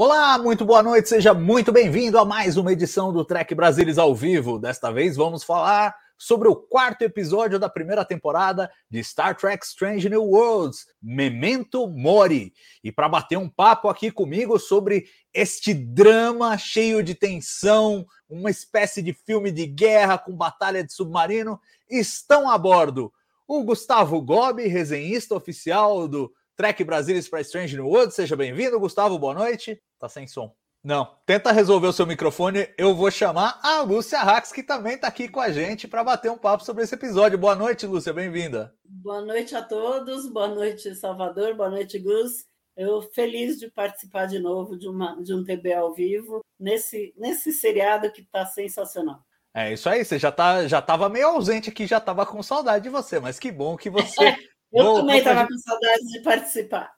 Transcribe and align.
Olá, 0.00 0.38
muito 0.38 0.64
boa 0.64 0.80
noite, 0.80 1.08
seja 1.08 1.34
muito 1.34 1.72
bem-vindo 1.72 2.20
a 2.20 2.24
mais 2.24 2.56
uma 2.56 2.72
edição 2.72 3.12
do 3.12 3.24
Trek 3.24 3.52
Brasilis 3.52 3.98
ao 3.98 4.14
vivo. 4.14 4.56
Desta 4.56 4.92
vez 4.92 5.16
vamos 5.16 5.42
falar 5.42 5.92
sobre 6.16 6.46
o 6.46 6.54
quarto 6.54 7.02
episódio 7.02 7.58
da 7.58 7.68
primeira 7.68 8.04
temporada 8.04 8.70
de 8.88 9.02
Star 9.02 9.36
Trek 9.36 9.66
Strange 9.66 10.08
New 10.08 10.22
Worlds, 10.22 10.86
Memento 11.02 11.88
Mori. 11.88 12.52
E 12.84 12.92
para 12.92 13.08
bater 13.08 13.38
um 13.38 13.48
papo 13.48 13.88
aqui 13.88 14.12
comigo 14.12 14.56
sobre 14.56 15.06
este 15.34 15.74
drama 15.74 16.56
cheio 16.56 17.02
de 17.02 17.16
tensão, 17.16 18.06
uma 18.30 18.52
espécie 18.52 19.02
de 19.02 19.12
filme 19.12 19.50
de 19.50 19.66
guerra 19.66 20.16
com 20.16 20.32
batalha 20.32 20.84
de 20.84 20.92
submarino, 20.92 21.58
estão 21.90 22.48
a 22.48 22.56
bordo 22.56 23.12
o 23.48 23.64
Gustavo 23.64 24.20
Gobi, 24.20 24.68
resenhista 24.68 25.34
oficial 25.34 26.06
do 26.06 26.30
Trek 26.58 26.82
Brasilis 26.82 27.28
para 27.28 27.40
Strange 27.40 27.76
New 27.76 27.86
Worlds. 27.86 28.16
Seja 28.16 28.34
bem-vindo, 28.34 28.80
Gustavo, 28.80 29.16
boa 29.16 29.32
noite. 29.32 29.80
Tá 29.96 30.08
sem 30.08 30.26
som. 30.26 30.52
Não, 30.82 31.16
tenta 31.24 31.52
resolver 31.52 31.86
o 31.86 31.92
seu 31.92 32.04
microfone. 32.04 32.68
Eu 32.76 32.96
vou 32.96 33.12
chamar 33.12 33.60
a 33.62 33.80
Lúcia 33.82 34.18
Rax, 34.18 34.50
que 34.50 34.64
também 34.64 34.94
está 34.94 35.06
aqui 35.06 35.28
com 35.28 35.38
a 35.38 35.52
gente 35.52 35.86
para 35.86 36.02
bater 36.02 36.32
um 36.32 36.36
papo 36.36 36.64
sobre 36.64 36.82
esse 36.82 36.96
episódio. 36.96 37.38
Boa 37.38 37.54
noite, 37.54 37.86
Lúcia, 37.86 38.12
bem-vinda. 38.12 38.74
Boa 38.84 39.20
noite 39.20 39.54
a 39.54 39.62
todos, 39.62 40.28
boa 40.32 40.48
noite, 40.48 40.92
Salvador, 40.96 41.54
boa 41.54 41.70
noite, 41.70 41.96
Gus. 41.96 42.44
Eu 42.76 43.02
feliz 43.02 43.56
de 43.60 43.70
participar 43.70 44.26
de 44.26 44.40
novo 44.40 44.76
de, 44.76 44.88
uma, 44.88 45.14
de 45.22 45.32
um 45.32 45.44
TB 45.44 45.74
ao 45.74 45.94
vivo 45.94 46.40
nesse, 46.58 47.14
nesse 47.16 47.52
seriado 47.52 48.10
que 48.10 48.22
está 48.22 48.44
sensacional. 48.44 49.20
É 49.54 49.72
isso 49.72 49.88
aí, 49.88 50.04
você 50.04 50.18
já 50.18 50.32
tá, 50.32 50.66
já 50.66 50.80
estava 50.80 51.08
meio 51.08 51.28
ausente 51.28 51.70
aqui, 51.70 51.86
já 51.86 51.98
estava 51.98 52.26
com 52.26 52.42
saudade 52.42 52.82
de 52.82 52.90
você, 52.90 53.20
mas 53.20 53.38
que 53.38 53.52
bom 53.52 53.76
que 53.76 53.88
você. 53.88 54.36
Eu 54.72 54.94
também 54.94 55.18
estava 55.18 55.46
com 55.46 55.56
saudade 55.58 56.06
de 56.06 56.20
participar. 56.20 56.92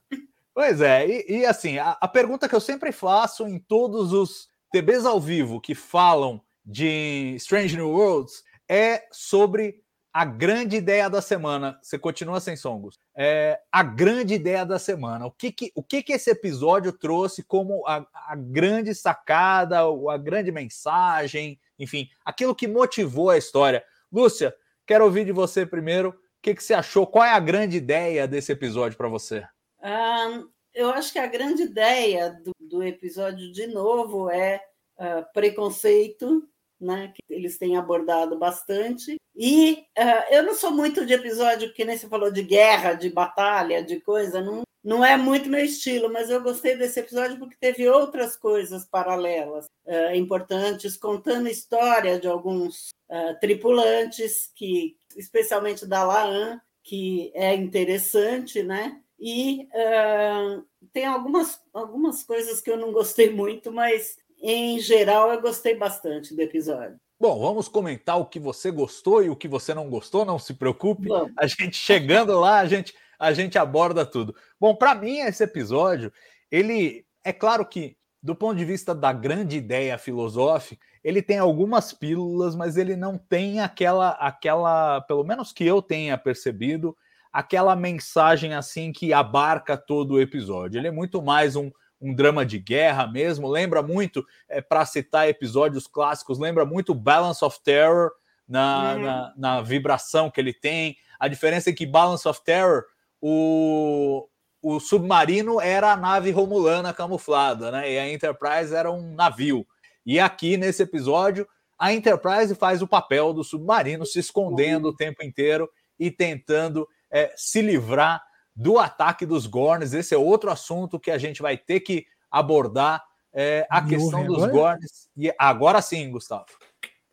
Pois 0.52 0.80
é, 0.80 1.06
e, 1.06 1.38
e 1.38 1.46
assim, 1.46 1.78
a, 1.78 1.96
a 2.00 2.08
pergunta 2.08 2.48
que 2.48 2.54
eu 2.54 2.60
sempre 2.60 2.92
faço 2.92 3.46
em 3.46 3.58
todos 3.58 4.12
os 4.12 4.48
TBs 4.72 5.06
ao 5.06 5.20
vivo 5.20 5.60
que 5.60 5.74
falam 5.74 6.42
de 6.64 7.34
Strange 7.36 7.76
New 7.76 7.90
Worlds 7.90 8.44
é 8.68 9.06
sobre 9.10 9.82
a 10.12 10.24
grande 10.24 10.76
ideia 10.76 11.08
da 11.08 11.22
semana. 11.22 11.78
Você 11.82 11.98
continua 11.98 12.40
sem 12.40 12.56
songos. 12.56 12.98
É, 13.14 13.60
a 13.70 13.82
grande 13.82 14.34
ideia 14.34 14.64
da 14.64 14.78
semana. 14.78 15.26
O 15.26 15.30
que 15.30 15.52
que, 15.52 15.72
o 15.74 15.82
que, 15.82 16.02
que 16.02 16.12
esse 16.12 16.30
episódio 16.30 16.92
trouxe 16.92 17.42
como 17.42 17.86
a, 17.86 18.04
a 18.12 18.34
grande 18.36 18.94
sacada, 18.94 19.80
a 19.80 20.18
grande 20.18 20.50
mensagem, 20.50 21.58
enfim, 21.78 22.08
aquilo 22.24 22.54
que 22.54 22.66
motivou 22.66 23.30
a 23.30 23.38
história. 23.38 23.84
Lúcia, 24.12 24.54
quero 24.84 25.04
ouvir 25.04 25.24
de 25.24 25.32
você 25.32 25.64
primeiro. 25.64 26.14
O 26.40 26.42
que, 26.42 26.54
que 26.54 26.64
você 26.64 26.72
achou? 26.72 27.06
Qual 27.06 27.22
é 27.22 27.32
a 27.32 27.38
grande 27.38 27.76
ideia 27.76 28.26
desse 28.26 28.50
episódio 28.50 28.96
para 28.96 29.10
você? 29.10 29.46
Ah, 29.78 30.42
eu 30.72 30.88
acho 30.88 31.12
que 31.12 31.18
a 31.18 31.26
grande 31.26 31.64
ideia 31.64 32.30
do, 32.42 32.52
do 32.58 32.82
episódio, 32.82 33.52
de 33.52 33.66
novo, 33.66 34.30
é 34.30 34.58
ah, 34.98 35.22
preconceito, 35.34 36.48
né, 36.80 37.12
que 37.14 37.22
eles 37.28 37.58
têm 37.58 37.76
abordado 37.76 38.38
bastante. 38.38 39.16
E 39.36 39.84
ah, 39.98 40.28
eu 40.30 40.42
não 40.42 40.54
sou 40.54 40.70
muito 40.70 41.04
de 41.04 41.12
episódio 41.12 41.74
que 41.74 41.84
nem 41.84 41.98
você 41.98 42.08
falou 42.08 42.32
de 42.32 42.42
guerra, 42.42 42.94
de 42.94 43.10
batalha, 43.10 43.82
de 43.82 44.00
coisa, 44.00 44.40
não, 44.40 44.62
não 44.82 45.04
é 45.04 45.18
muito 45.18 45.50
meu 45.50 45.62
estilo, 45.62 46.10
mas 46.10 46.30
eu 46.30 46.42
gostei 46.42 46.74
desse 46.74 47.00
episódio 47.00 47.38
porque 47.38 47.56
teve 47.60 47.86
outras 47.86 48.34
coisas 48.34 48.86
paralelas 48.86 49.66
ah, 49.86 50.16
importantes, 50.16 50.96
contando 50.96 51.50
história 51.50 52.18
de 52.18 52.26
alguns 52.26 52.88
ah, 53.10 53.34
tripulantes, 53.34 54.50
que 54.56 54.96
especialmente 55.16 55.86
da 55.86 56.02
Laan, 56.02 56.60
que 56.82 57.30
é 57.34 57.54
interessante, 57.54 58.62
né? 58.62 59.00
E 59.18 59.68
ah, 59.74 60.62
tem 60.92 61.04
algumas, 61.04 61.60
algumas 61.72 62.22
coisas 62.22 62.60
que 62.60 62.70
eu 62.70 62.76
não 62.76 62.92
gostei 62.92 63.30
muito, 63.30 63.70
mas 63.70 64.16
em 64.40 64.80
geral 64.80 65.30
eu 65.30 65.40
gostei 65.40 65.74
bastante 65.76 66.34
do 66.34 66.40
episódio. 66.40 66.98
Bom, 67.20 67.38
vamos 67.38 67.68
comentar 67.68 68.18
o 68.18 68.24
que 68.24 68.40
você 68.40 68.70
gostou 68.70 69.22
e 69.22 69.28
o 69.28 69.36
que 69.36 69.46
você 69.46 69.74
não 69.74 69.90
gostou, 69.90 70.24
não 70.24 70.38
se 70.38 70.54
preocupe. 70.54 71.06
Vamos. 71.06 71.32
A 71.36 71.46
gente 71.46 71.76
chegando 71.76 72.40
lá, 72.40 72.60
a 72.60 72.66
gente, 72.66 72.94
a 73.18 73.30
gente 73.34 73.58
aborda 73.58 74.06
tudo. 74.06 74.34
Bom, 74.58 74.74
para 74.74 74.94
mim 74.94 75.18
esse 75.18 75.44
episódio, 75.44 76.10
ele 76.50 77.04
é 77.22 77.30
claro 77.30 77.66
que 77.66 77.94
do 78.22 78.34
ponto 78.34 78.56
de 78.56 78.64
vista 78.64 78.94
da 78.94 79.12
grande 79.12 79.56
ideia 79.56 79.96
filosófica, 79.96 80.84
ele 81.02 81.22
tem 81.22 81.38
algumas 81.38 81.92
pílulas, 81.92 82.54
mas 82.54 82.76
ele 82.76 82.94
não 82.94 83.16
tem 83.16 83.60
aquela 83.60 84.10
aquela, 84.10 85.00
pelo 85.02 85.24
menos 85.24 85.52
que 85.52 85.64
eu 85.64 85.80
tenha 85.80 86.18
percebido, 86.18 86.96
aquela 87.32 87.74
mensagem 87.74 88.54
assim 88.54 88.92
que 88.92 89.12
abarca 89.12 89.76
todo 89.76 90.14
o 90.14 90.20
episódio. 90.20 90.78
Ele 90.78 90.88
é 90.88 90.90
muito 90.90 91.22
mais 91.22 91.56
um, 91.56 91.70
um 92.00 92.14
drama 92.14 92.44
de 92.44 92.58
guerra 92.58 93.06
mesmo. 93.06 93.48
Lembra 93.48 93.82
muito, 93.82 94.24
é, 94.48 94.60
para 94.60 94.84
citar 94.84 95.28
episódios 95.28 95.86
clássicos, 95.86 96.38
lembra 96.38 96.66
muito 96.66 96.94
Balance 96.94 97.44
of 97.44 97.58
Terror 97.62 98.10
na, 98.46 98.94
Uhum. 98.94 99.02
na, 99.02 99.34
na 99.36 99.62
vibração 99.62 100.30
que 100.30 100.40
ele 100.40 100.52
tem. 100.52 100.96
A 101.18 101.28
diferença 101.28 101.70
é 101.70 101.72
que 101.72 101.86
Balance 101.86 102.26
of 102.26 102.42
Terror, 102.42 102.84
o, 103.20 104.26
o 104.62 104.78
submarino 104.78 105.60
era 105.60 105.92
a 105.92 105.96
nave 105.96 106.30
romulana 106.30 106.92
camuflada, 106.92 107.70
né? 107.70 107.92
E 107.92 107.98
a 107.98 108.12
Enterprise 108.12 108.74
era 108.74 108.90
um 108.90 109.14
navio. 109.14 109.66
E 110.04 110.20
aqui 110.20 110.56
nesse 110.56 110.82
episódio, 110.82 111.46
a 111.78 111.92
Enterprise 111.92 112.54
faz 112.54 112.82
o 112.82 112.86
papel 112.86 113.32
do 113.32 113.42
submarino, 113.42 114.04
se 114.04 114.18
escondendo 114.18 114.88
o 114.88 114.96
tempo 114.96 115.22
inteiro 115.22 115.68
e 115.98 116.10
tentando 116.10 116.86
é, 117.10 117.32
se 117.36 117.62
livrar 117.62 118.22
do 118.54 118.78
ataque 118.78 119.24
dos 119.24 119.46
Gorns. 119.46 119.94
Esse 119.94 120.14
é 120.14 120.18
outro 120.18 120.50
assunto 120.50 121.00
que 121.00 121.10
a 121.10 121.16
gente 121.16 121.40
vai 121.40 121.56
ter 121.56 121.80
que 121.80 122.04
abordar. 122.30 123.02
é, 123.32 123.66
a 123.70 123.80
questão 123.82 124.26
dos? 124.26 124.46
Gorns. 124.50 125.08
E 125.16 125.32
agora 125.38 125.80
sim, 125.80 126.10
Gustavo. 126.10 126.46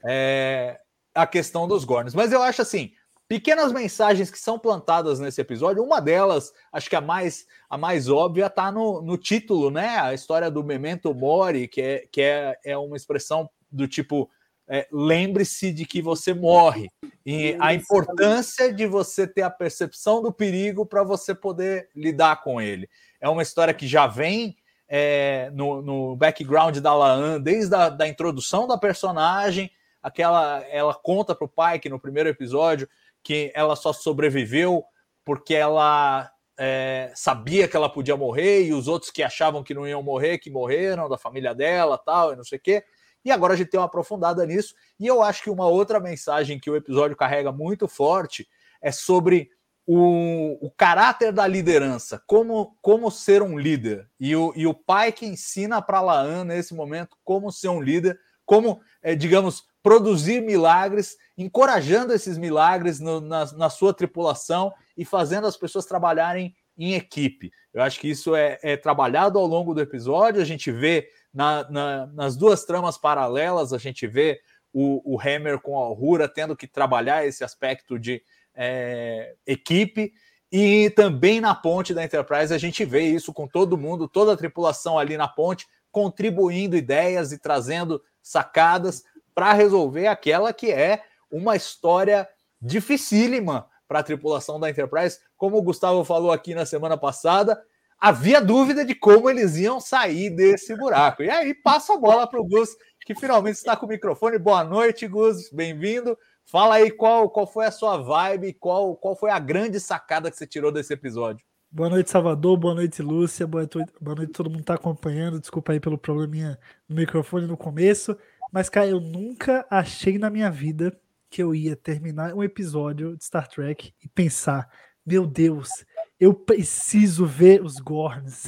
É, 0.05 0.77
a 1.15 1.25
questão 1.25 1.67
dos 1.67 1.85
Gorns. 1.85 2.13
Mas 2.13 2.31
eu 2.31 2.41
acho 2.41 2.61
assim, 2.61 2.91
pequenas 3.27 3.71
mensagens 3.71 4.31
que 4.31 4.39
são 4.39 4.57
plantadas 4.57 5.19
nesse 5.19 5.41
episódio. 5.41 5.83
Uma 5.83 5.99
delas, 5.99 6.53
acho 6.71 6.89
que 6.89 6.95
a 6.95 7.01
mais, 7.01 7.45
a 7.69 7.77
mais 7.77 8.09
óbvia, 8.09 8.47
está 8.47 8.71
no, 8.71 9.01
no 9.01 9.17
título, 9.17 9.69
né? 9.69 9.99
A 9.99 10.13
história 10.13 10.49
do 10.49 10.63
Memento 10.63 11.13
Mori, 11.13 11.67
que 11.67 11.81
é, 11.81 12.07
que 12.11 12.21
é, 12.21 12.57
é 12.63 12.77
uma 12.77 12.95
expressão 12.95 13.49
do 13.71 13.87
tipo. 13.87 14.29
é, 14.67 14.87
Lembre-se 14.91 15.71
de 15.71 15.85
que 15.85 16.01
você 16.01 16.33
morre. 16.33 16.89
E 17.25 17.57
a 17.59 17.73
importância 17.73 18.73
de 18.73 18.87
você 18.87 19.27
ter 19.27 19.41
a 19.41 19.49
percepção 19.49 20.21
do 20.21 20.31
perigo 20.31 20.85
para 20.85 21.03
você 21.03 21.35
poder 21.35 21.89
lidar 21.95 22.41
com 22.41 22.61
ele. 22.61 22.89
É 23.19 23.27
uma 23.27 23.41
história 23.41 23.73
que 23.73 23.87
já 23.87 24.07
vem 24.07 24.55
é, 24.87 25.49
no, 25.53 25.81
no 25.81 26.15
background 26.15 26.77
da 26.77 26.93
Laan, 26.93 27.41
desde 27.41 27.75
a 27.75 27.89
da 27.89 28.07
introdução 28.07 28.65
da 28.65 28.77
personagem, 28.77 29.69
aquela 30.01 30.63
ela 30.69 30.93
conta 30.93 31.35
para 31.35 31.45
o 31.45 31.49
pai 31.49 31.79
que 31.79 31.89
no 31.89 31.99
primeiro 31.99 32.29
episódio 32.29 32.87
que 33.23 33.51
ela 33.53 33.75
só 33.75 33.91
sobreviveu 33.93 34.83
porque 35.25 35.53
ela 35.53 36.31
é, 36.57 37.11
sabia 37.13 37.67
que 37.67 37.75
ela 37.75 37.89
podia 37.89 38.17
morrer 38.17 38.65
e 38.65 38.73
os 38.73 38.87
outros 38.87 39.11
que 39.11 39.21
achavam 39.21 39.63
que 39.63 39.73
não 39.73 39.87
iam 39.87 40.01
morrer, 40.01 40.39
que 40.39 40.49
morreram, 40.49 41.09
da 41.09 41.17
família 41.17 41.53
dela, 41.53 41.97
tal, 41.97 42.33
e 42.33 42.35
não 42.35 42.43
sei 42.43 42.57
o 42.57 42.61
quê. 42.61 42.83
E 43.23 43.31
agora 43.31 43.53
a 43.53 43.57
gente 43.57 43.69
tem 43.69 43.79
uma 43.79 43.85
aprofundada 43.85 44.45
nisso. 44.45 44.73
E 44.99 45.05
eu 45.05 45.21
acho 45.21 45.43
que 45.43 45.49
uma 45.49 45.67
outra 45.67 45.99
mensagem 45.99 46.59
que 46.59 46.69
o 46.69 46.75
episódio 46.75 47.15
carrega 47.15 47.51
muito 47.51 47.87
forte 47.87 48.47
é 48.81 48.91
sobre 48.91 49.49
o, 49.85 50.57
o 50.65 50.71
caráter 50.71 51.31
da 51.31 51.47
liderança, 51.47 52.21
como, 52.25 52.77
como 52.81 53.11
ser 53.11 53.41
um 53.41 53.57
líder. 53.57 54.09
E 54.19 54.35
o, 54.35 54.53
e 54.55 54.67
o 54.67 54.73
pai 54.73 55.11
que 55.11 55.25
ensina 55.25 55.81
para 55.81 56.01
Laan 56.01 56.43
nesse 56.43 56.73
momento 56.73 57.17
como 57.23 57.51
ser 57.51 57.69
um 57.69 57.81
líder, 57.81 58.19
como, 58.47 58.81
é, 59.03 59.13
digamos, 59.13 59.65
produzir 59.83 60.41
milagres, 60.41 61.15
encorajando 61.37 62.11
esses 62.11 62.35
milagres 62.35 62.99
no, 62.99 63.21
na, 63.21 63.45
na 63.53 63.69
sua 63.69 63.93
tripulação 63.93 64.73
e 64.97 65.05
fazendo 65.05 65.45
as 65.45 65.55
pessoas 65.55 65.85
trabalharem 65.85 66.55
em 66.75 66.95
equipe. 66.95 67.51
Eu 67.71 67.83
acho 67.83 67.99
que 67.99 68.09
isso 68.09 68.35
é, 68.35 68.57
é 68.63 68.75
trabalhado 68.75 69.37
ao 69.37 69.45
longo 69.45 69.75
do 69.75 69.81
episódio, 69.81 70.41
a 70.41 70.45
gente 70.45 70.71
vê 70.71 71.07
Na, 71.33 71.69
na, 71.69 72.07
nas 72.07 72.35
duas 72.35 72.65
tramas 72.65 72.97
paralelas, 72.97 73.71
a 73.71 73.77
gente 73.77 74.07
vê 74.07 74.39
o, 74.73 75.01
o 75.05 75.19
Hammer 75.19 75.59
com 75.59 75.77
a 75.77 75.85
Aurora 75.85 76.27
tendo 76.27 76.55
que 76.55 76.67
trabalhar 76.67 77.25
esse 77.25 77.43
aspecto 77.43 77.99
de 77.99 78.23
é, 78.55 79.35
equipe. 79.45 80.11
E 80.51 80.89
também 80.95 81.39
na 81.39 81.53
ponte 81.53 81.93
da 81.93 82.03
Enterprise 82.03 82.53
a 82.53 82.57
gente 82.57 82.85
vê 82.85 83.01
isso 83.01 83.31
com 83.33 83.47
todo 83.47 83.77
mundo, 83.77 84.07
toda 84.07 84.33
a 84.33 84.37
tripulação 84.37 84.97
ali 84.97 85.15
na 85.15 85.27
ponte, 85.27 85.67
contribuindo 85.91 86.75
ideias 86.75 87.31
e 87.31 87.37
trazendo 87.37 88.01
sacadas 88.27 89.03
para 89.33 89.53
resolver 89.53 90.07
aquela 90.07 90.53
que 90.53 90.71
é 90.71 91.03
uma 91.31 91.55
história 91.55 92.27
dificílima 92.61 93.67
para 93.87 93.99
a 93.99 94.03
tripulação 94.03 94.59
da 94.59 94.69
Enterprise. 94.69 95.19
Como 95.37 95.57
o 95.57 95.61
Gustavo 95.61 96.03
falou 96.03 96.31
aqui 96.31 96.53
na 96.53 96.65
semana 96.65 96.97
passada, 96.97 97.61
havia 97.99 98.41
dúvida 98.41 98.83
de 98.83 98.95
como 98.95 99.29
eles 99.29 99.55
iam 99.55 99.79
sair 99.79 100.29
desse 100.29 100.75
buraco. 100.75 101.23
E 101.23 101.29
aí 101.29 101.53
passa 101.53 101.93
a 101.93 101.97
bola 101.97 102.27
para 102.27 102.39
o 102.39 102.47
Gus, 102.47 102.69
que 103.05 103.15
finalmente 103.15 103.55
está 103.55 103.75
com 103.75 103.85
o 103.85 103.89
microfone. 103.89 104.37
Boa 104.37 104.63
noite, 104.63 105.07
Gus, 105.07 105.49
bem-vindo. 105.49 106.17
Fala 106.45 106.75
aí 106.75 106.91
qual, 106.91 107.29
qual 107.29 107.45
foi 107.45 107.65
a 107.65 107.71
sua 107.71 107.97
vibe, 107.97 108.53
qual, 108.53 108.95
qual 108.95 109.15
foi 109.15 109.29
a 109.29 109.39
grande 109.39 109.79
sacada 109.79 110.29
que 110.29 110.37
você 110.37 110.47
tirou 110.47 110.71
desse 110.71 110.93
episódio. 110.93 111.45
Boa 111.69 111.89
noite, 111.89 112.09
Salvador. 112.09 112.57
Boa 112.57 112.73
noite, 112.73 113.01
Lúcia. 113.01 113.45
Boa 113.45 113.67
noite, 113.73 113.93
boa 113.99 114.15
noite 114.15 114.31
todo 114.31 114.49
mundo 114.49 114.59
que 114.59 114.63
está 114.63 114.75
acompanhando. 114.75 115.39
Desculpa 115.39 115.73
aí 115.73 115.81
pelo 115.81 115.97
probleminha 115.97 116.57
no 116.87 116.95
microfone 116.95 117.45
no 117.45 117.57
começo. 117.57 118.17
Mas, 118.51 118.69
cara, 118.69 118.87
eu 118.87 119.01
nunca 119.01 119.65
achei 119.69 120.17
na 120.17 120.29
minha 120.29 120.49
vida 120.49 120.97
que 121.29 121.43
eu 121.43 121.53
ia 121.53 121.75
terminar 121.75 122.33
um 122.33 122.41
episódio 122.41 123.17
de 123.17 123.25
Star 123.25 123.49
Trek 123.49 123.93
e 124.01 124.07
pensar: 124.07 124.69
meu 125.05 125.27
Deus, 125.27 125.69
eu 126.17 126.33
preciso 126.33 127.25
ver 127.25 127.61
os 127.61 127.79
Gorns. 127.79 128.45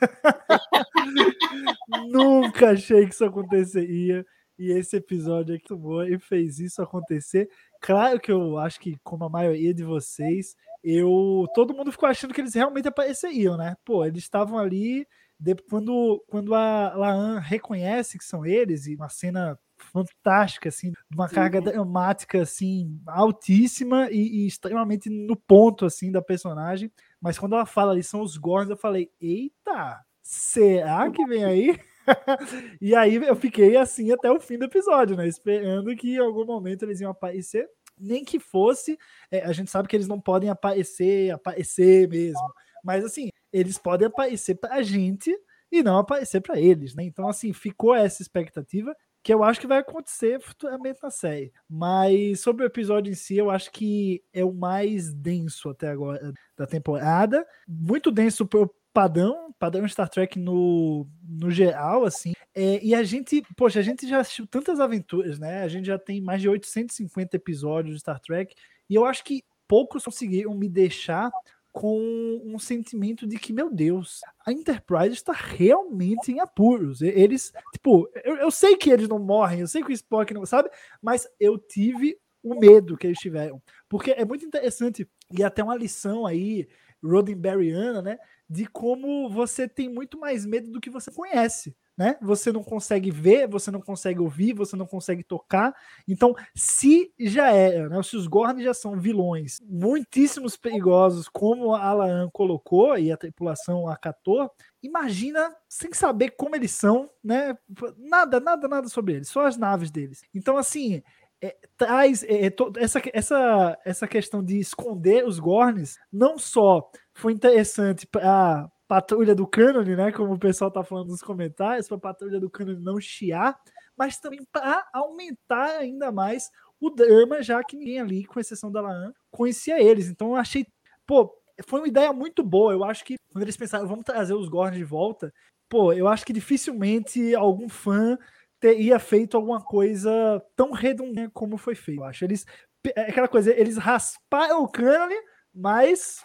nunca 2.08 2.70
achei 2.70 3.04
que 3.04 3.14
isso 3.14 3.24
aconteceria. 3.24 4.24
E 4.56 4.70
esse 4.70 4.96
episódio 4.96 5.56
aqui 5.56 5.64
tomou 5.64 6.04
e 6.04 6.18
fez 6.18 6.60
isso 6.60 6.80
acontecer. 6.80 7.48
Claro 7.80 8.20
que 8.20 8.30
eu 8.30 8.58
acho 8.58 8.78
que, 8.78 8.96
como 9.02 9.24
a 9.24 9.28
maioria 9.28 9.74
de 9.74 9.82
vocês, 9.82 10.54
eu 10.82 11.46
todo 11.54 11.74
mundo 11.74 11.92
ficou 11.92 12.08
achando 12.08 12.34
que 12.34 12.40
eles 12.40 12.54
realmente 12.54 12.88
apareceriam, 12.88 13.56
né? 13.56 13.76
Pô, 13.84 14.04
eles 14.04 14.22
estavam 14.22 14.58
ali 14.58 15.06
de, 15.38 15.54
quando, 15.54 16.22
quando 16.28 16.54
a 16.54 16.94
Laan 16.94 17.38
reconhece 17.38 18.18
que 18.18 18.24
são 18.24 18.44
eles, 18.44 18.86
e 18.86 18.94
uma 18.94 19.08
cena 19.08 19.58
fantástica, 19.80 20.68
assim, 20.68 20.92
uma 21.12 21.28
carga 21.28 21.58
uhum. 21.58 21.64
dramática, 21.64 22.42
assim, 22.42 23.00
altíssima 23.06 24.08
e, 24.10 24.44
e, 24.44 24.46
extremamente 24.46 25.08
no 25.08 25.34
ponto, 25.34 25.86
assim, 25.86 26.12
da 26.12 26.20
personagem. 26.20 26.92
Mas 27.20 27.38
quando 27.38 27.54
ela 27.54 27.64
fala 27.64 27.92
ali, 27.92 28.02
são 28.02 28.20
os 28.20 28.36
Gorns, 28.36 28.68
eu 28.68 28.76
falei, 28.76 29.10
eita, 29.20 30.04
será 30.22 31.10
que 31.10 31.24
vem 31.26 31.44
aí? 31.44 31.80
e 32.80 32.94
aí 32.94 33.16
eu 33.16 33.36
fiquei 33.36 33.76
assim 33.76 34.12
até 34.12 34.30
o 34.30 34.40
fim 34.40 34.58
do 34.58 34.64
episódio, 34.64 35.16
né? 35.16 35.26
Esperando 35.26 35.94
que 35.96 36.14
em 36.14 36.18
algum 36.18 36.44
momento 36.44 36.84
eles 36.84 37.00
iam 37.00 37.10
aparecer. 37.10 37.68
Nem 38.00 38.24
que 38.24 38.38
fosse, 38.38 38.98
é, 39.30 39.44
a 39.44 39.52
gente 39.52 39.70
sabe 39.70 39.88
que 39.88 39.96
eles 39.96 40.08
não 40.08 40.20
podem 40.20 40.50
aparecer, 40.50 41.30
aparecer 41.30 42.08
mesmo. 42.08 42.52
Mas 42.82 43.04
assim, 43.04 43.28
eles 43.52 43.78
podem 43.78 44.08
aparecer 44.08 44.54
pra 44.54 44.82
gente 44.82 45.36
e 45.70 45.82
não 45.82 45.98
aparecer 45.98 46.40
para 46.40 46.58
eles, 46.58 46.94
né? 46.94 47.04
Então, 47.04 47.28
assim, 47.28 47.52
ficou 47.52 47.94
essa 47.94 48.22
expectativa 48.22 48.94
que 49.22 49.34
eu 49.34 49.44
acho 49.44 49.60
que 49.60 49.66
vai 49.66 49.78
acontecer 49.78 50.40
futuramente 50.40 50.98
na 51.02 51.10
série. 51.10 51.52
Mas 51.68 52.40
sobre 52.40 52.64
o 52.64 52.66
episódio 52.66 53.10
em 53.10 53.14
si, 53.14 53.36
eu 53.36 53.50
acho 53.50 53.70
que 53.70 54.22
é 54.32 54.44
o 54.44 54.52
mais 54.52 55.12
denso 55.12 55.68
até 55.68 55.88
agora 55.88 56.32
da 56.56 56.66
temporada. 56.66 57.46
Muito 57.68 58.10
denso 58.10 58.46
padrão, 58.92 59.54
padrão 59.58 59.88
Star 59.88 60.08
Trek 60.08 60.38
no, 60.38 61.06
no 61.22 61.50
geral, 61.50 62.04
assim. 62.04 62.32
É, 62.54 62.82
e 62.84 62.94
a 62.94 63.02
gente, 63.02 63.42
poxa, 63.56 63.78
a 63.78 63.82
gente 63.82 64.08
já 64.08 64.20
assistiu 64.20 64.46
tantas 64.46 64.80
aventuras, 64.80 65.38
né? 65.38 65.62
A 65.62 65.68
gente 65.68 65.86
já 65.86 65.98
tem 65.98 66.20
mais 66.20 66.40
de 66.40 66.48
850 66.48 67.36
episódios 67.36 67.94
de 67.94 68.00
Star 68.00 68.20
Trek. 68.20 68.54
E 68.88 68.94
eu 68.94 69.04
acho 69.04 69.24
que 69.24 69.42
poucos 69.68 70.04
conseguiram 70.04 70.54
me 70.54 70.68
deixar 70.68 71.30
com 71.72 72.40
um 72.44 72.58
sentimento 72.58 73.26
de 73.26 73.38
que, 73.38 73.52
meu 73.52 73.72
Deus, 73.72 74.20
a 74.44 74.52
Enterprise 74.52 75.14
está 75.14 75.32
realmente 75.32 76.32
em 76.32 76.40
apuros. 76.40 77.00
Eles, 77.00 77.52
tipo, 77.72 78.10
eu, 78.24 78.36
eu 78.36 78.50
sei 78.50 78.76
que 78.76 78.90
eles 78.90 79.08
não 79.08 79.18
morrem, 79.18 79.60
eu 79.60 79.68
sei 79.68 79.82
que 79.82 79.90
o 79.90 79.92
Spock 79.92 80.34
não 80.34 80.44
sabe, 80.44 80.68
mas 81.00 81.28
eu 81.38 81.56
tive 81.56 82.18
o 82.42 82.58
medo 82.58 82.96
que 82.96 83.06
eles 83.06 83.18
tiveram. 83.18 83.62
Porque 83.88 84.10
é 84.10 84.24
muito 84.24 84.44
interessante, 84.44 85.08
e 85.30 85.44
até 85.44 85.62
uma 85.62 85.76
lição 85.76 86.26
aí, 86.26 86.66
Roddenberryana, 87.02 88.02
né? 88.02 88.18
De 88.50 88.66
como 88.66 89.30
você 89.30 89.68
tem 89.68 89.88
muito 89.88 90.18
mais 90.18 90.44
medo 90.44 90.70
do 90.70 90.80
que 90.80 90.90
você 90.90 91.10
conhece 91.10 91.74
né? 92.00 92.16
Você 92.22 92.50
não 92.50 92.64
consegue 92.64 93.10
ver, 93.10 93.46
você 93.46 93.70
não 93.70 93.82
consegue 93.82 94.20
ouvir, 94.20 94.54
você 94.54 94.74
não 94.74 94.86
consegue 94.86 95.22
tocar. 95.22 95.74
Então, 96.08 96.34
se 96.56 97.12
já 97.18 97.52
é, 97.52 97.86
né, 97.90 98.02
se 98.02 98.16
os 98.16 98.26
Gorn 98.26 98.62
já 98.64 98.72
são 98.72 98.98
vilões 98.98 99.58
muitíssimos 99.68 100.56
perigosos, 100.56 101.28
como 101.28 101.74
a 101.74 101.84
Alan 101.84 102.30
colocou 102.32 102.96
e 102.96 103.12
a 103.12 103.18
tripulação 103.18 103.86
acatou, 103.86 104.50
imagina 104.82 105.54
sem 105.68 105.92
saber 105.92 106.30
como 106.30 106.56
eles 106.56 106.70
são, 106.70 107.10
né? 107.22 107.54
Nada, 107.98 108.40
nada, 108.40 108.66
nada 108.66 108.88
sobre 108.88 109.16
eles, 109.16 109.28
só 109.28 109.44
as 109.44 109.58
naves 109.58 109.90
deles. 109.90 110.22
Então, 110.34 110.56
assim, 110.56 111.02
é, 111.42 111.56
traz 111.76 112.22
é, 112.24 112.46
é 112.46 112.54
essa, 112.78 113.02
essa, 113.12 113.78
essa 113.84 114.08
questão 114.08 114.42
de 114.42 114.58
esconder 114.58 115.26
os 115.26 115.38
Gorns 115.38 115.96
não 116.12 116.36
só 116.38 116.90
foi 117.14 117.32
interessante 117.32 118.06
para 118.06 118.68
patrulha 118.86 119.34
do 119.34 119.46
cânone, 119.46 119.94
né? 119.94 120.10
Como 120.10 120.34
o 120.34 120.38
pessoal 120.38 120.70
tá 120.70 120.82
falando 120.82 121.08
nos 121.08 121.22
comentários, 121.22 121.86
para 121.86 121.96
a 121.96 122.00
patrulha 122.00 122.40
do 122.40 122.50
cânone 122.50 122.82
não 122.82 123.00
chiar, 123.00 123.56
mas 123.96 124.18
também 124.18 124.40
para 124.52 124.84
aumentar 124.92 125.78
ainda 125.78 126.10
mais 126.10 126.50
o 126.80 126.90
drama, 126.90 127.42
já 127.42 127.62
que 127.62 127.76
ninguém 127.76 128.00
ali, 128.00 128.24
com 128.24 128.40
exceção 128.40 128.72
da 128.72 128.80
Laan, 128.80 129.12
conhecia 129.30 129.80
eles. 129.80 130.08
Então 130.08 130.30
eu 130.30 130.36
achei, 130.36 130.66
pô, 131.06 131.32
foi 131.66 131.80
uma 131.80 131.88
ideia 131.88 132.12
muito 132.12 132.42
boa. 132.42 132.72
Eu 132.72 132.82
acho 132.82 133.04
que 133.04 133.16
quando 133.32 133.42
eles 133.42 133.56
pensaram, 133.56 133.86
vamos 133.86 134.04
trazer 134.04 134.34
os 134.34 134.48
Gorns 134.48 134.76
de 134.76 134.84
volta, 134.84 135.32
pô, 135.68 135.92
eu 135.92 136.08
acho 136.08 136.26
que 136.26 136.32
dificilmente 136.32 137.34
algum 137.34 137.68
fã 137.68 138.18
teria 138.60 138.98
feito 138.98 139.36
alguma 139.36 139.60
coisa 139.60 140.10
tão 140.54 140.70
redundante 140.70 141.32
como 141.32 141.56
foi 141.56 141.74
feito. 141.74 142.00
Eu 142.00 142.04
acho 142.04 142.24
eles 142.24 142.46
é 142.94 143.02
aquela 143.02 143.28
coisa, 143.28 143.50
eles 143.50 143.76
rasparam 143.76 144.62
o 144.62 144.68
cânone 144.68 145.16
mas 145.54 146.24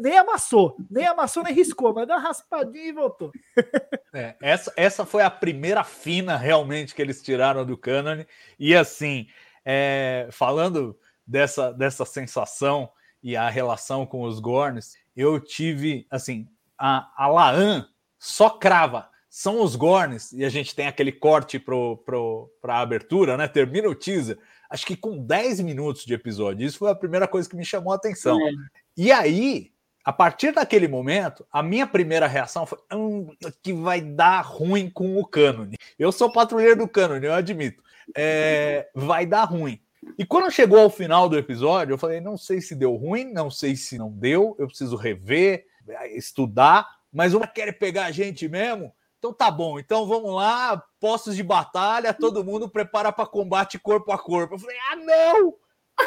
nem 0.00 0.16
amassou, 0.16 0.76
nem 0.90 1.06
amassou, 1.06 1.42
nem 1.42 1.52
riscou, 1.52 1.92
mas 1.92 2.06
deu 2.06 2.16
uma 2.16 2.22
raspadinha 2.22 2.86
e 2.86 2.92
voltou. 2.92 3.30
É, 4.14 4.36
essa, 4.42 4.70
essa 4.76 5.06
foi 5.06 5.22
a 5.22 5.30
primeira 5.30 5.82
fina 5.82 6.36
realmente 6.36 6.94
que 6.94 7.00
eles 7.00 7.22
tiraram 7.22 7.64
do 7.64 7.78
Canon. 7.78 8.26
E 8.58 8.76
assim, 8.76 9.26
é, 9.64 10.28
falando 10.30 10.94
dessa, 11.26 11.72
dessa 11.72 12.04
sensação 12.04 12.90
e 13.22 13.38
a 13.38 13.48
relação 13.48 14.04
com 14.04 14.20
os 14.24 14.38
Gorns, 14.38 14.96
eu 15.16 15.40
tive 15.40 16.06
assim, 16.10 16.46
a, 16.76 17.10
a 17.16 17.26
Laan 17.26 17.88
só 18.18 18.50
crava. 18.50 19.08
São 19.34 19.62
os 19.62 19.76
Gorns, 19.76 20.32
e 20.32 20.44
a 20.44 20.50
gente 20.50 20.74
tem 20.74 20.86
aquele 20.86 21.10
corte 21.10 21.58
para 21.58 21.74
pro, 22.04 22.50
a 22.62 22.80
abertura, 22.80 23.36
né? 23.36 23.48
Termina 23.48 23.88
o 23.88 23.94
teaser 23.94 24.38
acho 24.72 24.86
que 24.86 24.96
com 24.96 25.18
10 25.18 25.60
minutos 25.60 26.04
de 26.04 26.14
episódio. 26.14 26.66
Isso 26.66 26.78
foi 26.78 26.90
a 26.90 26.94
primeira 26.94 27.28
coisa 27.28 27.48
que 27.48 27.54
me 27.54 27.64
chamou 27.64 27.92
a 27.92 27.96
atenção. 27.96 28.40
É. 28.40 28.50
E 28.96 29.12
aí, 29.12 29.70
a 30.02 30.12
partir 30.12 30.52
daquele 30.52 30.88
momento, 30.88 31.46
a 31.52 31.62
minha 31.62 31.86
primeira 31.86 32.26
reação 32.26 32.64
foi 32.64 32.78
hum, 32.90 33.28
que 33.62 33.74
vai 33.74 34.00
dar 34.00 34.40
ruim 34.40 34.88
com 34.88 35.18
o 35.18 35.26
cânone. 35.26 35.76
Eu 35.98 36.10
sou 36.10 36.32
patrulheiro 36.32 36.76
do 36.76 36.88
cânone, 36.88 37.26
eu 37.26 37.34
admito. 37.34 37.82
É, 38.16 38.88
vai 38.94 39.26
dar 39.26 39.44
ruim. 39.44 39.78
E 40.18 40.24
quando 40.24 40.50
chegou 40.50 40.78
ao 40.78 40.90
final 40.90 41.28
do 41.28 41.38
episódio, 41.38 41.92
eu 41.92 41.98
falei: 41.98 42.18
não 42.18 42.38
sei 42.38 42.60
se 42.62 42.74
deu 42.74 42.96
ruim, 42.96 43.30
não 43.30 43.50
sei 43.50 43.76
se 43.76 43.98
não 43.98 44.10
deu, 44.10 44.56
eu 44.58 44.66
preciso 44.66 44.96
rever, 44.96 45.66
estudar, 46.14 46.88
mas 47.12 47.34
uma 47.34 47.46
quer 47.46 47.78
pegar 47.78 48.06
a 48.06 48.10
gente 48.10 48.48
mesmo. 48.48 48.92
Então 49.22 49.32
tá 49.32 49.52
bom, 49.52 49.78
então 49.78 50.04
vamos 50.04 50.34
lá, 50.34 50.76
postos 50.98 51.36
de 51.36 51.44
batalha, 51.44 52.12
todo 52.12 52.42
mundo 52.42 52.68
prepara 52.68 53.12
para 53.12 53.24
combate 53.24 53.78
corpo 53.78 54.10
a 54.10 54.18
corpo. 54.18 54.56
Eu 54.56 54.58
falei, 54.58 54.76
ah, 54.90 54.96
não! 54.96 55.54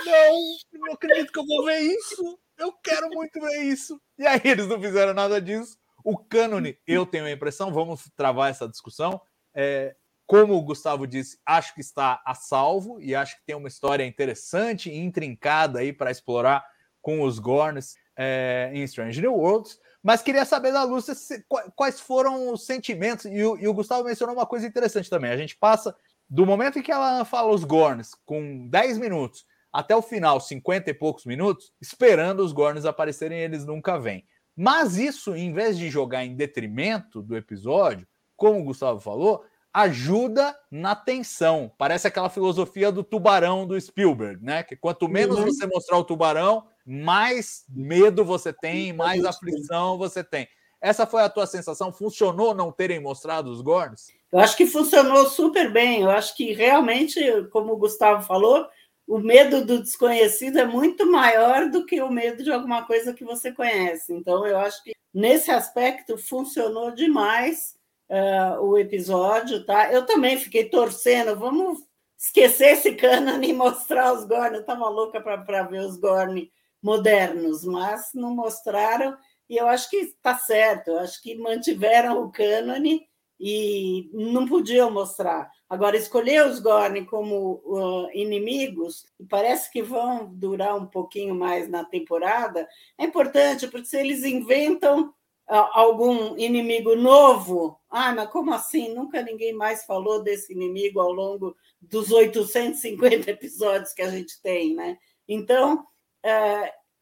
Não, 0.06 0.80
não 0.82 0.94
acredito 0.94 1.32
que 1.32 1.40
eu 1.40 1.46
vou 1.46 1.64
ver 1.64 1.80
isso. 1.80 2.38
Eu 2.58 2.74
quero 2.74 3.08
muito 3.12 3.40
ver 3.40 3.62
isso. 3.64 4.02
E 4.18 4.28
aí 4.28 4.42
eles 4.44 4.68
não 4.68 4.82
fizeram 4.82 5.14
nada 5.14 5.42
disso. 5.42 5.78
O 6.04 6.18
cânone, 6.18 6.78
eu 6.86 7.06
tenho 7.06 7.24
a 7.24 7.32
impressão, 7.32 7.72
vamos 7.72 8.04
travar 8.18 8.52
essa 8.52 8.68
discussão. 8.68 9.22
É, 9.54 9.96
como 10.28 10.54
o 10.54 10.62
Gustavo 10.62 11.08
disse, 11.08 11.40
acho 11.46 11.74
que 11.74 11.80
está 11.80 12.22
a 12.26 12.36
salvo 12.36 13.00
e 13.00 13.16
acho 13.16 13.38
que 13.38 13.46
tem 13.46 13.56
uma 13.56 13.70
história 13.70 14.06
interessante 14.06 14.90
e 14.90 14.98
intrincada 14.98 15.80
aí 15.80 15.94
para 15.94 16.12
explorar 16.12 16.66
com 17.02 17.22
os 17.22 17.40
Gorns 17.40 17.96
é, 18.18 18.72
em 18.74 18.84
Strange 18.84 19.22
New 19.22 19.36
Worlds. 19.36 19.80
Mas 20.06 20.22
queria 20.22 20.46
saber 20.46 20.72
da 20.72 20.84
Lúcia 20.84 21.16
se, 21.16 21.44
quais 21.76 22.00
foram 22.00 22.54
os 22.54 22.64
sentimentos. 22.64 23.26
E 23.26 23.44
o, 23.44 23.58
e 23.58 23.68
o, 23.68 23.74
Gustavo 23.74 24.04
mencionou 24.04 24.36
uma 24.36 24.46
coisa 24.46 24.68
interessante 24.68 25.10
também. 25.10 25.32
A 25.32 25.38
gente 25.38 25.58
passa 25.58 25.96
do 26.30 26.46
momento 26.46 26.78
em 26.78 26.84
que 26.84 26.92
ela 26.92 27.26
fala 27.26 27.52
os 27.52 27.64
Gorns 27.64 28.12
com 28.24 28.68
10 28.68 29.00
minutos 29.00 29.44
até 29.74 29.96
o 29.96 30.04
final, 30.04 30.40
50 30.40 30.92
e 30.92 30.94
poucos 30.94 31.26
minutos, 31.26 31.74
esperando 31.82 32.42
os 32.42 32.54
Gorns 32.54 32.86
aparecerem, 32.86 33.40
eles 33.40 33.66
nunca 33.66 33.98
vêm. 33.98 34.24
Mas 34.56 34.96
isso, 34.96 35.36
em 35.36 35.52
vez 35.52 35.76
de 35.76 35.90
jogar 35.90 36.24
em 36.24 36.36
detrimento 36.36 37.20
do 37.20 37.36
episódio, 37.36 38.08
como 38.38 38.60
o 38.60 38.64
Gustavo 38.64 39.00
falou, 39.00 39.44
ajuda 39.74 40.56
na 40.70 40.96
tensão. 40.96 41.72
Parece 41.80 42.08
aquela 42.08 42.30
filosofia 42.30 42.92
do 42.92 43.04
tubarão 43.04 43.66
do 43.66 43.82
Spielberg, 43.82 44.46
né? 44.46 44.62
Que 44.62 44.76
quanto 44.76 45.10
menos 45.10 45.40
Uhum. 45.40 45.46
você 45.46 45.66
mostrar 45.66 45.98
o 45.98 46.04
tubarão, 46.06 46.68
mais 46.86 47.66
medo 47.70 48.24
você 48.24 48.54
tem, 48.54 48.94
mais 48.94 49.26
aflição 49.26 49.98
você 49.98 50.24
tem. 50.24 50.48
Essa 50.82 51.08
foi 51.08 51.24
a 51.24 51.30
tua 51.30 51.48
sensação? 51.48 51.92
Funcionou 51.92 52.54
não 52.54 52.72
terem 52.72 53.00
mostrado 53.00 53.50
os 53.50 53.62
Gorns? 53.62 54.08
Eu 54.32 54.40
acho 54.40 54.56
que 54.56 54.68
funcionou 54.68 55.28
super 55.28 55.72
bem. 55.72 56.02
Eu 56.02 56.12
acho 56.12 56.36
que 56.36 56.54
realmente, 56.54 57.20
como 57.52 57.74
o 57.74 57.78
Gustavo 57.78 58.24
falou, 58.24 58.68
o 59.08 59.18
medo 59.18 59.66
do 59.66 59.82
desconhecido 59.82 60.60
é 60.60 60.66
muito 60.66 61.10
maior 61.10 61.70
do 61.70 61.86
que 61.86 62.02
o 62.02 62.12
medo 62.12 62.44
de 62.44 62.52
alguma 62.52 62.86
coisa 62.86 63.14
que 63.14 63.24
você 63.24 63.52
conhece. 63.52 64.14
Então, 64.14 64.46
eu 64.46 64.58
acho 64.58 64.84
que 64.84 64.94
nesse 65.14 65.50
aspecto 65.50 66.18
funcionou 66.18 66.92
demais 66.92 67.76
uh, 68.10 68.62
o 68.62 68.78
episódio, 68.78 69.66
tá? 69.66 69.92
Eu 69.92 70.06
também 70.06 70.38
fiquei 70.38 70.66
torcendo, 70.66 71.36
vamos 71.36 71.80
esquecer 72.18 72.74
esse 72.74 72.94
cânone 72.94 73.50
e 73.50 73.54
mostrar 73.58 74.14
os 74.14 74.26
Gorn. 74.26 74.56
Eu 74.56 74.62
estava 74.62 74.90
louca 74.90 75.22
para 75.22 75.64
ver 75.64 75.82
os 75.82 75.98
Gorn 75.98 76.52
modernos, 76.86 77.66
mas 77.66 78.12
não 78.14 78.36
mostraram. 78.36 79.18
E 79.50 79.58
eu 79.58 79.68
acho 79.68 79.90
que 79.90 79.98
está 79.98 80.38
certo. 80.38 80.90
Eu 80.90 81.00
acho 81.00 81.20
que 81.20 81.36
mantiveram 81.36 82.22
o 82.22 82.32
cânone 82.32 83.08
e 83.40 84.08
não 84.14 84.48
podiam 84.48 84.92
mostrar. 84.92 85.52
Agora, 85.68 85.98
escolher 85.98 86.46
os 86.46 86.60
Gorn 86.60 87.04
como 87.06 87.60
uh, 87.66 88.08
inimigos, 88.14 89.08
e 89.20 89.26
parece 89.26 89.72
que 89.72 89.82
vão 89.82 90.32
durar 90.32 90.78
um 90.78 90.86
pouquinho 90.86 91.34
mais 91.34 91.68
na 91.68 91.84
temporada, 91.84 92.68
é 93.00 93.04
importante, 93.04 93.68
porque 93.68 93.88
se 93.88 93.98
eles 93.98 94.24
inventam 94.24 95.08
uh, 95.50 95.68
algum 95.74 96.38
inimigo 96.38 96.96
novo, 96.96 97.80
ah, 97.90 98.14
mas 98.14 98.30
como 98.30 98.54
assim? 98.54 98.94
Nunca 98.94 99.24
ninguém 99.24 99.54
mais 99.54 99.86
falou 99.86 100.22
desse 100.22 100.54
inimigo 100.54 101.00
ao 101.00 101.12
longo 101.12 101.56
dos 101.82 102.12
850 102.12 103.32
episódios 103.32 103.92
que 103.92 104.04
a 104.04 104.10
gente 104.10 104.40
tem, 104.40 104.76
né? 104.76 104.98
Então, 105.28 105.84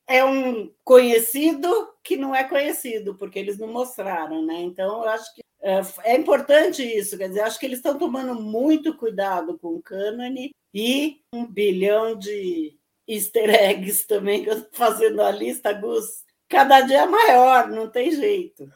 é 0.08 0.25
um 0.25 0.72
conhecido 0.84 1.70
que 2.03 2.18
não 2.18 2.36
é 2.36 2.44
conhecido, 2.44 3.15
porque 3.15 3.39
eles 3.39 3.58
não 3.58 3.68
mostraram, 3.68 4.46
né? 4.46 4.56
Então, 4.62 5.03
eu 5.03 5.10
acho 5.10 5.34
que 5.34 5.42
é 6.03 6.15
importante 6.18 6.84
isso, 6.84 7.18
quer 7.18 7.30
dizer, 7.30 7.42
acho 7.42 7.58
que 7.58 7.65
eles 7.65 7.80
estão 7.80 7.98
tomando 7.98 8.36
muito 8.36 8.98
cuidado 8.98 9.58
com 9.58 9.70
o 9.70 9.82
cânone 9.82 10.51
e 10.74 11.22
um 11.34 11.46
bilhão 11.46 12.18
de 12.18 12.77
easter 13.08 13.50
eggs 13.50 14.06
também, 14.06 14.44
que 14.44 14.50
eu 14.51 14.68
fazendo 14.74 15.22
a 15.22 15.32
lista, 15.32 15.72
Gus. 15.72 16.24
Cada 16.50 16.82
dia 16.82 17.03
é 17.03 17.06
maior, 17.06 17.70
não 17.70 17.89
tem 17.89 18.12
jeito. 18.12 18.70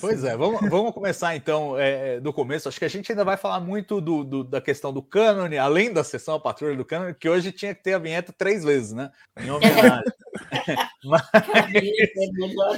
Pois 0.00 0.24
é, 0.24 0.36
vamos, 0.36 0.60
vamos 0.68 0.92
começar 0.92 1.36
então 1.36 1.78
é, 1.78 2.20
do 2.20 2.32
começo. 2.32 2.68
Acho 2.68 2.78
que 2.78 2.84
a 2.84 2.90
gente 2.90 3.10
ainda 3.12 3.24
vai 3.24 3.36
falar 3.36 3.60
muito 3.60 4.00
do, 4.00 4.24
do, 4.24 4.44
da 4.44 4.60
questão 4.60 4.92
do 4.92 5.02
cânone, 5.02 5.58
além 5.58 5.92
da 5.92 6.02
sessão 6.02 6.36
a 6.36 6.40
patrulha 6.40 6.76
do 6.76 6.84
cânone, 6.84 7.14
que 7.14 7.28
hoje 7.28 7.52
tinha 7.52 7.74
que 7.74 7.82
ter 7.82 7.94
a 7.94 7.98
vinheta 7.98 8.32
três 8.32 8.64
vezes, 8.64 8.92
né? 8.92 9.10
Em 9.38 9.50
homenagem. 9.50 10.04
mas, 11.04 11.22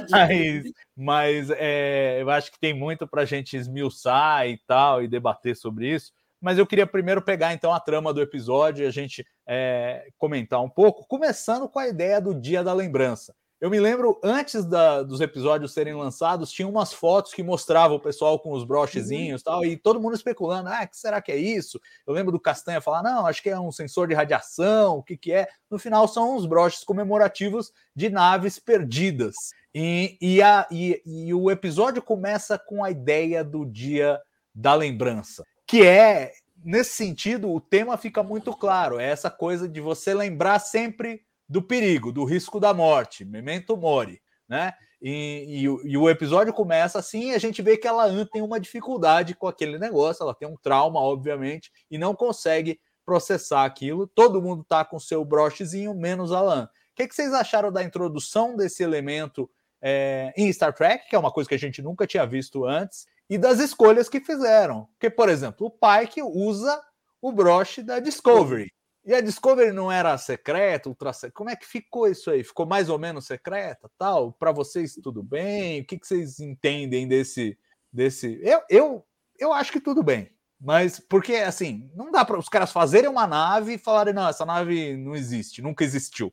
mas, 0.09 0.63
mas 0.97 1.49
é, 1.51 2.21
eu 2.21 2.29
acho 2.29 2.51
que 2.51 2.59
tem 2.59 2.73
muito 2.73 3.07
para 3.07 3.21
a 3.21 3.25
gente 3.25 3.55
esmiuçar 3.55 4.47
e 4.47 4.57
tal, 4.67 5.03
e 5.03 5.07
debater 5.07 5.55
sobre 5.55 5.93
isso. 5.93 6.11
Mas 6.41 6.57
eu 6.57 6.65
queria 6.65 6.87
primeiro 6.87 7.21
pegar 7.21 7.53
então 7.53 7.71
a 7.71 7.79
trama 7.79 8.11
do 8.11 8.21
episódio 8.21 8.83
e 8.83 8.87
a 8.87 8.91
gente 8.91 9.25
é, 9.47 10.07
comentar 10.17 10.61
um 10.61 10.69
pouco, 10.69 11.05
começando 11.07 11.69
com 11.69 11.77
a 11.77 11.87
ideia 11.87 12.19
do 12.19 12.33
Dia 12.33 12.63
da 12.63 12.73
Lembrança. 12.73 13.33
Eu 13.61 13.69
me 13.69 13.79
lembro, 13.79 14.19
antes 14.23 14.65
da, 14.65 15.03
dos 15.03 15.21
episódios 15.21 15.71
serem 15.71 15.93
lançados, 15.93 16.51
tinha 16.51 16.67
umas 16.67 16.91
fotos 16.91 17.31
que 17.31 17.43
mostravam 17.43 17.95
o 17.95 18.01
pessoal 18.01 18.39
com 18.39 18.53
os 18.53 18.63
brochezinhos 18.63 19.41
e 19.41 19.43
tal, 19.43 19.63
e 19.63 19.77
todo 19.77 20.01
mundo 20.01 20.15
especulando, 20.15 20.67
ah, 20.67 20.87
que 20.87 20.97
será 20.97 21.21
que 21.21 21.31
é 21.31 21.37
isso? 21.37 21.79
Eu 22.07 22.13
lembro 22.15 22.31
do 22.31 22.39
Castanha 22.39 22.81
falar, 22.81 23.03
não, 23.03 23.27
acho 23.27 23.43
que 23.43 23.51
é 23.51 23.59
um 23.59 23.71
sensor 23.71 24.07
de 24.07 24.15
radiação, 24.15 24.97
o 24.97 25.03
que 25.03 25.15
que 25.15 25.31
é? 25.31 25.47
No 25.69 25.77
final 25.77 26.07
são 26.07 26.35
uns 26.35 26.47
broches 26.47 26.83
comemorativos 26.83 27.71
de 27.95 28.09
naves 28.09 28.57
perdidas. 28.57 29.35
E, 29.75 30.17
e, 30.19 30.41
a, 30.41 30.67
e, 30.71 30.99
e 31.05 31.31
o 31.31 31.51
episódio 31.51 32.01
começa 32.01 32.57
com 32.57 32.83
a 32.83 32.89
ideia 32.89 33.43
do 33.43 33.63
Dia 33.63 34.19
da 34.55 34.73
Lembrança, 34.73 35.45
que 35.67 35.85
é, 35.85 36.31
nesse 36.65 36.95
sentido, 36.95 37.51
o 37.51 37.61
tema 37.61 37.95
fica 37.95 38.23
muito 38.23 38.55
claro, 38.55 38.99
é 38.99 39.05
essa 39.05 39.29
coisa 39.29 39.69
de 39.69 39.79
você 39.79 40.15
lembrar 40.15 40.57
sempre 40.57 41.21
do 41.51 41.61
perigo, 41.61 42.13
do 42.13 42.23
risco 42.23 42.61
da 42.61 42.73
morte, 42.73 43.25
memento 43.25 43.75
mori, 43.75 44.21
né? 44.47 44.73
E, 45.01 45.65
e, 45.65 45.91
e, 45.91 45.97
o 45.97 46.09
episódio 46.09 46.53
começa 46.53 46.97
assim, 46.97 47.31
e 47.31 47.35
a 47.35 47.39
gente 47.39 47.61
vê 47.61 47.75
que 47.75 47.87
ela 47.87 48.07
tem 48.27 48.41
uma 48.41 48.59
dificuldade 48.59 49.35
com 49.35 49.47
aquele 49.47 49.77
negócio, 49.77 50.23
ela 50.23 50.33
tem 50.33 50.47
um 50.47 50.55
trauma, 50.55 50.99
obviamente, 51.01 51.69
e 51.89 51.97
não 51.97 52.15
consegue 52.15 52.79
processar 53.03 53.65
aquilo. 53.65 54.07
Todo 54.07 54.41
mundo 54.41 54.63
tá 54.63 54.85
com 54.85 54.97
seu 54.97 55.25
brochezinho, 55.25 55.93
menos 55.93 56.31
Alan. 56.31 56.69
O 56.91 56.95
que, 56.95 57.07
que 57.07 57.15
vocês 57.15 57.33
acharam 57.33 57.71
da 57.71 57.83
introdução 57.83 58.55
desse 58.55 58.81
elemento 58.81 59.49
é, 59.81 60.31
em 60.37 60.53
Star 60.53 60.73
Trek, 60.73 61.09
que 61.09 61.15
é 61.15 61.19
uma 61.19 61.31
coisa 61.31 61.49
que 61.49 61.55
a 61.55 61.59
gente 61.59 61.81
nunca 61.81 62.07
tinha 62.07 62.25
visto 62.25 62.63
antes, 62.63 63.07
e 63.29 63.37
das 63.37 63.59
escolhas 63.59 64.07
que 64.07 64.21
fizeram? 64.21 64.87
Porque, 64.93 65.09
por 65.09 65.27
exemplo, 65.27 65.67
o 65.67 65.71
Pike 65.71 66.21
usa 66.21 66.81
o 67.21 67.33
broche 67.33 67.83
da 67.83 67.99
Discovery. 67.99 68.71
E 69.03 69.13
a 69.13 69.21
Discovery 69.21 69.71
não 69.71 69.91
era 69.91 70.17
secreta, 70.17 70.87
ultra 70.87 71.11
Como 71.33 71.49
é 71.49 71.55
que 71.55 71.65
ficou 71.65 72.07
isso 72.07 72.29
aí? 72.29 72.43
Ficou 72.43 72.67
mais 72.67 72.87
ou 72.87 72.99
menos 72.99 73.25
secreta, 73.25 73.89
tal? 73.97 74.31
Para 74.31 74.51
vocês 74.51 74.93
tudo 75.01 75.23
bem? 75.23 75.81
O 75.81 75.85
que, 75.85 75.97
que 75.97 76.07
vocês 76.07 76.39
entendem 76.39 77.07
desse 77.07 77.57
desse? 77.91 78.39
Eu, 78.43 78.61
eu 78.69 79.05
eu 79.39 79.51
acho 79.51 79.71
que 79.71 79.81
tudo 79.81 80.03
bem, 80.03 80.29
mas 80.59 80.99
porque 80.99 81.33
assim 81.35 81.89
não 81.95 82.11
dá 82.11 82.23
para 82.23 82.37
os 82.37 82.47
caras 82.47 82.71
fazerem 82.71 83.09
uma 83.09 83.25
nave 83.25 83.73
e 83.73 83.77
falarem 83.79 84.13
não 84.13 84.29
essa 84.29 84.45
nave 84.45 84.95
não 84.97 85.15
existe, 85.15 85.63
nunca 85.63 85.83
existiu. 85.83 86.31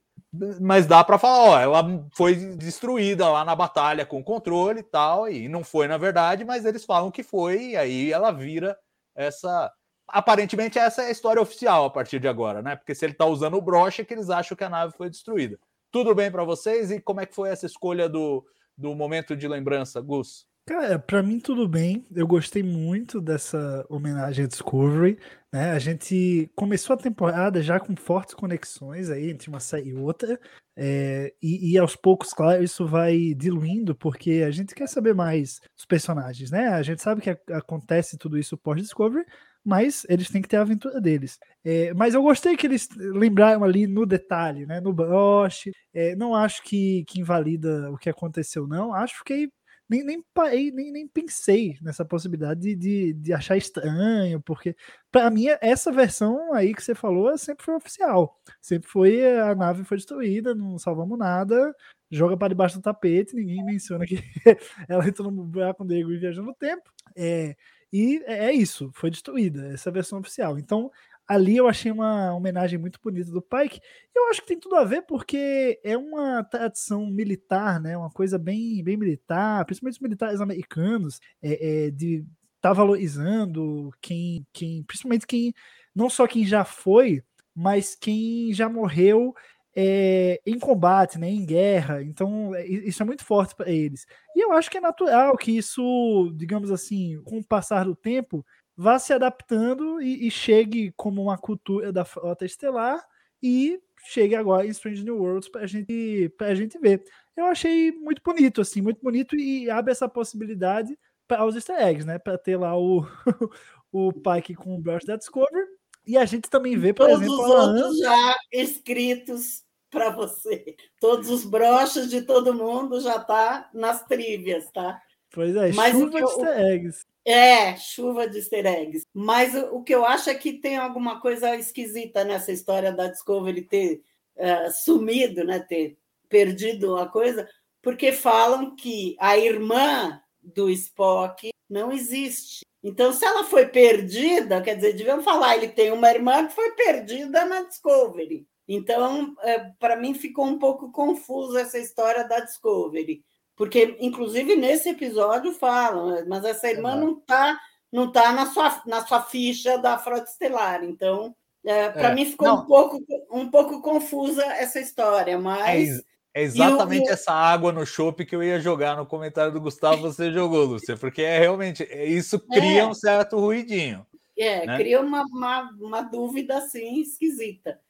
Mas 0.60 0.86
dá 0.86 1.02
para 1.02 1.18
falar, 1.18 1.38
ó, 1.38 1.58
ela 1.58 2.06
foi 2.14 2.34
destruída 2.56 3.30
lá 3.30 3.46
na 3.46 3.56
batalha 3.56 4.04
com 4.04 4.22
controle 4.22 4.80
e 4.80 4.82
tal, 4.82 5.26
e 5.26 5.48
não 5.48 5.64
foi 5.64 5.88
na 5.88 5.96
verdade, 5.96 6.44
mas 6.44 6.66
eles 6.66 6.84
falam 6.84 7.10
que 7.10 7.22
foi 7.22 7.70
e 7.70 7.76
aí 7.76 8.12
ela 8.12 8.30
vira 8.30 8.78
essa 9.14 9.72
aparentemente 10.08 10.78
essa 10.78 11.02
é 11.02 11.06
a 11.06 11.10
história 11.10 11.40
oficial 11.40 11.84
a 11.84 11.90
partir 11.90 12.18
de 12.18 12.28
agora, 12.28 12.62
né? 12.62 12.76
Porque 12.76 12.94
se 12.94 13.04
ele 13.04 13.12
está 13.12 13.26
usando 13.26 13.54
o 13.54 13.62
broche, 13.62 14.02
é 14.02 14.04
que 14.04 14.14
eles 14.14 14.30
acham 14.30 14.56
que 14.56 14.64
a 14.64 14.68
nave 14.68 14.94
foi 14.96 15.10
destruída. 15.10 15.58
Tudo 15.90 16.14
bem 16.14 16.30
para 16.30 16.44
vocês? 16.44 16.90
E 16.90 17.00
como 17.00 17.20
é 17.20 17.26
que 17.26 17.34
foi 17.34 17.50
essa 17.50 17.66
escolha 17.66 18.08
do, 18.08 18.44
do 18.76 18.94
momento 18.94 19.36
de 19.36 19.46
lembrança, 19.46 20.00
Gus? 20.00 20.46
Cara, 20.68 20.98
para 20.98 21.22
mim 21.22 21.40
tudo 21.40 21.66
bem. 21.66 22.04
Eu 22.14 22.26
gostei 22.26 22.62
muito 22.62 23.22
dessa 23.22 23.86
homenagem 23.88 24.44
à 24.44 24.48
Discovery. 24.48 25.18
Né? 25.50 25.70
A 25.70 25.78
gente 25.78 26.50
começou 26.54 26.92
a 26.92 26.98
temporada 26.98 27.62
já 27.62 27.80
com 27.80 27.96
fortes 27.96 28.34
conexões 28.34 29.08
aí 29.08 29.30
entre 29.30 29.48
uma 29.48 29.60
série 29.60 29.88
e 29.88 29.94
outra. 29.94 30.38
É, 30.76 31.32
e, 31.42 31.72
e, 31.72 31.78
aos 31.78 31.96
poucos, 31.96 32.34
claro, 32.34 32.62
isso 32.62 32.86
vai 32.86 33.32
diluindo, 33.34 33.94
porque 33.94 34.44
a 34.46 34.50
gente 34.50 34.74
quer 34.74 34.86
saber 34.86 35.14
mais 35.14 35.58
dos 35.74 35.86
personagens, 35.86 36.50
né? 36.50 36.68
A 36.68 36.82
gente 36.82 37.00
sabe 37.00 37.22
que 37.22 37.30
a, 37.30 37.38
acontece 37.52 38.18
tudo 38.18 38.38
isso 38.38 38.56
pós-Discovery, 38.58 39.24
mas 39.68 40.06
eles 40.08 40.30
têm 40.30 40.40
que 40.40 40.48
ter 40.48 40.56
a 40.56 40.62
aventura 40.62 40.98
deles. 40.98 41.38
É, 41.62 41.92
mas 41.92 42.14
eu 42.14 42.22
gostei 42.22 42.56
que 42.56 42.66
eles 42.66 42.88
lembraram 42.96 43.62
ali 43.62 43.86
no 43.86 44.06
detalhe, 44.06 44.64
né, 44.64 44.80
no 44.80 44.94
broche. 44.94 45.72
É, 45.92 46.16
não 46.16 46.34
acho 46.34 46.62
que, 46.62 47.04
que 47.06 47.20
invalida 47.20 47.90
o 47.92 47.98
que 47.98 48.08
aconteceu, 48.08 48.66
não. 48.66 48.94
Acho 48.94 49.22
que 49.22 49.50
nem, 49.86 50.02
nem 50.02 50.24
parei, 50.32 50.70
nem, 50.70 50.90
nem 50.90 51.06
pensei 51.06 51.76
nessa 51.82 52.02
possibilidade 52.02 52.60
de, 52.60 52.74
de, 52.74 53.12
de 53.12 53.32
achar 53.34 53.58
estranho, 53.58 54.40
porque 54.40 54.74
para 55.10 55.30
mim 55.30 55.46
essa 55.60 55.92
versão 55.92 56.52
aí 56.54 56.74
que 56.74 56.82
você 56.82 56.94
falou 56.94 57.36
sempre 57.36 57.64
foi 57.64 57.74
oficial. 57.74 58.40
Sempre 58.62 58.88
foi 58.88 59.38
a 59.38 59.54
nave 59.54 59.84
foi 59.84 59.98
destruída, 59.98 60.54
não 60.54 60.78
salvamos 60.78 61.18
nada, 61.18 61.74
joga 62.10 62.38
para 62.38 62.48
debaixo 62.48 62.78
do 62.78 62.82
tapete, 62.82 63.36
ninguém 63.36 63.62
menciona 63.64 64.06
que 64.06 64.16
ela 64.88 65.06
entrou 65.06 65.30
no 65.30 65.44
buraco 65.44 65.84
negro 65.84 66.14
e 66.14 66.18
viajou 66.18 66.44
no 66.44 66.54
tempo. 66.54 66.90
É, 67.14 67.54
e 67.92 68.22
é 68.26 68.52
isso, 68.52 68.90
foi 68.94 69.10
destruída, 69.10 69.68
essa 69.68 69.88
é 69.88 69.92
versão 69.92 70.18
oficial. 70.18 70.58
Então, 70.58 70.90
ali 71.26 71.56
eu 71.56 71.68
achei 71.68 71.92
uma 71.92 72.34
homenagem 72.34 72.78
muito 72.78 72.98
bonita 73.02 73.30
do 73.30 73.42
Pike. 73.42 73.80
Eu 74.14 74.28
acho 74.30 74.40
que 74.40 74.48
tem 74.48 74.58
tudo 74.58 74.76
a 74.76 74.84
ver 74.84 75.02
porque 75.02 75.78
é 75.84 75.96
uma 75.96 76.42
tradição 76.44 77.06
militar, 77.06 77.78
né? 77.80 77.96
Uma 77.96 78.10
coisa 78.10 78.38
bem, 78.38 78.82
bem 78.82 78.96
militar, 78.96 79.64
principalmente 79.66 79.96
os 79.96 80.02
militares 80.02 80.40
americanos, 80.40 81.20
é, 81.42 81.86
é, 81.86 81.90
de 81.90 82.24
estar 82.56 82.70
tá 82.70 82.72
valorizando 82.72 83.90
quem, 84.00 84.46
quem, 84.52 84.82
principalmente 84.84 85.26
quem, 85.26 85.52
não 85.94 86.08
só 86.08 86.26
quem 86.26 86.46
já 86.46 86.64
foi, 86.64 87.22
mas 87.54 87.94
quem 87.94 88.52
já 88.54 88.68
morreu 88.68 89.34
é, 89.80 90.40
em 90.44 90.58
combate, 90.58 91.20
né, 91.20 91.28
em 91.30 91.46
guerra. 91.46 92.02
Então, 92.02 92.50
isso 92.66 93.00
é 93.00 93.06
muito 93.06 93.24
forte 93.24 93.54
para 93.54 93.70
eles. 93.70 94.06
E 94.34 94.44
eu 94.44 94.50
acho 94.50 94.68
que 94.68 94.78
é 94.78 94.80
natural 94.80 95.36
que 95.36 95.56
isso, 95.56 96.32
digamos 96.34 96.72
assim, 96.72 97.22
com 97.22 97.38
o 97.38 97.44
passar 97.46 97.84
do 97.84 97.94
tempo, 97.94 98.44
vá 98.76 98.98
se 98.98 99.12
adaptando 99.12 100.02
e, 100.02 100.26
e 100.26 100.30
chegue 100.32 100.92
como 100.96 101.22
uma 101.22 101.38
cultura 101.38 101.92
da 101.92 102.04
frota 102.04 102.44
estelar 102.44 103.00
e 103.40 103.80
chegue 104.08 104.34
agora 104.34 104.66
em 104.66 104.70
Strange 104.70 105.04
New 105.04 105.16
Worlds 105.16 105.48
para 105.48 105.64
gente, 105.64 106.34
a 106.40 106.54
gente 106.56 106.76
ver. 106.80 107.04
Eu 107.36 107.46
achei 107.46 107.92
muito 107.92 108.20
bonito, 108.20 108.60
assim, 108.60 108.82
muito 108.82 109.00
bonito 109.00 109.36
e 109.36 109.70
abre 109.70 109.92
essa 109.92 110.08
possibilidade 110.08 110.98
para 111.28 111.44
os 111.44 111.54
easter 111.54 111.76
eggs, 111.80 112.04
né? 112.04 112.18
Para 112.18 112.36
ter 112.36 112.56
lá 112.56 112.76
o, 112.76 113.06
o 113.92 114.12
Pike 114.12 114.56
com 114.56 114.74
o 114.74 114.80
Brush 114.80 115.04
da 115.04 115.14
Discover. 115.14 115.68
E 116.04 116.16
a 116.16 116.24
gente 116.24 116.50
também 116.50 116.76
vê, 116.76 116.92
por 116.92 117.06
Todos 117.06 117.22
exemplo, 117.22 117.44
os 117.44 117.50
a 117.52 117.58
Anne- 117.60 117.80
outros 117.82 117.98
já 118.00 118.36
escritos 118.50 119.67
para 119.90 120.10
você. 120.10 120.76
Todos 121.00 121.30
os 121.30 121.44
broches 121.44 122.08
de 122.10 122.22
todo 122.22 122.54
mundo 122.54 123.00
já 123.00 123.18
tá 123.18 123.68
nas 123.72 124.04
trívias, 124.06 124.70
tá? 124.70 125.00
Pois 125.30 125.54
é, 125.56 125.72
Mas 125.72 125.94
o 125.94 126.00
chuva 126.00 126.10
que 126.10 126.16
de 126.16 126.22
eu- 126.22 126.28
easter 126.28 126.66
eggs. 126.66 127.06
É, 127.24 127.76
chuva 127.76 128.26
de 128.28 128.38
easter 128.38 128.64
eggs. 128.66 129.06
Mas 129.12 129.54
o, 129.54 129.76
o 129.76 129.82
que 129.84 129.94
eu 129.94 130.04
acho 130.04 130.30
é 130.30 130.34
que 130.34 130.54
tem 130.54 130.76
alguma 130.78 131.20
coisa 131.20 131.54
esquisita 131.56 132.24
nessa 132.24 132.50
história 132.52 132.90
da 132.90 133.08
Discovery 133.08 133.62
ter 133.62 134.02
eh, 134.36 134.70
sumido, 134.70 135.44
né? 135.44 135.58
Ter 135.60 135.98
perdido 136.28 136.96
a 136.96 137.06
coisa, 137.06 137.46
porque 137.82 138.12
falam 138.12 138.74
que 138.76 139.14
a 139.18 139.36
irmã 139.36 140.20
do 140.42 140.70
Spock 140.70 141.50
não 141.68 141.92
existe. 141.92 142.64
Então, 142.82 143.12
se 143.12 143.24
ela 143.24 143.44
foi 143.44 143.66
perdida, 143.66 144.62
quer 144.62 144.76
dizer, 144.76 144.94
deviam 144.94 145.22
falar, 145.22 145.56
ele 145.56 145.68
tem 145.68 145.90
uma 145.92 146.08
irmã 146.10 146.46
que 146.46 146.54
foi 146.54 146.70
perdida 146.72 147.44
na 147.44 147.62
Discovery. 147.64 148.46
Então, 148.68 149.34
para 149.78 149.96
mim, 149.96 150.12
ficou 150.14 150.44
um 150.46 150.58
pouco 150.58 150.92
confusa 150.92 151.60
essa 151.62 151.78
história 151.78 152.22
da 152.28 152.40
Discovery. 152.40 153.24
Porque, 153.56 153.96
inclusive, 153.98 154.54
nesse 154.54 154.90
episódio 154.90 155.52
falam, 155.52 156.10
né, 156.10 156.24
mas 156.28 156.44
essa 156.44 156.68
irmã 156.70 156.94
não 156.94 157.18
está 157.18 157.58
não 157.90 158.12
tá 158.12 158.32
na, 158.32 158.44
sua, 158.46 158.82
na 158.86 159.06
sua 159.06 159.22
ficha 159.22 159.78
da 159.78 159.96
Frota 159.96 160.28
Estelar. 160.30 160.84
Então, 160.84 161.34
para 161.64 162.10
É, 162.10 162.14
mim, 162.14 162.26
ficou 162.26 162.46
não. 162.46 162.62
um 162.62 162.66
pouco, 162.66 162.98
um 163.32 163.50
pouco 163.50 163.80
confusa 163.80 164.44
essa 164.44 164.78
história, 164.78 165.32
É, 165.32 165.36
mas. 165.38 165.88
ex- 165.88 166.04
é 166.34 166.42
exatamente 166.42 167.08
essa 167.08 167.32
água 167.32 167.72
no 167.72 167.86
chopp 167.86 168.24
que 168.26 168.36
eu 168.36 168.42
ia 168.42 168.60
jogar 168.60 168.94
no 168.96 169.06
comentário 169.06 169.50
do 169.50 169.60
Gustavo, 169.60 170.02
você 170.02 170.30
jogou, 170.30 170.66
Lúcia, 170.66 170.96
porque 170.98 171.22
é 171.22 171.38
realmente 171.38 171.82
é- 171.84 172.04
isso 172.04 172.38
cria 172.38 172.82
É. 172.82 172.86
um 172.86 172.92
certo 172.94 173.38
ruidinho. 173.40 174.06
É, 174.38 174.66
né? 174.66 174.76
cria 174.76 175.00
uma, 175.00 175.22
uma, 175.22 175.70
uma 175.80 176.02
dúvida 176.02 176.58
assim 176.58 177.00
esquisita. 177.00 177.80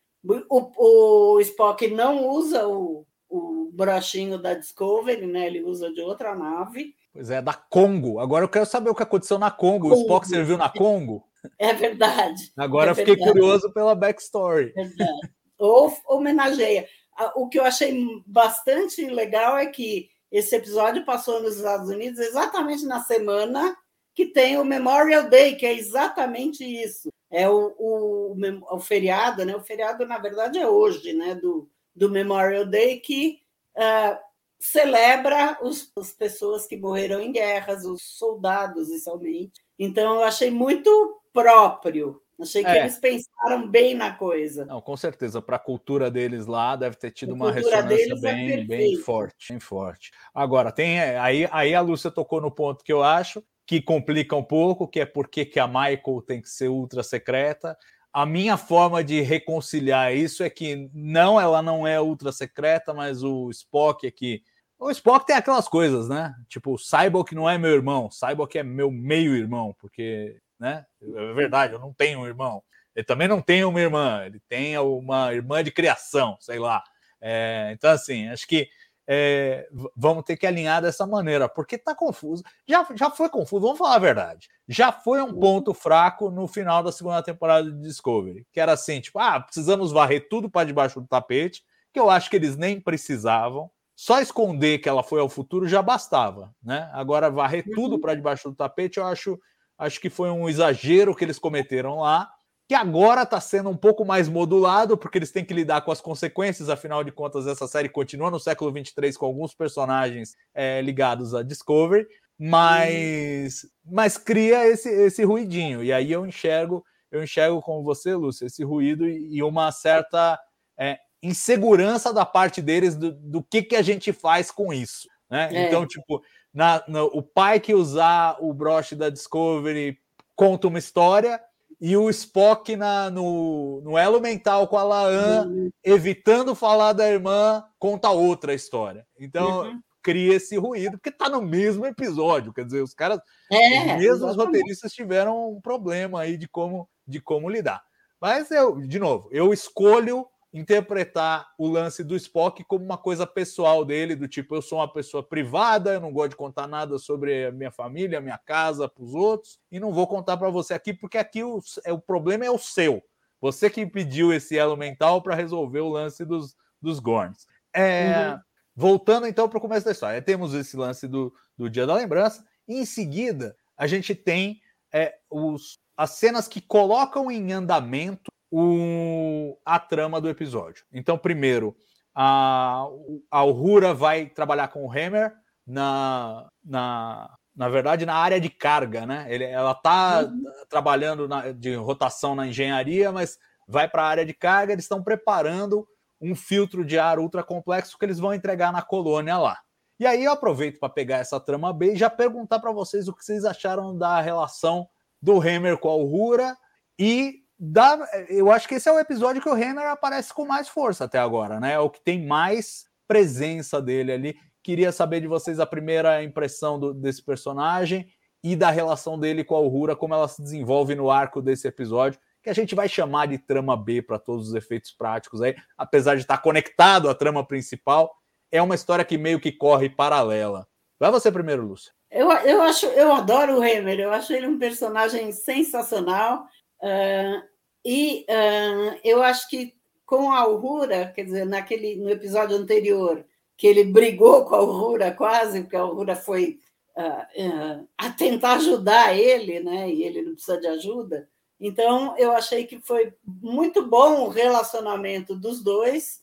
O, 0.49 1.35
o 1.37 1.41
Spock 1.41 1.89
não 1.89 2.27
usa 2.29 2.67
o, 2.69 3.07
o 3.29 3.71
brochinho 3.73 4.39
da 4.39 4.55
Discovery, 4.55 5.27
né? 5.27 5.47
Ele 5.47 5.63
usa 5.63 5.91
de 5.93 6.01
outra 6.01 6.35
nave. 6.35 6.95
Pois 7.13 7.31
é, 7.31 7.41
da 7.41 7.55
Congo. 7.55 8.19
Agora 8.21 8.45
eu 8.45 8.49
quero 8.49 8.67
saber 8.67 8.91
o 8.91 8.95
que 8.95 9.03
aconteceu 9.03 9.39
na 9.39 9.51
Congo. 9.51 9.87
O 9.89 9.91
Congo. 9.91 10.03
Spock 10.03 10.29
serviu 10.29 10.57
na 10.59 10.69
Congo? 10.69 11.25
É 11.57 11.73
verdade. 11.73 12.53
Agora 12.57 12.91
É 12.91 12.93
eu 12.93 12.95
fiquei 12.97 13.15
verdade. 13.15 13.33
curioso 13.33 13.73
pela 13.73 13.95
backstory. 13.95 14.73
Verdade. 14.75 15.31
Ou 15.57 15.97
homenageia. 16.09 16.89
O 17.37 17.49
que 17.49 17.61
eu 17.61 17.65
achei 17.65 18.05
bastante 18.27 19.07
legal 19.07 19.57
é 19.57 19.67
que 19.67 20.11
esse 20.33 20.57
episódio 20.57 21.05
passou 21.05 21.41
nos 21.41 21.57
Estados 21.57 21.89
Unidos 21.91 22.19
exatamente 22.19 22.85
na 22.85 23.01
semana 23.05 23.77
que 24.17 24.27
tem 24.27 24.59
o 24.59 24.65
Memorial 24.65 25.31
Day, 25.31 25.55
que 25.55 25.65
é 25.65 25.73
exatamente 25.75 26.65
isso. 26.65 27.09
É 27.31 27.49
o, 27.49 27.75
o, 27.79 28.37
o 28.71 28.81
feriado, 28.81 29.45
né? 29.45 29.55
O 29.55 29.61
feriado, 29.61 30.07
na 30.07 30.19
verdade, 30.19 30.59
é 30.59 30.67
hoje, 30.67 31.13
né? 31.13 31.35
Do, 31.35 31.69
do 31.95 32.11
Memorial 32.11 32.65
Day, 32.65 33.01
que 33.01 33.41
ah, 33.77 34.19
celebra 34.59 35.59
os, 35.63 35.91
as 35.97 36.13
pessoas 36.13 36.67
que 36.67 36.77
morreram 36.77 37.21
em 37.21 37.33
guerras, 37.33 37.85
os 37.85 38.03
soldados, 38.03 38.89
inicialmente. 38.89 39.61
Então, 39.79 40.17
eu 40.17 40.25
achei 40.25 40.51
muito 40.51 41.21
próprio. 41.33 42.21
Achei 42.41 42.63
que 42.63 42.71
É. 42.71 42.81
eles 42.81 42.99
pensaram 42.99 43.69
bem 43.69 43.95
na 43.95 44.15
coisa. 44.15 44.65
Não, 44.65 44.81
com 44.81 44.97
certeza, 44.97 45.43
para 45.43 45.57
a 45.57 45.61
cultura 45.61 46.09
deles 46.09 46.47
lá 46.47 46.77
deve 46.77 46.97
ter 46.97 47.11
tido 47.11 47.33
A 47.33 47.35
uma 47.35 47.51
ressonância 47.51 47.89
deles 47.89 48.23
é 48.23 48.35
bem, 48.35 48.67
bem 48.67 48.97
forte, 48.97 49.49
bem 49.51 49.61
forte. 49.61 50.13
Agora, 50.33 50.71
tem 50.71 51.01
aí, 51.01 51.49
aí 51.51 51.75
a 51.75 51.81
Lúcia 51.81 52.13
tocou 52.13 52.41
no 52.41 52.51
ponto 52.51 52.85
que 52.85 52.93
eu 52.93 53.03
acho 53.03 53.43
que 53.69 53.83
complica 53.83 54.35
um 54.35 54.43
pouco, 54.43 54.89
que 54.89 54.99
é 54.99 55.05
porque 55.05 55.45
que 55.45 55.61
a 55.61 55.69
Michael 55.69 56.25
tem 56.27 56.41
que 56.41 56.49
ser 56.49 56.69
ultra 56.69 57.03
secreta. 57.03 57.77
A 58.11 58.25
minha 58.25 58.57
forma 58.57 59.05
de 59.05 59.21
reconciliar 59.21 60.17
isso 60.17 60.43
é 60.43 60.49
que 60.49 60.91
não, 60.95 61.39
ela 61.39 61.61
não 61.61 61.87
é 61.87 62.01
ultra 62.01 62.33
secreta, 62.33 62.95
mas 62.95 63.23
o 63.23 63.51
Spock 63.51 64.07
é 64.07 64.11
que 64.11 64.43
o 64.79 64.91
Spock 64.91 65.27
tem 65.27 65.37
aquelas 65.37 65.69
coisas, 65.69 66.09
né? 66.09 66.35
Tipo, 66.49 66.79
saiba 66.79 67.23
que 67.23 67.35
não 67.35 67.51
é 67.51 67.59
meu 67.59 67.73
irmão, 67.73 68.11
saiba 68.11 68.49
que 68.49 68.59
é 68.59 68.63
meu 68.63 68.91
meio-irmão, 68.91 69.77
porque, 69.79 70.41
né? 70.59 70.87
É 71.03 71.33
verdade, 71.35 71.75
eu 71.75 71.79
não 71.79 71.93
tenho 71.93 72.21
um 72.21 72.27
irmão. 72.27 72.63
Ele 72.97 73.05
também 73.05 73.29
não 73.29 73.43
tem 73.43 73.65
uma 73.65 73.81
irmã, 73.81 74.25
ele 74.25 74.41
tem 74.49 74.79
uma 74.79 75.35
irmã 75.35 75.63
de 75.63 75.71
criação, 75.71 76.39
sei 76.41 76.59
lá. 76.59 76.83
É, 77.21 77.71
então, 77.75 77.91
assim, 77.91 78.29
acho 78.29 78.49
que 78.49 78.71
é, 79.11 79.67
vamos 79.97 80.23
ter 80.23 80.37
que 80.37 80.47
alinhar 80.47 80.83
dessa 80.83 81.07
maneira, 81.07 81.49
porque 81.49 81.79
tá 81.79 81.95
confuso. 81.95 82.43
Já, 82.69 82.87
já 82.95 83.11
foi 83.11 83.31
confuso, 83.31 83.63
vamos 83.63 83.79
falar 83.79 83.95
a 83.95 83.99
verdade. 83.99 84.51
Já 84.69 84.93
foi 84.93 85.23
um 85.23 85.33
ponto 85.33 85.73
fraco 85.73 86.31
no 86.31 86.47
final 86.47 86.83
da 86.83 86.93
segunda 86.93 87.23
temporada 87.23 87.73
de 87.73 87.81
Discovery, 87.81 88.47
que 88.53 88.61
era 88.61 88.73
assim, 88.73 89.01
tipo, 89.01 89.19
ah, 89.19 89.41
precisamos 89.41 89.93
varrer 89.93 90.29
tudo 90.29 90.51
para 90.51 90.67
debaixo 90.67 91.01
do 91.01 91.07
tapete, 91.07 91.65
que 91.91 91.99
eu 91.99 92.11
acho 92.11 92.29
que 92.29 92.37
eles 92.37 92.55
nem 92.55 92.79
precisavam. 92.79 93.71
Só 93.97 94.21
esconder 94.21 94.79
que 94.79 94.89
ela 94.91 95.03
foi 95.03 95.21
ao 95.21 95.29
futuro 95.29 95.67
já 95.67 95.81
bastava, 95.81 96.55
né? 96.63 96.91
Agora 96.93 97.31
varrer 97.31 97.65
tudo 97.75 97.99
para 97.99 98.15
debaixo 98.15 98.51
do 98.51 98.55
tapete, 98.55 98.99
eu 98.99 99.07
acho, 99.07 99.41
acho 99.79 99.99
que 100.01 100.11
foi 100.11 100.31
um 100.31 100.51
exagero 100.51 101.15
que 101.15 101.25
eles 101.25 101.39
cometeram 101.39 102.01
lá 102.01 102.31
que 102.69 102.75
agora 102.75 103.23
está 103.23 103.41
sendo 103.41 103.71
um 103.71 103.77
pouco 103.77 104.05
mais 104.05 104.29
modulado, 104.29 104.99
porque 104.99 105.17
eles 105.17 105.33
têm 105.33 105.43
que 105.43 105.55
lidar 105.55 105.81
com 105.81 105.91
as 105.91 106.03
consequências, 106.03 106.69
afinal 106.69 107.03
de 107.03 107.11
contas, 107.11 107.47
essa 107.47 107.67
série 107.67 107.89
continua 107.89 108.31
no 108.31 108.39
século 108.39 108.71
23 108.71 109.17
com 109.17 109.25
alguns 109.25 109.55
personagens 109.55 110.37
é, 110.55 110.83
ligados 110.83 111.35
a 111.35 111.43
Discovery, 111.43 112.07
mas, 112.39 113.67
mas 113.85 114.19
cria 114.19 114.67
esse, 114.67 114.91
esse 114.91 115.25
ruidinho. 115.25 115.83
E 115.83 115.91
aí 115.91 116.13
eu 116.13 116.27
enxergo, 116.27 116.85
eu 117.11 117.25
enxergo 117.25 117.63
como 117.63 117.83
você, 117.83 118.15
Lúcia, 118.15 118.45
esse 118.45 118.63
ruído 118.63 119.09
e, 119.09 119.37
e 119.39 119.43
uma 119.43 119.73
certa 119.73 120.39
é, 120.79 120.99
insegurança 121.23 122.13
da 122.13 122.27
parte 122.27 122.61
deles 122.61 122.95
do, 122.95 123.13
do 123.13 123.43
que, 123.43 123.63
que 123.63 123.77
a 123.77 123.83
gente 123.83 124.13
faz 124.13 124.51
com 124.51 124.75
isso. 124.75 125.09
Né? 125.31 125.49
É. 125.53 125.67
Então, 125.67 125.87
tipo, 125.87 126.23
na, 126.53 126.85
na- 126.87 127.05
o 127.05 127.23
pai 127.23 127.61
que 127.61 127.73
usar 127.73 128.37
o 128.41 128.53
broche 128.53 128.95
da 128.95 129.09
Discovery 129.09 129.99
conta 130.37 130.69
uma 130.69 130.79
história 130.79 131.41
e 131.81 131.97
o 131.97 132.11
Spock 132.11 132.75
na, 132.77 133.11
no, 133.11 133.81
no 133.83 133.97
elo 133.99 134.21
mental 134.21 134.67
com 134.69 134.77
a 134.77 134.83
Laan, 134.83 135.71
evitando 135.85 136.55
falar 136.55 136.93
da 136.93 137.09
irmã, 137.09 137.65
conta 137.79 138.11
outra 138.11 138.53
história. 138.55 139.07
Então, 139.19 139.63
Uhum. 139.63 139.81
cria 140.03 140.35
esse 140.37 140.57
ruído, 140.57 140.93
porque 140.99 141.11
tá 141.13 141.29
no 141.29 141.41
mesmo 141.43 141.87
episódio. 141.87 142.53
Quer 142.53 142.65
dizer, 142.65 142.83
os 142.83 142.95
caras, 142.95 143.21
É, 143.51 143.57
os 143.77 143.85
mesmos 143.93 144.35
exatamente. 144.35 144.37
roteiristas 144.37 144.93
tiveram 144.93 145.53
um 145.53 145.61
problema 145.61 146.21
aí 146.21 146.37
de 146.37 146.49
como, 146.49 146.89
de 147.07 147.21
como 147.21 147.49
lidar. 147.49 147.83
Mas 148.21 148.51
eu, 148.51 148.81
de 148.81 148.99
novo, 148.99 149.29
eu 149.33 149.53
escolho 149.53 150.27
interpretar 150.53 151.47
o 151.59 151.69
lance 151.69 152.03
do 152.03 152.17
Spock 152.17 152.65
como 152.65 152.85
uma 152.85 152.97
coisa 152.97 153.27
pessoal 153.27 153.85
dele, 153.85 154.17
do 154.17 154.27
tipo, 154.27 154.55
eu 154.55 154.63
sou 154.63 154.79
uma 154.79 154.91
pessoa 154.91 155.23
privada, 155.23 155.95
eu 155.95 156.01
não 156.01 156.13
gosto 156.13 156.31
de 156.31 156.37
contar 156.37 156.67
nada 156.67 156.99
sobre 156.99 157.47
a 157.47 157.53
minha 157.53 157.71
família, 157.71 158.19
a 158.19 158.23
minha 158.23 158.39
casa 158.39 158.89
para 158.89 159.05
os 159.05 159.15
outros, 159.15 159.61
e 159.71 159.79
não 159.79 159.93
vou 159.93 160.07
contar 160.07 160.37
para 160.37 160.49
você 160.49 160.73
aqui, 160.73 160.95
porque 160.95 161.19
aqui 161.19 161.45
o, 161.45 161.61
é, 161.85 161.93
o 161.93 161.99
problema 161.99 162.45
é 162.45 162.51
o 162.51 162.59
seu. 162.59 163.03
Você 163.41 163.69
que 163.71 163.87
pediu 163.87 164.33
esse 164.33 164.57
elo 164.59 164.77
mental 164.77 165.23
para 165.23 165.35
resolver 165.35 165.81
o 165.81 165.91
lance 165.91 166.25
dos, 166.25 166.57
dos 166.81 166.99
Gorns. 166.99 167.47
É, 167.73 168.31
Uhum. 168.31 168.41
Voltando 168.81 169.27
então 169.27 169.49
para 169.49 169.59
o 169.59 169.61
começo 169.61 169.85
da 169.85 169.91
história, 169.91 170.23
temos 170.23 170.55
esse 170.55 170.77
lance 170.77 171.09
do, 171.09 171.35
do 171.57 171.69
Dia 171.69 171.85
da 171.85 171.97
Lembrança, 171.97 172.47
e 172.69 172.79
em 172.79 172.87
seguida 172.87 173.57
a 173.77 173.89
gente 173.89 174.15
tem 174.15 174.61
é, 174.93 175.19
os, 175.29 175.81
as 175.97 176.11
cenas 176.11 176.47
que 176.47 176.61
colocam 176.61 177.29
em 177.29 177.53
andamento 177.53 178.31
o, 178.51 179.57
a 179.65 179.79
trama 179.79 180.21
do 180.21 180.29
episódio. 180.29 180.85
Então, 180.93 181.19
primeiro, 181.19 181.77
a, 182.15 182.87
a 183.31 183.45
Uhura 183.45 183.95
vai 183.95 184.27
trabalhar 184.27 184.69
com 184.69 184.85
o 184.85 184.91
Hammer 184.91 185.33
na, 185.67 186.49
na, 186.65 187.37
na 187.55 187.69
verdade, 187.69 188.07
na 188.07 188.15
área 188.15 188.41
de 188.41 188.49
carga, 188.51 189.05
né? 189.07 189.27
Ele, 189.29 189.45
ela 189.45 189.73
está 189.73 190.29
trabalhando 190.69 191.29
na- 191.29 191.53
de 191.53 191.75
rotação 191.75 192.35
na 192.35 192.47
engenharia, 192.47 193.13
mas 193.13 193.39
vai 193.67 193.89
para 193.89 194.03
a 194.03 194.09
área 194.09 194.25
de 194.25 194.33
carga, 194.35 194.73
eles 194.73 194.85
estão 194.85 195.03
preparando 195.03 195.87
um 196.21 196.35
filtro 196.35 196.85
de 196.85 196.99
ar 196.99 197.19
ultra 197.19 197.45
complexo 197.45 197.97
que 197.99 198.05
eles 198.05 198.19
vão 198.19 198.35
entregar 198.35 198.73
na 198.73 198.83
colônia 198.83 199.39
lá. 199.39 199.59
E 200.01 200.07
aí 200.07 200.25
eu 200.25 200.33
aproveito 200.33 200.79
para 200.79 200.89
pegar 200.89 201.19
essa 201.19 201.39
trama 201.39 201.73
B 201.73 201.93
e 201.93 201.97
já 201.97 202.09
perguntar 202.09 202.61
para 202.61 202.73
vocês 202.73 203.09
o 203.09 203.15
que 203.15 203.25
vocês 203.25 203.45
acharam 203.45 203.97
da 203.97 204.21
relação 204.21 204.89
do 205.21 205.41
Hammer 205.41 205.77
com 205.79 205.89
a 205.89 205.97
Uhura 205.97 206.57
e 206.99 207.43
da, 207.59 207.99
eu 208.29 208.51
acho 208.53 208.69
que 208.69 208.75
esse 208.77 208.89
é 208.89 208.93
o 208.93 208.99
episódio 209.01 209.43
que 209.43 209.49
o 209.49 209.53
Hammer 209.53 209.89
aparece 209.89 210.33
com 210.33 210.47
mais 210.47 210.69
força 210.69 211.05
até 211.05 211.19
agora, 211.19 211.59
né? 211.59 211.73
É 211.73 211.79
o 211.79 211.91
que 211.91 212.01
tem 212.01 212.25
mais 212.27 212.85
presença 213.07 213.83
dele 213.83 214.13
ali. 214.13 214.37
Queria 214.63 214.93
saber 214.93 215.21
de 215.21 215.27
vocês 215.27 215.59
a 215.59 215.67
primeira 215.67 216.23
impressão 216.23 216.79
do- 216.79 216.95
desse 216.95 217.25
personagem 217.25 218.07
e 218.45 218.55
da 218.55 218.71
relação 218.71 219.19
dele 219.19 219.43
com 219.43 219.57
a 219.57 219.61
Uhura, 219.61 219.97
como 219.97 220.15
ela 220.15 220.29
se 220.29 220.41
desenvolve 220.43 220.95
no 220.95 221.11
arco 221.11 221.43
desse 221.43 221.67
episódio, 221.67 222.21
que 222.43 222.51
a 222.51 222.55
gente 222.55 222.75
vai 222.75 222.89
chamar 222.89 223.27
de 223.27 223.39
trama 223.39 223.77
B 223.77 224.01
para 224.03 224.19
todos 224.19 224.49
os 224.51 224.55
efeitos 224.55 224.93
práticos 224.93 225.43
aí, 225.43 225.57
apesar 225.77 226.15
de 226.15 226.21
estar 226.23 226.39
conectado 226.39 227.09
à 227.09 227.15
trama 227.15 227.45
principal, 227.45 228.15
é 228.53 228.63
uma 228.63 228.75
história 228.75 229.05
que 229.05 229.19
meio 229.19 229.41
que 229.41 229.51
corre 229.51 229.91
paralela. 229.91 230.69
Vai 231.01 231.11
você 231.11 231.33
primeiro, 231.33 231.67
Lúcia. 231.67 231.93
Eu, 232.11 232.31
eu, 232.31 232.63
acho, 232.63 232.87
eu 232.87 233.13
adoro 233.13 233.59
o 233.59 233.63
Hammer, 233.63 233.99
eu 234.01 234.13
acho 234.13 234.33
ele 234.33 234.47
um 234.47 234.59
personagem 234.59 235.31
sensacional. 235.33 236.47
Uh, 236.83 237.43
e 237.85 238.25
uh, 238.29 238.99
eu 239.03 239.23
acho 239.23 239.49
que 239.49 239.75
com 240.07 240.31
a 240.31 240.39
Aurora, 240.39 241.13
quer 241.15 241.25
dizer, 241.25 241.45
naquele, 241.45 241.97
no 241.97 242.09
episódio 242.09 242.57
anterior, 242.57 243.25
que 243.57 243.67
ele 243.67 243.85
brigou 243.85 244.45
com 244.45 244.55
a 244.55 244.59
Aurora 244.59 245.11
quase, 245.11 245.63
porque 245.63 245.77
a 245.77 245.81
Aurora 245.81 246.17
foi 246.17 246.61
uh, 246.97 247.87
a 247.97 248.11
tentar 248.11 248.55
ajudar 248.55 249.17
ele, 249.17 249.61
né? 249.61 249.91
E 249.91 250.03
ele 250.05 250.23
não 250.23 250.33
precisa 250.33 250.59
de 250.59 250.67
ajuda. 250.67 251.29
Então, 251.61 252.17
eu 252.17 252.31
achei 252.33 252.65
que 252.65 252.79
foi 252.81 253.13
muito 253.25 253.85
bom 253.87 254.25
o 254.25 254.29
relacionamento 254.29 255.35
dos 255.35 255.63
dois. 255.63 256.23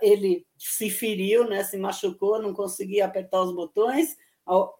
Ele 0.00 0.46
se 0.56 0.88
feriu, 0.88 1.46
né? 1.46 1.62
Se 1.62 1.76
machucou, 1.76 2.40
não 2.40 2.54
conseguia 2.54 3.04
apertar 3.04 3.42
os 3.42 3.54
botões. 3.54 4.16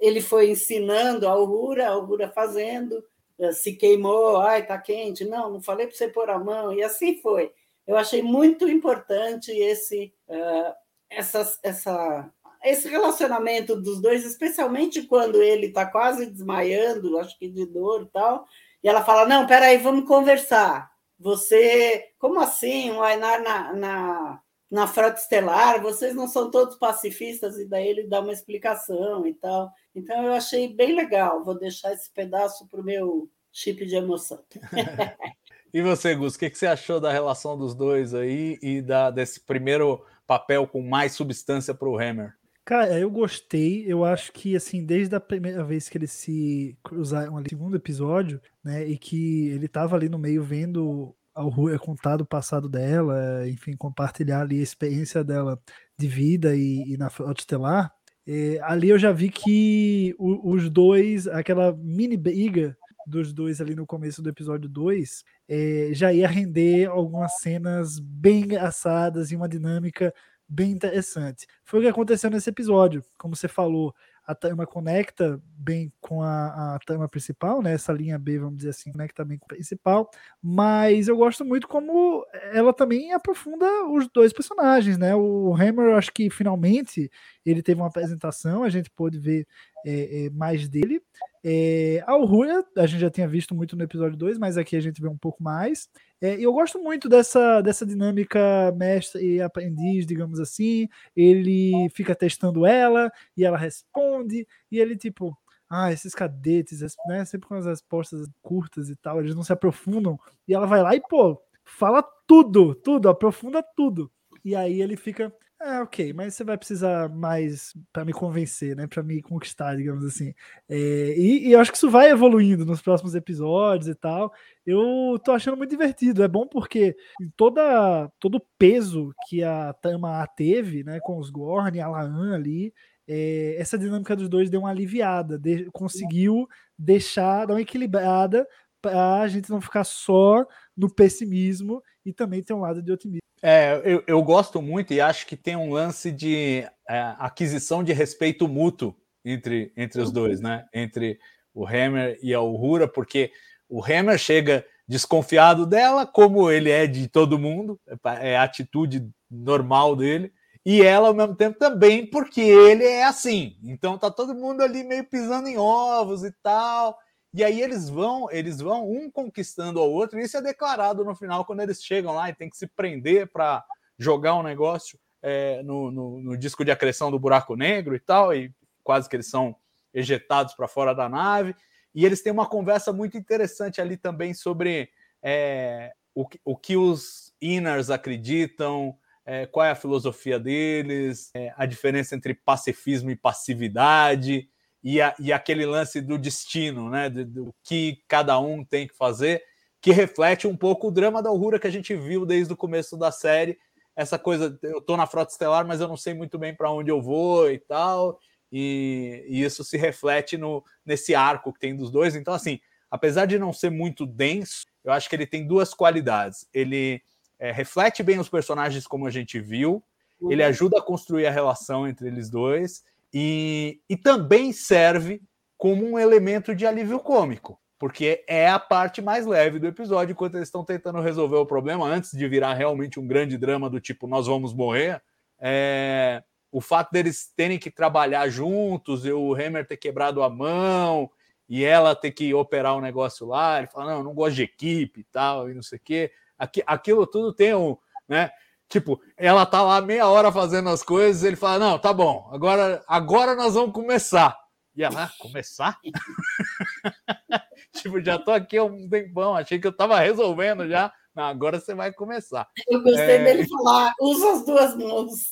Ele 0.00 0.22
foi 0.22 0.50
ensinando 0.50 1.28
a 1.28 1.32
Aurora, 1.32 1.86
a 1.86 1.92
Aurora 1.92 2.28
fazendo, 2.30 3.04
se 3.52 3.74
queimou, 3.74 4.36
ai, 4.36 4.66
tá 4.66 4.78
quente. 4.78 5.24
Não, 5.24 5.50
não 5.50 5.62
falei 5.62 5.86
para 5.86 5.96
você 5.96 6.08
pôr 6.08 6.30
a 6.30 6.38
mão. 6.38 6.72
E 6.72 6.82
assim 6.82 7.16
foi. 7.16 7.52
Eu 7.86 7.96
achei 7.96 8.22
muito 8.22 8.68
importante 8.68 9.50
esse, 9.50 10.12
uh, 10.28 10.74
essa, 11.10 11.58
essa 11.62 12.30
esse 12.62 12.88
relacionamento 12.88 13.74
dos 13.74 14.00
dois, 14.00 14.24
especialmente 14.24 15.02
quando 15.02 15.42
ele 15.42 15.66
está 15.66 15.86
quase 15.86 16.26
desmaiando, 16.26 17.18
acho 17.18 17.38
que 17.38 17.48
de 17.48 17.64
dor 17.66 18.02
e 18.02 18.06
tal, 18.06 18.46
e 18.82 18.88
ela 18.88 19.04
fala: 19.04 19.26
Não, 19.26 19.46
peraí, 19.46 19.78
vamos 19.78 20.06
conversar. 20.06 20.90
Você, 21.18 22.12
como 22.18 22.40
assim, 22.40 22.90
o 22.92 23.02
Ainar 23.02 23.42
na, 23.42 23.72
na, 23.72 24.42
na 24.70 24.86
Frota 24.86 25.18
Estelar, 25.18 25.82
vocês 25.82 26.14
não 26.14 26.28
são 26.28 26.50
todos 26.50 26.76
pacifistas, 26.76 27.58
e 27.58 27.66
daí 27.66 27.88
ele 27.88 28.06
dá 28.06 28.20
uma 28.20 28.32
explicação 28.32 29.26
e 29.26 29.34
tal. 29.34 29.72
Então 29.94 30.22
eu 30.22 30.32
achei 30.32 30.72
bem 30.72 30.94
legal, 30.94 31.44
vou 31.44 31.58
deixar 31.58 31.92
esse 31.92 32.12
pedaço 32.12 32.68
para 32.68 32.80
o 32.80 32.84
meu 32.84 33.28
chip 33.52 33.84
de 33.84 33.96
emoção. 33.96 34.42
e 35.74 35.82
você, 35.82 36.14
Gus, 36.14 36.36
o 36.36 36.38
que, 36.38 36.50
que 36.50 36.58
você 36.58 36.66
achou 36.66 37.00
da 37.00 37.10
relação 37.10 37.58
dos 37.58 37.74
dois 37.74 38.14
aí 38.14 38.58
e 38.62 38.80
da, 38.80 39.10
desse 39.10 39.40
primeiro 39.40 40.04
papel 40.26 40.68
com 40.68 40.80
mais 40.80 41.12
substância 41.12 41.74
para 41.74 41.88
o 41.88 41.98
Hammer? 41.98 42.34
Cara, 42.64 42.96
eu 42.96 43.10
gostei. 43.10 43.84
Eu 43.84 44.04
acho 44.04 44.30
que, 44.32 44.54
assim, 44.54 44.84
desde 44.84 45.16
a 45.16 45.20
primeira 45.20 45.64
vez 45.64 45.88
que 45.88 45.98
eles 45.98 46.12
se 46.12 46.78
cruzaram 46.84 47.36
ali, 47.36 47.48
segundo 47.48 47.76
episódio, 47.76 48.40
né, 48.62 48.86
e 48.86 48.96
que 48.96 49.48
ele 49.48 49.66
tava 49.66 49.96
ali 49.96 50.08
no 50.08 50.18
meio 50.18 50.44
vendo 50.44 51.12
a 51.40 51.54
Rua 51.54 51.78
contar 51.78 52.20
o 52.20 52.26
passado 52.26 52.68
dela, 52.68 53.48
enfim, 53.48 53.76
compartilhar 53.76 54.42
ali 54.42 54.60
a 54.60 54.62
experiência 54.62 55.24
dela 55.24 55.60
de 55.98 56.08
vida 56.08 56.54
e, 56.56 56.92
e 56.92 56.96
na 56.96 57.10
Frota 57.10 57.40
Estelar, 57.40 57.92
é, 58.26 58.60
ali 58.62 58.90
eu 58.90 58.98
já 58.98 59.12
vi 59.12 59.30
que 59.30 60.14
o, 60.18 60.52
os 60.52 60.68
dois, 60.70 61.26
aquela 61.26 61.72
mini 61.76 62.16
briga 62.16 62.76
dos 63.06 63.32
dois 63.32 63.60
ali 63.60 63.74
no 63.74 63.86
começo 63.86 64.22
do 64.22 64.28
episódio 64.28 64.68
2, 64.68 65.24
é, 65.48 65.90
já 65.92 66.12
ia 66.12 66.28
render 66.28 66.86
algumas 66.86 67.38
cenas 67.38 67.98
bem 67.98 68.42
engraçadas 68.42 69.32
e 69.32 69.36
uma 69.36 69.48
dinâmica 69.48 70.14
bem 70.48 70.70
interessante. 70.70 71.46
Foi 71.64 71.80
o 71.80 71.82
que 71.82 71.88
aconteceu 71.88 72.30
nesse 72.30 72.50
episódio, 72.50 73.02
como 73.18 73.34
você 73.34 73.48
falou, 73.48 73.94
a 74.30 74.34
trama 74.34 74.64
conecta 74.64 75.42
bem 75.44 75.92
com 76.00 76.22
a, 76.22 76.76
a 76.76 76.78
trama 76.86 77.08
principal, 77.08 77.60
né? 77.60 77.72
Essa 77.72 77.92
linha 77.92 78.16
B, 78.16 78.38
vamos 78.38 78.58
dizer 78.58 78.70
assim, 78.70 78.92
conecta 78.92 79.24
bem 79.24 79.36
com 79.38 79.46
a 79.46 79.48
principal, 79.56 80.08
mas 80.40 81.08
eu 81.08 81.16
gosto 81.16 81.44
muito 81.44 81.66
como 81.66 82.24
ela 82.52 82.72
também 82.72 83.12
aprofunda 83.12 83.66
os 83.86 84.08
dois 84.08 84.32
personagens, 84.32 84.96
né? 84.96 85.16
O 85.16 85.52
Hammer, 85.54 85.96
acho 85.96 86.12
que 86.12 86.30
finalmente 86.30 87.10
ele 87.44 87.60
teve 87.60 87.80
uma 87.80 87.88
apresentação, 87.88 88.62
a 88.62 88.68
gente 88.70 88.88
pôde 88.88 89.18
ver 89.18 89.48
é, 89.84 90.26
é, 90.26 90.30
mais 90.30 90.68
dele. 90.68 91.02
É, 91.42 92.02
a 92.06 92.12
Aurora, 92.12 92.64
a 92.76 92.86
gente 92.86 93.00
já 93.00 93.10
tinha 93.10 93.26
visto 93.26 93.54
muito 93.54 93.76
no 93.76 93.82
episódio 93.82 94.16
2, 94.16 94.38
mas 94.38 94.58
aqui 94.58 94.76
a 94.76 94.80
gente 94.80 95.00
vê 95.00 95.08
um 95.08 95.16
pouco 95.16 95.42
mais. 95.42 95.88
É, 96.20 96.34
eu 96.34 96.52
gosto 96.52 96.78
muito 96.78 97.08
dessa, 97.08 97.60
dessa 97.62 97.86
dinâmica 97.86 98.40
mestre 98.76 99.36
e 99.36 99.40
aprendiz, 99.40 100.06
digamos 100.06 100.38
assim. 100.38 100.88
Ele 101.16 101.88
fica 101.94 102.14
testando 102.14 102.66
ela 102.66 103.10
e 103.36 103.44
ela 103.44 103.56
responde, 103.56 104.46
e 104.70 104.78
ele, 104.78 104.96
tipo, 104.96 105.36
ah, 105.68 105.92
esses 105.92 106.14
cadetes, 106.14 106.80
né, 107.06 107.24
sempre 107.24 107.48
com 107.48 107.54
as 107.54 107.64
respostas 107.64 108.28
curtas 108.42 108.90
e 108.90 108.96
tal, 108.96 109.20
eles 109.20 109.36
não 109.36 109.44
se 109.44 109.52
aprofundam. 109.52 110.18
E 110.46 110.52
ela 110.52 110.66
vai 110.66 110.82
lá 110.82 110.94
e, 110.96 111.00
pô, 111.00 111.40
fala 111.64 112.02
tudo, 112.26 112.74
tudo, 112.74 113.08
aprofunda 113.08 113.62
tudo. 113.76 114.10
E 114.44 114.56
aí 114.56 114.82
ele 114.82 114.96
fica, 114.96 115.32
é, 115.62 115.80
ok, 115.82 116.14
mas 116.14 116.34
você 116.34 116.42
vai 116.42 116.56
precisar 116.56 117.10
mais 117.10 117.74
para 117.92 118.02
me 118.02 118.14
convencer, 118.14 118.74
né? 118.74 118.86
Para 118.86 119.02
me 119.02 119.20
conquistar, 119.20 119.76
digamos 119.76 120.04
assim. 120.06 120.32
É, 120.66 121.14
e, 121.18 121.48
e, 121.48 121.52
eu 121.52 121.60
acho 121.60 121.70
que 121.70 121.76
isso 121.76 121.90
vai 121.90 122.10
evoluindo 122.10 122.64
nos 122.64 122.80
próximos 122.80 123.14
episódios 123.14 123.86
e 123.88 123.94
tal. 123.94 124.32
Eu 124.64 125.20
tô 125.22 125.32
achando 125.32 125.58
muito 125.58 125.68
divertido. 125.68 126.22
É 126.22 126.28
bom 126.28 126.46
porque 126.46 126.96
toda, 127.36 128.10
todo 128.18 128.36
o 128.36 128.46
peso 128.58 129.12
que 129.28 129.44
a 129.44 129.74
Tama 129.74 130.26
teve, 130.28 130.82
né? 130.82 130.98
Com 131.00 131.18
os 131.18 131.28
Gorn 131.28 131.76
e 131.76 131.80
a 131.80 131.88
Laan 131.88 132.34
ali, 132.34 132.72
é, 133.06 133.56
essa 133.58 133.76
dinâmica 133.76 134.16
dos 134.16 134.30
dois 134.30 134.48
deu 134.48 134.60
uma 134.60 134.70
aliviada, 134.70 135.38
de, 135.38 135.68
conseguiu 135.72 136.48
deixar, 136.78 137.44
dar 137.44 137.54
uma 137.54 137.60
equilibrada 137.60 138.46
para 138.80 139.20
a 139.20 139.28
gente 139.28 139.50
não 139.50 139.60
ficar 139.60 139.84
só 139.84 140.46
no 140.74 140.88
pessimismo 140.88 141.82
e 142.04 142.12
também 142.12 142.42
ter 142.42 142.54
um 142.54 142.60
lado 142.60 142.82
de 142.82 142.92
otimismo. 142.92 143.20
É, 143.42 143.80
eu, 143.84 144.02
eu 144.06 144.22
gosto 144.22 144.60
muito 144.60 144.92
e 144.92 145.00
acho 145.00 145.26
que 145.26 145.36
tem 145.36 145.56
um 145.56 145.72
lance 145.72 146.12
de 146.12 146.66
é, 146.88 147.14
aquisição 147.18 147.82
de 147.82 147.92
respeito 147.92 148.46
mútuo 148.46 148.94
entre, 149.24 149.72
entre 149.76 150.00
os 150.00 150.12
dois, 150.12 150.40
né? 150.40 150.66
Entre 150.74 151.18
o 151.54 151.66
Hammer 151.66 152.18
e 152.22 152.34
a 152.34 152.40
Uhura, 152.40 152.86
porque 152.86 153.32
o 153.68 153.82
Hammer 153.82 154.18
chega 154.18 154.64
desconfiado 154.86 155.64
dela, 155.66 156.06
como 156.06 156.50
ele 156.50 156.70
é 156.70 156.86
de 156.86 157.08
todo 157.08 157.38
mundo, 157.38 157.80
é, 158.04 158.32
é 158.32 158.36
a 158.36 158.42
atitude 158.42 159.08
normal 159.30 159.94
dele, 159.94 160.32
e 160.64 160.82
ela 160.82 161.08
ao 161.08 161.14
mesmo 161.14 161.34
tempo 161.34 161.58
também, 161.58 162.04
porque 162.04 162.40
ele 162.40 162.84
é 162.84 163.04
assim. 163.04 163.56
Então 163.62 163.96
tá 163.96 164.10
todo 164.10 164.34
mundo 164.34 164.62
ali 164.62 164.84
meio 164.84 165.08
pisando 165.08 165.48
em 165.48 165.56
ovos 165.56 166.24
e 166.24 166.32
tal. 166.42 166.98
E 167.32 167.44
aí 167.44 167.60
eles 167.60 167.88
vão, 167.88 168.28
eles 168.30 168.60
vão 168.60 168.90
um 168.90 169.10
conquistando 169.10 169.78
ao 169.78 169.90
outro, 169.90 170.18
e 170.18 170.24
isso 170.24 170.36
é 170.36 170.42
declarado 170.42 171.04
no 171.04 171.14
final 171.14 171.44
quando 171.44 171.60
eles 171.60 171.82
chegam 171.82 172.14
lá 172.14 172.28
e 172.28 172.34
tem 172.34 172.50
que 172.50 172.56
se 172.56 172.66
prender 172.66 173.28
para 173.28 173.64
jogar 173.96 174.34
um 174.34 174.42
negócio 174.42 174.98
é, 175.22 175.62
no, 175.62 175.90
no, 175.90 176.20
no, 176.20 176.36
disco 176.36 176.64
de 176.64 176.70
acreção 176.70 177.10
do 177.10 177.18
buraco 177.18 177.54
negro 177.54 177.94
e 177.94 178.00
tal, 178.00 178.34
e 178.34 178.52
quase 178.82 179.08
que 179.08 179.14
eles 179.14 179.28
são 179.28 179.54
ejetados 179.94 180.54
para 180.54 180.66
fora 180.66 180.94
da 180.94 181.08
nave. 181.08 181.54
E 181.94 182.04
eles 182.04 182.22
têm 182.22 182.32
uma 182.32 182.48
conversa 182.48 182.92
muito 182.92 183.16
interessante 183.16 183.80
ali 183.80 183.96
também 183.96 184.34
sobre 184.34 184.90
é, 185.22 185.92
o, 186.14 186.26
o 186.44 186.56
que 186.56 186.76
os 186.76 187.32
Inners 187.40 187.90
acreditam, 187.90 188.96
é, 189.24 189.46
qual 189.46 189.66
é 189.66 189.70
a 189.70 189.76
filosofia 189.76 190.38
deles, 190.38 191.30
é, 191.34 191.52
a 191.56 191.66
diferença 191.66 192.16
entre 192.16 192.34
pacifismo 192.34 193.10
e 193.10 193.16
passividade 193.16 194.48
e, 194.82 195.00
a, 195.00 195.14
e 195.18 195.32
aquele 195.32 195.66
lance 195.66 196.00
do 196.00 196.18
destino, 196.18 196.88
né? 196.88 197.08
Do, 197.10 197.24
do, 197.24 197.54
que 197.62 198.02
cada 198.08 198.38
um 198.38 198.64
tem 198.64 198.86
que 198.86 198.96
fazer, 198.96 199.42
que 199.80 199.92
reflete 199.92 200.46
um 200.46 200.56
pouco 200.56 200.88
o 200.88 200.90
drama 200.90 201.22
da 201.22 201.28
Aurora 201.28 201.58
que 201.58 201.66
a 201.66 201.72
gente 201.72 201.94
viu 201.94 202.24
desde 202.24 202.52
o 202.52 202.56
começo 202.56 202.96
da 202.96 203.10
série. 203.10 203.58
Essa 203.94 204.18
coisa, 204.18 204.58
eu 204.62 204.80
tô 204.80 204.96
na 204.96 205.06
frota 205.06 205.32
estelar, 205.32 205.66
mas 205.66 205.80
eu 205.80 205.88
não 205.88 205.96
sei 205.96 206.14
muito 206.14 206.38
bem 206.38 206.54
para 206.54 206.70
onde 206.70 206.90
eu 206.90 207.00
vou 207.00 207.50
e 207.50 207.58
tal. 207.58 208.18
E, 208.50 209.24
e, 209.28 209.42
isso 209.42 209.62
se 209.62 209.76
reflete 209.76 210.36
no, 210.36 210.64
nesse 210.84 211.14
arco 211.14 211.52
que 211.52 211.60
tem 211.60 211.76
dos 211.76 211.90
dois. 211.90 212.16
Então, 212.16 212.34
assim, 212.34 212.58
apesar 212.90 213.26
de 213.26 213.38
não 213.38 213.52
ser 213.52 213.70
muito 213.70 214.06
denso, 214.06 214.64
eu 214.84 214.92
acho 214.92 215.08
que 215.08 215.14
ele 215.14 215.26
tem 215.26 215.46
duas 215.46 215.74
qualidades. 215.74 216.48
Ele 216.52 217.00
é, 217.38 217.52
reflete 217.52 218.02
bem 218.02 218.18
os 218.18 218.28
personagens 218.28 218.86
como 218.86 219.06
a 219.06 219.10
gente 219.10 219.38
viu, 219.40 219.82
ele 220.28 220.42
uhum. 220.42 220.48
ajuda 220.48 220.78
a 220.78 220.82
construir 220.82 221.26
a 221.26 221.30
relação 221.30 221.88
entre 221.88 222.08
eles 222.08 222.28
dois, 222.28 222.82
e, 223.12 223.80
e 223.88 223.96
também 223.96 224.52
serve 224.52 225.22
como 225.56 225.84
um 225.86 225.98
elemento 225.98 226.54
de 226.54 226.66
alívio 226.66 227.00
cômico, 227.00 227.60
porque 227.78 228.24
é 228.26 228.48
a 228.48 228.58
parte 228.58 229.02
mais 229.02 229.26
leve 229.26 229.58
do 229.58 229.66
episódio, 229.66 230.12
enquanto 230.12 230.36
eles 230.36 230.48
estão 230.48 230.64
tentando 230.64 231.00
resolver 231.00 231.36
o 231.36 231.46
problema 231.46 231.86
antes 231.86 232.12
de 232.12 232.28
virar 232.28 232.54
realmente 232.54 232.98
um 232.98 233.06
grande 233.06 233.36
drama 233.36 233.68
do 233.68 233.80
tipo 233.80 234.06
nós 234.06 234.26
vamos 234.26 234.54
morrer. 234.54 235.02
É, 235.38 236.22
o 236.52 236.60
fato 236.60 236.90
deles 236.90 237.32
terem 237.36 237.58
que 237.58 237.70
trabalhar 237.70 238.28
juntos, 238.28 239.04
e 239.04 239.12
o 239.12 239.34
Hammer 239.34 239.66
ter 239.66 239.76
quebrado 239.76 240.22
a 240.22 240.30
mão 240.30 241.10
e 241.48 241.64
ela 241.64 241.96
ter 241.96 242.12
que 242.12 242.32
operar 242.32 242.74
o 242.74 242.78
um 242.78 242.80
negócio 242.80 243.26
lá, 243.26 243.58
ele 243.58 243.66
fala: 243.66 243.94
não, 243.94 244.04
não 244.04 244.14
gosto 244.14 244.36
de 244.36 244.42
equipe 244.44 245.00
e 245.00 245.04
tal, 245.04 245.50
e 245.50 245.54
não 245.54 245.62
sei 245.62 245.78
o 245.78 245.82
quê. 245.82 246.12
Aqui, 246.38 246.62
aquilo 246.66 247.06
tudo 247.06 247.32
tem 247.32 247.54
um, 247.54 247.76
né? 248.08 248.30
Tipo, 248.70 249.02
ela 249.16 249.44
tá 249.44 249.62
lá 249.62 249.80
meia 249.80 250.06
hora 250.06 250.30
fazendo 250.30 250.68
as 250.70 250.80
coisas, 250.80 251.24
ele 251.24 251.34
fala: 251.34 251.58
Não, 251.58 251.78
tá 251.78 251.92
bom, 251.92 252.30
agora, 252.32 252.82
agora 252.86 253.34
nós 253.34 253.54
vamos 253.54 253.72
começar. 253.72 254.38
E 254.76 254.84
ela, 254.84 255.04
ah, 255.04 255.10
começar? 255.18 255.76
tipo, 257.74 258.00
já 258.00 258.16
tô 258.16 258.30
aqui 258.30 258.56
há 258.56 258.62
um 258.62 258.88
tempão, 258.88 259.34
achei 259.34 259.58
que 259.58 259.66
eu 259.66 259.76
tava 259.76 259.98
resolvendo 259.98 260.68
já. 260.68 260.92
Não, 261.12 261.24
agora 261.24 261.58
você 261.58 261.74
vai 261.74 261.92
começar. 261.92 262.48
Eu 262.68 262.80
gostei 262.80 263.16
é... 263.16 263.24
dele 263.24 263.48
falar: 263.48 263.92
usa 264.00 264.32
as 264.34 264.44
duas 264.46 264.76
mãos. 264.76 265.30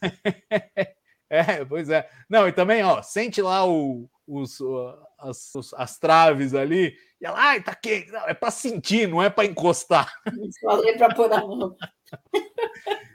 é, 1.28 1.62
pois 1.66 1.90
é. 1.90 2.08
Não, 2.30 2.48
e 2.48 2.52
também, 2.52 2.82
ó, 2.82 3.02
sente 3.02 3.42
lá 3.42 3.68
o, 3.68 4.08
os, 4.26 4.58
as, 5.22 5.52
as, 5.76 5.98
traves 5.98 6.54
ali, 6.54 6.94
e 7.20 7.26
ela, 7.26 7.38
ai, 7.38 7.62
tá 7.62 7.74
quente. 7.74 8.10
Não, 8.10 8.26
é 8.26 8.34
para 8.34 8.50
sentir, 8.50 9.08
não 9.08 9.22
é 9.22 9.28
para 9.30 9.46
encostar. 9.46 10.12
Falei 10.62 10.96
para 10.96 11.14
pôr 11.14 11.32
a 11.32 11.40
mão. 11.40 11.76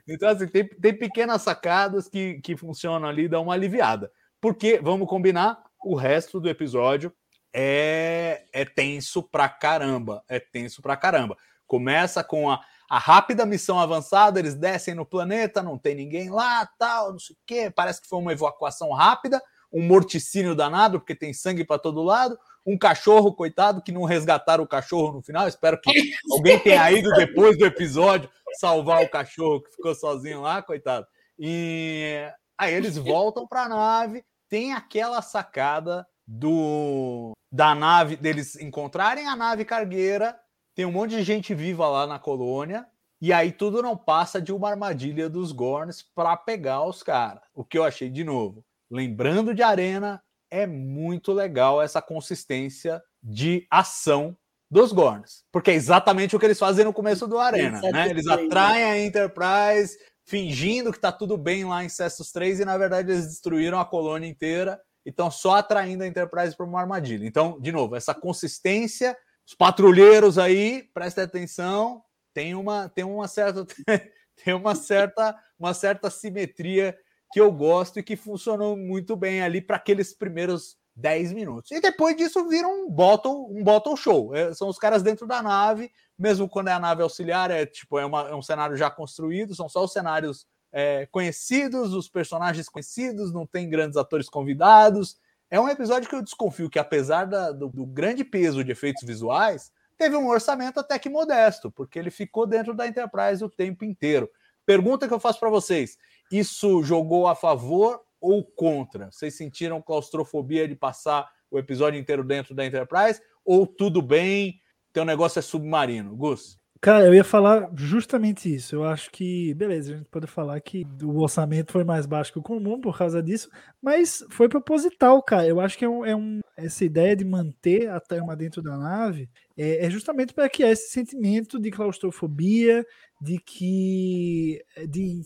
Então, 0.08 0.30
assim, 0.30 0.48
tem, 0.48 0.68
tem 0.68 0.96
pequenas 0.96 1.42
sacadas 1.42 2.08
que, 2.08 2.40
que 2.42 2.56
funcionam 2.56 3.10
ali, 3.10 3.28
dão 3.28 3.42
uma 3.42 3.56
aliviada. 3.56 4.12
Porque, 4.40 4.80
vamos 4.80 5.10
combinar, 5.10 5.64
o 5.84 5.96
resto 5.96 6.40
do 6.40 6.48
episódio 6.48 7.12
é, 7.52 8.46
é 8.54 8.66
tenso 8.66 9.24
pra 9.24 9.50
caramba. 9.50 10.24
É 10.28 10.40
tenso 10.40 10.82
pra 10.82 10.96
caramba. 10.96 11.36
Começa 11.66 12.24
com 12.24 12.52
a, 12.52 12.62
a 12.90 13.00
rápida 13.00 13.46
missão 13.46 13.80
avançada, 13.80 14.40
eles 14.40 14.54
descem 14.54 14.94
no 14.94 15.06
planeta, 15.06 15.64
não 15.64 15.78
tem 15.78 15.96
ninguém 15.96 16.30
lá, 16.30 16.70
tal, 16.78 17.14
não 17.14 17.20
sei 17.20 17.36
o 17.36 17.40
quê. 17.46 17.72
Parece 17.76 18.02
que 18.02 18.08
foi 18.08 18.20
uma 18.20 18.34
evacuação 18.34 18.92
rápida, 18.92 19.42
um 19.76 19.82
morticínio 19.82 20.56
danado, 20.56 21.02
porque 21.02 21.14
tem 21.14 21.34
sangue 21.34 21.66
para 21.66 21.78
todo 21.78 22.02
lado. 22.02 22.40
Um 22.66 22.78
cachorro, 22.78 23.34
coitado, 23.34 23.82
que 23.82 23.92
não 23.92 24.06
resgataram 24.06 24.64
o 24.64 24.68
cachorro 24.68 25.12
no 25.12 25.22
final. 25.22 25.50
Espero 25.50 25.80
que 25.80 25.92
alguém 26.32 26.58
tenha 26.58 26.90
ido 26.90 27.12
depois 27.12 27.58
do 27.58 27.66
episódio 27.66 28.30
salvar 28.58 29.04
o 29.04 29.10
cachorro 29.10 29.62
que 29.62 29.72
ficou 29.72 29.94
sozinho 29.94 30.42
lá, 30.42 30.62
coitado. 30.62 31.06
E 31.38 32.26
aí 32.58 32.74
eles 32.74 32.98
voltam 32.98 33.46
para 33.46 33.64
a 33.64 33.70
nave, 33.70 34.24
tem 34.48 34.72
aquela 34.72 35.22
sacada 35.22 36.08
do 36.26 37.34
da 37.52 37.76
nave 37.76 38.16
deles 38.16 38.56
encontrarem 38.56 39.28
a 39.28 39.36
nave 39.36 39.64
cargueira, 39.66 40.38
tem 40.74 40.86
um 40.86 40.92
monte 40.92 41.12
de 41.12 41.24
gente 41.24 41.54
viva 41.54 41.88
lá 41.88 42.08
na 42.08 42.18
colônia, 42.18 42.86
e 43.22 43.32
aí 43.32 43.52
tudo 43.52 43.82
não 43.82 43.96
passa 43.96 44.42
de 44.42 44.52
uma 44.52 44.70
armadilha 44.70 45.30
dos 45.30 45.52
Gorns 45.52 46.02
para 46.02 46.36
pegar 46.36 46.84
os 46.84 47.02
caras. 47.02 47.44
O 47.54 47.64
que 47.64 47.78
eu 47.78 47.84
achei 47.84 48.10
de 48.10 48.24
novo, 48.24 48.64
lembrando 48.90 49.54
de 49.54 49.62
Arena, 49.62 50.22
é 50.50 50.66
muito 50.66 51.32
legal 51.32 51.82
essa 51.82 52.02
consistência 52.02 53.02
de 53.22 53.66
ação 53.70 54.38
dos 54.70 54.92
Gorns, 54.92 55.44
porque 55.52 55.72
é 55.72 55.76
exatamente 55.76 56.36
o 56.36 56.40
que 56.40 56.46
eles 56.46 56.60
fazem 56.60 56.86
no 56.86 56.94
começo 56.94 57.28
do 57.28 57.38
Arena, 57.38 57.80
né? 57.92 58.10
Eles 58.10 58.28
atraem 58.28 58.84
a 58.84 59.00
Enterprise 59.00 59.98
fingindo 60.26 60.92
que 60.92 61.00
tá 61.00 61.12
tudo 61.12 61.38
bem 61.38 61.66
lá 61.66 61.84
em 61.84 61.90
Cessus 61.90 62.32
3 62.32 62.62
e 62.62 62.66
na 62.66 62.78
verdade 62.78 63.12
eles 63.12 63.28
destruíram 63.28 63.80
a 63.80 63.86
colônia 63.86 64.28
inteira 64.28 64.80
então 65.06 65.30
só 65.30 65.56
atraindo 65.56 66.04
a 66.04 66.08
Enterprise 66.08 66.56
para 66.56 66.66
uma 66.66 66.82
armadilha. 66.82 67.28
Então, 67.28 67.60
de 67.62 67.72
novo, 67.72 67.96
essa 67.96 68.14
consistência, 68.14 69.16
os 69.48 69.54
patrulheiros 69.54 70.40
aí, 70.40 70.90
prestem 70.94 71.24
atenção, 71.24 72.02
tem 72.34 72.56
uma, 72.56 72.90
tem 72.90 73.04
uma 73.04 73.28
certa 73.28 73.66
tem 74.44 74.54
uma 74.54 74.74
certa 74.74 75.38
uma 75.58 75.74
certa 75.74 76.10
simetria 76.10 76.98
que 77.32 77.40
eu 77.40 77.52
gosto 77.52 78.00
e 78.00 78.04
que 78.04 78.16
funcionou 78.16 78.78
muito 78.78 79.16
bem 79.16 79.42
ali 79.42 79.62
para 79.62 79.76
aqueles 79.78 80.14
primeiros 80.14 80.78
10 80.96 81.34
minutos. 81.34 81.72
E 81.72 81.82
depois 81.82 82.16
disso 82.16 82.48
vira 82.48 82.68
um 82.68 82.90
bottle, 82.90 83.48
um 83.52 83.64
bottle 83.64 83.98
show. 83.98 84.34
É, 84.34 84.54
são 84.54 84.70
os 84.70 84.78
caras 84.78 85.04
dentro 85.04 85.28
da 85.28 85.42
nave, 85.42 85.92
mesmo 86.18 86.48
quando 86.48 86.70
é 86.70 86.72
a 86.72 86.80
nave 86.80 87.04
auxiliar, 87.04 87.52
é 87.52 87.66
tipo 87.66 88.00
é, 88.00 88.06
uma, 88.06 88.30
é 88.30 88.36
um 88.36 88.42
cenário 88.42 88.78
já 88.78 88.90
construído, 88.90 89.56
são 89.56 89.68
só 89.68 89.84
os 89.84 89.92
cenários 89.92 90.48
é, 90.72 91.06
conhecidos, 91.08 91.94
os 91.94 92.10
personagens 92.10 92.70
conhecidos, 92.70 93.34
não 93.34 93.46
tem 93.46 93.70
grandes 93.70 93.98
atores 93.98 94.30
convidados. 94.30 95.18
É 95.50 95.60
um 95.60 95.70
episódio 95.70 96.10
que 96.10 96.16
eu 96.16 96.24
desconfio 96.24 96.70
que, 96.70 96.80
apesar 96.80 97.26
da, 97.26 97.52
do, 97.52 97.70
do, 97.70 97.86
grande 97.86 98.24
peso 98.24 98.64
de 98.64 98.72
efeitos 98.72 99.04
visuais, 99.04 99.72
teve 99.98 100.16
um 100.16 100.28
orçamento 100.28 100.80
até 100.80 100.98
que 100.98 101.10
modesto, 101.10 101.72
porque 101.72 102.00
ele 102.00 102.10
ficou 102.10 102.48
dentro 102.48 102.74
da 102.74 102.88
Enterprise 102.88 103.44
o 103.44 103.50
tempo 103.50 103.86
inteiro. 103.86 104.30
Pergunta 104.66 105.08
que 105.08 105.14
eu 105.14 105.20
faço 105.20 105.40
para 105.40 105.50
vocês: 105.50 105.98
isso 106.32 106.84
jogou 106.84 107.28
a 107.28 107.36
favor 107.36 108.02
ou 108.20 108.44
contra? 108.44 109.12
Vocês 109.12 109.36
sentiram 109.36 109.82
claustrofobia 109.82 110.68
de 110.68 110.76
passar 110.76 111.30
o 111.50 111.60
episódio 111.60 112.00
inteiro 112.00 112.24
dentro 112.24 112.56
da 112.56 112.66
Enterprise? 112.66 113.22
Ou 113.44 113.68
tudo 113.68 114.02
bem, 114.02 114.60
teu 114.92 115.06
negócio 115.06 115.40
é 115.40 115.42
submarino? 115.42 116.16
Gus? 116.16 116.58
Cara, 116.82 117.06
eu 117.06 117.14
ia 117.16 117.24
falar 117.24 117.72
justamente 117.76 118.54
isso. 118.54 118.76
Eu 118.76 118.84
acho 118.84 119.10
que, 119.10 119.54
beleza, 119.56 119.94
a 119.94 119.98
gente 119.98 120.10
pode 120.10 120.28
falar 120.28 120.60
que 120.60 120.86
o 121.02 121.20
orçamento 121.20 121.72
foi 121.72 121.84
mais 121.84 122.06
baixo 122.06 122.32
que 122.32 122.40
o 122.40 122.44
comum 122.44 122.80
por 122.80 122.98
causa 122.98 123.24
disso, 123.24 123.50
mas 123.82 124.24
foi 124.30 124.48
proposital, 124.48 125.22
cara. 125.24 125.48
Eu 125.48 125.60
acho 125.60 125.78
que 125.78 125.86
é 125.86 125.90
um, 125.90 126.06
é 126.06 126.16
um 126.16 126.42
essa 126.56 126.86
ideia 126.86 127.16
de 127.16 127.26
manter 127.26 127.90
a 127.90 128.00
trama 128.00 128.36
dentro 128.36 128.62
da 128.62 128.78
nave 128.78 129.30
é, 129.58 129.86
é 129.86 129.90
justamente 129.90 130.34
para 130.34 130.50
criar 130.50 130.72
esse 130.72 130.90
sentimento 130.90 131.60
de 131.60 131.72
claustrofobia, 131.72 132.86
de 133.22 133.40
que 133.40 134.64
de 134.88 135.24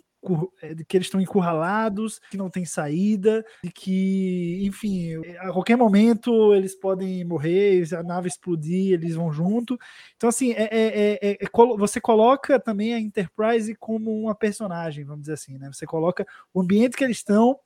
que 0.87 0.97
eles 0.97 1.07
estão 1.07 1.21
encurralados, 1.21 2.19
que 2.29 2.37
não 2.37 2.49
tem 2.49 2.65
saída, 2.65 3.45
que, 3.73 4.59
enfim, 4.63 5.15
a 5.39 5.51
qualquer 5.51 5.77
momento 5.77 6.53
eles 6.53 6.75
podem 6.75 7.23
morrer, 7.23 7.83
a 7.93 8.03
nave 8.03 8.27
explodir, 8.27 8.93
eles 8.93 9.15
vão 9.15 9.31
junto. 9.31 9.77
Então, 10.15 10.29
assim, 10.29 10.51
é, 10.51 10.63
é, 10.63 11.19
é, 11.21 11.37
é 11.41 11.49
você 11.77 12.01
coloca 12.01 12.59
também 12.59 12.93
a 12.93 12.99
Enterprise 12.99 13.73
como 13.75 14.11
uma 14.21 14.35
personagem, 14.35 15.05
vamos 15.05 15.21
dizer 15.21 15.33
assim, 15.33 15.57
né? 15.57 15.69
Você 15.71 15.85
coloca 15.85 16.25
o 16.53 16.61
ambiente 16.61 16.97
que 16.97 17.03
eles 17.03 17.17
estão. 17.17 17.57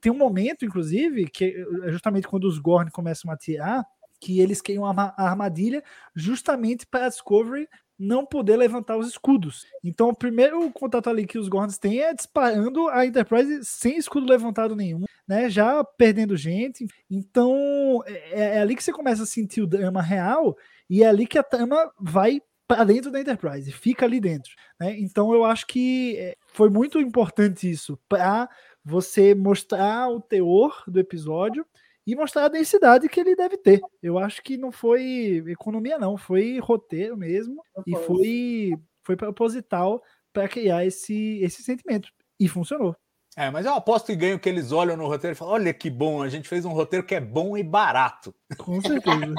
tem 0.00 0.12
um 0.12 0.18
momento, 0.18 0.64
inclusive, 0.64 1.28
que 1.28 1.66
é 1.84 1.90
justamente 1.90 2.28
quando 2.28 2.44
os 2.44 2.58
Gorn 2.58 2.90
começam 2.90 3.30
a 3.30 3.36
tirar, 3.36 3.84
que 4.20 4.38
eles 4.38 4.60
criam 4.60 4.84
a 4.84 5.14
armadilha 5.16 5.82
justamente 6.14 6.86
para 6.86 7.06
a 7.06 7.08
Discovery 7.08 7.66
não 8.00 8.24
poder 8.24 8.56
levantar 8.56 8.96
os 8.96 9.06
escudos. 9.06 9.66
Então, 9.84 10.08
o 10.08 10.16
primeiro 10.16 10.70
contato 10.72 11.10
ali 11.10 11.26
que 11.26 11.38
os 11.38 11.48
Gorns 11.48 11.76
têm 11.76 12.00
é 12.00 12.14
disparando 12.14 12.88
a 12.88 13.04
Enterprise 13.04 13.60
sem 13.62 13.98
escudo 13.98 14.26
levantado 14.26 14.74
nenhum, 14.74 15.04
né? 15.28 15.50
Já 15.50 15.84
perdendo 15.84 16.34
gente. 16.34 16.86
Então, 17.10 18.02
é, 18.06 18.56
é 18.56 18.60
ali 18.60 18.74
que 18.74 18.82
você 18.82 18.92
começa 18.92 19.24
a 19.24 19.26
sentir 19.26 19.60
o 19.60 19.66
drama 19.66 20.00
real 20.00 20.56
e 20.88 21.02
é 21.02 21.06
ali 21.06 21.26
que 21.26 21.38
a 21.38 21.42
trama 21.42 21.92
vai 22.00 22.40
para 22.66 22.84
dentro 22.84 23.10
da 23.10 23.20
Enterprise, 23.20 23.70
fica 23.72 24.06
ali 24.06 24.18
dentro. 24.18 24.52
Né? 24.78 24.98
Então, 25.00 25.34
eu 25.34 25.44
acho 25.44 25.66
que 25.66 26.16
é, 26.16 26.36
foi 26.46 26.70
muito 26.70 26.98
importante 27.00 27.68
isso 27.68 27.98
para 28.08 28.48
você 28.82 29.34
mostrar 29.34 30.08
o 30.08 30.20
teor 30.20 30.84
do 30.86 30.98
episódio 30.98 31.66
e 32.10 32.16
mostrar 32.16 32.46
a 32.46 32.48
densidade 32.48 33.08
que 33.08 33.20
ele 33.20 33.36
deve 33.36 33.56
ter. 33.56 33.80
Eu 34.02 34.18
acho 34.18 34.42
que 34.42 34.56
não 34.56 34.72
foi 34.72 35.44
economia, 35.46 35.96
não, 35.96 36.16
foi 36.16 36.58
roteiro 36.58 37.16
mesmo 37.16 37.62
e 37.86 37.94
foi, 37.96 38.74
foi 39.04 39.16
proposital 39.16 40.02
para 40.32 40.48
criar 40.48 40.84
esse, 40.84 41.38
esse 41.40 41.62
sentimento. 41.62 42.08
E 42.38 42.48
funcionou. 42.48 42.96
É, 43.36 43.48
mas 43.48 43.64
eu 43.64 43.74
aposto 43.74 44.06
que 44.06 44.16
ganho 44.16 44.40
que 44.40 44.48
eles 44.48 44.72
olham 44.72 44.96
no 44.96 45.06
roteiro 45.06 45.34
e 45.34 45.38
falam: 45.38 45.54
olha 45.54 45.72
que 45.72 45.88
bom, 45.88 46.20
a 46.20 46.28
gente 46.28 46.48
fez 46.48 46.64
um 46.64 46.72
roteiro 46.72 47.06
que 47.06 47.14
é 47.14 47.20
bom 47.20 47.56
e 47.56 47.62
barato. 47.62 48.34
Com 48.58 48.80
certeza. 48.80 49.34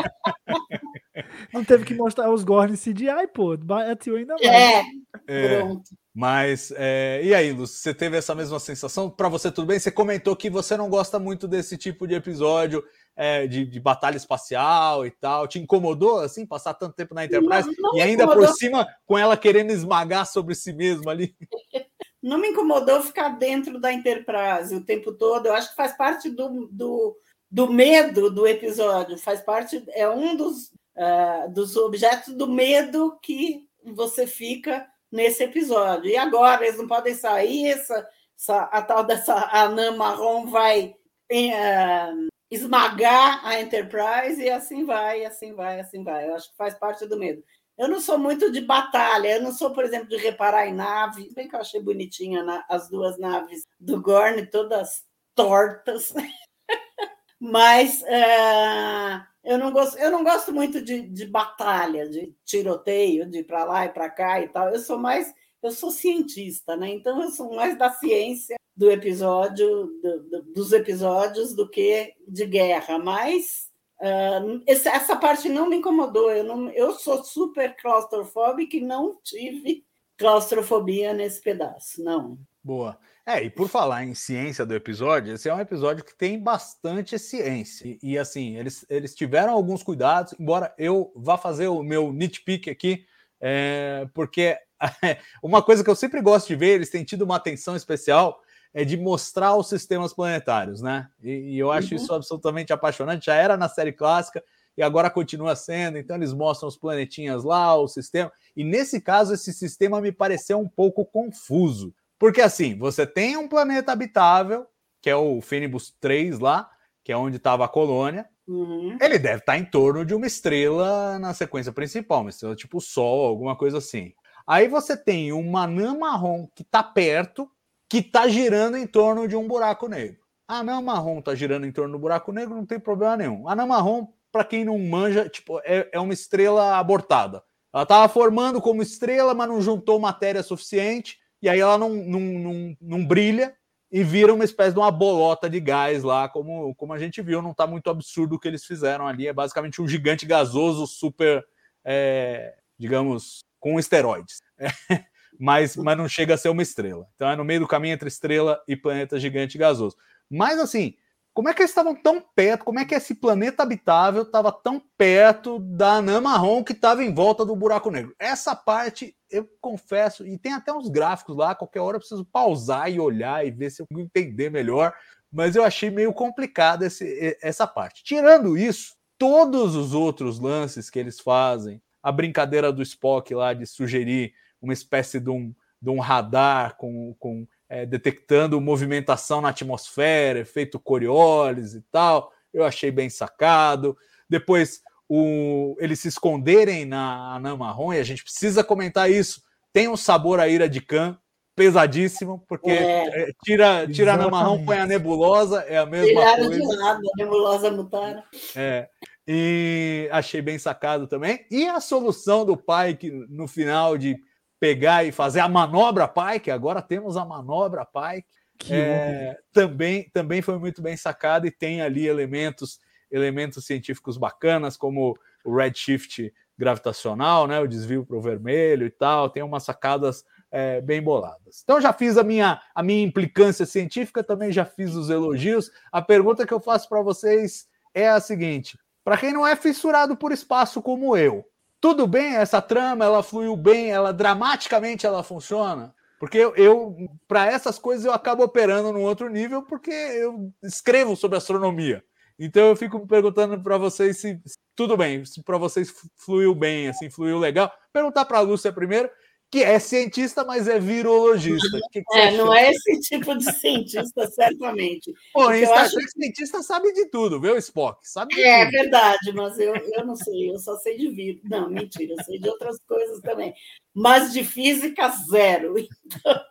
não 1.54 1.66
teve 1.66 1.84
que 1.84 1.94
mostrar 1.94 2.32
os 2.32 2.44
Gorn 2.44 2.78
CGI, 2.78 3.28
pô, 3.34 3.58
bateu 3.58 4.16
ainda 4.16 4.36
mais. 4.36 4.48
É, 4.48 4.84
é. 5.28 5.60
pronto. 5.60 5.90
Mas, 6.14 6.74
é... 6.76 7.22
e 7.24 7.34
aí, 7.34 7.52
Lúcio, 7.52 7.78
você 7.78 7.94
teve 7.94 8.18
essa 8.18 8.36
mesma 8.36 8.60
sensação? 8.60 9.10
Para 9.10 9.30
você, 9.30 9.52
tudo 9.52 9.68
bem? 9.68 9.80
Você 9.80 9.92
comentou 9.92 10.36
que 10.36 10.50
você 10.50 10.76
não 10.76 10.90
gosta 10.90 11.18
muito 11.18 11.48
desse 11.48 11.78
tipo 11.78 12.06
de 12.06 12.16
episódio 12.16 12.84
é, 13.16 13.48
de, 13.48 13.66
de, 13.66 13.80
batalha 13.80 14.18
espacial 14.18 15.06
e 15.06 15.12
tal. 15.12 15.48
Te 15.48 15.60
incomodou, 15.60 16.20
assim, 16.20 16.46
passar 16.46 16.74
tanto 16.74 16.96
tempo 16.96 17.14
na 17.14 17.26
Enterprise? 17.26 17.68
Não, 17.78 17.92
não 17.92 17.98
e 17.98 18.02
ainda 18.02 18.28
por 18.28 18.48
cima, 18.50 18.88
com 19.06 19.18
ela 19.18 19.38
querendo 19.38 19.72
esmagar 19.72 20.26
sobre 20.26 20.56
si 20.56 20.74
mesma 20.74 21.12
ali? 21.12 21.36
Não 22.22 22.38
me 22.38 22.50
incomodou 22.50 23.02
ficar 23.02 23.30
dentro 23.30 23.80
da 23.80 23.92
Enterprise 23.92 24.76
o 24.76 24.86
tempo 24.86 25.12
todo. 25.12 25.48
Eu 25.48 25.56
acho 25.56 25.72
que 25.72 25.76
faz 25.76 25.98
parte 25.98 26.30
do, 26.30 26.68
do, 26.72 27.18
do 27.50 27.74
medo 27.74 28.30
do 28.30 28.46
episódio. 28.46 29.18
Faz 29.18 29.42
parte, 29.42 29.84
é 29.90 30.08
um 30.08 30.36
dos, 30.36 30.68
uh, 30.96 31.52
dos 31.52 31.76
objetos 31.76 32.36
do 32.36 32.48
medo 32.48 33.18
que 33.24 33.68
você 33.84 34.28
fica 34.28 34.88
nesse 35.12 35.44
episódio. 35.44 36.10
E 36.10 36.18
agora 36.18 36.66
eles 36.66 36.78
não 36.78 36.88
podem 36.88 37.14
sair, 37.14 37.68
essa, 37.68 38.08
essa 38.38 38.64
a 38.64 38.82
tal 38.82 39.04
dessa 39.04 39.50
anã 39.52 39.92
marrom 39.92 40.48
vai 40.48 40.96
uh, 41.32 42.28
esmagar 42.50 43.46
a 43.46 43.60
Enterprise 43.60 44.42
e 44.42 44.50
assim 44.50 44.86
vai, 44.86 45.26
assim 45.26 45.54
vai, 45.54 45.80
assim 45.80 46.04
vai. 46.04 46.30
Eu 46.30 46.36
acho 46.36 46.50
que 46.52 46.58
faz 46.58 46.74
parte 46.76 47.06
do 47.06 47.18
medo. 47.18 47.44
Eu 47.78 47.88
não 47.88 48.00
sou 48.00 48.18
muito 48.18 48.52
de 48.52 48.62
batalha, 48.62 49.38
eu 49.38 49.42
não 49.42 49.52
sou, 49.52 49.72
por 49.72 49.84
exemplo, 49.84 50.08
de 50.08 50.18
reparar 50.18 50.68
em 50.68 50.74
nave. 50.74 51.32
Bem 51.34 51.48
que 51.48 51.56
eu 51.56 51.60
achei 51.60 51.82
bonitinha 51.82 52.44
na, 52.44 52.64
as 52.70 52.90
duas 52.90 53.18
naves 53.18 53.66
do 53.80 54.00
Gorn, 54.02 54.46
todas 54.46 55.04
tortas. 55.34 56.14
Mas 57.40 58.04
uh, 58.04 59.31
eu 59.44 59.58
não 59.58 59.72
gosto, 59.72 59.98
eu 59.98 60.12
não 60.12 60.24
gosto 60.24 60.54
muito 60.54 60.82
de, 60.82 61.02
de 61.02 61.26
batalha, 61.26 62.08
de 62.08 62.34
tiroteio, 62.46 63.30
de 63.30 63.44
para 63.44 63.64
lá 63.64 63.86
e 63.86 63.90
para 63.90 64.10
cá 64.10 64.42
e 64.42 64.48
tal. 64.48 64.70
Eu 64.70 64.80
sou 64.80 64.98
mais, 64.98 65.34
eu 65.62 65.72
sou 65.72 65.92
cientista, 65.92 66.76
né? 66.78 66.90
Então 66.90 67.22
eu 67.22 67.30
sou 67.30 67.56
mais 67.56 67.78
da 67.78 67.90
ciência 67.92 68.58
do 68.76 68.92
episódio, 68.92 69.88
do, 70.02 70.24
do, 70.30 70.42
dos 70.54 70.72
episódios 70.72 71.56
do 71.56 71.68
que 71.68 72.14
de 72.28 72.46
guerra. 72.46 73.00
Mas 73.00 73.70
uh, 74.00 74.62
essa 74.68 75.16
parte 75.16 75.50
não 75.50 75.68
me 75.68 75.78
incomodou. 75.78 76.32
Eu 76.32 76.44
não, 76.44 76.70
eu 76.70 76.94
sou 76.94 77.24
super 77.24 77.76
claustrofóbica 77.76 78.78
e 78.78 78.82
não 78.82 79.20
tive 79.24 79.84
claustrofobia 80.18 81.14
nesse 81.14 81.42
pedaço, 81.42 82.04
não. 82.04 82.38
Boa. 82.64 82.98
É, 83.26 83.44
e 83.44 83.50
por 83.50 83.70
falar 83.70 84.04
em 84.04 84.16
ciência 84.16 84.66
do 84.66 84.74
episódio, 84.74 85.34
esse 85.34 85.48
é 85.48 85.54
um 85.54 85.60
episódio 85.60 86.04
que 86.04 86.16
tem 86.16 86.40
bastante 86.40 87.20
ciência. 87.20 87.88
E, 87.88 88.00
e, 88.02 88.18
assim, 88.18 88.58
eles, 88.58 88.86
eles 88.90 89.14
tiveram 89.14 89.54
alguns 89.54 89.84
cuidados, 89.84 90.34
embora 90.40 90.74
eu 90.78 91.12
vá 91.16 91.38
fazer 91.38 91.68
o 91.68 91.84
meu 91.84 92.12
nitpick 92.12 92.68
aqui, 92.68 93.06
é, 93.40 94.08
porque 94.14 94.58
uma 95.42 95.62
coisa 95.62 95.84
que 95.84 95.90
eu 95.90 95.96
sempre 95.96 96.20
gosto 96.22 96.48
de 96.48 96.56
ver, 96.56 96.76
eles 96.76 96.90
têm 96.90 97.04
tido 97.04 97.22
uma 97.22 97.36
atenção 97.36 97.76
especial, 97.76 98.42
é 98.74 98.84
de 98.84 98.98
mostrar 98.98 99.56
os 99.56 99.68
sistemas 99.68 100.14
planetários, 100.14 100.82
né? 100.82 101.08
E, 101.22 101.56
e 101.56 101.60
eu 101.60 101.72
acho 101.72 101.94
uhum. 101.94 102.02
isso 102.02 102.14
absolutamente 102.14 102.74
apaixonante. 102.74 103.26
Já 103.26 103.36
era 103.36 103.56
na 103.56 103.70
série 103.70 103.92
clássica 103.92 104.44
e 104.76 104.82
agora 104.82 105.10
continua 105.10 105.56
sendo. 105.56 105.98
Então, 105.98 106.16
eles 106.16 106.34
mostram 106.34 106.70
os 106.70 106.78
planetinhas 106.78 107.44
lá, 107.44 107.76
o 107.76 107.88
sistema. 107.88 108.32
E 108.56 108.64
nesse 108.64 109.02
caso, 109.02 109.34
esse 109.34 109.54
sistema 109.54 110.00
me 110.02 110.12
pareceu 110.12 110.58
um 110.58 110.68
pouco 110.68 111.06
confuso. 111.06 111.94
Porque 112.22 112.40
assim, 112.40 112.78
você 112.78 113.04
tem 113.08 113.36
um 113.36 113.48
planeta 113.48 113.92
habitável, 113.92 114.68
que 115.02 115.10
é 115.10 115.16
o 115.16 115.42
Fenibus 115.42 115.90
3 116.00 116.38
lá, 116.38 116.70
que 117.04 117.12
é 117.12 117.18
onde 117.18 117.38
estava 117.38 117.66
a 117.66 117.68
colônia. 117.68 118.30
Uhum. 118.48 118.96
Ele 119.02 119.18
deve 119.18 119.40
estar 119.40 119.54
tá 119.54 119.58
em 119.58 119.66
torno 119.66 120.06
de 120.06 120.14
uma 120.14 120.28
estrela 120.28 121.18
na 121.18 121.34
sequência 121.34 121.72
principal, 121.72 122.22
uma 122.22 122.30
estrela 122.30 122.56
tipo 122.56 122.80
Sol, 122.80 123.26
alguma 123.26 123.56
coisa 123.56 123.80
assim. 123.80 124.14
Aí 124.46 124.68
você 124.68 124.96
tem 124.96 125.34
uma 125.34 125.64
anã 125.64 125.98
marrom 125.98 126.48
que 126.56 126.62
está 126.62 126.84
perto, 126.84 127.50
que 127.90 127.98
está 127.98 128.28
girando 128.28 128.78
em 128.78 128.86
torno 128.86 129.28
de 129.28 129.36
um 129.36 129.48
buraco 129.48 129.88
negro. 129.88 130.22
A 130.48 130.60
anã 130.60 130.80
marrom 130.80 131.18
está 131.18 131.34
girando 131.34 131.66
em 131.66 131.72
torno 131.72 131.94
do 131.94 132.00
buraco 132.00 132.32
negro, 132.32 132.54
não 132.54 132.68
tem 132.68 132.80
problema 132.80 133.18
nenhum. 133.18 133.48
A 133.48 133.54
anã 133.54 133.66
marrom, 133.66 134.10
para 134.32 134.44
quem 134.44 134.64
não 134.64 134.78
manja, 134.78 135.28
tipo, 135.28 135.60
é, 135.64 135.90
é 135.92 136.00
uma 136.00 136.14
estrela 136.14 136.78
abortada. 136.78 137.42
Ela 137.74 137.82
estava 137.82 138.08
formando 138.08 138.62
como 138.62 138.84
estrela, 138.84 139.34
mas 139.34 139.50
não 139.50 139.60
juntou 139.60 140.00
matéria 140.00 140.44
suficiente 140.44 141.20
e 141.42 141.50
aí 141.50 141.60
ela 141.60 141.78
não, 141.78 141.90
não, 141.90 142.20
não, 142.20 142.78
não 142.80 143.06
brilha 143.06 143.56
e 143.92 144.04
vira 144.04 144.34
uma 144.34 144.46
espécie 144.46 144.74
de 144.74 144.80
uma 144.80 144.92
bolota 144.92 145.50
de 145.50 145.60
gás 145.60 146.04
lá, 146.04 146.30
como, 146.30 146.74
como 146.76 146.94
a 146.94 147.00
gente 147.00 147.22
viu. 147.22 147.42
Não 147.42 147.52
está 147.52 147.68
muito 147.68 147.90
absurdo 147.90 148.36
o 148.36 148.40
que 148.40 148.48
eles 148.48 148.64
fizeram 148.64 149.06
ali. 149.06 149.28
É 149.28 149.34
basicamente 149.34 149.82
um 149.82 149.88
gigante 149.88 150.26
gasoso 150.26 150.88
super, 150.88 151.44
é, 151.84 152.56
digamos, 152.80 153.44
com 153.60 153.78
esteroides. 153.78 154.42
É, 154.58 154.68
mas, 155.38 155.76
mas 155.76 155.98
não 155.98 156.08
chega 156.08 156.36
a 156.36 156.38
ser 156.38 156.50
uma 156.50 156.62
estrela. 156.62 157.06
Então 157.16 157.30
é 157.30 157.36
no 157.36 157.44
meio 157.44 157.60
do 157.60 157.68
caminho 157.68 157.94
entre 157.94 158.08
estrela 158.08 158.62
e 158.66 158.78
planeta 158.78 159.20
gigante 159.20 159.58
gasoso. 159.58 159.98
Mas 160.30 160.58
assim, 160.58 160.96
como 161.34 161.48
é 161.48 161.54
que 161.54 161.62
eles 161.62 161.72
estavam 161.72 161.96
tão 161.96 162.22
perto? 162.36 162.66
Como 162.66 162.80
é 162.80 162.86
que 162.86 162.94
esse 162.94 163.16
planeta 163.16 163.64
habitável 163.64 164.24
estava 164.24 164.52
tão 164.52 164.82
perto 164.98 165.60
da 165.60 165.94
anã 165.94 166.20
marrom 166.20 166.64
que 166.64 166.74
estava 166.74 167.04
em 167.04 167.14
volta 167.14 167.46
do 167.46 167.56
buraco 167.56 167.90
negro? 167.90 168.14
Essa 168.20 168.56
parte 168.56 169.16
eu 169.30 169.50
confesso, 169.62 170.28
e 170.28 170.38
tem 170.38 170.54
até 170.54 170.74
uns 170.74 170.90
gráficos 170.90 171.38
lá, 171.38 171.56
qualquer 171.56 171.80
hora 171.80 171.96
eu 171.96 172.00
preciso 172.02 172.26
pausar 172.26 172.92
e 172.92 173.00
olhar 173.00 173.46
e 173.46 173.52
ver 173.52 173.70
se 173.70 173.82
eu 173.82 173.88
entender 173.98 174.50
melhor, 174.50 174.94
mas 175.32 175.56
eu 175.56 175.64
achei 175.64 175.90
meio 175.90 176.12
complicado 176.12 176.84
esse, 176.84 177.38
essa 177.42 177.66
parte. 177.66 178.04
Tirando 178.04 178.58
isso, 178.58 178.96
todos 179.18 179.76
os 179.76 179.94
outros 179.94 180.38
lances 180.38 180.90
que 180.90 181.00
eles 181.00 181.20
fazem, 181.20 181.82
a 182.04 182.12
brincadeira 182.12 182.74
do 182.74 182.82
Spock 182.82 183.34
lá 183.34 183.54
de 183.54 183.66
sugerir 183.66 184.34
uma 184.62 184.74
espécie 184.74 185.20
de 185.20 185.30
um, 185.30 185.54
de 185.82 185.90
um 185.90 186.00
radar 186.00 186.76
com, 186.76 187.16
com 187.18 187.48
é, 187.72 187.86
detectando 187.86 188.60
movimentação 188.60 189.40
na 189.40 189.48
atmosfera, 189.48 190.40
efeito 190.40 190.78
Coriolis 190.78 191.74
e 191.74 191.82
tal. 191.90 192.30
Eu 192.54 192.66
achei 192.66 192.92
bem 192.92 193.10
sacado. 193.10 193.98
Depois, 194.30 194.82
o, 195.08 195.78
eles 195.80 196.02
se 196.02 196.10
esconderem 196.10 196.84
na 196.84 197.34
anã 197.34 197.56
marrom, 197.56 197.94
e 197.94 198.00
a 198.00 198.04
gente 198.04 198.26
precisa 198.26 198.62
comentar 198.62 199.10
isso. 199.10 199.42
Tem 199.72 199.88
um 199.88 199.96
sabor 199.96 200.42
a 200.42 200.50
ira 200.50 200.68
de 200.68 200.82
Khan 200.82 201.18
pesadíssimo, 201.56 202.44
porque 202.46 202.72
é. 202.72 203.30
é 203.30 203.32
tira, 203.42 203.88
tira 203.88 204.12
a 204.12 204.16
anã 204.16 204.30
marrom, 204.30 204.66
põe 204.66 204.78
a 204.78 204.86
nebulosa, 204.86 205.62
é 205.62 205.78
a 205.78 205.86
mesma 205.86 206.08
Tiraram 206.08 206.48
coisa. 206.48 206.60
de 206.60 206.76
lado, 206.76 207.00
a 207.00 207.24
nebulosa 207.24 207.72
mutaram. 207.72 208.24
É. 208.54 208.90
E 209.26 210.10
achei 210.12 210.42
bem 210.42 210.60
sacado 210.60 211.08
também. 211.08 211.46
E 211.50 211.70
a 211.70 211.80
solução 211.80 212.46
do 212.46 212.58
pai, 212.58 212.96
que 212.96 213.10
no 213.30 213.48
final 213.48 213.98
de 213.98 214.18
pegar 214.62 215.04
e 215.04 215.12
fazer 215.12 215.40
a 215.40 215.50
manobra 215.50 216.08
Pike, 216.08 216.52
agora 216.52 216.84
temos 216.84 217.18
a 217.18 217.26
manobra 217.26 217.84
Pike, 217.84 218.28
é, 218.72 219.40
também, 219.52 220.08
também 220.14 220.40
foi 220.44 220.60
muito 220.60 220.84
bem 220.84 220.96
sacada 220.96 221.48
e 221.48 221.52
tem 221.52 221.82
ali 221.82 222.08
elementos 222.08 222.80
elementos 223.10 223.66
científicos 223.66 224.18
bacanas, 224.18 224.78
como 224.78 225.18
o 225.44 225.56
redshift 225.56 226.32
gravitacional, 226.58 227.48
né, 227.48 227.60
o 227.60 227.68
desvio 227.68 228.06
para 228.06 228.16
o 228.16 228.22
vermelho 228.22 228.86
e 228.86 228.92
tal, 228.92 229.32
tem 229.32 229.42
umas 229.42 229.64
sacadas 229.64 230.24
é, 230.52 230.80
bem 230.80 231.02
boladas. 231.02 231.62
Então 231.64 231.82
já 231.82 231.92
fiz 231.92 232.16
a 232.16 232.24
minha, 232.24 232.62
a 232.74 232.84
minha 232.84 233.04
implicância 233.04 233.66
científica, 233.66 234.24
também 234.24 234.52
já 234.52 234.64
fiz 234.64 234.94
os 234.94 235.10
elogios. 235.10 235.72
A 235.92 236.04
pergunta 236.04 236.46
que 236.46 236.54
eu 236.54 236.60
faço 236.60 236.88
para 236.88 237.02
vocês 237.02 237.68
é 237.96 238.08
a 238.08 238.20
seguinte: 238.20 238.80
para 239.04 239.18
quem 239.18 239.34
não 239.34 239.46
é 239.46 239.56
fissurado 239.56 240.16
por 240.16 240.32
espaço 240.32 240.82
como 240.82 241.18
eu, 241.18 241.44
tudo 241.82 242.06
bem, 242.06 242.36
essa 242.36 242.62
trama, 242.62 243.04
ela 243.04 243.24
fluiu 243.24 243.58
bem, 243.58 243.90
ela 243.90 244.14
dramaticamente 244.14 245.06
ela 245.06 245.24
funciona. 245.24 245.94
Porque 246.20 246.38
eu, 246.38 246.56
eu 246.56 246.96
para 247.28 247.48
essas 247.48 247.80
coisas, 247.80 248.06
eu 248.06 248.14
acabo 248.14 248.44
operando 248.44 248.94
num 248.94 249.02
outro 249.02 249.28
nível, 249.28 249.64
porque 249.64 249.90
eu 249.90 250.54
escrevo 250.64 251.16
sobre 251.16 251.38
astronomia. 251.38 252.04
Então 252.38 252.68
eu 252.68 252.76
fico 252.76 253.06
perguntando 253.08 253.60
para 253.60 253.78
vocês 253.78 254.20
se, 254.20 254.40
se, 254.46 254.58
tudo 254.76 254.96
bem, 254.96 255.26
se 255.26 255.44
para 255.44 255.58
vocês 255.58 255.92
fluiu 256.16 256.54
bem, 256.54 256.88
assim, 256.88 257.10
fluiu 257.10 257.40
legal. 257.40 257.72
Perguntar 257.92 258.26
para 258.26 258.38
a 258.38 258.42
Lúcia 258.42 258.72
primeiro, 258.72 259.10
que 259.52 259.62
é 259.62 259.78
cientista, 259.80 260.46
mas 260.46 260.66
é 260.66 260.80
virologista. 260.80 261.78
Que 261.92 262.02
que 262.02 262.18
é, 262.18 262.32
não 262.38 262.54
é 262.54 262.72
esse 262.72 263.02
tipo 263.02 263.38
de 263.38 263.52
cientista, 263.52 264.26
certamente. 264.32 265.14
Pô, 265.34 265.52
em 265.52 265.66
Trek, 265.66 266.10
cientista 266.10 266.64
sabe 266.64 266.94
de 266.94 267.08
tudo, 267.08 267.40
viu, 267.40 267.58
Spock? 267.58 268.00
Sabe 268.08 268.34
de 268.34 268.42
é 268.42 268.64
tudo. 268.64 268.72
verdade, 268.72 269.34
mas 269.34 269.60
eu, 269.60 269.76
eu 269.76 270.06
não 270.06 270.16
sei, 270.16 270.50
eu 270.50 270.58
só 270.58 270.78
sei 270.78 270.98
de 270.98 271.10
vírus. 271.10 271.42
Não, 271.44 271.70
mentira, 271.70 272.14
eu 272.18 272.24
sei 272.24 272.40
de 272.40 272.48
outras 272.48 272.80
coisas 272.88 273.20
também. 273.20 273.54
Mas 273.94 274.32
de 274.32 274.46
física, 274.46 275.10
zero. 275.30 275.76
Então, 276.14 276.42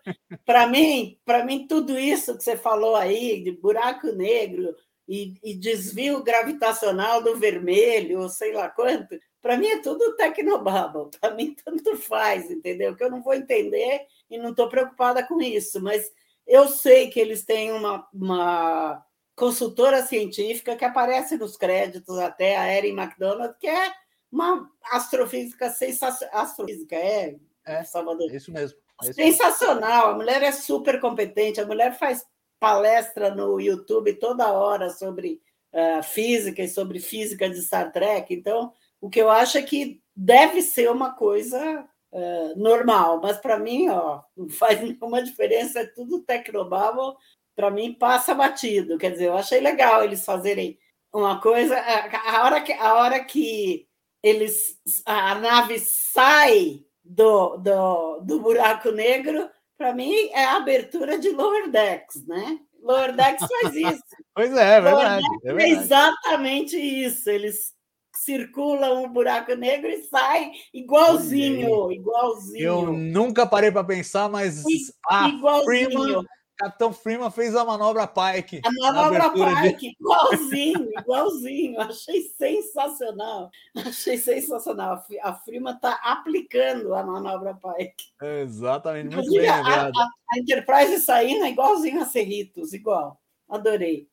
para 0.46 0.66
mim, 0.66 1.18
para 1.22 1.44
mim, 1.44 1.66
tudo 1.66 1.98
isso 1.98 2.36
que 2.36 2.42
você 2.42 2.56
falou 2.56 2.96
aí, 2.96 3.44
de 3.44 3.52
buraco 3.52 4.10
negro 4.12 4.74
e, 5.06 5.34
e 5.44 5.54
desvio 5.54 6.22
gravitacional 6.22 7.22
do 7.22 7.36
vermelho, 7.36 8.20
ou 8.20 8.28
sei 8.28 8.52
lá 8.52 8.70
quanto, 8.70 9.18
para 9.42 9.56
mim 9.56 9.68
é 9.68 9.80
tudo 9.80 10.16
tecnobabble, 10.16 11.10
para 11.20 11.34
mim 11.34 11.54
tanto 11.64 11.96
faz, 11.96 12.50
entendeu? 12.50 12.94
Que 12.96 13.04
eu 13.04 13.10
não 13.10 13.22
vou 13.22 13.34
entender 13.34 14.06
e 14.30 14.38
não 14.38 14.50
estou 14.50 14.68
preocupada 14.68 15.22
com 15.26 15.40
isso, 15.40 15.80
mas 15.80 16.10
eu 16.46 16.68
sei 16.68 17.08
que 17.10 17.20
eles 17.20 17.44
têm 17.44 17.72
uma, 17.72 18.08
uma 18.12 19.04
consultora 19.34 20.04
científica 20.04 20.76
que 20.76 20.84
aparece 20.84 21.36
nos 21.36 21.56
créditos 21.56 22.18
até, 22.18 22.56
a 22.56 22.76
Erin 22.76 22.98
McDonald, 22.98 23.54
que 23.58 23.66
é 23.66 23.92
uma 24.30 24.70
astrofísica 24.92 25.70
sensacional. 25.70 26.42
Astrofísica, 26.42 26.96
é, 26.96 27.36
é 27.64 27.84
Salvador? 27.84 28.32
Isso 28.34 28.52
mesmo. 28.52 28.78
É 29.02 29.12
sensacional, 29.12 30.10
a 30.10 30.14
mulher 30.14 30.42
é 30.42 30.52
super 30.52 31.00
competente, 31.00 31.60
a 31.60 31.66
mulher 31.66 31.96
faz 31.98 32.24
palestra 32.58 33.34
no 33.34 33.58
YouTube 33.58 34.12
toda 34.14 34.52
hora 34.52 34.90
sobre 34.90 35.40
uh, 35.72 36.02
física 36.02 36.62
e 36.62 36.68
sobre 36.68 36.98
física 36.98 37.48
de 37.48 37.62
Star 37.62 37.90
Trek, 37.90 38.34
então 38.34 38.74
o 39.00 39.08
que 39.08 39.20
eu 39.20 39.30
acho 39.30 39.58
é 39.58 39.62
que 39.62 40.02
deve 40.14 40.62
ser 40.62 40.90
uma 40.90 41.12
coisa 41.14 41.88
uh, 42.12 42.58
normal, 42.58 43.20
mas 43.22 43.38
para 43.38 43.58
mim, 43.58 43.88
ó, 43.88 44.20
não 44.36 44.48
faz 44.48 44.80
nenhuma 44.82 45.22
diferença, 45.22 45.80
é 45.80 45.86
tudo 45.86 46.22
tecnobabble, 46.22 47.16
para 47.56 47.70
mim 47.70 47.94
passa 47.94 48.34
batido. 48.34 48.98
Quer 48.98 49.12
dizer, 49.12 49.26
eu 49.26 49.36
achei 49.36 49.60
legal 49.60 50.04
eles 50.04 50.24
fazerem 50.24 50.78
uma 51.12 51.40
coisa, 51.40 51.76
a, 51.76 52.44
hora 52.44 52.60
que 52.60 52.72
a 52.72 52.94
hora 52.94 53.24
que 53.24 53.88
eles 54.22 54.78
a 55.04 55.34
nave 55.34 55.78
sai 55.78 56.84
do, 57.02 57.56
do, 57.56 58.20
do 58.20 58.40
buraco 58.40 58.90
negro, 58.90 59.48
para 59.76 59.92
mim 59.94 60.14
é 60.32 60.44
a 60.44 60.56
abertura 60.56 61.18
de 61.18 61.30
Lower 61.30 61.70
Decks, 61.70 62.26
né? 62.26 62.60
Lower 62.82 63.14
Decks 63.14 63.46
faz 63.48 63.74
isso. 63.74 64.02
pois 64.34 64.52
é, 64.56 64.76
é 64.76 64.80
verdade, 64.80 65.24
é 65.44 65.52
verdade. 65.52 65.64
É 65.64 65.68
exatamente 65.74 66.76
isso. 66.76 67.28
Eles 67.28 67.74
circula 68.20 68.92
um 68.92 69.08
buraco 69.08 69.54
negro 69.54 69.88
e 69.88 70.02
sai 70.02 70.52
igualzinho, 70.74 71.90
igualzinho. 71.90 72.62
Eu 72.62 72.92
nunca 72.92 73.46
parei 73.46 73.72
para 73.72 73.82
pensar, 73.82 74.28
mas 74.28 74.62
a 75.08 75.28
igualzinho. 75.28 75.64
Freeman, 75.64 76.26
Capitão 76.58 76.92
Freeman 76.92 77.30
fez 77.30 77.56
a 77.56 77.64
manobra 77.64 78.06
Pike. 78.06 78.60
A 78.62 78.92
manobra 78.92 79.30
Pike, 79.30 79.78
de... 79.78 79.96
igualzinho, 79.98 80.90
igualzinho. 80.98 81.80
Achei 81.80 82.20
sensacional. 82.36 83.50
Achei 83.74 84.18
sensacional. 84.18 85.02
A 85.22 85.32
Freeman 85.32 85.74
está 85.74 85.92
aplicando 86.02 86.94
a 86.94 87.02
manobra 87.02 87.54
Pike. 87.54 88.04
Exatamente, 88.42 89.16
muito 89.16 89.30
bem 89.30 89.48
a, 89.48 89.60
a, 89.60 89.88
a, 89.88 90.38
Enterprise 90.38 91.00
saindo 91.00 91.44
é 91.46 91.48
igualzinho 91.48 92.02
a 92.02 92.04
Cerritos, 92.04 92.74
igual. 92.74 93.18
Adorei. 93.48 94.06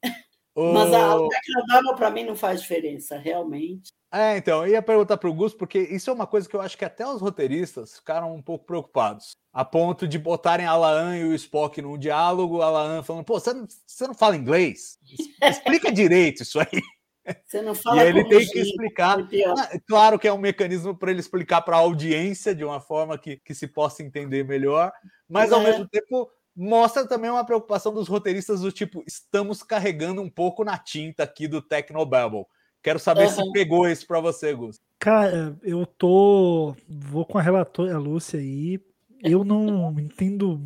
Mas 0.55 0.91
a, 0.91 1.15
o 1.15 1.27
Tecnodama 1.27 1.95
para 1.95 2.09
mim 2.09 2.23
não 2.23 2.35
faz 2.35 2.61
diferença, 2.61 3.17
realmente. 3.17 3.91
É, 4.11 4.37
então, 4.37 4.65
eu 4.65 4.71
ia 4.71 4.81
perguntar 4.81 5.17
para 5.17 5.29
o 5.29 5.33
Gus, 5.33 5.53
porque 5.53 5.79
isso 5.79 6.09
é 6.09 6.13
uma 6.13 6.25
coisa 6.25 6.47
que 6.47 6.55
eu 6.55 6.61
acho 6.61 6.77
que 6.77 6.85
até 6.85 7.05
os 7.05 7.21
roteiristas 7.21 7.97
ficaram 7.97 8.33
um 8.33 8.41
pouco 8.41 8.65
preocupados, 8.65 9.35
a 9.51 9.65
ponto 9.65 10.07
de 10.07 10.17
botarem 10.17 10.65
a 10.65 10.75
Laan 10.77 11.17
e 11.17 11.25
o 11.25 11.33
Spock 11.35 11.81
num 11.81 11.97
diálogo, 11.97 12.61
a 12.61 12.69
Laan 12.69 13.03
falando, 13.03 13.25
pô, 13.25 13.37
você 13.39 13.51
não, 13.53 13.67
você 13.85 14.07
não 14.07 14.13
fala 14.13 14.37
inglês? 14.37 14.97
Explica 15.43 15.91
direito 15.91 16.43
isso 16.43 16.59
aí. 16.59 16.67
Você 17.45 17.61
não 17.61 17.75
fala 17.75 18.05
e 18.05 18.07
ele 18.07 18.23
tem 18.23 18.47
que 18.47 18.57
explicar. 18.57 19.27
pior. 19.27 19.53
Ah, 19.57 19.77
Claro 19.85 20.17
que 20.17 20.29
é 20.29 20.31
um 20.31 20.37
mecanismo 20.37 20.95
para 20.97 21.11
ele 21.11 21.19
explicar 21.19 21.61
para 21.61 21.75
a 21.75 21.79
audiência 21.79 22.55
de 22.55 22.63
uma 22.63 22.79
forma 22.79 23.17
que, 23.17 23.35
que 23.35 23.53
se 23.53 23.67
possa 23.67 24.01
entender 24.01 24.45
melhor, 24.45 24.93
mas 25.27 25.51
ao 25.51 25.59
É. 25.59 25.65
mesmo 25.65 25.85
tempo 25.89 26.31
mostra 26.55 27.05
também 27.05 27.29
uma 27.29 27.45
preocupação 27.45 27.93
dos 27.93 28.07
roteiristas 28.07 28.61
do 28.61 28.71
tipo, 28.71 29.03
estamos 29.05 29.61
carregando 29.61 30.21
um 30.21 30.29
pouco 30.29 30.63
na 30.63 30.77
tinta 30.77 31.23
aqui 31.23 31.49
do 31.49 31.61
Technobabble. 31.61 32.45
Quero 32.87 32.99
saber 32.99 33.27
se 33.27 33.41
Aham. 33.41 33.51
pegou 33.51 33.85
isso 33.85 34.07
para 34.07 34.21
você, 34.21 34.53
Gus. 34.53 34.79
Cara, 34.97 35.59
eu 35.61 35.85
tô. 35.85 36.73
Vou 36.87 37.25
com 37.25 37.37
a 37.37 37.41
relatora 37.41 37.97
Lúcia 37.97 38.39
aí. 38.39 38.79
Eu 39.21 39.43
não 39.43 39.91
entendo, 39.99 40.57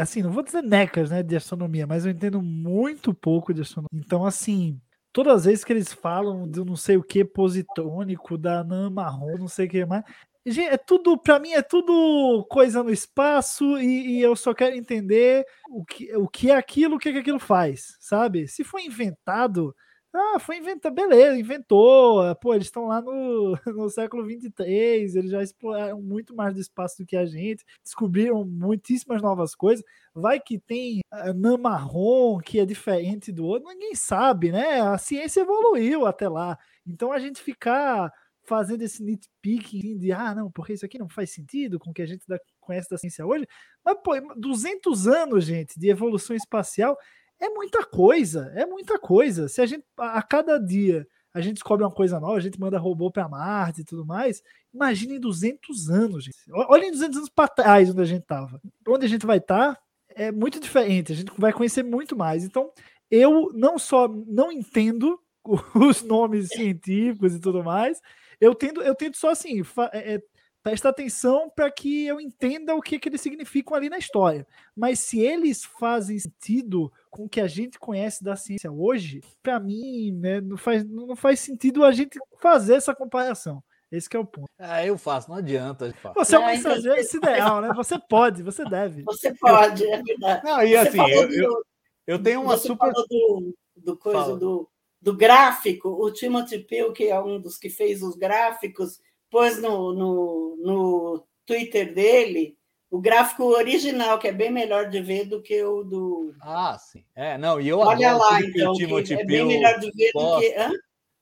assim, 0.00 0.22
não 0.22 0.30
vou 0.30 0.44
dizer 0.44 0.62
necas, 0.62 1.10
né, 1.10 1.24
de 1.24 1.34
astronomia, 1.34 1.84
mas 1.84 2.06
eu 2.06 2.12
entendo 2.12 2.40
muito 2.40 3.12
pouco 3.12 3.52
de 3.52 3.62
astronomia. 3.62 4.00
Então, 4.06 4.24
assim, 4.24 4.80
todas 5.12 5.38
as 5.38 5.44
vezes 5.46 5.64
que 5.64 5.72
eles 5.72 5.92
falam 5.92 6.46
do 6.46 6.64
não 6.64 6.76
sei 6.76 6.96
o 6.96 7.02
que 7.02 7.24
positrônico, 7.24 8.38
da 8.38 8.60
anã 8.60 8.88
marrom, 8.88 9.36
não 9.36 9.48
sei 9.48 9.66
o 9.66 9.68
que 9.68 9.84
mais. 9.84 10.04
Gente, 10.46 10.72
é 10.72 10.76
tudo, 10.76 11.18
pra 11.18 11.40
mim, 11.40 11.50
é 11.50 11.62
tudo 11.62 12.46
coisa 12.48 12.80
no 12.80 12.92
espaço 12.92 13.76
e, 13.78 14.18
e 14.18 14.22
eu 14.22 14.36
só 14.36 14.54
quero 14.54 14.76
entender 14.76 15.44
o 15.68 15.84
que, 15.84 16.16
o 16.16 16.28
que 16.28 16.48
é 16.48 16.54
aquilo, 16.54 16.94
o 16.94 16.98
que, 17.00 17.08
é 17.08 17.12
que 17.12 17.18
aquilo 17.18 17.40
faz, 17.40 17.96
sabe? 17.98 18.46
Se 18.46 18.62
foi 18.62 18.84
inventado, 18.84 19.74
ah, 20.18 20.38
foi 20.38 20.58
inventado, 20.58 20.94
beleza, 20.94 21.38
inventou. 21.38 22.20
ah, 22.22 22.34
Pô, 22.34 22.54
eles 22.54 22.66
estão 22.66 22.86
lá 22.86 23.00
no, 23.00 23.56
no 23.66 23.88
século 23.90 24.24
23, 24.24 25.14
eles 25.14 25.30
já 25.30 25.42
exploraram 25.42 26.00
muito 26.00 26.34
mais 26.34 26.54
do 26.54 26.60
espaço 26.60 26.98
do 26.98 27.06
que 27.06 27.16
a 27.16 27.26
gente, 27.26 27.64
descobriram 27.82 28.44
muitíssimas 28.44 29.22
novas 29.22 29.54
coisas. 29.54 29.84
Vai 30.14 30.40
que 30.40 30.58
tem 30.58 31.00
anã 31.10 31.56
marrom 31.56 32.38
que 32.38 32.58
é 32.60 32.66
diferente 32.66 33.30
do 33.32 33.44
outro, 33.44 33.68
ninguém 33.68 33.94
sabe, 33.94 34.50
né? 34.52 34.80
A 34.80 34.98
ciência 34.98 35.40
evoluiu 35.40 36.06
até 36.06 36.28
lá. 36.28 36.58
Então 36.86 37.12
a 37.12 37.18
gente 37.18 37.40
ficar 37.42 38.12
fazendo 38.46 38.82
esse 38.82 39.02
nitpicking 39.02 39.98
de 39.98 40.12
ah, 40.12 40.34
não, 40.34 40.50
porque 40.50 40.72
isso 40.72 40.86
aqui 40.86 40.98
não 40.98 41.08
faz 41.08 41.30
sentido 41.32 41.78
com 41.78 41.90
o 41.90 41.92
que 41.94 42.02
a 42.02 42.06
gente 42.06 42.24
conhece 42.60 42.88
da 42.88 42.96
ciência 42.96 43.26
hoje. 43.26 43.46
Mas, 43.84 43.98
pô, 44.02 44.12
200 44.36 45.06
anos, 45.08 45.44
gente, 45.44 45.78
de 45.78 45.90
evolução 45.90 46.34
espacial 46.34 46.96
é 47.40 47.48
muita 47.48 47.84
coisa, 47.84 48.52
é 48.54 48.64
muita 48.66 48.98
coisa. 48.98 49.48
Se 49.48 49.60
a 49.60 49.66
gente, 49.66 49.84
a 49.98 50.22
cada 50.22 50.58
dia, 50.58 51.06
a 51.32 51.40
gente 51.40 51.54
descobre 51.54 51.84
uma 51.84 51.92
coisa 51.92 52.18
nova, 52.18 52.36
a 52.36 52.40
gente 52.40 52.58
manda 52.58 52.78
robô 52.78 53.10
para 53.10 53.28
Marte 53.28 53.82
e 53.82 53.84
tudo 53.84 54.06
mais, 54.06 54.42
imagine 54.72 55.16
em 55.16 55.20
200 55.20 55.90
anos, 55.90 56.24
gente. 56.24 56.38
Olha 56.50 56.86
em 56.86 56.90
200 56.90 57.18
anos 57.18 57.28
para 57.28 57.48
trás 57.48 57.90
onde 57.90 58.00
a 58.00 58.06
gente 58.06 58.22
estava. 58.22 58.60
Onde 58.88 59.04
a 59.04 59.08
gente 59.08 59.26
vai 59.26 59.38
estar 59.38 59.78
é 60.08 60.32
muito 60.32 60.58
diferente, 60.58 61.12
a 61.12 61.14
gente 61.14 61.30
vai 61.38 61.52
conhecer 61.52 61.82
muito 61.82 62.16
mais. 62.16 62.42
Então, 62.42 62.70
eu 63.10 63.50
não 63.52 63.78
só 63.78 64.08
não 64.08 64.50
entendo 64.50 65.20
os 65.74 66.02
nomes 66.02 66.48
científicos 66.48 67.34
e 67.34 67.40
tudo 67.40 67.62
mais, 67.62 68.00
eu 68.40 68.54
tento, 68.54 68.80
eu 68.80 68.94
tento 68.94 69.16
só 69.16 69.30
assim, 69.30 69.62
é, 69.92 70.14
é, 70.14 70.22
prestar 70.62 70.88
atenção 70.88 71.50
para 71.54 71.70
que 71.70 72.06
eu 72.06 72.20
entenda 72.20 72.74
o 72.74 72.82
que, 72.82 72.98
que 72.98 73.08
eles 73.08 73.20
significam 73.20 73.76
ali 73.76 73.88
na 73.88 73.98
história. 73.98 74.46
Mas 74.74 75.00
se 75.00 75.20
eles 75.20 75.64
fazem 75.64 76.18
sentido 76.18 76.92
com 77.16 77.24
o 77.24 77.28
que 77.28 77.40
a 77.40 77.46
gente 77.48 77.78
conhece 77.78 78.22
da 78.22 78.36
ciência 78.36 78.70
hoje, 78.70 79.20
para 79.42 79.58
mim, 79.58 80.12
né, 80.12 80.40
não, 80.40 80.56
faz, 80.56 80.84
não 80.84 81.16
faz 81.16 81.40
sentido 81.40 81.82
a 81.84 81.90
gente 81.92 82.18
fazer 82.40 82.74
essa 82.74 82.94
comparação. 82.94 83.62
Esse 83.90 84.08
que 84.10 84.16
é 84.16 84.20
o 84.20 84.26
ponto. 84.26 84.48
Ah, 84.58 84.84
eu 84.84 84.98
faço, 84.98 85.30
não 85.30 85.36
adianta. 85.36 85.86
eu 85.86 85.94
faço. 85.94 86.14
Você 86.16 86.34
é 86.34 86.38
um 86.38 86.42
Não, 86.42 86.48
mensageiro 86.48 86.96
desse 86.96 87.16
ideal, 87.16 87.60
né? 87.62 87.72
Você 87.74 87.96
pode, 88.08 88.42
você 88.42 88.64
deve. 88.64 89.02
Você 89.04 89.32
pode, 89.34 89.86
é 89.86 90.02
verdade. 90.02 90.44
Não, 90.44 90.60
e 90.62 90.70
Você 90.72 90.76
assim, 90.88 91.10
eu, 91.10 91.28
do- 91.28 91.34
eu, 91.34 91.62
eu 92.08 92.22
tenho 92.22 92.42
uma 92.42 92.56
você 92.56 92.66
super. 92.68 92.92
falou 92.92 93.06
do, 93.08 93.54
do 93.76 93.96
coisa 93.96 94.24
Fala. 94.24 94.38
do, 94.38 94.68
do 95.00 95.16
gráfico, 95.16 95.88
o 95.88 96.12
Timothy 96.12 96.58
Peel, 96.64 96.92
que 96.92 97.04
é 97.04 97.20
um 97.20 97.40
dos 97.40 97.56
que 97.56 97.70
fez 97.70 98.02
os 98.02 98.16
gráficos, 98.16 99.00
pôs 99.30 99.62
no, 99.62 99.94
no, 99.94 100.56
no 100.58 101.26
Twitter 101.46 101.94
dele 101.94 102.56
o 102.96 103.00
gráfico 103.00 103.44
original, 103.44 104.18
que 104.18 104.28
é 104.28 104.32
bem 104.32 104.50
melhor 104.50 104.88
de 104.88 105.00
ver 105.00 105.26
do 105.26 105.42
que 105.42 105.62
o 105.62 105.82
do. 105.84 106.34
Ah, 106.40 106.76
sim. 106.78 107.04
É, 107.14 107.36
não, 107.36 107.60
e 107.60 107.68
eu 107.68 107.78
Olha 107.78 108.10
adoro 108.12 108.24
lá, 108.30 108.38
tudo 108.38 108.52
que 108.52 108.58
então, 108.60 108.72
o 108.72 108.76
que 108.76 108.84
Timothy 108.86 109.14
é 109.14 109.24
bem 109.24 109.44
melhor 109.46 109.78
de 109.78 109.90
ver 109.92 110.06
do 110.08 110.12
posta. 110.12 110.40
que. 110.40 110.54
Hã? 110.58 110.70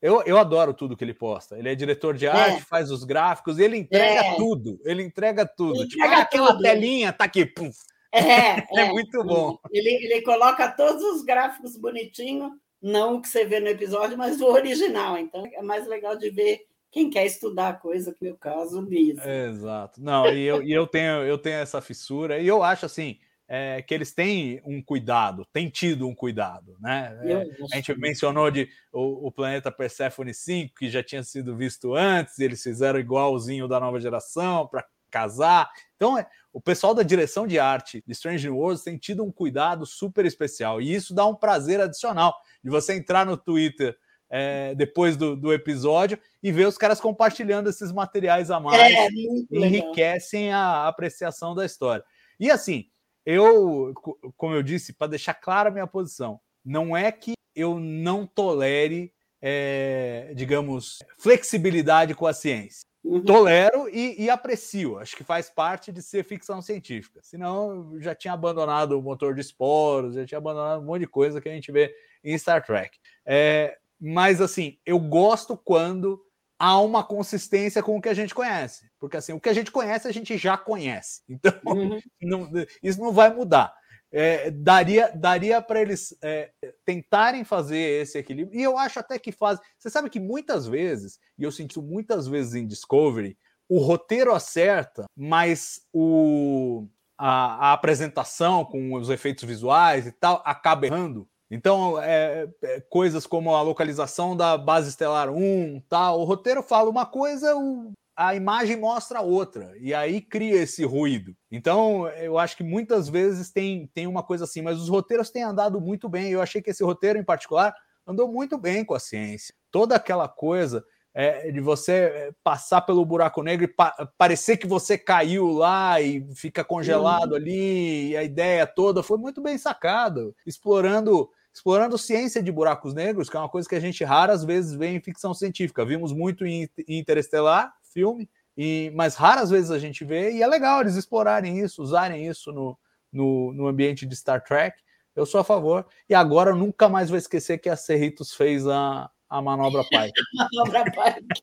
Eu, 0.01 0.21
eu 0.23 0.37
adoro 0.37 0.73
tudo 0.73 0.95
que 0.95 1.03
ele 1.03 1.13
posta. 1.13 1.57
Ele 1.57 1.67
é 1.69 1.75
diretor 1.75 2.15
de 2.15 2.27
arte, 2.27 2.61
faz 2.61 2.91
os 2.91 3.03
gráficos, 3.03 3.57
ele 3.57 3.77
entrega 3.77 4.21
É. 4.21 4.35
tudo. 4.35 4.79
Ele 4.85 5.01
entrega 5.03 5.45
tudo. 5.45 5.79
Ele 5.81 5.87
tipo, 5.89 6.01
entrega 6.03 6.17
ah, 6.17 6.21
aquela 6.23 6.47
tudo. 6.51 6.61
telinha 6.61 7.11
tá 7.11 7.25
aqui. 7.25 7.45
pum. 7.45 7.69
É, 8.13 8.81
É 8.81 8.85
muito 8.91 9.21
bom. 9.25 9.57
Ele, 9.71 9.89
ele 9.89 10.21
coloca 10.21 10.71
todos 10.71 11.03
os 11.03 11.21
gráficos 11.23 11.75
bonitinhos, 11.75 12.49
não 12.81 13.15
o 13.15 13.21
que 13.21 13.27
você 13.27 13.43
vê 13.43 13.59
no 13.59 13.67
episódio, 13.67 14.17
mas 14.17 14.39
o 14.39 14.45
original. 14.45 15.17
Então 15.17 15.43
é 15.51 15.61
mais 15.61 15.85
legal 15.85 16.15
de 16.15 16.29
ver 16.29 16.61
quem 16.95 17.09
quer 17.09 17.25
estudar 17.25 17.67
a 17.67 17.73
coisa, 17.73 18.13
que 18.13 18.29
o 18.29 18.37
caso 18.37 18.81
disso. 18.85 19.19
Exato. 19.27 20.01
Não, 20.01 20.27
e 20.27 20.45
eu, 20.45 20.63
e 20.63 20.71
eu 20.71 20.87
tenho 20.87 21.23
eu 21.23 21.37
tenho 21.37 21.57
essa 21.57 21.81
fissura 21.81 22.39
e 22.39 22.47
eu 22.47 22.63
acho 22.63 22.85
assim 22.85 23.19
é, 23.49 23.81
que 23.81 23.93
eles 23.93 24.13
têm 24.13 24.61
um 24.63 24.81
cuidado, 24.81 25.45
têm 25.51 25.69
tido 25.69 26.07
um 26.07 26.15
cuidado, 26.15 26.77
né? 26.79 27.19
É, 27.25 27.65
a 27.69 27.75
gente 27.75 27.99
mencionou 27.99 28.49
de 28.49 28.69
o, 28.93 29.27
o 29.27 29.31
planeta 29.31 29.69
Persephone 29.69 30.33
5, 30.33 30.73
que 30.73 30.89
já 30.89 31.03
tinha 31.03 31.21
sido 31.21 31.57
visto 31.57 31.93
antes, 31.93 32.39
e 32.39 32.45
eles 32.45 32.63
fizeram 32.63 32.97
igualzinho 32.97 33.67
da 33.67 33.77
nova 33.77 33.99
geração 33.99 34.65
para 34.65 34.85
casar. 35.11 35.69
Então, 35.97 36.17
é, 36.17 36.25
o 36.53 36.61
pessoal 36.61 36.95
da 36.95 37.03
direção 37.03 37.45
de 37.45 37.59
arte 37.59 38.01
de 38.07 38.13
Strange 38.13 38.47
New 38.47 38.57
Worlds 38.57 38.85
tem 38.85 38.97
tido 38.97 39.21
um 39.21 39.33
cuidado 39.33 39.85
super 39.85 40.25
especial, 40.25 40.81
e 40.81 40.95
isso 40.95 41.13
dá 41.13 41.25
um 41.25 41.35
prazer 41.35 41.81
adicional 41.81 42.33
de 42.63 42.69
você 42.69 42.95
entrar 42.95 43.25
no 43.25 43.35
Twitter 43.35 43.97
é, 44.29 44.73
depois 44.75 45.15
do, 45.15 45.35
do 45.35 45.53
episódio 45.53 46.17
e 46.41 46.51
ver 46.51 46.67
os 46.67 46.77
caras 46.77 46.99
compartilhando 46.99 47.69
esses 47.69 47.91
materiais 47.91 48.49
a 48.51 48.59
mais 48.59 48.81
É, 48.81 49.07
enriquecem 49.51 50.51
a 50.51 50.87
apreciação 50.87 51.53
da 51.53 51.65
história. 51.65 52.03
E 52.39 52.49
assim, 52.51 52.89
eu, 53.25 53.93
co- 53.95 54.19
como 54.35 54.53
eu 54.53 54.63
disse, 54.63 54.93
para 54.93 55.07
deixar 55.07 55.33
clara 55.33 55.69
a 55.69 55.71
minha 55.71 55.87
posição, 55.87 56.39
não 56.63 56.95
é 56.95 57.11
que 57.11 57.33
eu 57.55 57.79
não 57.79 58.25
tolere, 58.25 59.13
é, 59.41 60.33
digamos, 60.35 60.99
flexibilidade 61.17 62.13
com 62.13 62.27
a 62.27 62.33
ciência. 62.33 62.85
Uhum. 63.03 63.23
Tolero 63.23 63.87
e, 63.87 64.23
e 64.23 64.29
aprecio, 64.31 64.97
acho 64.97 65.15
que 65.15 65.23
faz 65.23 65.47
parte 65.47 65.91
de 65.91 66.01
ser 66.01 66.23
ficção 66.23 66.59
científica. 66.59 67.19
Senão, 67.21 67.93
eu 67.93 68.01
já 68.01 68.15
tinha 68.15 68.33
abandonado 68.33 68.97
o 68.97 69.01
motor 69.01 69.35
de 69.35 69.41
esporos, 69.41 70.15
já 70.15 70.25
tinha 70.25 70.39
abandonado 70.39 70.81
um 70.81 70.85
monte 70.85 71.01
de 71.01 71.07
coisa 71.07 71.39
que 71.39 71.47
a 71.47 71.51
gente 71.51 71.71
vê 71.71 71.95
em 72.23 72.35
Star 72.35 72.65
Trek. 72.65 72.97
É, 73.23 73.77
mas, 73.99 74.41
assim, 74.41 74.77
eu 74.85 74.99
gosto 74.99 75.57
quando 75.57 76.21
há 76.59 76.79
uma 76.79 77.03
consistência 77.03 77.83
com 77.83 77.97
o 77.97 78.01
que 78.01 78.09
a 78.09 78.13
gente 78.13 78.33
conhece. 78.33 78.89
Porque, 78.99 79.17
assim, 79.17 79.33
o 79.33 79.39
que 79.39 79.49
a 79.49 79.53
gente 79.53 79.71
conhece, 79.71 80.07
a 80.07 80.11
gente 80.11 80.37
já 80.37 80.57
conhece. 80.57 81.21
Então, 81.29 81.53
Uhum. 81.65 81.99
não- 82.21 82.49
isso 82.83 82.99
não 82.99 83.11
vai 83.11 83.33
mudar. 83.33 83.73
É, 84.11 84.49
daria 84.51 85.11
daria 85.13 85.61
para 85.61 85.81
eles 85.81 86.15
é, 86.23 86.51
tentarem 86.85 87.43
fazer 87.43 88.01
esse 88.03 88.17
equilíbrio. 88.17 88.57
E 88.57 88.63
eu 88.63 88.77
acho 88.77 88.99
até 88.99 89.19
que 89.19 89.31
fazem. 89.31 89.61
Você 89.77 89.89
sabe 89.89 90.09
que 90.09 90.19
muitas 90.19 90.65
vezes, 90.67 91.19
e 91.37 91.43
eu 91.43 91.51
senti 91.51 91.77
muitas 91.81 92.25
vezes 92.27 92.53
em 92.55 92.65
Discovery, 92.65 93.37
o 93.67 93.79
roteiro 93.79 94.33
acerta, 94.33 95.03
mas 95.17 95.81
o, 95.91 96.87
a, 97.17 97.71
a 97.71 97.73
apresentação 97.73 98.63
com 98.63 98.93
os 98.93 99.09
efeitos 99.09 99.43
visuais 99.43 100.07
e 100.07 100.11
tal 100.13 100.41
acaba 100.45 100.85
errando. 100.85 101.27
Então, 101.55 101.97
é, 102.01 102.49
é, 102.61 102.81
coisas 102.81 103.25
como 103.25 103.55
a 103.55 103.61
localização 103.61 104.35
da 104.35 104.57
base 104.57 104.89
estelar 104.89 105.29
1, 105.31 105.81
tal, 105.87 106.19
o 106.19 106.25
roteiro 106.25 106.61
fala 106.61 106.89
uma 106.89 107.05
coisa, 107.05 107.55
o, 107.55 107.93
a 108.13 108.35
imagem 108.35 108.75
mostra 108.77 109.21
outra, 109.21 109.73
e 109.79 109.93
aí 109.93 110.19
cria 110.19 110.61
esse 110.61 110.83
ruído. 110.83 111.33
Então, 111.49 112.09
eu 112.09 112.37
acho 112.37 112.57
que 112.57 112.63
muitas 112.63 113.07
vezes 113.07 113.51
tem, 113.51 113.87
tem 113.93 114.05
uma 114.05 114.21
coisa 114.21 114.43
assim, 114.43 114.61
mas 114.61 114.77
os 114.81 114.89
roteiros 114.89 115.29
têm 115.29 115.43
andado 115.43 115.79
muito 115.79 116.09
bem. 116.09 116.29
Eu 116.29 116.41
achei 116.41 116.61
que 116.61 116.71
esse 116.71 116.83
roteiro, 116.83 117.17
em 117.17 117.23
particular, 117.23 117.73
andou 118.05 118.27
muito 118.27 118.57
bem 118.57 118.83
com 118.83 118.93
a 118.93 118.99
ciência. 118.99 119.55
Toda 119.71 119.95
aquela 119.95 120.27
coisa 120.27 120.83
é, 121.13 121.49
de 121.49 121.61
você 121.61 121.93
é, 121.93 122.31
passar 122.43 122.81
pelo 122.81 123.05
buraco 123.05 123.41
negro 123.41 123.63
e 123.63 123.69
pa 123.69 124.09
parecer 124.17 124.57
que 124.57 124.67
você 124.67 124.97
caiu 124.97 125.47
lá 125.53 126.01
e 126.01 126.27
fica 126.35 126.65
congelado 126.65 127.31
Uhum. 127.31 127.37
ali, 127.37 128.09
e 128.09 128.17
a 128.17 128.23
ideia 128.23 128.67
toda 128.67 129.01
foi 129.01 129.17
muito 129.17 129.41
bem 129.41 129.57
sacado, 129.57 130.35
explorando 130.45 131.29
explorando 131.55 131.97
ciência 131.97 132.43
de 132.43 132.51
buracos 132.51 132.93
negros, 132.93 133.29
que 133.29 133.37
é 133.37 133.39
uma 133.39 133.47
coisa 133.47 133.67
que 133.67 133.75
a 133.75 133.79
gente 133.79 134.03
raras 134.03 134.43
vezes 134.43 134.73
vê 134.73 134.87
em 134.87 134.99
ficção 134.99 135.33
científica. 135.33 135.85
Vimos 135.85 136.11
muito 136.11 136.45
em 136.45 136.69
Interestelar, 136.85 137.73
filme, 137.93 138.29
e, 138.57 138.91
mas 138.93 139.15
raras 139.15 139.49
vezes 139.49 139.71
a 139.71 139.79
gente 139.79 140.03
vê, 140.03 140.33
e 140.33 140.43
é 140.43 140.47
legal 140.47 140.81
eles 140.81 140.95
explorarem 140.95 141.57
isso, 141.59 141.81
usarem 141.81 142.27
isso 142.27 142.51
no, 142.51 142.77
no, 143.09 143.53
no 143.53 143.67
ambiente 143.67 144.05
de 144.05 144.13
Star 144.17 144.43
Trek. 144.43 144.77
Eu 145.15 145.25
sou 145.25 145.39
a 145.39 145.45
favor. 145.45 145.87
E 146.09 146.13
agora 146.13 146.51
eu 146.51 146.57
nunca 146.57 146.89
mais 146.89 147.09
vou 147.09 147.17
esquecer 147.17 147.57
que 147.57 147.69
a 147.69 147.77
Cerritos 147.77 148.33
fez 148.33 148.67
a, 148.67 149.09
a 149.29 149.41
manobra 149.41 149.81
pai. 149.89 150.11
Manobra 150.33 150.83
Pike. 150.83 151.41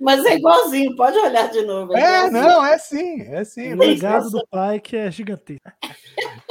Mas 0.00 0.24
é 0.24 0.36
igualzinho, 0.36 0.94
pode 0.96 1.16
olhar 1.18 1.48
de 1.50 1.62
novo. 1.62 1.96
É, 1.96 2.26
igualzinho. 2.26 2.42
não, 2.42 2.64
é 2.66 2.78
sim, 2.78 3.22
é 3.22 3.44
sim. 3.44 3.74
O 3.74 3.78
legado 3.78 4.30
do 4.30 4.46
pai 4.50 4.80
que 4.80 4.96
é 4.96 5.10
gigantesco. 5.10 5.62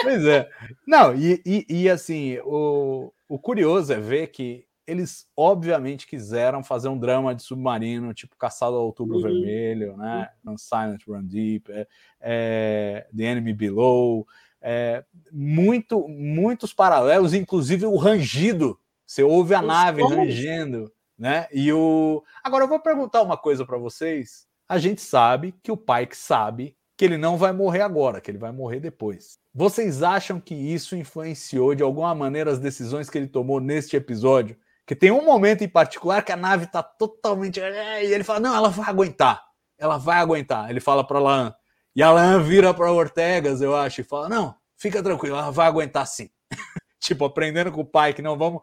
Pois 0.02 0.26
é. 0.26 0.50
Não, 0.88 1.16
e, 1.16 1.42
e, 1.46 1.66
e, 1.70 1.90
assim, 1.90 2.38
o, 2.46 3.12
o 3.28 3.38
curioso 3.40 3.92
é 3.94 4.00
ver 4.00 4.28
que 4.28 4.66
eles 4.86 5.28
obviamente 5.36 6.08
quiseram 6.08 6.64
fazer 6.64 6.88
um 6.88 6.98
drama 6.98 7.36
de 7.36 7.44
submarino, 7.44 8.14
tipo 8.14 8.38
Caçado 8.38 8.78
ao 8.78 8.86
Outubro 8.86 9.18
Uhum. 9.18 9.24
Vermelho, 9.24 9.98
né? 9.98 10.30
On 10.46 10.58
Silent 10.58 11.02
Run 11.06 11.24
Deep, 11.26 11.70
é, 11.72 11.88
é, 12.22 13.08
The 13.16 13.24
Enemy 13.24 13.54
Below, 13.54 14.26
é, 14.62 15.04
muito, 15.30 16.08
muitos 16.08 16.74
paralelos, 16.74 17.34
inclusive 17.34 17.86
o 17.86 17.98
rangido. 17.98 18.80
Você 19.06 19.24
ouve 19.24 19.54
a 19.54 19.62
Os 19.62 19.68
nave 19.68 20.02
sons. 20.02 20.14
rangendo, 20.14 20.92
né? 21.18 21.48
E 21.52 21.72
o. 21.72 22.24
Agora 22.44 22.64
eu 22.64 22.68
vou 22.68 22.80
perguntar 22.80 23.22
uma 23.22 23.38
coisa 23.38 23.66
para 23.66 23.78
vocês. 23.78 24.46
A 24.68 24.78
gente 24.78 25.02
sabe 25.02 25.56
que 25.64 25.72
o 25.72 25.78
Pike 25.78 26.16
sabe 26.16 26.76
que 26.98 27.06
ele 27.06 27.18
não 27.18 27.38
vai 27.38 27.52
morrer 27.52 27.82
agora, 27.82 28.20
que 28.20 28.30
ele 28.30 28.38
vai 28.38 28.52
morrer 28.52 28.80
depois. 28.80 29.38
Vocês 29.54 30.04
acham 30.04 30.40
que 30.40 30.54
isso 30.54 30.96
influenciou 30.96 31.74
de 31.74 31.84
alguma 31.84 32.14
maneira 32.14 32.52
as 32.52 32.60
decisões 32.60 33.10
que 33.10 33.18
ele 33.18 33.28
tomou 33.28 33.60
neste 33.60 33.96
episódio? 33.96 34.58
Que 34.86 34.96
tem 34.96 35.12
um 35.12 35.24
momento 35.24 35.64
em 35.64 35.70
particular 35.70 36.24
que 36.24 36.32
a 36.32 36.38
nave 36.38 36.66
está 36.66 36.82
totalmente. 36.82 37.60
é, 37.60 38.06
E 38.06 38.14
ele 38.14 38.24
fala: 38.24 38.40
Não, 38.40 38.56
ela 38.56 38.70
vai 38.70 38.90
aguentar. 38.90 39.44
Ela 39.78 39.98
vai 39.98 40.18
aguentar. 40.18 40.70
Ele 40.70 40.80
fala 40.80 41.06
para 41.06 41.20
Lan. 41.20 41.54
E 41.96 42.04
a 42.04 42.38
vira 42.38 42.74
para 42.76 42.92
Ortegas, 42.92 43.60
eu 43.60 43.76
acho, 43.76 44.02
e 44.02 44.04
fala: 44.04 44.30
Não, 44.30 44.56
fica 44.78 45.02
tranquilo, 45.02 45.36
ela 45.36 45.52
vai 45.52 45.68
aguentar 45.68 46.06
sim. 46.06 46.30
tipo, 47.00 47.26
aprendendo 47.26 47.72
com 47.72 47.82
o 47.82 47.86
pai 47.86 48.14
que 48.14 48.22
não 48.22 48.38
vamos, 48.38 48.62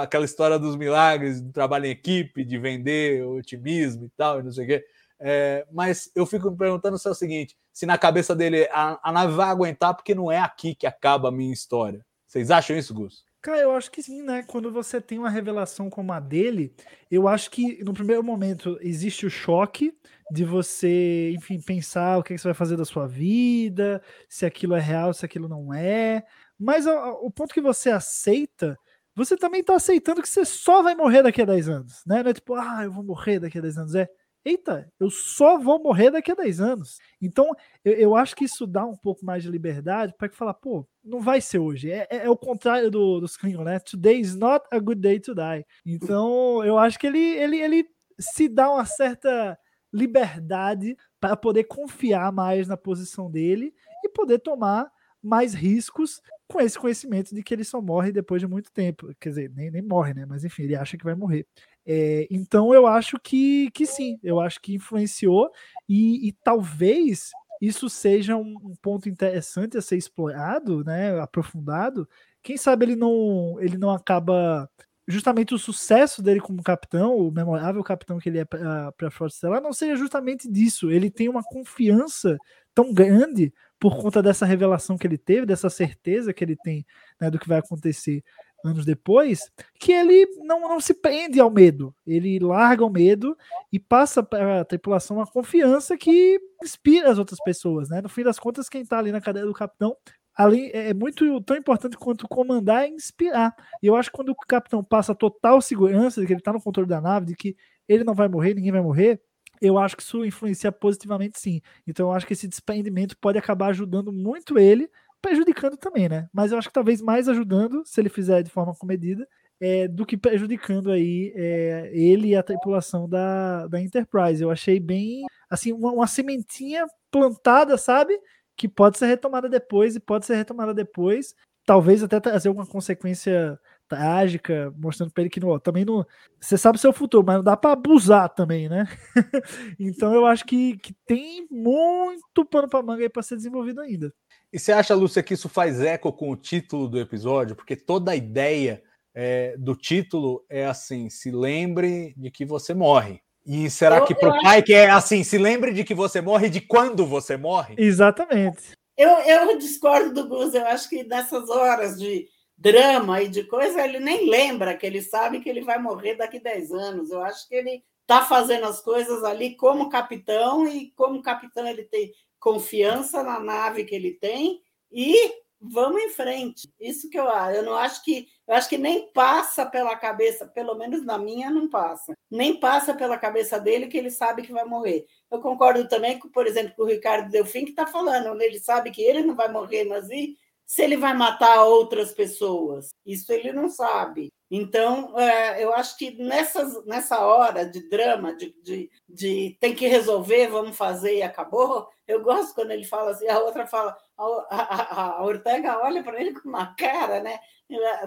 Aquela 0.00 0.24
história 0.24 0.58
dos 0.58 0.76
milagres, 0.76 1.40
do 1.40 1.52
trabalho 1.52 1.86
em 1.86 1.90
equipe, 1.90 2.44
de 2.44 2.58
vender 2.58 3.24
otimismo 3.24 4.06
e 4.06 4.10
tal, 4.16 4.40
e 4.40 4.42
não 4.42 4.52
sei 4.52 4.64
o 4.64 4.68
quê. 4.68 4.84
É, 5.18 5.66
mas 5.72 6.10
eu 6.14 6.26
fico 6.26 6.50
me 6.50 6.56
perguntando 6.56 6.98
se 6.98 7.06
é 7.08 7.10
o 7.10 7.14
seguinte: 7.14 7.56
se 7.72 7.86
na 7.86 7.96
cabeça 7.98 8.34
dele 8.34 8.68
a, 8.72 8.98
a 9.02 9.12
nave 9.12 9.34
vai 9.34 9.48
aguentar, 9.48 9.94
porque 9.94 10.14
não 10.14 10.30
é 10.30 10.38
aqui 10.38 10.74
que 10.74 10.86
acaba 10.86 11.28
a 11.28 11.32
minha 11.32 11.52
história. 11.52 12.04
Vocês 12.26 12.50
acham 12.50 12.76
isso, 12.76 12.94
Gus? 12.94 13.24
Cara, 13.42 13.60
eu 13.60 13.72
acho 13.72 13.90
que 13.90 14.00
sim, 14.02 14.22
né? 14.22 14.44
Quando 14.46 14.70
você 14.70 15.00
tem 15.00 15.18
uma 15.18 15.28
revelação 15.28 15.90
como 15.90 16.12
a 16.12 16.20
dele, 16.20 16.72
eu 17.10 17.26
acho 17.26 17.50
que 17.50 17.82
no 17.82 17.92
primeiro 17.92 18.22
momento 18.22 18.78
existe 18.80 19.26
o 19.26 19.30
choque 19.30 19.92
de 20.30 20.44
você, 20.44 21.32
enfim, 21.36 21.60
pensar 21.60 22.18
o 22.18 22.22
que, 22.22 22.32
é 22.32 22.36
que 22.36 22.40
você 22.40 22.48
vai 22.48 22.54
fazer 22.54 22.76
da 22.76 22.84
sua 22.84 23.06
vida, 23.08 24.00
se 24.28 24.46
aquilo 24.46 24.74
é 24.76 24.80
real, 24.80 25.12
se 25.12 25.24
aquilo 25.24 25.48
não 25.48 25.74
é. 25.74 26.24
Mas 26.58 26.86
a- 26.86 27.10
o 27.14 27.30
ponto 27.32 27.52
que 27.52 27.60
você 27.60 27.90
aceita, 27.90 28.78
você 29.14 29.36
também 29.36 29.62
tá 29.62 29.74
aceitando 29.76 30.22
que 30.22 30.28
você 30.28 30.44
só 30.44 30.82
vai 30.82 30.94
morrer 30.94 31.22
daqui 31.22 31.42
a 31.42 31.44
10 31.44 31.68
anos, 31.68 32.02
né? 32.06 32.22
Não 32.22 32.30
é 32.30 32.34
tipo, 32.34 32.54
ah, 32.54 32.80
eu 32.84 32.90
vou 32.92 33.04
morrer 33.04 33.38
daqui 33.40 33.58
a 33.58 33.60
10 33.60 33.78
anos. 33.78 33.94
É, 33.94 34.08
eita, 34.44 34.90
eu 34.98 35.10
só 35.10 35.58
vou 35.58 35.82
morrer 35.82 36.10
daqui 36.10 36.32
a 36.32 36.34
10 36.34 36.60
anos. 36.60 36.98
Então, 37.20 37.50
eu, 37.84 37.92
eu 37.94 38.16
acho 38.16 38.34
que 38.34 38.44
isso 38.44 38.66
dá 38.66 38.84
um 38.84 38.96
pouco 38.96 39.24
mais 39.24 39.42
de 39.42 39.50
liberdade 39.50 40.14
para 40.16 40.28
que 40.28 40.36
falar, 40.36 40.54
pô, 40.54 40.86
não 41.04 41.20
vai 41.20 41.40
ser 41.40 41.58
hoje. 41.58 41.90
É, 41.90 42.06
é- 42.10 42.26
é 42.26 42.30
o 42.30 42.36
contrário 42.36 42.90
do, 42.90 43.20
dos 43.20 43.36
Klingon, 43.36 43.64
né? 43.64 43.78
Today 43.80 44.18
is 44.20 44.34
not 44.34 44.64
a 44.70 44.78
good 44.78 45.00
day 45.00 45.20
to 45.20 45.34
die. 45.34 45.64
Então, 45.86 46.64
eu 46.64 46.78
acho 46.78 46.98
que 46.98 47.06
ele, 47.06 47.18
ele, 47.18 47.56
ele 47.60 47.86
se 48.18 48.48
dá 48.48 48.70
uma 48.70 48.84
certa 48.86 49.58
liberdade 49.92 50.96
para 51.20 51.36
poder 51.36 51.64
confiar 51.64 52.32
mais 52.32 52.66
na 52.66 52.76
posição 52.76 53.30
dele 53.30 53.74
e 54.04 54.08
poder 54.08 54.38
tomar 54.38 54.90
mais 55.22 55.54
riscos 55.54 56.20
com 56.48 56.60
esse 56.60 56.78
conhecimento 56.78 57.34
de 57.34 57.42
que 57.42 57.54
ele 57.54 57.64
só 57.64 57.80
morre 57.80 58.12
depois 58.12 58.40
de 58.40 58.46
muito 58.46 58.70
tempo. 58.72 59.14
Quer 59.20 59.28
dizer, 59.30 59.50
nem, 59.54 59.70
nem 59.70 59.82
morre, 59.82 60.12
né? 60.14 60.26
Mas 60.26 60.44
enfim, 60.44 60.64
ele 60.64 60.76
acha 60.76 60.96
que 60.98 61.04
vai 61.04 61.14
morrer. 61.14 61.46
É, 61.86 62.26
então 62.30 62.74
eu 62.74 62.86
acho 62.86 63.18
que, 63.18 63.70
que 63.72 63.86
sim, 63.86 64.18
eu 64.22 64.40
acho 64.40 64.60
que 64.60 64.74
influenciou 64.74 65.50
e, 65.88 66.28
e 66.28 66.32
talvez 66.44 67.30
isso 67.60 67.88
seja 67.88 68.36
um, 68.36 68.56
um 68.62 68.74
ponto 68.82 69.08
interessante 69.08 69.78
a 69.78 69.82
ser 69.82 69.96
explorado, 69.96 70.84
né, 70.84 71.18
aprofundado. 71.20 72.08
Quem 72.42 72.56
sabe 72.56 72.84
ele 72.86 72.96
não 72.96 73.56
ele 73.60 73.78
não 73.78 73.90
acaba 73.90 74.68
justamente 75.06 75.54
o 75.54 75.58
sucesso 75.58 76.22
dele 76.22 76.40
como 76.40 76.62
capitão, 76.62 77.16
o 77.16 77.30
memorável 77.30 77.82
capitão 77.82 78.18
que 78.18 78.28
ele 78.28 78.38
é 78.38 78.44
para 78.44 78.92
a 79.00 79.10
Frota 79.10 79.34
Estelar, 79.34 79.60
não 79.60 79.72
seja 79.72 79.96
justamente 79.96 80.50
disso. 80.50 80.90
Ele 80.90 81.10
tem 81.10 81.28
uma 81.28 81.42
confiança 81.42 82.36
tão 82.74 82.92
grande 82.92 83.52
por 83.82 83.96
conta 84.00 84.22
dessa 84.22 84.46
revelação 84.46 84.96
que 84.96 85.04
ele 85.04 85.18
teve, 85.18 85.44
dessa 85.44 85.68
certeza 85.68 86.32
que 86.32 86.44
ele 86.44 86.54
tem 86.54 86.86
né, 87.20 87.28
do 87.28 87.36
que 87.36 87.48
vai 87.48 87.58
acontecer 87.58 88.22
anos 88.64 88.84
depois, 88.84 89.50
que 89.74 89.90
ele 89.90 90.24
não, 90.44 90.60
não 90.60 90.80
se 90.80 90.94
prende 90.94 91.40
ao 91.40 91.50
medo. 91.50 91.92
Ele 92.06 92.38
larga 92.38 92.84
o 92.84 92.88
medo 92.88 93.36
e 93.72 93.80
passa 93.80 94.22
para 94.22 94.60
a 94.60 94.64
tripulação 94.64 95.16
uma 95.16 95.26
confiança 95.26 95.98
que 95.98 96.40
inspira 96.62 97.10
as 97.10 97.18
outras 97.18 97.40
pessoas. 97.44 97.88
Né? 97.88 98.00
No 98.00 98.08
fim 98.08 98.22
das 98.22 98.38
contas, 98.38 98.68
quem 98.68 98.82
está 98.82 99.00
ali 99.00 99.10
na 99.10 99.20
cadeira 99.20 99.48
do 99.48 99.52
capitão 99.52 99.96
ali 100.32 100.70
é 100.72 100.94
muito 100.94 101.40
tão 101.40 101.56
importante 101.56 101.96
quanto 101.96 102.28
comandar 102.28 102.84
é 102.84 102.88
inspirar. 102.88 103.52
E 103.82 103.88
eu 103.88 103.96
acho 103.96 104.12
que 104.12 104.16
quando 104.16 104.28
o 104.28 104.36
capitão 104.46 104.84
passa 104.84 105.12
total 105.12 105.60
segurança 105.60 106.20
de 106.20 106.26
que 106.28 106.32
ele 106.32 106.40
está 106.40 106.52
no 106.52 106.62
controle 106.62 106.88
da 106.88 107.00
nave, 107.00 107.26
de 107.26 107.34
que 107.34 107.56
ele 107.88 108.04
não 108.04 108.14
vai 108.14 108.28
morrer, 108.28 108.54
ninguém 108.54 108.70
vai 108.70 108.80
morrer, 108.80 109.20
eu 109.62 109.78
acho 109.78 109.96
que 109.96 110.02
isso 110.02 110.24
influencia 110.24 110.72
positivamente 110.72 111.38
sim. 111.38 111.60
Então 111.86 112.08
eu 112.08 112.12
acho 112.12 112.26
que 112.26 112.32
esse 112.32 112.48
desprendimento 112.48 113.16
pode 113.16 113.38
acabar 113.38 113.68
ajudando 113.68 114.12
muito 114.12 114.58
ele, 114.58 114.90
prejudicando 115.22 115.76
também, 115.76 116.08
né? 116.08 116.28
Mas 116.32 116.50
eu 116.50 116.58
acho 116.58 116.68
que 116.68 116.74
talvez 116.74 117.00
mais 117.00 117.28
ajudando, 117.28 117.82
se 117.86 118.00
ele 118.00 118.08
fizer 118.08 118.42
de 118.42 118.50
forma 118.50 118.74
comedida, 118.74 119.26
é, 119.60 119.86
do 119.86 120.04
que 120.04 120.16
prejudicando 120.16 120.90
aí 120.90 121.32
é, 121.36 121.90
ele 121.94 122.30
e 122.30 122.36
a 122.36 122.42
tripulação 122.42 123.08
da, 123.08 123.68
da 123.68 123.80
Enterprise. 123.80 124.42
Eu 124.42 124.50
achei 124.50 124.80
bem, 124.80 125.22
assim, 125.48 125.72
uma, 125.72 125.92
uma 125.92 126.06
sementinha 126.08 126.84
plantada, 127.12 127.78
sabe? 127.78 128.18
Que 128.56 128.68
pode 128.68 128.98
ser 128.98 129.06
retomada 129.06 129.48
depois 129.48 129.94
e 129.94 130.00
pode 130.00 130.26
ser 130.26 130.34
retomada 130.34 130.74
depois. 130.74 131.34
Talvez 131.64 132.02
até 132.02 132.18
trazer 132.18 132.48
alguma 132.48 132.66
consequência 132.66 133.56
trágica, 133.92 134.72
mostrando 134.78 135.12
para 135.12 135.22
ele 135.22 135.30
que 135.30 135.38
não, 135.38 135.58
também 135.58 135.84
não. 135.84 136.06
Você 136.40 136.56
sabe 136.56 136.78
o 136.78 136.80
seu 136.80 136.94
futuro, 136.94 137.24
mas 137.26 137.36
não 137.36 137.44
dá 137.44 137.56
para 137.56 137.72
abusar 137.72 138.30
também, 138.30 138.66
né? 138.66 138.88
então 139.78 140.14
eu 140.14 140.24
acho 140.24 140.46
que, 140.46 140.78
que 140.78 140.94
tem 141.06 141.46
muito 141.50 142.42
pano 142.46 142.68
para 142.68 142.82
manga 142.82 143.02
aí 143.02 143.08
para 143.10 143.22
ser 143.22 143.36
desenvolvido 143.36 143.82
ainda. 143.82 144.10
E 144.50 144.58
você 144.58 144.72
acha, 144.72 144.94
Lúcia, 144.94 145.22
que 145.22 145.34
isso 145.34 145.48
faz 145.48 145.78
eco 145.80 146.10
com 146.10 146.30
o 146.30 146.36
título 146.36 146.88
do 146.88 146.98
episódio? 146.98 147.54
Porque 147.54 147.76
toda 147.76 148.12
a 148.12 148.16
ideia 148.16 148.82
é, 149.14 149.54
do 149.58 149.76
título 149.76 150.42
é 150.48 150.64
assim: 150.64 151.10
se 151.10 151.30
lembre 151.30 152.14
de 152.16 152.30
que 152.30 152.46
você 152.46 152.72
morre. 152.72 153.20
E 153.44 153.68
será 153.68 153.98
Eu- 153.98 154.04
que 154.06 154.14
pro 154.14 154.34
eu 154.34 154.42
pai 154.42 154.62
que 154.62 154.72
é 154.72 154.88
assim, 154.88 155.22
se 155.22 155.36
lembre 155.36 155.72
de 155.72 155.84
que 155.84 155.94
você 155.94 156.20
morre 156.22 156.46
e 156.46 156.50
de 156.50 156.60
quando 156.62 157.04
você 157.04 157.36
morre? 157.36 157.74
Exatamente. 157.76 158.72
Eu, 158.96 159.10
eu 159.10 159.58
discordo 159.58 160.14
do 160.14 160.28
Gus, 160.28 160.54
eu 160.54 160.66
acho 160.66 160.88
que 160.88 161.02
nessas 161.04 161.48
horas 161.50 161.98
de 161.98 162.28
drama 162.62 163.20
e 163.20 163.28
de 163.28 163.42
coisa, 163.42 163.84
ele 163.84 163.98
nem 163.98 164.30
lembra 164.30 164.76
que 164.76 164.86
ele 164.86 165.02
sabe 165.02 165.40
que 165.40 165.48
ele 165.48 165.62
vai 165.62 165.78
morrer 165.78 166.14
daqui 166.14 166.38
10 166.38 166.72
anos. 166.72 167.10
Eu 167.10 167.20
acho 167.20 167.48
que 167.48 167.56
ele 167.56 167.82
está 168.02 168.24
fazendo 168.24 168.66
as 168.66 168.80
coisas 168.80 169.24
ali 169.24 169.56
como 169.56 169.90
capitão, 169.90 170.68
e 170.68 170.92
como 170.92 171.22
capitão 171.22 171.66
ele 171.66 171.82
tem 171.82 172.12
confiança 172.38 173.22
na 173.22 173.40
nave 173.40 173.84
que 173.84 173.94
ele 173.94 174.12
tem, 174.12 174.60
e 174.90 175.42
vamos 175.60 176.02
em 176.02 176.10
frente. 176.10 176.68
Isso 176.78 177.10
que 177.10 177.18
eu 177.18 177.28
acho. 177.28 177.56
Eu 177.56 177.62
não 177.64 177.74
acho 177.74 178.04
que. 178.04 178.28
Eu 178.46 178.54
acho 178.54 178.68
que 178.68 178.78
nem 178.78 179.10
passa 179.12 179.66
pela 179.66 179.96
cabeça, 179.96 180.46
pelo 180.46 180.74
menos 180.74 181.04
na 181.04 181.18
minha, 181.18 181.50
não 181.50 181.68
passa. 181.68 182.14
Nem 182.30 182.58
passa 182.58 182.94
pela 182.94 183.18
cabeça 183.18 183.58
dele 183.58 183.86
que 183.86 183.96
ele 183.96 184.10
sabe 184.10 184.42
que 184.42 184.52
vai 184.52 184.64
morrer. 184.64 185.06
Eu 185.30 185.40
concordo 185.40 185.88
também, 185.88 186.18
com, 186.18 186.28
por 186.28 186.46
exemplo, 186.46 186.74
com 186.76 186.82
o 186.82 186.86
Ricardo 186.86 187.30
Delfim, 187.30 187.64
que 187.64 187.70
está 187.70 187.86
falando, 187.86 188.40
ele 188.40 188.58
sabe 188.58 188.90
que 188.90 189.02
ele 189.02 189.22
não 189.22 189.34
vai 189.34 189.50
morrer, 189.50 189.84
mas 189.84 190.10
e 190.10 190.36
se 190.72 190.80
ele 190.80 190.96
vai 190.96 191.12
matar 191.12 191.64
outras 191.64 192.14
pessoas? 192.14 192.94
Isso 193.04 193.30
ele 193.30 193.52
não 193.52 193.68
sabe. 193.68 194.32
Então, 194.50 195.18
é, 195.20 195.62
eu 195.62 195.70
acho 195.74 195.98
que 195.98 196.12
nessas, 196.12 196.82
nessa 196.86 197.20
hora 197.20 197.66
de 197.66 197.90
drama, 197.90 198.34
de, 198.34 198.54
de, 198.62 198.90
de 199.06 199.54
tem 199.60 199.74
que 199.74 199.86
resolver, 199.86 200.46
vamos 200.48 200.74
fazer 200.74 201.18
e 201.18 201.22
acabou, 201.22 201.86
eu 202.08 202.22
gosto 202.22 202.54
quando 202.54 202.70
ele 202.70 202.84
fala 202.84 203.10
assim, 203.10 203.28
a 203.28 203.38
outra 203.40 203.66
fala, 203.66 203.94
a, 204.16 204.24
a, 204.24 205.18
a 205.18 205.24
Ortega 205.26 205.78
olha 205.78 206.02
para 206.02 206.18
ele 206.18 206.32
com 206.32 206.48
uma 206.48 206.74
cara, 206.74 207.20
né? 207.20 207.38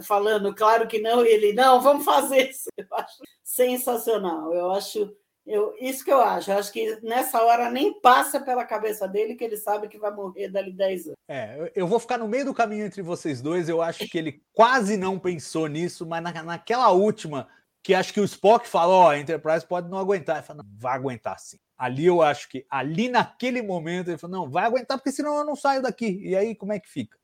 Falando, 0.02 0.52
claro 0.56 0.88
que 0.88 0.98
não, 1.00 1.24
e 1.24 1.30
ele, 1.30 1.54
não, 1.54 1.80
vamos 1.80 2.04
fazer 2.04 2.50
isso. 2.50 2.68
Eu 2.76 2.88
acho 2.94 3.22
sensacional. 3.44 4.52
Eu 4.52 4.72
acho 4.72 5.16
eu, 5.46 5.76
isso 5.80 6.04
que 6.04 6.12
eu 6.12 6.20
acho. 6.22 6.52
Eu 6.52 6.58
acho 6.58 6.72
que 6.72 7.00
nessa 7.04 7.42
hora 7.44 7.70
nem 7.70 7.94
passa 8.00 8.40
pela 8.40 8.66
cabeça 8.66 9.08
dele 9.08 9.36
que 9.36 9.44
ele 9.44 9.58
sabe 9.58 9.88
que 9.88 9.98
vai 9.98 10.12
morrer 10.12 10.50
dali 10.50 10.72
10 10.72 11.06
anos. 11.08 11.18
É, 11.28 11.72
eu- 11.76 11.88
vou 11.88 12.00
ficar 12.00 12.18
no 12.18 12.28
meio 12.28 12.46
do 12.46 12.54
caminho 12.54 12.86
entre 12.86 13.02
vocês 13.02 13.42
dois. 13.42 13.70
Eu 13.70 13.82
acho 13.82 14.08
que 14.08 14.18
ele 14.18 14.42
quase 14.54 14.98
não 14.98 15.20
pensou 15.20 15.68
nisso, 15.68 16.06
mas 16.06 16.24
na, 16.24 16.44
naquela 16.44 16.90
última, 16.92 17.48
que 17.84 17.94
acho 17.94 18.12
que 18.14 18.20
o 18.20 18.26
Spock 18.26 18.68
falou: 18.68 19.04
ó, 19.04 19.10
a 19.12 19.20
Enterprise 19.20 19.66
pode 19.66 19.90
não 19.90 19.98
aguentar. 20.00 20.38
Ele 20.38 20.46
falou: 20.46 20.64
não, 20.64 20.72
vai 20.80 20.96
aguentar 20.96 21.40
sim. 21.40 21.58
Ali 21.78 22.06
eu 22.06 22.22
acho 22.22 22.48
que, 22.50 22.66
ali 22.70 23.10
naquele 23.10 23.62
momento, 23.62 24.10
ele 24.10 24.18
falou: 24.18 24.38
não, 24.40 24.50
vai 24.50 24.66
aguentar, 24.66 24.98
porque 24.98 25.12
senão 25.12 25.38
eu 25.38 25.46
não 25.46 25.56
saio 25.56 25.82
daqui. 25.82 26.20
E 26.24 26.36
aí, 26.36 26.56
como 26.56 26.74
é 26.74 26.80
que 26.80 26.90
fica? 26.90 27.18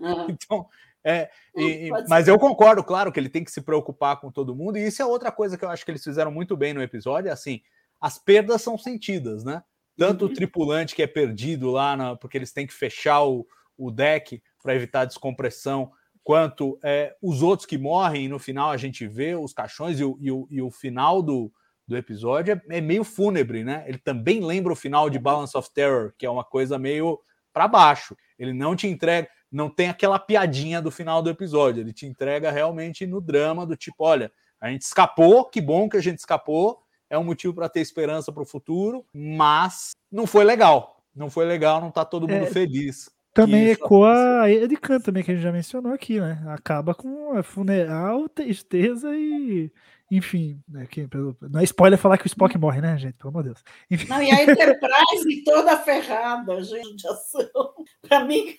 Ah, 0.00 0.26
Então, 0.28 0.66
é, 1.04 1.30
e- 1.56 1.90
mas 2.08 2.26
eu 2.26 2.38
concordo, 2.38 2.82
claro, 2.82 3.12
que 3.12 3.20
ele 3.20 3.28
tem 3.28 3.44
que 3.44 3.50
se 3.52 3.60
preocupar 3.62 4.20
com 4.20 4.30
todo 4.30 4.54
mundo, 4.56 4.78
e 4.78 4.86
isso 4.86 5.02
é 5.02 5.04
outra 5.06 5.30
coisa 5.30 5.56
que 5.58 5.64
eu 5.64 5.68
acho 5.70 5.84
que 5.84 5.90
eles 5.90 6.02
fizeram 6.02 6.32
muito 6.32 6.56
bem 6.56 6.72
no 6.72 6.82
episódio, 6.82 7.28
é 7.28 7.32
assim, 7.32 7.60
as 8.00 8.18
perdas 8.18 8.62
são 8.62 8.76
sentidas, 8.78 9.44
né? 9.44 9.62
Tanto 9.96 10.24
Uhum. 10.24 10.30
o 10.30 10.34
tripulante 10.34 10.94
que 10.94 11.02
é 11.02 11.06
perdido 11.06 11.70
lá, 11.70 11.96
na- 11.96 12.16
porque 12.16 12.36
eles 12.36 12.52
têm 12.52 12.66
que 12.66 12.74
fechar 12.74 13.22
o, 13.22 13.46
o 13.78 13.90
deck 13.90 14.42
para 14.62 14.74
evitar 14.74 15.04
descompressão, 15.04 15.92
quanto 16.22 16.78
é, 16.82 17.14
os 17.22 17.42
outros 17.42 17.66
que 17.66 17.76
morrem, 17.78 18.24
e 18.24 18.28
no 18.28 18.38
final 18.38 18.70
a 18.70 18.76
gente 18.76 19.06
vê 19.06 19.34
os 19.36 19.52
caixões 19.52 20.00
e 20.00 20.04
o, 20.04 20.16
e 20.20 20.30
o, 20.32 20.48
e 20.50 20.62
o 20.62 20.70
final 20.70 21.22
do, 21.22 21.52
do 21.86 21.96
episódio 21.96 22.54
é, 22.70 22.78
é 22.78 22.80
meio 22.80 23.04
fúnebre, 23.04 23.62
né? 23.62 23.84
Ele 23.86 23.98
também 23.98 24.40
lembra 24.44 24.72
o 24.72 24.76
final 24.76 25.10
de 25.10 25.18
Balance 25.18 25.56
of 25.56 25.68
Terror, 25.72 26.12
que 26.18 26.24
é 26.24 26.30
uma 26.30 26.42
coisa 26.44 26.78
meio 26.78 27.20
para 27.52 27.68
baixo. 27.68 28.16
Ele 28.38 28.52
não 28.54 28.74
te 28.74 28.88
entrega, 28.88 29.28
não 29.54 29.70
tem 29.70 29.88
aquela 29.88 30.18
piadinha 30.18 30.82
do 30.82 30.90
final 30.90 31.22
do 31.22 31.30
episódio, 31.30 31.80
ele 31.80 31.92
te 31.92 32.06
entrega 32.06 32.50
realmente 32.50 33.06
no 33.06 33.20
drama 33.20 33.64
do 33.64 33.76
tipo, 33.76 34.04
olha, 34.04 34.32
a 34.60 34.68
gente 34.68 34.82
escapou, 34.82 35.44
que 35.44 35.60
bom 35.60 35.88
que 35.88 35.96
a 35.96 36.02
gente 36.02 36.18
escapou, 36.18 36.82
é 37.08 37.16
um 37.16 37.22
motivo 37.22 37.54
para 37.54 37.68
ter 37.68 37.80
esperança 37.80 38.32
para 38.32 38.42
o 38.42 38.46
futuro, 38.46 39.06
mas 39.14 39.92
não 40.10 40.26
foi 40.26 40.42
legal. 40.42 41.00
Não 41.14 41.30
foi 41.30 41.44
legal, 41.44 41.80
não 41.80 41.92
tá 41.92 42.04
todo 42.04 42.26
mundo 42.26 42.46
É, 42.46 42.50
feliz. 42.50 43.08
Também 43.32 43.68
ecoa 43.68 44.42
a 44.42 44.66
de 44.66 44.76
Khan 44.76 44.98
também, 44.98 45.22
que 45.22 45.30
a 45.30 45.34
gente 45.34 45.42
já 45.44 45.52
mencionou 45.52 45.92
aqui, 45.92 46.20
né? 46.20 46.42
Acaba 46.48 46.92
com 46.92 47.36
a 47.36 47.42
funeral, 47.42 48.28
tristeza 48.28 49.14
e. 49.14 49.70
Enfim, 50.10 50.60
né, 50.68 50.86
que, 50.86 51.08
não 51.40 51.60
é 51.60 51.64
spoiler 51.64 51.98
falar 51.98 52.18
que 52.18 52.26
o 52.26 52.28
Spock 52.28 52.56
morre, 52.58 52.80
né, 52.80 52.96
gente? 52.96 53.14
Pelo 53.14 53.30
amor 53.30 53.42
de 53.42 53.48
Deus. 53.48 53.64
Enfim, 53.90 54.06
Não, 54.08 54.22
e 54.22 54.30
a 54.30 54.42
Enterprise 54.42 55.44
toda 55.44 55.76
ferrada, 55.78 56.62
gente, 56.62 57.06
ação. 57.08 57.74
Para 58.06 58.24
mim, 58.24 58.54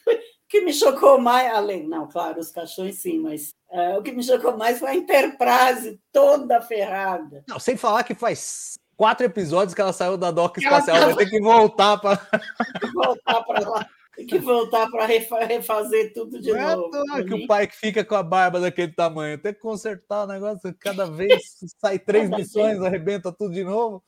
o 0.45 0.47
que 0.47 0.61
me 0.61 0.73
chocou 0.73 1.19
mais, 1.19 1.53
além, 1.53 1.87
não, 1.87 2.07
claro, 2.07 2.39
os 2.39 2.51
caixões 2.51 2.99
sim, 3.01 3.19
mas 3.19 3.49
eh, 3.71 3.97
o 3.97 4.03
que 4.03 4.11
me 4.11 4.23
chocou 4.23 4.55
mais 4.57 4.79
foi 4.79 4.89
a 4.89 4.95
Enterprise 4.95 5.99
toda 6.11 6.61
ferrada. 6.61 7.43
Não, 7.47 7.59
sem 7.59 7.75
falar 7.75 8.03
que 8.03 8.13
faz 8.13 8.73
quatro 8.95 9.25
episódios 9.25 9.73
que 9.73 9.81
ela 9.81 9.91
saiu 9.91 10.17
da 10.17 10.31
doca 10.31 10.61
Ela 10.63 10.77
espacial, 10.77 10.97
vai 10.97 11.05
tava- 11.09 11.17
ter 11.17 11.29
que 11.29 11.39
voltar 11.41 11.97
para 11.97 12.17
Tem 12.79 12.89
que 12.89 12.93
voltar 12.93 13.43
para 13.43 13.69
lá, 13.69 13.89
tem 14.15 14.25
que 14.27 14.39
voltar 14.39 14.89
para 14.89 15.05
refazer 15.05 16.13
tudo 16.13 16.39
de 16.39 16.49
Não 16.53 16.57
é 16.57 16.75
novo. 16.75 16.89
Pra 16.91 17.23
que 17.23 17.33
mim, 17.35 17.43
o 17.43 17.47
pai 17.47 17.67
que 17.67 17.75
fica 17.75 18.05
com 18.05 18.15
a 18.15 18.23
barba 18.23 18.59
daquele 18.61 18.93
tamanho. 18.93 19.37
Tem 19.37 19.53
que 19.53 19.59
consertar 19.59 20.23
o 20.23 20.27
negócio 20.27 20.73
cada 20.79 21.05
vez, 21.05 21.41
sai 21.81 21.99
três 21.99 22.29
missões, 22.29 22.79
arrebenta 22.81 23.31
tudo 23.33 23.53
de 23.53 23.63
novo. 23.63 24.01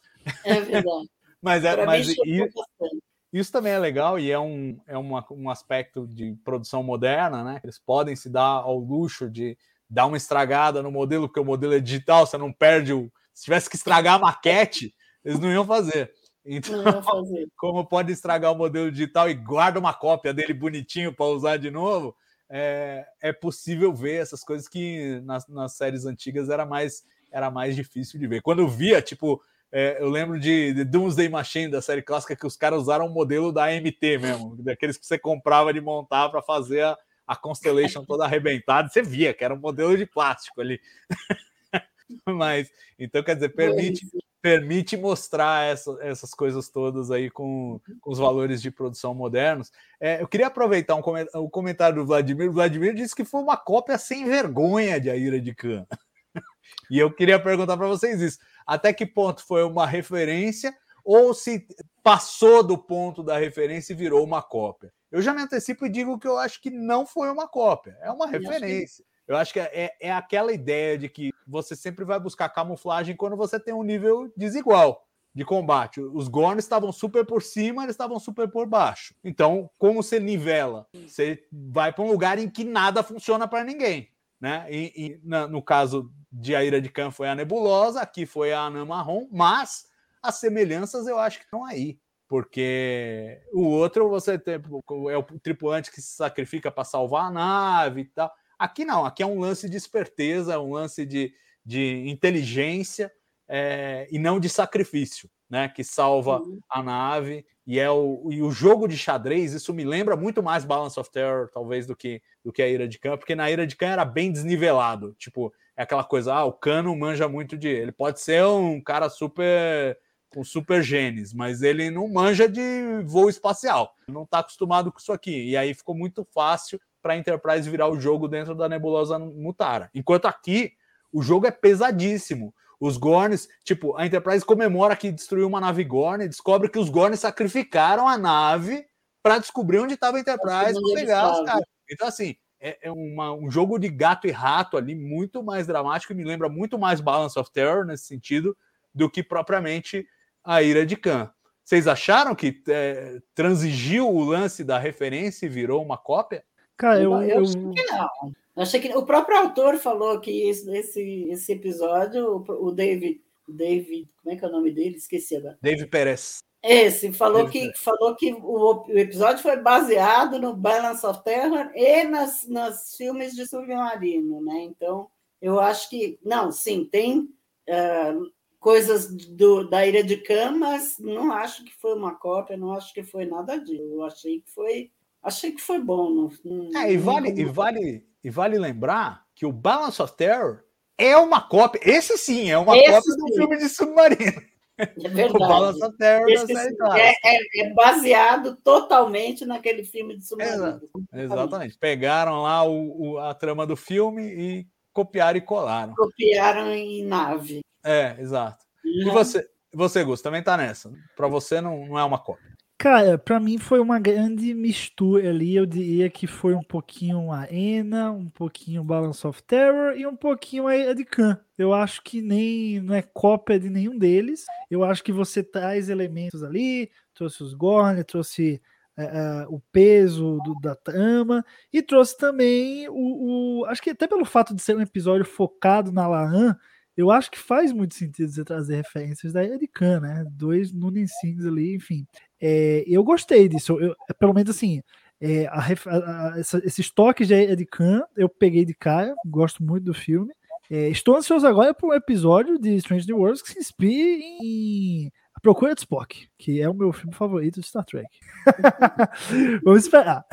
É 0.45 0.61
verdade. 0.61 1.09
Mas, 1.41 1.63
é, 1.65 1.75
mim, 1.77 1.85
mas 1.85 2.07
i- 2.09 2.39
bastante. 2.39 3.03
Isso 3.38 3.51
também 3.51 3.73
é 3.73 3.79
legal 3.79 4.19
e 4.19 4.31
é, 4.31 4.39
um, 4.39 4.79
é 4.88 4.97
uma, 4.97 5.25
um 5.31 5.49
aspecto 5.49 6.07
de 6.07 6.35
produção 6.43 6.81
moderna, 6.81 7.43
né? 7.43 7.59
Eles 7.63 7.79
podem 7.79 8.15
se 8.15 8.29
dar 8.29 8.43
ao 8.43 8.77
luxo 8.77 9.29
de 9.29 9.57
dar 9.89 10.05
uma 10.05 10.17
estragada 10.17 10.81
no 10.81 10.91
modelo, 10.91 11.27
porque 11.27 11.39
o 11.39 11.45
modelo 11.45 11.73
é 11.73 11.79
digital, 11.79 12.25
você 12.25 12.38
não 12.38 12.51
perde 12.51 12.93
o. 12.93 13.11
Se 13.33 13.45
tivesse 13.45 13.69
que 13.69 13.75
estragar 13.75 14.15
a 14.15 14.19
maquete, 14.19 14.93
eles 15.23 15.39
não 15.39 15.51
iam 15.51 15.65
fazer. 15.65 16.11
Então, 16.45 16.81
Não 16.81 16.95
ia 16.95 17.01
fazer. 17.01 17.47
como 17.57 17.85
pode 17.85 18.11
estragar 18.11 18.51
o 18.51 18.57
modelo 18.57 18.89
digital 18.91 19.29
e 19.29 19.33
guarda 19.33 19.79
uma 19.79 19.93
cópia 19.93 20.33
dele 20.33 20.53
bonitinho 20.53 21.13
para 21.13 21.25
usar 21.25 21.57
de 21.57 21.69
novo, 21.69 22.15
é, 22.49 23.05
é 23.21 23.33
possível 23.33 23.93
ver 23.93 24.21
essas 24.21 24.43
coisas 24.43 24.67
que 24.67 25.19
nas, 25.25 25.45
nas 25.47 25.73
séries 25.73 26.05
antigas 26.05 26.49
era 26.49 26.65
mais, 26.65 27.03
era 27.31 27.51
mais 27.51 27.75
difícil 27.75 28.19
de 28.19 28.25
ver. 28.25 28.41
Quando 28.41 28.59
eu 28.59 28.67
via, 28.67 29.01
tipo, 29.01 29.41
é, 29.80 29.97
eu 30.01 30.09
lembro 30.09 30.39
de, 30.39 30.73
de 30.73 30.84
Doomsday 30.84 31.30
Machine, 31.30 31.69
da 31.69 31.82
série 31.84 32.01
clássica, 32.01 32.36
que 32.36 32.47
os 32.47 32.57
caras 32.57 32.82
usaram 32.82 33.05
o 33.05 33.09
modelo 33.13 33.51
da 33.51 33.65
AMT 33.65 34.17
mesmo, 34.19 34.55
daqueles 34.63 34.97
que 34.97 35.05
você 35.05 35.19
comprava 35.19 35.71
de 35.71 35.80
montar 35.80 36.30
para 36.30 36.41
fazer 36.41 36.82
a, 36.82 36.97
a 37.28 37.36
Constellation 37.36 38.03
toda 38.03 38.25
arrebentada, 38.25 38.89
você 38.89 39.03
via 39.03 39.34
que 39.36 39.43
era 39.43 39.53
um 39.53 39.59
modelo 39.59 39.95
de 39.95 40.05
plástico 40.07 40.61
ali. 40.61 40.80
Mas, 42.25 42.71
então, 42.97 43.21
quer 43.23 43.36
dizer, 43.36 43.49
permite, 43.49 44.07
permite 44.41 44.95
mostrar 44.97 45.65
essa- 45.67 45.97
essas 46.01 46.32
coisas 46.32 46.69
todas 46.69 47.11
aí 47.11 47.30
com, 47.30 47.80
com 47.99 48.11
os 48.11 48.17
valores 48.17 48.61
de 48.61 48.71
produção 48.71 49.13
modernos. 49.13 49.71
É, 49.99 50.21
eu 50.21 50.28
queria 50.28 50.47
aproveitar 50.47 50.95
um 50.95 51.01
comen- 51.01 51.28
o 51.36 51.49
comentário 51.49 51.97
do 51.97 52.05
Vladimir. 52.05 52.49
O 52.49 52.53
Vladimir 52.53 52.93
disse 52.95 53.15
que 53.15 53.25
foi 53.25 53.41
uma 53.41 53.57
cópia 53.57 53.97
sem 53.97 54.25
vergonha 54.25 54.99
de 54.99 55.09
A 55.09 55.15
Ira 55.15 55.39
de 55.39 55.53
Khan. 55.53 55.86
E 56.91 56.99
eu 56.99 57.11
queria 57.11 57.39
perguntar 57.39 57.75
para 57.78 57.88
vocês 57.88 58.21
isso: 58.21 58.39
até 58.68 58.91
que 58.93 59.05
ponto 59.05 59.43
foi 59.45 59.63
uma 59.63 59.88
referência 59.88 60.76
ou 61.03 61.34
se 61.34 61.65
passou 62.03 62.61
do 62.61 62.78
ponto 62.78 63.24
da 63.24 63.38
referência 63.38 63.93
e 63.93 63.95
virou 63.95 64.24
uma 64.24 64.41
cópia? 64.43 64.91
Eu 65.09 65.22
já 65.22 65.34
me 65.34 65.41
antecipo 65.41 65.86
e 65.86 65.89
digo 65.89 66.20
que 66.20 66.28
eu 66.28 66.38
acho 66.38 66.61
que 66.61 66.70
não 66.70 67.05
foi 67.05 67.30
uma 67.30 67.47
cópia, 67.47 67.97
é 68.01 68.11
uma 68.11 68.26
acho 68.26 68.34
que- 68.39 68.45
referência. 68.45 69.05
Eu 69.26 69.36
acho 69.36 69.51
que 69.51 69.59
é, 69.59 69.93
é 69.99 70.11
aquela 70.11 70.53
ideia 70.53 70.97
de 70.97 71.09
que 71.09 71.32
você 71.45 71.76
sempre 71.76 72.05
vai 72.05 72.18
buscar 72.20 72.47
camuflagem 72.47 73.13
quando 73.15 73.36
você 73.36 73.59
tem 73.59 73.74
um 73.74 73.84
nível 73.84 74.32
desigual 74.38 75.05
de 75.36 75.43
combate. 75.43 75.99
Os 75.99 76.28
Gorns 76.30 76.63
estavam 76.63 76.91
super 76.93 77.26
por 77.26 77.43
cima, 77.43 77.84
eles 77.84 77.93
estavam 77.93 78.20
super 78.20 78.49
por 78.49 78.65
baixo. 78.65 79.13
Então, 79.24 79.70
como 79.78 80.01
você 80.01 80.18
nivela? 80.20 80.88
Você 81.05 81.43
vai 81.51 81.91
para 81.91 82.05
um 82.05 82.09
lugar 82.11 82.39
em 82.39 82.49
que 82.49 82.63
nada 82.63 83.03
funciona 83.03 83.47
para 83.47 83.63
ninguém. 83.65 84.09
Né? 84.39 84.65
E, 84.70 84.93
e 84.95 85.20
na- 85.24 85.47
no 85.47 85.61
caso 85.61 86.09
de 86.39 86.55
A 86.55 86.63
Ira 86.63 86.79
de 86.79 86.89
Khan 86.89 87.09
foi 87.09 87.27
a 87.27 87.35
nebulosa, 87.35 87.99
aqui 88.01 88.25
foi 88.25 88.53
a 88.53 88.61
anã 88.61 88.85
marrom, 88.85 89.27
mas 89.31 89.88
as 90.21 90.35
semelhanças 90.35 91.07
eu 91.07 91.17
acho 91.17 91.39
que 91.39 91.45
estão 91.45 91.65
aí. 91.65 91.99
Porque 92.27 93.41
o 93.53 93.63
outro 93.63 94.09
você 94.09 94.38
tem, 94.38 94.55
é 94.55 95.17
o 95.17 95.23
tripulante 95.39 95.89
que 95.89 96.01
se 96.01 96.15
sacrifica 96.15 96.69
para 96.69 96.83
salvar 96.83 97.25
a 97.25 97.31
nave 97.31 98.01
e 98.01 98.05
tal. 98.05 98.31
Aqui 98.59 98.83
não, 98.85 99.05
aqui 99.05 99.23
é 99.23 99.25
um 99.25 99.39
lance 99.39 99.69
de 99.69 99.77
esperteza, 99.77 100.59
um 100.59 100.73
lance 100.73 101.05
de, 101.05 101.33
de 101.65 102.07
inteligência 102.07 103.11
é, 103.47 104.07
e 104.11 104.19
não 104.19 104.39
de 104.39 104.49
sacrifício, 104.49 105.29
né? 105.49 105.69
Que 105.69 105.83
salva 105.83 106.41
Uhum. 106.41 106.59
a 106.69 106.83
nave 106.83 107.45
e 107.65 107.79
é 107.79 107.89
o, 107.89 108.27
e 108.29 108.41
o 108.41 108.51
jogo 108.51 108.88
de 108.88 108.97
xadrez. 108.97 109.53
Isso 109.53 109.73
me 109.73 109.85
lembra 109.85 110.17
muito 110.17 110.43
mais 110.43 110.65
Balance 110.65 110.99
of 110.99 111.09
Terror, 111.09 111.49
talvez, 111.51 111.88
do 111.88 111.95
que, 111.95 112.21
do 112.43 112.51
que 112.51 112.61
a 112.61 112.67
Ira 112.67 112.88
de 112.88 112.99
Khan, 112.99 113.17
porque 113.17 113.35
na 113.35 113.49
Ira 113.49 113.65
de 113.65 113.75
Khan 113.75 113.88
era 113.88 114.05
bem 114.05 114.31
desnivelado. 114.31 115.15
Tipo, 115.17 115.53
é 115.78 115.84
aquela 115.84 116.03
coisa, 116.03 116.34
ah, 116.34 116.43
o 116.43 116.51
Cano 116.51 116.95
manja 116.95 117.30
muito 117.30 117.55
de. 117.55 117.67
Ele 117.67 117.91
pode 117.91 118.19
ser 118.19 118.43
um 118.43 118.82
cara 118.82 119.09
super. 119.09 119.97
com 120.34 120.43
super 120.43 120.82
genes, 120.82 121.32
mas 121.34 121.61
ele 121.61 121.91
não 121.91 122.07
manja 122.07 122.49
de 122.49 123.03
voo 123.05 123.30
espacial. 123.30 123.93
Não 124.07 124.23
está 124.23 124.39
acostumado 124.39 124.91
com 124.91 124.97
isso 124.99 125.13
aqui. 125.13 125.49
E 125.49 125.55
aí 125.55 125.75
ficou 125.75 125.95
muito 125.95 126.28
fácil 126.34 126.82
para 127.01 127.13
a 127.13 127.17
Enterprise 127.17 127.69
virar 127.69 127.88
o 127.88 127.99
jogo 127.99 128.28
dentro 128.28 128.55
da 128.55 128.67
nebulosa 128.67 129.19
Mutara. 129.19 129.89
Enquanto 129.93 130.25
aqui, 130.25 130.73
o 131.13 131.21
jogo 131.21 131.45
é 131.45 131.51
pesadíssimo. 131.51 132.53
Os 132.80 132.97
Gorns, 132.97 133.47
tipo, 133.63 133.95
a 133.95 134.05
Enterprise 134.05 134.43
comemora 134.43 134.95
que 134.95 135.11
destruiu 135.11 135.47
uma 135.47 135.61
nave 135.61 135.84
Gorn 135.84 136.23
e 136.23 136.30
descobre 136.30 136.69
que 136.69 136.78
os 136.78 136.89
Gorns 136.89 137.19
sacrificaram 137.19 138.07
a 138.07 138.17
nave 138.17 138.86
para 139.23 139.39
descobrir 139.39 139.80
onde 139.80 139.93
estava 139.93 140.17
a 140.17 140.19
Enterprise 140.19 140.80
para 140.82 140.93
pegar 140.93 141.32
os 141.32 141.45
caras. 141.45 141.65
Então, 141.89 142.07
assim, 142.07 142.36
é, 142.60 142.78
é 142.82 142.91
uma- 142.91 143.34
um 143.34 143.49
jogo 143.49 143.78
de 143.78 143.88
gato 143.89 144.28
e 144.28 144.32
rato 144.32 144.78
ali, 144.78 144.95
muito 144.95 145.43
mais 145.43 145.68
dramático 145.68 146.14
e 146.14 146.16
me 146.16 146.24
lembra 146.24 146.49
muito 146.49 146.78
mais 146.78 146.99
Balance 147.01 147.38
of 147.38 147.51
Terror 147.51 147.86
nesse 147.86 148.05
sentido 148.05 148.55
do 148.93 149.10
que 149.10 149.22
propriamente 149.22 150.08
a 150.43 150.62
Ira 150.64 150.86
de 150.86 150.95
Khan. 150.95 151.32
Vocês 151.64 151.88
acharam 151.88 152.34
que 152.34 152.62
é, 152.70 153.20
transigiu 153.36 154.10
o 154.10 154.24
lance 154.24 154.64
da 154.64 154.80
referência 154.80 155.45
e 155.45 155.49
virou 155.49 155.84
uma 155.84 155.97
cópia? 155.97 156.43
Cara, 156.78 157.01
eu, 157.01 157.12
Eu, 157.14 157.22
eu, 157.24 157.41
achei 157.41 157.62
que 157.72 157.84
não. 157.91 158.10
Eu 158.55 158.64
achei 158.64 158.80
que 158.80 158.95
o 158.95 159.05
próprio 159.05 159.38
autor 159.38 159.78
falou 159.78 160.20
que 160.20 160.49
esse, 160.49 160.70
esse, 160.76 161.28
esse 161.30 161.51
episódio, 161.51 162.38
o 162.47 162.68
o 162.68 162.72
David, 162.72 163.22
David, 163.47 164.10
como 164.24 164.36
é 164.36 164.39
que 164.39 164.45
é 164.45 164.47
o 164.47 164.51
nome 164.51 164.72
dele? 164.72 164.95
Esqueci 164.95 165.36
agora. 165.36 165.58
Dave 165.62 165.86
Perez. 165.88 166.39
Esse 166.64 167.14
falou 167.14 167.45
David 167.45 167.72
que 167.74 167.80
falou 167.80 168.16
que 168.16 168.34
o, 168.34 168.84
o 168.88 168.97
episódio 168.97 169.41
foi 169.41 169.58
baseado 169.58 170.39
no 170.39 170.55
Balance 170.55 171.05
of 171.05 171.24
Terror 171.24 171.72
e 171.76 172.03
nas, 172.03 172.47
nas 172.47 172.95
filmes 172.95 173.36
de 173.36 173.45
submarino, 173.45 174.41
né? 174.41 174.64
Então, 174.64 175.08
eu 175.41 175.60
acho 175.60 175.89
que 175.89 176.20
não, 176.24 176.51
sim, 176.51 176.84
tem 176.91 177.30
ah, 177.70 178.14
coisas 178.60 179.08
do, 179.14 179.70
da 179.70 179.86
Ilha 179.86 180.03
de 180.03 180.18
Khan, 180.18 180.51
mas 180.58 180.97
não 180.99 181.32
acho 181.32 181.64
que 181.64 181.74
foi 181.76 181.93
uma 181.95 182.16
cópia, 182.16 182.58
não 182.58 182.74
acho 182.74 182.93
que 182.93 183.03
foi 183.03 183.26
nada 183.26 183.58
disso. 183.58 183.84
Eu 183.84 184.03
achei 184.03 184.41
que 184.41 184.51
foi, 184.51 184.91
achei 185.22 185.51
que 185.51 185.62
foi 185.62 185.80
bom. 185.80 186.10
Não, 186.12 186.32
não- 186.43 186.82
É, 186.82 186.91
e 186.91 186.97
não 186.97 187.03
vale, 187.03 187.30
e 187.30 187.45
vale, 187.45 188.05
e 188.24 188.30
vale 188.30 188.58
lembrar 188.58 189.26
que 189.36 189.45
o 189.45 189.51
Balance 189.51 190.01
of 190.01 190.16
Terror 190.18 190.64
é 190.97 191.16
uma 191.16 191.39
cópia. 191.39 191.80
Esse 191.84 192.18
sim 192.18 192.49
é 192.49 192.58
uma 192.58 192.76
Esse 192.76 192.91
cópia 192.91 193.16
do 193.16 193.28
sim. 193.28 193.34
filme 193.36 193.58
de 193.58 193.70
submarino. 193.70 194.41
É 194.78 194.86
verdade. 195.09 195.80
Esse 196.28 196.53
é, 196.53 197.13
é- 197.23 197.61
é 197.67 197.73
baseado 197.73 198.55
totalmente 198.63 199.45
naquele 199.45 199.84
filme 199.84 200.17
de 200.17 200.25
submarino. 200.25 200.80
Exatamente. 201.13 201.78
Pegaram 201.78 202.41
lá 202.43 202.63
o, 202.63 203.13
o- 203.13 203.17
a 203.19 203.34
trama 203.34 203.65
do 203.65 203.75
filme 203.75 204.23
e 204.23 204.67
copiaram 204.93 205.38
e 205.38 205.41
colaram. 205.41 205.93
Copiaram 205.95 206.71
em 206.73 207.03
nave. 207.03 207.61
É, 207.84 208.15
exato. 208.19 208.65
E 208.84 209.05
Uhum. 209.05 209.13
você, 209.13 209.47
você 209.73 210.03
Gus, 210.03 210.21
também 210.21 210.41
tá 210.43 210.55
nessa. 210.57 210.91
Para 211.15 211.28
você 211.28 211.59
não, 211.61 211.86
não 211.88 211.99
é 211.99 212.03
uma 212.03 212.19
cópia. 212.19 212.55
Cara, 212.80 213.17
pra 213.17 213.39
mim 213.39 213.57
foi 213.57 213.80
uma 213.80 213.99
grande 213.99 214.53
mistura 214.53 215.32
ali. 215.32 215.55
Eu 215.55 215.65
diria 215.65 216.09
que 216.11 216.28
foi 216.28 216.53
um 216.53 216.61
pouquinho 216.61 217.32
a 217.32 217.51
Ena, 217.51 218.11
um 218.11 218.30
pouquinho 218.30 218.84
Balance 218.84 219.25
of 219.25 219.41
Terror 219.41 219.97
e 219.97 220.05
um 220.05 220.15
pouquinho 220.15 220.67
a 220.67 220.93
de 220.93 221.03
Khan. 221.03 221.39
Eu 221.57 221.73
acho 221.73 222.03
que 222.03 222.21
nem 222.21 222.80
não 222.80 222.93
é 222.93 223.01
cópia 223.01 223.59
de 223.59 223.67
nenhum 223.67 223.97
deles. 223.97 224.45
Eu 224.69 224.84
acho 224.84 225.03
que 225.03 225.11
você 225.11 225.41
traz 225.41 225.89
elementos 225.89 226.43
ali, 226.43 226.91
trouxe 227.15 227.41
os 227.41 227.55
Gorn, 227.55 228.03
trouxe 228.03 228.61
é, 228.95 229.03
é, 229.05 229.45
o 229.49 229.59
peso 229.71 230.39
do, 230.43 230.53
da 230.61 230.75
trama 230.75 231.43
e 231.73 231.82
trouxe 231.82 232.15
também 232.15 232.88
o, 232.89 233.61
o, 233.61 233.65
Acho 233.65 233.82
que 233.82 233.89
até 233.89 234.07
pelo 234.07 234.23
fato 234.23 234.53
de 234.53 234.61
ser 234.61 234.75
um 234.75 234.82
episódio 234.82 235.25
focado 235.25 235.91
na 235.91 236.07
Laan, 236.07 236.55
eu 236.95 237.11
acho 237.11 237.30
que 237.30 237.38
faz 237.38 237.71
muito 237.71 237.93
sentido 237.93 238.32
você 238.32 238.43
trazer 238.43 238.78
referências 238.78 239.34
da 239.34 239.41
Khan, 239.71 239.99
né? 239.99 240.25
Dois 240.32 240.71
Sings 241.19 241.45
ali, 241.45 241.75
enfim. 241.75 242.07
É, 242.41 242.83
eu 242.88 243.03
gostei 243.03 243.47
disso. 243.47 243.79
Eu, 243.79 243.95
pelo 244.19 244.33
menos 244.33 244.49
assim, 244.49 244.81
é, 245.19 245.47
a, 245.47 245.59
a, 245.59 246.33
a, 246.33 246.39
esses 246.39 246.91
toques 246.91 247.27
de 247.27 247.33
Ilha 247.33 247.55
de 247.55 247.65
Khan 247.65 248.03
eu 248.15 248.29
peguei 248.29 248.65
de 248.65 248.73
cara, 248.73 249.15
gosto 249.25 249.63
muito 249.63 249.85
do 249.85 249.93
filme. 249.93 250.31
É, 250.69 250.89
estou 250.89 251.15
ansioso 251.15 251.47
agora 251.47 251.73
para 251.73 251.88
um 251.88 251.93
episódio 251.93 252.59
de 252.59 252.75
Strange 252.75 253.07
New 253.07 253.17
Worlds 253.17 253.41
que 253.41 253.51
se 253.51 253.59
inspire 253.59 254.21
em 254.41 255.11
A 255.33 255.39
Procura 255.39 255.73
de 255.73 255.81
Spock, 255.81 256.27
que 256.38 256.61
é 256.61 256.69
o 256.69 256.73
meu 256.73 256.91
filme 256.91 257.15
favorito 257.15 257.61
de 257.61 257.67
Star 257.67 257.85
Trek. 257.85 258.09
Vamos 259.63 259.83
esperar. 259.83 260.25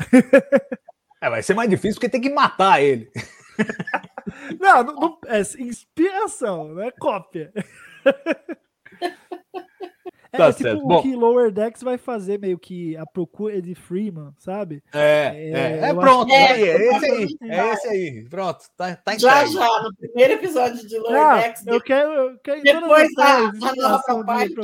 É, 1.21 1.29
vai 1.29 1.41
ser 1.41 1.53
mais 1.53 1.69
difícil 1.69 1.95
porque 1.95 2.09
tem 2.09 2.21
que 2.21 2.29
matar 2.29 2.81
ele. 2.81 3.09
Não, 4.59 4.83
não, 4.83 4.95
não, 4.95 5.19
é 5.27 5.39
inspiração, 5.59 6.69
não 6.69 6.81
é 6.81 6.91
cópia. 6.91 7.53
É, 10.35 10.37
Tá 10.37 10.51
tipo 10.53 10.63
certo. 10.69 10.83
o 10.83 10.87
Bom. 10.87 11.01
que 11.01 11.15
Lower 11.15 11.51
Decks 11.51 11.81
vai 11.83 11.97
fazer 11.97 12.39
meio 12.39 12.59
que 12.59 12.95
a 12.97 13.05
procura 13.05 13.61
de 13.61 13.73
Freeman, 13.75 14.31
sabe? 14.37 14.83
É, 14.93 15.31
É, 15.33 15.51
é, 15.51 15.89
é 15.89 15.93
pronto, 15.93 16.27
que- 16.27 16.33
aí, 16.35 16.63
é 16.63 16.95
esse 16.95 17.05
aí, 17.05 17.37
É. 17.43 17.57
é 17.57 17.73
esse 17.73 17.87
aí, 17.87 18.25
pronto, 18.29 18.59
tá, 18.77 18.95
tá 18.95 19.17
Já 19.17 19.45
já, 19.45 19.81
no 19.83 19.95
primeiro 19.95 20.33
episódio 20.33 20.87
de 20.87 20.97
Ah, 20.97 21.01
Lordex, 21.33 21.67
eu 21.67 21.81
quero, 21.81 22.11
eu 22.11 22.37
quero 22.39 22.61
Depois 22.61 23.09
a- 23.17 23.25
séries, 23.25 23.63
a 23.63 23.75
nova 23.75 23.95
inspiração 23.95 24.19
de 24.19 24.25
parte. 24.25 24.55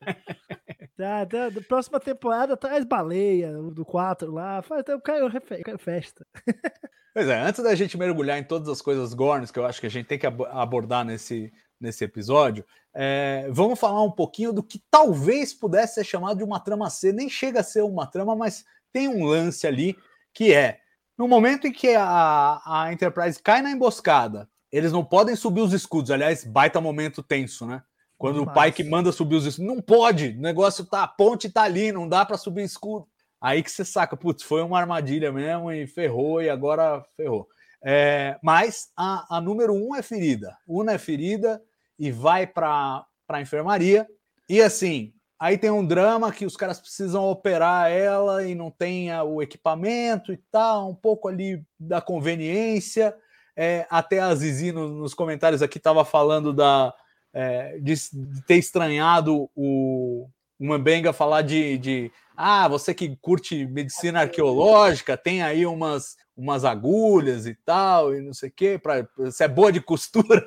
Tá, 0.96 1.24
tá, 1.26 1.48
da 1.48 1.60
próxima 1.62 1.98
temporada 1.98 2.56
traz 2.56 2.84
baleia, 2.84 3.58
o 3.58 3.70
do 3.70 3.84
4 3.84 4.30
lá. 4.30 4.62
Faz, 4.62 4.84
eu, 4.86 5.00
quero, 5.00 5.26
eu 5.26 5.64
quero 5.64 5.78
festa. 5.78 6.24
Pois 7.14 7.28
é, 7.28 7.38
antes 7.40 7.62
da 7.62 7.74
gente 7.74 7.98
mergulhar 7.98 8.38
em 8.38 8.44
todas 8.44 8.68
as 8.70 8.80
coisas 8.80 9.12
gornas 9.12 9.50
que 9.50 9.58
eu 9.58 9.66
acho 9.66 9.78
que 9.78 9.86
a 9.86 9.90
gente 9.90 10.06
tem 10.06 10.18
que 10.18 10.26
abo- 10.26 10.46
abordar 10.46 11.04
nesse, 11.04 11.52
nesse 11.82 12.04
episódio, 12.04 12.64
é, 12.94 13.48
vamos 13.50 13.78
falar 13.78 14.02
um 14.02 14.10
pouquinho 14.10 14.52
do 14.52 14.62
que 14.62 14.82
talvez 14.90 15.52
pudesse 15.52 15.94
ser 15.94 16.04
chamado 16.04 16.38
de 16.38 16.44
uma 16.44 16.60
trama 16.60 16.88
C. 16.88 17.12
Nem 17.12 17.28
chega 17.28 17.60
a 17.60 17.64
ser 17.64 17.82
uma 17.82 18.06
trama, 18.06 18.36
mas 18.36 18.64
tem 18.92 19.08
um 19.08 19.24
lance 19.24 19.66
ali 19.66 19.96
que 20.32 20.52
é 20.54 20.78
no 21.16 21.28
momento 21.28 21.66
em 21.66 21.72
que 21.72 21.94
a, 21.94 22.60
a 22.64 22.92
Enterprise 22.92 23.40
cai 23.40 23.60
na 23.62 23.70
emboscada, 23.70 24.48
eles 24.70 24.92
não 24.92 25.04
podem 25.04 25.36
subir 25.36 25.60
os 25.60 25.72
escudos. 25.72 26.10
Aliás, 26.10 26.44
baita 26.44 26.80
momento 26.80 27.22
tenso, 27.22 27.66
né? 27.66 27.82
Quando 28.16 28.42
o 28.42 28.52
pai 28.52 28.70
que 28.70 28.84
manda 28.84 29.10
subir 29.10 29.34
os 29.34 29.44
escudos, 29.44 29.74
não 29.74 29.82
pode, 29.82 30.28
o 30.28 30.40
negócio 30.40 30.84
tá, 30.84 31.02
a 31.02 31.08
ponte 31.08 31.50
tá 31.50 31.62
ali, 31.62 31.90
não 31.90 32.08
dá 32.08 32.24
para 32.24 32.38
subir 32.38 32.62
escudo. 32.62 33.06
Aí 33.40 33.62
que 33.62 33.70
você 33.70 33.84
saca, 33.84 34.16
putz, 34.16 34.44
foi 34.44 34.62
uma 34.62 34.78
armadilha 34.78 35.32
mesmo 35.32 35.72
e 35.72 35.86
ferrou, 35.88 36.40
e 36.40 36.48
agora 36.48 37.04
ferrou. 37.16 37.48
É, 37.84 38.38
mas 38.40 38.90
a, 38.96 39.36
a 39.36 39.40
número 39.40 39.74
um 39.74 39.96
é 39.96 40.02
ferida. 40.02 40.56
Una 40.68 40.92
é 40.92 40.98
ferida 40.98 41.60
e 42.02 42.10
vai 42.10 42.48
para 42.48 43.06
a 43.28 43.40
enfermaria. 43.40 44.08
E 44.48 44.60
assim, 44.60 45.12
aí 45.38 45.56
tem 45.56 45.70
um 45.70 45.86
drama 45.86 46.32
que 46.32 46.44
os 46.44 46.56
caras 46.56 46.80
precisam 46.80 47.30
operar 47.30 47.92
ela 47.92 48.44
e 48.44 48.56
não 48.56 48.72
tem 48.72 49.16
o 49.20 49.40
equipamento 49.40 50.32
e 50.32 50.36
tal, 50.50 50.90
um 50.90 50.96
pouco 50.96 51.28
ali 51.28 51.64
da 51.78 52.00
conveniência. 52.00 53.14
É, 53.56 53.86
até 53.88 54.18
a 54.18 54.34
Zizi 54.34 54.72
no- 54.72 54.88
nos 54.88 55.14
comentários 55.14 55.62
aqui 55.62 55.78
estava 55.78 56.04
falando 56.04 56.52
da, 56.52 56.92
é, 57.32 57.78
de, 57.78 57.94
de 57.94 58.42
ter 58.48 58.56
estranhado 58.56 59.48
o, 59.54 60.28
o 60.58 60.66
Mambenga 60.66 61.12
falar 61.12 61.42
de, 61.42 61.78
de 61.78 62.10
ah, 62.36 62.66
você 62.66 62.92
que 62.92 63.16
curte 63.20 63.64
medicina 63.64 64.22
arqueológica, 64.22 65.16
tem 65.16 65.40
aí 65.40 65.64
umas, 65.66 66.16
umas 66.36 66.64
agulhas 66.64 67.46
e 67.46 67.54
tal, 67.64 68.12
e 68.12 68.20
não 68.20 68.34
sei 68.34 68.48
o 68.48 68.52
quê, 68.52 68.80
você 69.16 69.44
é 69.44 69.48
boa 69.48 69.70
de 69.70 69.80
costura. 69.80 70.44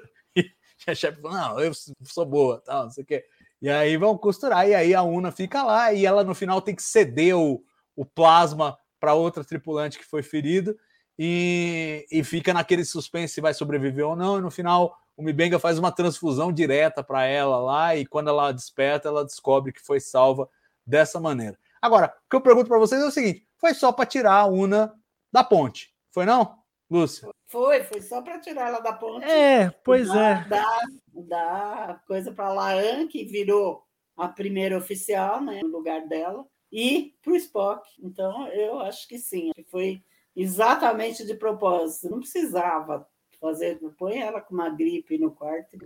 A 0.87 0.95
chefe 0.95 1.21
falou, 1.21 1.37
não, 1.37 1.59
eu 1.59 1.71
sou 2.03 2.25
boa, 2.25 2.61
tal, 2.63 2.83
não 2.83 2.91
sei 2.91 3.03
o 3.03 3.07
quê. 3.07 3.25
E 3.61 3.69
aí 3.69 3.97
vão 3.97 4.17
costurar, 4.17 4.67
e 4.67 4.75
aí 4.75 4.93
a 4.93 5.01
Una 5.01 5.31
fica 5.31 5.63
lá, 5.63 5.93
e 5.93 6.05
ela 6.05 6.23
no 6.23 6.35
final 6.35 6.61
tem 6.61 6.75
que 6.75 6.83
ceder 6.83 7.35
o, 7.35 7.63
o 7.95 8.05
plasma 8.05 8.77
para 8.99 9.13
outra 9.13 9.43
tripulante 9.43 9.97
que 9.97 10.05
foi 10.05 10.21
ferida, 10.21 10.75
e, 11.17 12.05
e 12.11 12.23
fica 12.23 12.53
naquele 12.53 12.83
suspense 12.83 13.33
se 13.33 13.41
vai 13.41 13.53
sobreviver 13.53 14.05
ou 14.05 14.15
não, 14.15 14.37
e 14.37 14.41
no 14.41 14.51
final 14.51 14.97
o 15.17 15.23
Mibenga 15.23 15.57
faz 15.57 15.79
uma 15.79 15.91
transfusão 15.91 16.51
direta 16.51 17.03
para 17.03 17.25
ela 17.25 17.57
lá, 17.57 17.95
e 17.95 18.05
quando 18.05 18.29
ela 18.29 18.51
desperta, 18.51 19.07
ela 19.07 19.23
descobre 19.23 19.71
que 19.71 19.81
foi 19.81 19.99
salva 19.99 20.49
dessa 20.85 21.19
maneira. 21.19 21.57
Agora, 21.81 22.13
o 22.25 22.29
que 22.29 22.35
eu 22.35 22.41
pergunto 22.41 22.67
para 22.67 22.79
vocês 22.79 23.01
é 23.01 23.05
o 23.05 23.11
seguinte: 23.11 23.47
foi 23.57 23.73
só 23.73 23.91
para 23.91 24.05
tirar 24.05 24.33
a 24.33 24.45
Una 24.45 24.93
da 25.31 25.43
ponte, 25.43 25.93
foi 26.11 26.25
não, 26.25 26.57
Lúcia? 26.89 27.29
foi, 27.47 27.83
foi 27.83 28.01
só 28.01 28.21
para 28.21 28.39
tirar 28.39 28.67
ela 28.67 28.79
da 28.79 28.93
ponte. 28.93 29.25
É, 29.25 29.69
pois 29.83 30.07
dá, 30.07 30.29
é. 30.29 30.45
Dá, 30.49 30.81
dá 31.13 32.01
coisa 32.07 32.31
para 32.31 32.51
Laan, 32.51 33.07
que 33.07 33.23
virou 33.23 33.83
a 34.17 34.27
primeira 34.27 34.77
oficial, 34.77 35.41
né, 35.41 35.61
no 35.61 35.69
lugar 35.69 36.07
dela, 36.07 36.45
e 36.71 37.13
para 37.21 37.33
o 37.33 37.35
Spock. 37.35 37.87
Então, 38.01 38.47
eu 38.49 38.79
acho 38.79 39.07
que 39.07 39.17
sim, 39.17 39.51
que 39.55 39.63
foi 39.63 40.01
exatamente 40.35 41.25
de 41.25 41.33
propósito. 41.35 42.09
Não 42.09 42.19
precisava 42.19 43.07
fazer, 43.39 43.79
põe 43.97 44.19
ela 44.19 44.41
com 44.41 44.53
uma 44.53 44.69
gripe 44.69 45.17
no 45.17 45.31
quarto. 45.31 45.77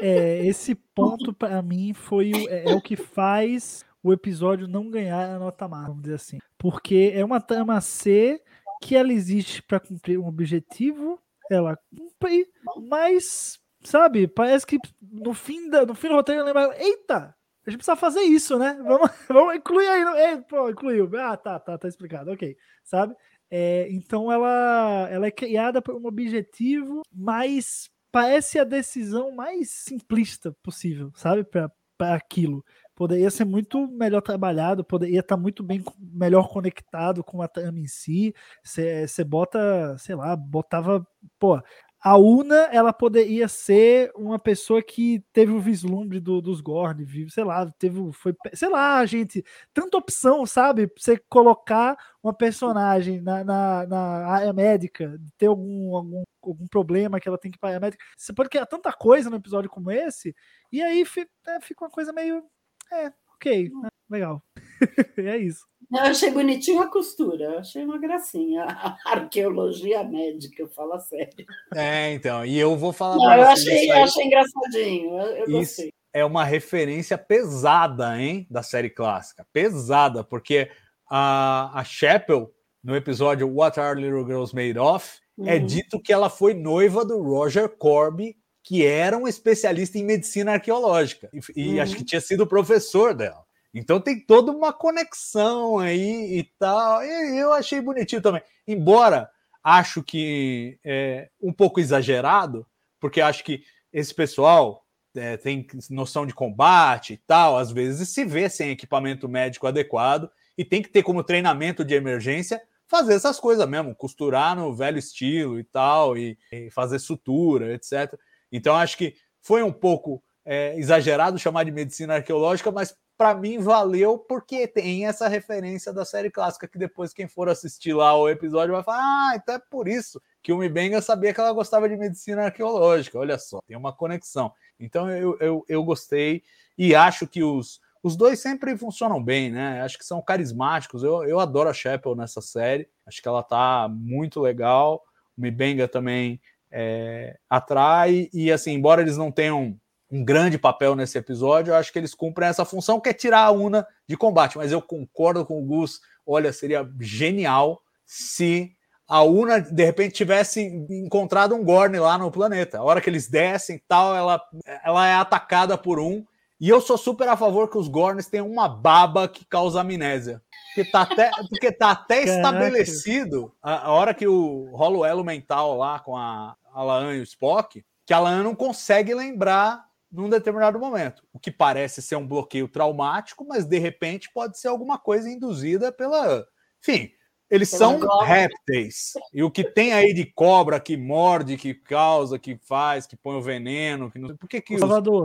É, 0.00 0.44
esse 0.44 0.74
ponto 0.74 1.32
para 1.32 1.62
mim 1.62 1.94
foi 1.94 2.32
o, 2.32 2.48
é, 2.48 2.70
é 2.70 2.74
o 2.74 2.80
que 2.80 2.96
faz 2.96 3.84
o 4.02 4.12
episódio 4.12 4.68
não 4.68 4.90
ganhar 4.90 5.30
a 5.30 5.38
nota 5.38 5.66
máxima, 5.66 5.88
vamos 5.88 6.02
dizer 6.02 6.16
assim. 6.16 6.38
Porque 6.58 7.12
é 7.14 7.24
uma 7.24 7.40
trama 7.40 7.80
C 7.80 8.42
que 8.84 8.94
ela 8.94 9.14
existe 9.14 9.62
para 9.62 9.80
cumprir 9.80 10.18
um 10.18 10.26
objetivo, 10.26 11.18
ela 11.50 11.74
cumpre, 11.90 12.46
mas, 12.86 13.58
sabe, 13.82 14.28
parece 14.28 14.66
que 14.66 14.78
no 15.00 15.32
fim, 15.32 15.70
da, 15.70 15.86
no 15.86 15.94
fim 15.94 16.08
do 16.08 16.14
roteiro 16.14 16.44
lembra, 16.44 16.70
eita, 16.78 17.34
a 17.66 17.70
gente 17.70 17.78
precisa 17.78 17.96
fazer 17.96 18.20
isso, 18.20 18.58
né? 18.58 18.78
Vamos, 18.84 19.10
vamos 19.26 19.54
incluir 19.56 19.86
aí. 19.86 20.02
É, 20.22 20.36
pô, 20.36 20.68
incluiu. 20.68 21.10
Ah, 21.18 21.34
tá, 21.34 21.58
tá, 21.58 21.78
tá 21.78 21.88
explicado, 21.88 22.30
ok. 22.30 22.54
Sabe? 22.84 23.14
É, 23.50 23.88
então 23.90 24.30
ela, 24.30 25.08
ela 25.10 25.26
é 25.26 25.30
criada 25.30 25.80
por 25.80 25.94
um 25.94 26.06
objetivo, 26.06 27.00
mas 27.10 27.88
parece 28.12 28.58
a 28.58 28.64
decisão 28.64 29.30
mais 29.30 29.70
simplista 29.70 30.54
possível, 30.62 31.10
sabe? 31.14 31.42
Para 31.42 32.14
aquilo. 32.14 32.62
Poderia 32.94 33.30
ser 33.30 33.44
muito 33.44 33.88
melhor 33.88 34.20
trabalhado, 34.22 34.84
poderia 34.84 35.20
estar 35.20 35.36
muito 35.36 35.62
bem, 35.64 35.82
melhor 35.98 36.48
conectado 36.48 37.24
com 37.24 37.42
a 37.42 37.48
trama 37.48 37.80
em 37.80 37.86
si. 37.88 38.32
Você 38.62 39.24
bota, 39.24 39.96
sei 39.98 40.14
lá, 40.14 40.36
botava. 40.36 41.04
Pô, 41.38 41.60
a 42.00 42.18
Una, 42.18 42.54
ela 42.70 42.92
poderia 42.92 43.48
ser 43.48 44.12
uma 44.14 44.38
pessoa 44.38 44.82
que 44.82 45.24
teve 45.32 45.52
o 45.52 45.60
vislumbre 45.60 46.20
do, 46.20 46.40
dos 46.42 46.60
Gorn, 46.60 47.02
sei 47.30 47.44
lá, 47.44 47.66
teve, 47.78 48.12
foi, 48.12 48.34
sei 48.52 48.68
lá, 48.68 49.04
gente, 49.06 49.42
tanta 49.72 49.96
opção, 49.96 50.44
sabe? 50.44 50.90
Você 50.98 51.16
colocar 51.30 51.96
uma 52.22 52.32
personagem 52.34 53.20
na, 53.22 53.42
na, 53.42 53.86
na 53.86 53.98
área 54.28 54.52
médica, 54.52 55.18
ter 55.38 55.46
algum, 55.46 55.96
algum, 55.96 56.22
algum 56.42 56.66
problema 56.68 57.18
que 57.18 57.26
ela 57.26 57.38
tem 57.38 57.50
que 57.50 57.56
ir 57.56 57.60
para 57.60 57.70
a 57.70 57.72
área 57.72 57.80
médica. 57.80 58.04
Você 58.18 58.32
pode 58.34 58.50
criar 58.50 58.66
tanta 58.66 58.92
coisa 58.92 59.30
num 59.30 59.36
episódio 59.38 59.70
como 59.70 59.90
esse, 59.90 60.34
e 60.70 60.82
aí 60.82 61.04
fi- 61.06 61.26
é, 61.46 61.60
fica 61.60 61.84
uma 61.84 61.90
coisa 61.90 62.12
meio. 62.12 62.44
É, 62.92 63.12
ok, 63.34 63.70
né, 63.82 63.88
legal. 64.10 64.42
é 65.18 65.36
isso. 65.38 65.64
Eu 65.92 66.00
achei 66.00 66.30
bonitinho 66.30 66.80
a 66.80 66.88
costura, 66.90 67.44
eu 67.44 67.58
achei 67.58 67.84
uma 67.84 67.98
gracinha. 67.98 68.64
A 68.64 68.96
arqueologia 69.04 70.02
médica, 70.02 70.62
eu 70.62 70.68
falo 70.68 70.94
a 70.94 70.98
sério. 70.98 71.44
É, 71.74 72.12
então, 72.12 72.44
e 72.44 72.58
eu 72.58 72.76
vou 72.76 72.92
falar 72.92 73.16
Não, 73.16 73.32
eu 73.34 73.42
achei, 73.48 73.90
eu 73.90 74.02
achei 74.02 74.24
engraçadinho, 74.24 75.10
eu, 75.20 75.26
eu 75.26 75.44
Isso. 75.44 75.52
gostei. 75.52 75.92
é 76.12 76.24
uma 76.24 76.44
referência 76.44 77.18
pesada, 77.18 78.18
hein, 78.20 78.46
da 78.50 78.62
série 78.62 78.90
clássica. 78.90 79.46
Pesada, 79.52 80.24
porque 80.24 80.70
a, 81.08 81.70
a 81.78 81.84
Chapel, 81.84 82.52
no 82.82 82.96
episódio 82.96 83.48
What 83.48 83.78
Are 83.78 84.00
Little 84.00 84.24
Girls 84.26 84.54
Made 84.54 84.78
Of, 84.78 85.18
é 85.44 85.56
Uhum. 85.56 85.66
dito 85.66 86.00
que 86.00 86.12
ela 86.12 86.30
foi 86.30 86.54
noiva 86.54 87.04
do 87.04 87.20
Roger 87.20 87.68
Corby, 87.68 88.36
que 88.64 88.84
era 88.84 89.16
um 89.16 89.28
especialista 89.28 89.98
em 89.98 90.04
medicina 90.04 90.54
arqueológica. 90.54 91.28
E, 91.32 91.40
e 91.54 91.74
Uhum. 91.76 91.82
acho 91.82 91.96
que 91.96 92.04
tinha 92.04 92.20
sido 92.20 92.46
professor 92.46 93.14
dela. 93.14 93.44
Então 93.74 94.00
tem 94.00 94.18
toda 94.18 94.50
uma 94.50 94.72
conexão 94.72 95.78
aí 95.78 96.38
e 96.38 96.44
tal. 96.58 97.04
E 97.04 97.38
eu 97.38 97.52
achei 97.52 97.80
bonitinho 97.80 98.22
também. 98.22 98.42
Embora 98.66 99.28
acho 99.62 100.02
que 100.02 100.78
é 100.82 101.28
um 101.42 101.52
pouco 101.52 101.78
exagerado, 101.78 102.66
porque 102.98 103.20
acho 103.20 103.44
que 103.44 103.62
esse 103.92 104.14
pessoal 104.14 104.82
é, 105.14 105.36
tem 105.36 105.66
noção 105.90 106.24
de 106.26 106.32
combate 106.34 107.14
e 107.14 107.16
tal, 107.18 107.58
às 107.58 107.70
vezes 107.70 108.08
se 108.08 108.24
vê 108.24 108.48
sem 108.48 108.70
equipamento 108.70 109.28
médico 109.28 109.66
adequado 109.66 110.30
e 110.56 110.64
tem 110.64 110.80
que 110.82 110.88
ter 110.88 111.02
como 111.02 111.22
treinamento 111.22 111.84
de 111.84 111.94
emergência 111.94 112.60
fazer 112.86 113.14
essas 113.14 113.40
coisas 113.40 113.68
mesmo, 113.68 113.94
costurar 113.94 114.54
no 114.54 114.72
velho 114.74 114.98
estilo 114.98 115.58
e 115.58 115.64
tal, 115.64 116.16
e, 116.16 116.38
e 116.52 116.70
fazer 116.70 116.98
sutura, 116.98 117.74
etc. 117.74 118.14
Então 118.50 118.74
acho 118.74 118.96
que 118.96 119.14
foi 119.42 119.62
um 119.62 119.72
pouco 119.72 120.22
é, 120.44 120.78
exagerado 120.78 121.38
chamar 121.38 121.64
de 121.64 121.70
medicina 121.70 122.14
arqueológica, 122.16 122.70
mas 122.70 122.94
para 123.16 123.34
mim 123.34 123.58
valeu 123.58 124.18
porque 124.18 124.66
tem 124.66 125.06
essa 125.06 125.28
referência 125.28 125.92
da 125.92 126.04
série 126.04 126.30
clássica 126.30 126.66
que 126.66 126.78
depois 126.78 127.12
quem 127.12 127.28
for 127.28 127.48
assistir 127.48 127.92
lá 127.94 128.16
o 128.16 128.28
episódio 128.28 128.74
vai 128.74 128.82
falar: 128.82 128.98
"Ah, 129.00 129.32
então 129.36 129.54
é 129.54 129.58
por 129.70 129.88
isso 129.88 130.20
que 130.42 130.52
o 130.52 130.58
Mibenga 130.58 131.00
sabia 131.00 131.32
que 131.32 131.40
ela 131.40 131.52
gostava 131.52 131.88
de 131.88 131.96
medicina 131.96 132.46
arqueológica". 132.46 133.18
Olha 133.18 133.38
só, 133.38 133.60
tem 133.66 133.76
uma 133.76 133.92
conexão. 133.92 134.52
Então 134.78 135.08
eu, 135.10 135.36
eu, 135.40 135.64
eu 135.68 135.84
gostei 135.84 136.42
e 136.76 136.94
acho 136.94 137.26
que 137.26 137.42
os 137.42 137.80
os 138.04 138.16
dois 138.16 138.38
sempre 138.38 138.76
funcionam 138.76 139.24
bem, 139.24 139.50
né? 139.50 139.80
Acho 139.80 139.96
que 139.96 140.04
são 140.04 140.20
carismáticos. 140.20 141.02
Eu, 141.02 141.24
eu 141.24 141.40
adoro 141.40 141.70
a 141.70 141.72
Chapel 141.72 142.14
nessa 142.14 142.42
série. 142.42 142.86
Acho 143.06 143.22
que 143.22 143.26
ela 143.26 143.42
tá 143.42 143.88
muito 143.90 144.40
legal. 144.40 145.02
O 145.34 145.40
Mibenga 145.40 145.88
também 145.88 146.38
é, 146.76 147.36
atrai. 147.48 148.28
E 148.34 148.50
assim, 148.50 148.72
embora 148.72 149.00
eles 149.00 149.16
não 149.16 149.30
tenham 149.30 149.76
um 150.10 150.24
grande 150.24 150.58
papel 150.58 150.96
nesse 150.96 151.16
episódio, 151.16 151.70
eu 151.70 151.76
acho 151.76 151.92
que 151.92 151.98
eles 151.98 152.14
cumprem 152.14 152.48
essa 152.48 152.64
função 152.64 153.00
que 153.00 153.08
é 153.08 153.12
tirar 153.12 153.44
a 153.44 153.50
Una 153.52 153.86
de 154.08 154.16
combate. 154.16 154.58
Mas 154.58 154.72
eu 154.72 154.82
concordo 154.82 155.46
com 155.46 155.62
o 155.62 155.64
Gus. 155.64 156.00
Olha, 156.26 156.52
seria 156.52 156.88
genial 157.00 157.80
se 158.04 158.72
a 159.06 159.22
Una 159.22 159.60
de 159.60 159.84
repente 159.84 160.14
tivesse 160.14 160.60
encontrado 160.90 161.54
um 161.54 161.64
Gorn 161.64 161.96
lá 161.98 162.18
no 162.18 162.30
planeta. 162.30 162.78
A 162.78 162.82
hora 162.82 163.00
que 163.00 163.08
eles 163.08 163.28
descem 163.28 163.80
tal, 163.86 164.14
ela, 164.16 164.42
ela 164.84 165.06
é 165.06 165.14
atacada 165.14 165.78
por 165.78 166.00
um 166.00 166.24
e 166.60 166.68
eu 166.68 166.80
sou 166.80 166.96
super 166.96 167.28
a 167.28 167.36
favor 167.36 167.68
que 167.68 167.76
os 167.76 167.88
Gorns 167.88 168.26
tenham 168.26 168.50
uma 168.50 168.68
baba 168.68 169.28
que 169.28 169.44
causa 169.44 169.80
amnésia. 169.80 170.40
Porque 170.74 170.90
tá 170.90 171.02
até, 171.02 171.30
porque 171.48 171.70
tá 171.70 171.90
até 171.90 172.22
estabelecido 172.22 173.52
a, 173.62 173.86
a, 173.86 173.92
hora 173.92 174.14
que 174.14 174.26
o 174.26 174.70
rola 174.74 174.98
o 174.98 175.04
elo 175.04 175.22
mental 175.22 175.76
lá 175.76 176.00
com 176.00 176.16
a, 176.16 176.56
a 176.74 176.82
Laan 176.82 177.14
e 177.14 177.20
o 177.20 177.22
Spock, 177.22 177.84
que 178.04 178.12
a 178.12 178.18
Laan 178.18 178.42
não 178.42 178.54
consegue 178.54 179.14
lembrar 179.14 179.86
num 180.10 180.28
determinado 180.28 180.78
momento. 180.78 181.22
O 181.32 181.38
que 181.38 181.50
parece 181.50 182.02
ser 182.02 182.16
um 182.16 182.26
bloqueio 182.26 182.68
traumático, 182.68 183.46
mas 183.46 183.64
de 183.64 183.78
repente 183.78 184.30
pode 184.32 184.58
ser 184.58 184.68
alguma 184.68 184.98
coisa 184.98 185.30
induzida 185.30 185.90
pela. 185.90 186.44
Enfim, 186.80 187.10
eles 187.50 187.68
são 187.68 188.00
répteis. 188.20 189.12
E 189.32 189.42
o 189.42 189.50
que 189.50 189.64
tem 189.64 189.92
aí 189.92 190.12
de 190.12 190.24
cobra 190.24 190.80
que 190.80 190.96
morde, 190.96 191.56
que 191.56 191.74
causa, 191.74 192.38
que 192.38 192.56
faz, 192.56 193.06
que 193.06 193.16
põe 193.16 193.36
o 193.36 193.42
veneno. 193.42 194.10
Que 194.10 194.18
não... 194.18 194.36
Por 194.36 194.48
que, 194.48 194.60
que 194.60 194.74
os, 194.74 194.82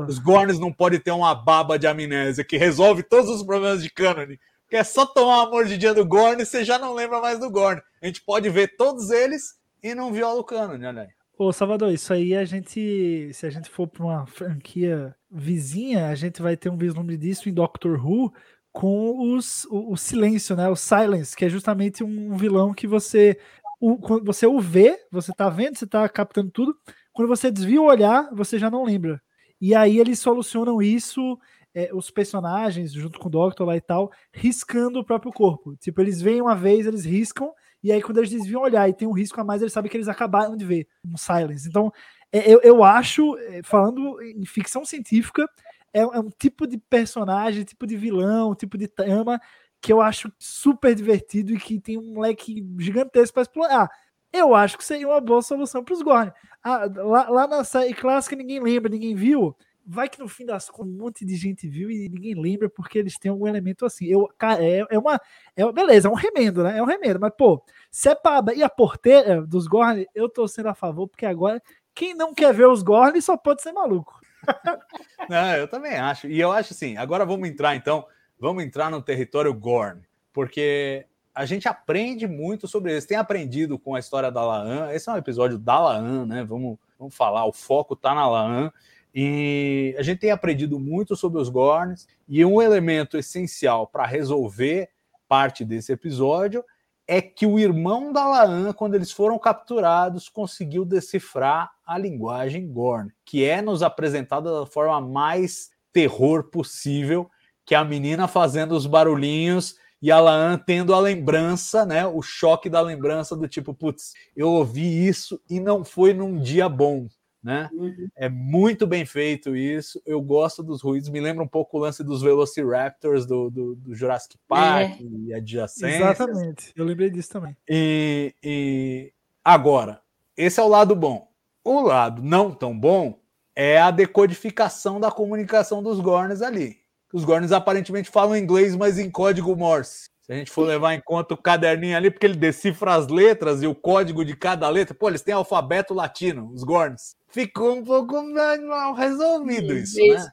os 0.07 0.19
Gorns 0.19 0.59
não 0.59 0.71
podem 0.71 0.99
ter 0.99 1.11
uma 1.11 1.33
baba 1.33 1.79
de 1.79 1.87
amnésia 1.87 2.43
que 2.43 2.57
resolve 2.57 3.03
todos 3.03 3.29
os 3.29 3.43
problemas 3.43 3.81
de 3.81 3.89
Cânone? 3.89 4.39
Que 4.69 4.75
é 4.75 4.83
só 4.83 5.05
tomar 5.05 5.43
uma 5.43 5.49
mordidinha 5.49 5.93
do 5.93 6.05
Gorn 6.05 6.41
e 6.41 6.45
você 6.45 6.63
já 6.63 6.77
não 6.77 6.93
lembra 6.93 7.19
mais 7.19 7.39
do 7.39 7.49
Gorn. 7.49 7.81
A 8.01 8.05
gente 8.05 8.21
pode 8.21 8.49
ver 8.49 8.75
todos 8.75 9.09
eles 9.09 9.55
e 9.81 9.95
não 9.95 10.13
viola 10.13 10.39
o 10.39 10.43
Cânone, 10.43 10.85
olha 10.85 11.01
aí. 11.03 11.18
Ô, 11.41 11.53
Salvador, 11.53 11.93
isso 11.93 12.11
aí 12.11 12.35
a 12.35 12.43
gente, 12.43 13.31
se 13.33 13.45
a 13.45 13.49
gente 13.49 13.69
for 13.69 13.87
para 13.87 14.03
uma 14.03 14.25
franquia 14.27 15.15
vizinha, 15.31 16.09
a 16.09 16.15
gente 16.15 16.41
vai 16.41 16.57
ter 16.57 16.69
um 16.69 16.75
vislumbre 16.75 17.15
disso 17.15 17.47
em 17.47 17.53
Doctor 17.53 18.05
Who, 18.05 18.33
com 18.73 19.33
os, 19.33 19.63
o, 19.71 19.93
o, 19.93 19.95
silêncio, 19.95 20.53
né? 20.53 20.67
O 20.67 20.75
silence, 20.75 21.37
que 21.37 21.45
é 21.45 21.49
justamente 21.49 22.03
um 22.03 22.35
vilão 22.35 22.73
que 22.73 22.85
você 22.85 23.39
o, 23.79 23.97
quando 23.97 24.25
você 24.25 24.45
o 24.45 24.59
vê, 24.59 24.99
você 25.09 25.31
tá 25.33 25.49
vendo, 25.49 25.77
você 25.77 25.87
tá 25.87 26.09
captando 26.09 26.51
tudo. 26.51 26.75
Quando 27.13 27.29
você 27.29 27.49
desvia 27.49 27.81
o 27.81 27.85
olhar, 27.85 28.29
você 28.33 28.59
já 28.59 28.69
não 28.69 28.83
lembra. 28.83 29.21
E 29.61 29.73
aí 29.73 29.97
eles 29.97 30.19
solucionam 30.19 30.81
isso, 30.81 31.39
é, 31.73 31.89
os 31.93 32.11
personagens, 32.11 32.91
junto 32.91 33.17
com 33.17 33.29
o 33.29 33.31
Doctor 33.31 33.65
lá 33.65 33.77
e 33.77 33.81
tal, 33.81 34.11
riscando 34.33 34.99
o 34.99 35.05
próprio 35.05 35.31
corpo. 35.31 35.73
Tipo, 35.77 36.01
eles 36.01 36.21
veem 36.21 36.41
uma 36.41 36.55
vez, 36.55 36.85
eles 36.85 37.05
riscam, 37.05 37.53
e 37.83 37.91
aí 37.91 38.01
quando 38.01 38.17
eles 38.17 38.29
desviam 38.29 38.61
olhar 38.61 38.87
e 38.89 38.93
tem 38.93 39.07
um 39.07 39.13
risco 39.13 39.39
a 39.39 39.43
mais, 39.43 39.61
eles 39.61 39.73
sabem 39.73 39.89
que 39.89 39.97
eles 39.97 40.07
acabaram 40.07 40.55
de 40.55 40.65
ver 40.65 40.87
um 41.05 41.17
silence. 41.17 41.67
Então, 41.67 41.91
é, 42.31 42.51
eu, 42.51 42.59
eu 42.61 42.83
acho, 42.83 43.37
é, 43.37 43.61
falando 43.63 44.21
em 44.21 44.45
ficção 44.45 44.85
científica, 44.85 45.47
é, 45.93 46.01
é 46.01 46.19
um 46.19 46.29
tipo 46.29 46.67
de 46.67 46.77
personagem, 46.77 47.63
tipo 47.63 47.87
de 47.87 47.97
vilão, 47.97 48.55
tipo 48.55 48.77
de 48.77 48.87
trama 48.87 49.39
que 49.81 49.93
eu 49.93 50.01
acho 50.01 50.31
super 50.37 50.93
divertido 50.93 51.53
e 51.53 51.59
que 51.59 51.79
tem 51.79 51.97
um 51.97 52.19
leque 52.19 52.65
gigantesco 52.77 53.33
para 53.33 53.43
explorar. 53.43 53.89
Eu 54.31 54.53
acho 54.53 54.77
que 54.77 54.83
seria 54.83 55.07
uma 55.07 55.21
boa 55.21 55.41
solução 55.41 55.83
para 55.83 55.93
os 55.93 56.01
Gorn. 56.01 56.31
Ah, 56.63 56.85
lá, 56.95 57.29
lá, 57.29 57.47
na 57.47 57.63
série 57.63 57.93
clássica 57.93 58.35
ninguém 58.35 58.59
lembra, 58.59 58.91
ninguém 58.91 59.15
viu. 59.15 59.55
Vai 59.91 60.07
que 60.07 60.19
no 60.19 60.27
fim 60.27 60.45
das 60.45 60.69
contas 60.69 60.93
um 60.93 60.97
monte 60.97 61.25
de 61.25 61.35
gente 61.35 61.67
viu 61.67 61.89
e 61.89 62.07
ninguém 62.07 62.39
lembra 62.39 62.69
porque 62.69 62.99
eles 62.99 63.17
têm 63.17 63.31
algum 63.31 63.47
elemento 63.47 63.87
assim. 63.87 64.05
Eu, 64.05 64.29
é, 64.59 64.85
é 64.87 64.99
uma. 64.99 65.19
É, 65.55 65.71
beleza, 65.71 66.07
é 66.07 66.11
um 66.11 66.13
remendo, 66.13 66.61
né? 66.61 66.77
É 66.77 66.83
um 66.83 66.85
remendo, 66.85 67.19
mas 67.19 67.33
pô, 67.35 67.59
se 67.89 68.07
é 68.07 68.15
abrir 68.23 68.61
a 68.61 68.69
porteira 68.69 69.41
dos 69.41 69.65
Gorn, 69.65 70.05
eu 70.13 70.29
tô 70.29 70.47
sendo 70.47 70.69
a 70.69 70.75
favor, 70.75 71.07
porque 71.07 71.25
agora 71.25 71.59
quem 71.95 72.13
não 72.13 72.35
quer 72.35 72.53
ver 72.53 72.67
os 72.67 72.83
Gorn 72.83 73.19
só 73.19 73.35
pode 73.35 73.63
ser 73.63 73.71
maluco. 73.71 74.19
Não, 75.27 75.55
eu 75.55 75.67
também 75.67 75.95
acho. 75.95 76.27
E 76.27 76.39
eu 76.39 76.51
acho 76.51 76.73
assim, 76.73 76.95
agora 76.95 77.25
vamos 77.25 77.49
entrar 77.49 77.75
então, 77.75 78.05
vamos 78.39 78.63
entrar 78.63 78.91
no 78.91 79.01
território 79.01 79.51
Gorn, 79.53 80.01
porque 80.31 81.07
a 81.33 81.45
gente 81.45 81.67
aprende 81.67 82.27
muito 82.27 82.67
sobre 82.67 82.91
eles. 82.91 83.07
Tem 83.07 83.17
aprendido 83.17 83.79
com 83.79 83.95
a 83.95 83.99
história 83.99 84.31
da 84.31 84.45
Laan. 84.45 84.91
Esse 84.91 85.09
é 85.09 85.13
um 85.13 85.17
episódio 85.17 85.57
da 85.57 85.79
Laan, 85.79 86.27
né? 86.27 86.43
Vamos, 86.43 86.77
vamos 86.97 87.15
falar, 87.15 87.45
o 87.45 87.51
foco 87.51 87.95
tá 87.95 88.13
na 88.13 88.27
Laan. 88.27 88.71
E 89.13 89.95
a 89.97 90.03
gente 90.03 90.19
tem 90.19 90.31
aprendido 90.31 90.79
muito 90.79 91.15
sobre 91.15 91.41
os 91.41 91.49
Gorns. 91.49 92.07
E 92.27 92.43
um 92.45 92.61
elemento 92.61 93.17
essencial 93.17 93.87
para 93.87 94.05
resolver 94.05 94.89
parte 95.27 95.63
desse 95.63 95.91
episódio 95.91 96.63
é 97.07 97.21
que 97.21 97.45
o 97.47 97.57
irmão 97.57 98.13
da 98.13 98.23
Laan, 98.23 98.71
quando 98.71 98.93
eles 98.93 99.11
foram 99.11 99.39
capturados, 99.39 100.29
conseguiu 100.29 100.85
decifrar 100.85 101.71
a 101.83 101.97
linguagem 101.97 102.71
Gorn, 102.71 103.11
que 103.25 103.43
é 103.43 103.63
nos 103.63 103.81
apresentada 103.81 104.59
da 104.59 104.65
forma 104.67 105.01
mais 105.01 105.71
terror 105.91 106.43
possível, 106.51 107.27
que 107.65 107.73
é 107.73 107.77
a 107.79 107.83
menina 107.83 108.27
fazendo 108.27 108.73
os 108.73 108.85
barulhinhos 108.85 109.75
e 109.99 110.11
a 110.11 110.19
Laan 110.19 110.57
tendo 110.57 110.93
a 110.93 110.99
lembrança, 110.99 111.83
né, 111.83 112.05
o 112.05 112.21
choque 112.21 112.69
da 112.69 112.79
lembrança 112.79 113.35
do 113.35 113.47
tipo, 113.47 113.73
putz, 113.73 114.13
eu 114.35 114.47
ouvi 114.47 115.07
isso 115.07 115.41
e 115.49 115.59
não 115.59 115.83
foi 115.83 116.13
num 116.13 116.39
dia 116.39 116.69
bom, 116.69 117.07
né? 117.41 117.69
Uhum. 117.73 118.09
É 118.15 118.27
muito 118.29 118.85
bem 118.85 119.05
feito 119.05 119.55
isso. 119.55 120.01
Eu 120.05 120.21
gosto 120.21 120.61
dos 120.61 120.81
ruídos. 120.81 121.09
Me 121.09 121.19
lembra 121.19 121.43
um 121.43 121.47
pouco 121.47 121.77
o 121.77 121.79
lance 121.79 122.03
dos 122.03 122.21
Velociraptors 122.21 123.25
do, 123.25 123.49
do, 123.49 123.75
do 123.75 123.95
Jurassic 123.95 124.37
Park 124.47 124.99
é. 124.99 125.03
e 125.03 125.33
adjacências. 125.33 126.01
Exatamente. 126.01 126.73
Eu 126.75 126.85
lembrei 126.85 127.09
disso 127.09 127.29
também. 127.29 127.55
E, 127.67 128.33
e 128.43 129.13
agora, 129.43 130.01
esse 130.35 130.59
é 130.59 130.63
o 130.63 130.67
lado 130.67 130.95
bom. 130.95 131.29
O 131.63 131.81
lado 131.81 132.21
não 132.21 132.51
tão 132.51 132.77
bom 132.77 133.19
é 133.55 133.79
a 133.79 133.91
decodificação 133.91 134.99
da 134.99 135.11
comunicação 135.11 135.83
dos 135.83 135.99
Gorns 135.99 136.41
ali. 136.41 136.77
Os 137.11 137.23
Gorns 137.23 137.51
aparentemente 137.51 138.09
falam 138.09 138.37
inglês, 138.37 138.75
mas 138.75 138.99
em 138.99 139.09
código 139.09 139.55
Morse. 139.55 140.09
Se 140.29 140.33
a 140.33 140.35
gente 140.35 140.51
for 140.51 140.61
levar 140.61 140.93
em 140.93 141.01
conta 141.01 141.33
o 141.33 141.37
caderninho 141.37 141.97
ali, 141.97 142.11
porque 142.11 142.27
ele 142.27 142.35
decifra 142.35 142.93
as 142.93 143.07
letras 143.07 143.63
e 143.63 143.67
o 143.67 143.73
código 143.73 144.23
de 144.23 144.35
cada 144.35 144.69
letra. 144.69 144.93
Pô, 144.93 145.09
eles 145.09 145.23
têm 145.23 145.33
alfabeto 145.33 145.91
latino, 145.91 146.51
os 146.53 146.63
Gorns 146.63 147.15
ficou 147.29 147.75
um 147.75 147.83
pouco 147.83 148.21
mal 148.21 148.93
resolvido 148.93 149.73
isso, 149.73 149.97
né? 149.97 150.29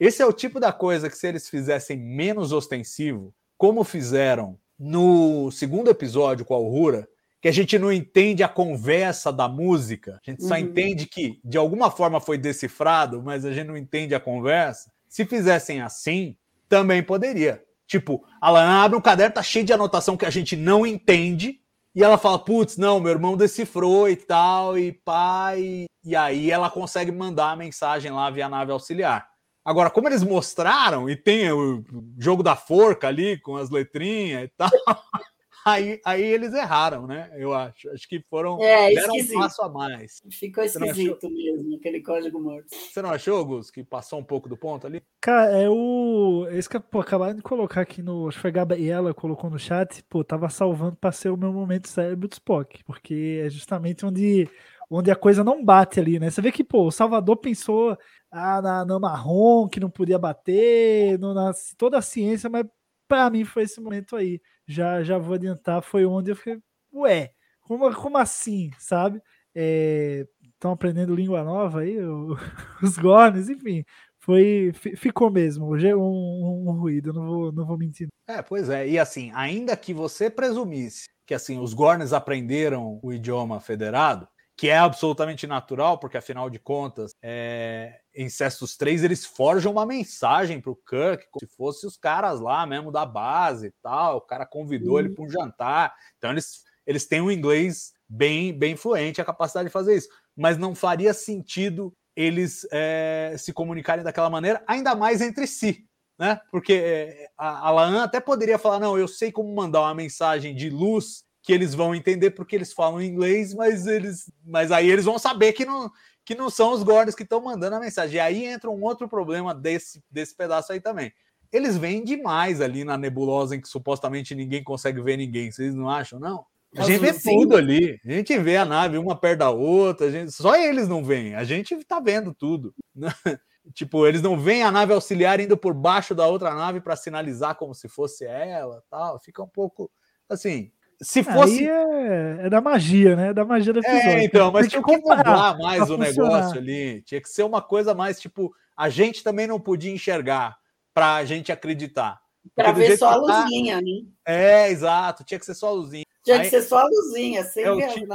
Esse 0.00 0.22
é 0.22 0.26
o 0.26 0.32
tipo 0.32 0.58
da 0.58 0.72
coisa 0.72 1.08
que 1.08 1.16
se 1.16 1.28
eles 1.28 1.48
fizessem 1.48 1.96
menos 1.96 2.50
ostensivo, 2.50 3.32
como 3.56 3.84
fizeram 3.84 4.58
no 4.76 5.52
segundo 5.52 5.88
episódio 5.88 6.44
com 6.44 6.54
a 6.54 6.58
Uhura, 6.58 7.08
que 7.40 7.46
a 7.46 7.52
gente 7.52 7.78
não 7.78 7.92
entende 7.92 8.42
a 8.42 8.48
conversa 8.48 9.32
da 9.32 9.48
música, 9.48 10.20
a 10.20 10.30
gente 10.32 10.42
só 10.42 10.54
uhum. 10.54 10.60
entende 10.60 11.06
que 11.06 11.38
de 11.44 11.56
alguma 11.56 11.92
forma 11.92 12.20
foi 12.20 12.38
decifrado, 12.38 13.22
mas 13.22 13.44
a 13.44 13.52
gente 13.52 13.68
não 13.68 13.76
entende 13.76 14.16
a 14.16 14.20
conversa. 14.20 14.90
Se 15.08 15.24
fizessem 15.24 15.80
assim, 15.80 16.36
também 16.68 17.04
poderia. 17.04 17.62
Tipo, 17.86 18.24
ela 18.42 18.84
abre 18.84 18.96
um 18.96 19.00
caderno, 19.00 19.34
tá 19.34 19.42
cheio 19.42 19.64
de 19.64 19.72
anotação 19.72 20.16
que 20.16 20.26
a 20.26 20.30
gente 20.30 20.56
não 20.56 20.86
entende, 20.86 21.60
e 21.94 22.02
ela 22.02 22.16
fala, 22.16 22.38
putz, 22.38 22.78
não, 22.78 22.98
meu 22.98 23.12
irmão 23.12 23.36
decifrou 23.36 24.08
e 24.08 24.16
tal, 24.16 24.78
e 24.78 24.92
pai. 24.92 25.84
E 26.04 26.16
aí 26.16 26.50
ela 26.50 26.70
consegue 26.70 27.12
mandar 27.12 27.50
a 27.50 27.56
mensagem 27.56 28.10
lá 28.10 28.30
via 28.30 28.48
nave 28.48 28.72
auxiliar. 28.72 29.28
Agora, 29.64 29.90
como 29.90 30.08
eles 30.08 30.24
mostraram, 30.24 31.08
e 31.08 31.14
tem 31.14 31.52
o 31.52 31.84
jogo 32.18 32.42
da 32.42 32.56
forca 32.56 33.08
ali 33.08 33.38
com 33.38 33.56
as 33.56 33.70
letrinhas 33.70 34.44
e 34.44 34.48
tal, 34.48 34.70
aí, 35.64 36.00
aí 36.04 36.22
eles 36.22 36.52
erraram, 36.52 37.06
né? 37.06 37.30
Eu 37.36 37.52
acho. 37.52 37.90
Acho 37.90 38.08
que 38.08 38.20
foram. 38.28 38.62
É, 38.62 38.94
deram 38.94 39.14
um 39.14 39.32
passo 39.34 39.62
a 39.62 39.68
mais. 39.68 40.22
Ficou 40.30 40.64
esquisito 40.64 41.30
mesmo, 41.30 41.76
aquele 41.76 42.02
código 42.02 42.40
morto. 42.40 42.66
Você 42.70 43.00
não 43.02 43.10
achou, 43.10 43.44
Gus, 43.44 43.70
que 43.70 43.82
passou 43.84 44.18
um 44.18 44.24
pouco 44.24 44.48
do 44.48 44.56
ponto 44.56 44.86
ali? 44.86 45.02
Cara, 45.20 45.56
é 45.56 45.68
o. 45.68 46.46
Esse 46.50 46.68
que 46.68 46.78
pô, 46.80 47.00
acabaram 47.00 47.34
de 47.34 47.42
colocar 47.42 47.80
aqui 47.82 48.02
no. 48.02 48.28
Acho 48.28 48.38
que 48.38 48.42
foi 48.42 48.50
a 48.50 48.54
Gabriela 48.54 49.14
colocou 49.14 49.50
no 49.50 49.58
chat. 49.58 50.02
Pô, 50.08 50.24
tava 50.24 50.48
salvando 50.48 50.96
para 50.96 51.12
ser 51.12 51.30
o 51.30 51.36
meu 51.36 51.52
momento 51.52 51.88
cérebro 51.88 52.28
do 52.28 52.32
Spock. 52.32 52.82
Porque 52.84 53.42
é 53.44 53.50
justamente 53.50 54.04
onde 54.04 54.48
onde 54.94 55.10
a 55.10 55.16
coisa 55.16 55.42
não 55.42 55.64
bate 55.64 55.98
ali, 55.98 56.18
né? 56.18 56.28
Você 56.28 56.42
vê 56.42 56.52
que, 56.52 56.62
pô, 56.62 56.86
o 56.86 56.90
Salvador 56.90 57.38
pensou 57.38 57.96
ah, 58.30 58.60
na, 58.60 58.84
na 58.84 58.98
marrom, 58.98 59.66
que 59.66 59.80
não 59.80 59.88
podia 59.88 60.18
bater, 60.18 61.18
no, 61.18 61.32
na, 61.32 61.52
toda 61.78 61.96
a 61.96 62.02
ciência, 62.02 62.50
mas 62.50 62.66
para 63.12 63.28
mim 63.28 63.44
foi 63.44 63.64
esse 63.64 63.78
momento 63.78 64.16
aí. 64.16 64.40
Já, 64.66 65.02
já 65.02 65.18
vou 65.18 65.34
adiantar, 65.34 65.82
foi 65.82 66.06
onde 66.06 66.30
eu 66.30 66.36
fiquei, 66.36 66.58
ué, 66.94 67.32
como, 67.60 67.94
como 67.94 68.16
assim, 68.16 68.70
sabe? 68.78 69.20
Estão 69.54 70.70
é, 70.70 70.74
aprendendo 70.74 71.14
língua 71.14 71.44
nova 71.44 71.80
aí, 71.80 72.02
o, 72.02 72.34
os 72.82 72.96
Gornes, 72.96 73.50
enfim. 73.50 73.84
Foi, 74.18 74.72
ficou 74.96 75.30
mesmo, 75.30 75.66
hoje 75.66 75.88
é 75.88 75.96
um, 75.96 76.00
um, 76.00 76.70
um, 76.70 76.72
ruído, 76.72 77.12
não 77.12 77.26
vou, 77.26 77.52
não 77.52 77.66
vou 77.66 77.76
mentir. 77.76 78.08
É, 78.26 78.40
pois 78.40 78.70
é, 78.70 78.88
e 78.88 78.98
assim, 78.98 79.30
ainda 79.34 79.76
que 79.76 79.92
você 79.92 80.30
presumisse 80.30 81.04
que 81.26 81.34
assim 81.34 81.58
os 81.58 81.74
Gornes 81.74 82.14
aprenderam 82.14 82.98
o 83.02 83.12
idioma 83.12 83.60
federado, 83.60 84.26
que 84.56 84.68
é 84.68 84.76
absolutamente 84.76 85.46
natural, 85.46 85.98
porque 85.98 86.16
afinal 86.16 86.50
de 86.50 86.58
contas, 86.58 87.12
é, 87.22 88.00
em 88.14 88.28
Cestos 88.28 88.76
3 88.76 89.02
eles 89.02 89.24
forjam 89.24 89.72
uma 89.72 89.86
mensagem 89.86 90.60
para 90.60 90.70
o 90.70 90.76
Kirk, 90.76 91.26
como 91.30 91.40
se 91.40 91.56
fosse 91.56 91.86
os 91.86 91.96
caras 91.96 92.40
lá 92.40 92.66
mesmo 92.66 92.92
da 92.92 93.06
base 93.06 93.68
e 93.68 93.72
tal. 93.82 94.18
O 94.18 94.20
cara 94.20 94.46
convidou 94.46 94.94
uhum. 94.94 94.98
ele 95.00 95.10
para 95.10 95.24
um 95.24 95.30
jantar. 95.30 95.94
Então 96.18 96.30
eles, 96.30 96.62
eles 96.86 97.06
têm 97.06 97.20
um 97.20 97.30
inglês 97.30 97.92
bem, 98.08 98.56
bem 98.56 98.76
fluente, 98.76 99.20
a 99.20 99.24
capacidade 99.24 99.68
de 99.68 99.72
fazer 99.72 99.96
isso. 99.96 100.08
Mas 100.36 100.58
não 100.58 100.74
faria 100.74 101.14
sentido 101.14 101.94
eles 102.14 102.66
é, 102.70 103.34
se 103.38 103.52
comunicarem 103.52 104.04
daquela 104.04 104.28
maneira, 104.28 104.62
ainda 104.66 104.94
mais 104.94 105.22
entre 105.22 105.46
si. 105.46 105.86
Né? 106.18 106.38
Porque 106.50 106.74
é, 106.74 107.30
a, 107.36 107.68
a 107.68 107.70
Laan 107.70 108.02
até 108.02 108.20
poderia 108.20 108.58
falar: 108.58 108.78
não, 108.78 108.98
eu 108.98 109.08
sei 109.08 109.32
como 109.32 109.52
mandar 109.54 109.80
uma 109.80 109.94
mensagem 109.94 110.54
de 110.54 110.68
luz 110.68 111.24
que 111.42 111.52
eles 111.52 111.74
vão 111.74 111.94
entender 111.94 112.30
porque 112.30 112.54
eles 112.54 112.72
falam 112.72 113.02
inglês, 113.02 113.52
mas 113.52 113.86
eles, 113.86 114.30
mas 114.44 114.70
aí 114.70 114.88
eles 114.88 115.04
vão 115.04 115.18
saber 115.18 115.52
que 115.52 115.64
não, 115.64 115.90
que 116.24 116.34
não 116.34 116.48
são 116.48 116.72
os 116.72 116.82
gordos 116.82 117.14
que 117.14 117.24
estão 117.24 117.40
mandando 117.40 117.76
a 117.76 117.80
mensagem. 117.80 118.16
E 118.16 118.20
aí 118.20 118.44
entra 118.44 118.70
um 118.70 118.82
outro 118.82 119.08
problema 119.08 119.54
desse, 119.54 120.02
desse 120.10 120.36
pedaço 120.36 120.72
aí 120.72 120.80
também. 120.80 121.12
Eles 121.50 121.76
vêm 121.76 122.02
demais 122.02 122.60
ali 122.60 122.84
na 122.84 122.96
nebulosa 122.96 123.56
em 123.56 123.60
que 123.60 123.68
supostamente 123.68 124.34
ninguém 124.34 124.62
consegue 124.62 125.02
ver 125.02 125.16
ninguém. 125.16 125.50
Vocês 125.50 125.74
não 125.74 125.90
acham, 125.90 126.18
não? 126.18 126.46
A 126.76 126.84
gente 126.84 127.00
vê 127.00 127.12
tudo 127.12 127.56
ali. 127.56 128.00
A 128.06 128.12
gente 128.12 128.38
vê 128.38 128.56
a 128.56 128.64
nave 128.64 128.96
uma 128.96 129.14
perto 129.14 129.40
da 129.40 129.50
outra. 129.50 130.10
Gente... 130.10 130.32
Só 130.32 130.56
eles 130.56 130.88
não 130.88 131.04
veem. 131.04 131.34
A 131.34 131.44
gente 131.44 131.76
tá 131.84 132.00
vendo 132.00 132.32
tudo. 132.32 132.74
tipo, 133.74 134.06
eles 134.06 134.22
não 134.22 134.38
veem 134.38 134.62
a 134.62 134.70
nave 134.70 134.94
auxiliar 134.94 135.38
indo 135.40 135.56
por 135.56 135.74
baixo 135.74 136.14
da 136.14 136.26
outra 136.26 136.54
nave 136.54 136.80
para 136.80 136.96
sinalizar 136.96 137.56
como 137.56 137.74
se 137.74 137.88
fosse 137.88 138.24
ela, 138.24 138.82
tal. 138.88 139.18
Fica 139.18 139.42
um 139.42 139.48
pouco 139.48 139.90
assim. 140.28 140.72
Se 141.02 141.22
fosse. 141.22 141.68
É, 141.68 142.46
é, 142.46 142.50
da 142.50 142.60
magia, 142.60 143.16
né? 143.16 143.28
É 143.28 143.34
da 143.34 143.44
magia 143.44 143.72
do 143.72 143.80
é, 143.80 143.82
episódio. 143.82 144.10
É, 144.10 144.24
então, 144.24 144.52
mas 144.52 144.68
tinha 144.68 144.82
que 144.82 144.96
mudar 144.98 145.58
mais 145.58 145.90
o 145.90 145.98
negócio 145.98 146.58
ali. 146.58 147.02
Tinha 147.02 147.20
que 147.20 147.28
ser 147.28 147.42
uma 147.42 147.60
coisa 147.60 147.94
mais 147.94 148.20
tipo. 148.20 148.54
A 148.76 148.88
gente 148.88 149.22
também 149.22 149.46
não 149.46 149.60
podia 149.60 149.92
enxergar 149.92 150.56
para 150.94 151.16
a 151.16 151.24
gente 151.24 151.50
acreditar. 151.50 152.20
Para 152.54 152.72
ver 152.72 152.96
só 152.96 153.10
a 153.10 153.12
tá 153.12 153.42
luzinha, 153.44 153.76
tá... 153.76 153.82
né? 153.82 154.02
É, 154.24 154.70
exato. 154.70 155.24
Tinha 155.24 155.38
que 155.38 155.46
ser 155.46 155.54
só 155.54 155.68
a 155.68 155.72
luzinha. 155.72 156.04
Tinha 156.24 156.40
que 156.40 156.50
ser 156.50 156.62
só 156.62 156.78
a 156.78 156.86
luzinha, 156.86 157.42
sem 157.44 157.64
é 157.64 157.88
tipo, 157.88 158.14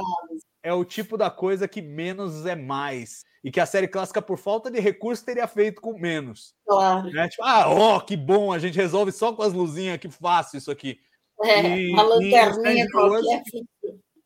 É 0.64 0.74
o 0.74 0.86
tipo 0.86 1.18
da 1.18 1.30
coisa 1.30 1.68
que 1.68 1.82
menos 1.82 2.46
é 2.46 2.56
mais. 2.56 3.26
E 3.44 3.52
que 3.52 3.60
a 3.60 3.66
série 3.66 3.88
clássica, 3.88 4.22
por 4.22 4.38
falta 4.38 4.72
de 4.72 4.80
recursos, 4.80 5.24
teria 5.24 5.48
feito 5.48 5.82
com 5.82 5.98
menos. 5.98 6.54
Claro. 6.66 7.10
Né? 7.12 7.28
Tipo, 7.30 7.44
ah, 7.44 7.70
ó, 7.70 7.98
oh, 7.98 8.02
que 8.02 8.18
bom, 8.18 8.52
a 8.52 8.60
gente 8.60 8.76
resolve 8.76 9.12
só 9.12 9.34
com 9.34 9.42
as 9.42 9.54
luzinhas, 9.54 9.98
que 9.98 10.10
fácil 10.10 10.58
isso 10.58 10.72
aqui. 10.72 11.00
É, 11.44 11.78
e, 11.78 11.92
uma 11.92 12.04
lanterninha 12.04 12.88
qualquer. 12.92 13.44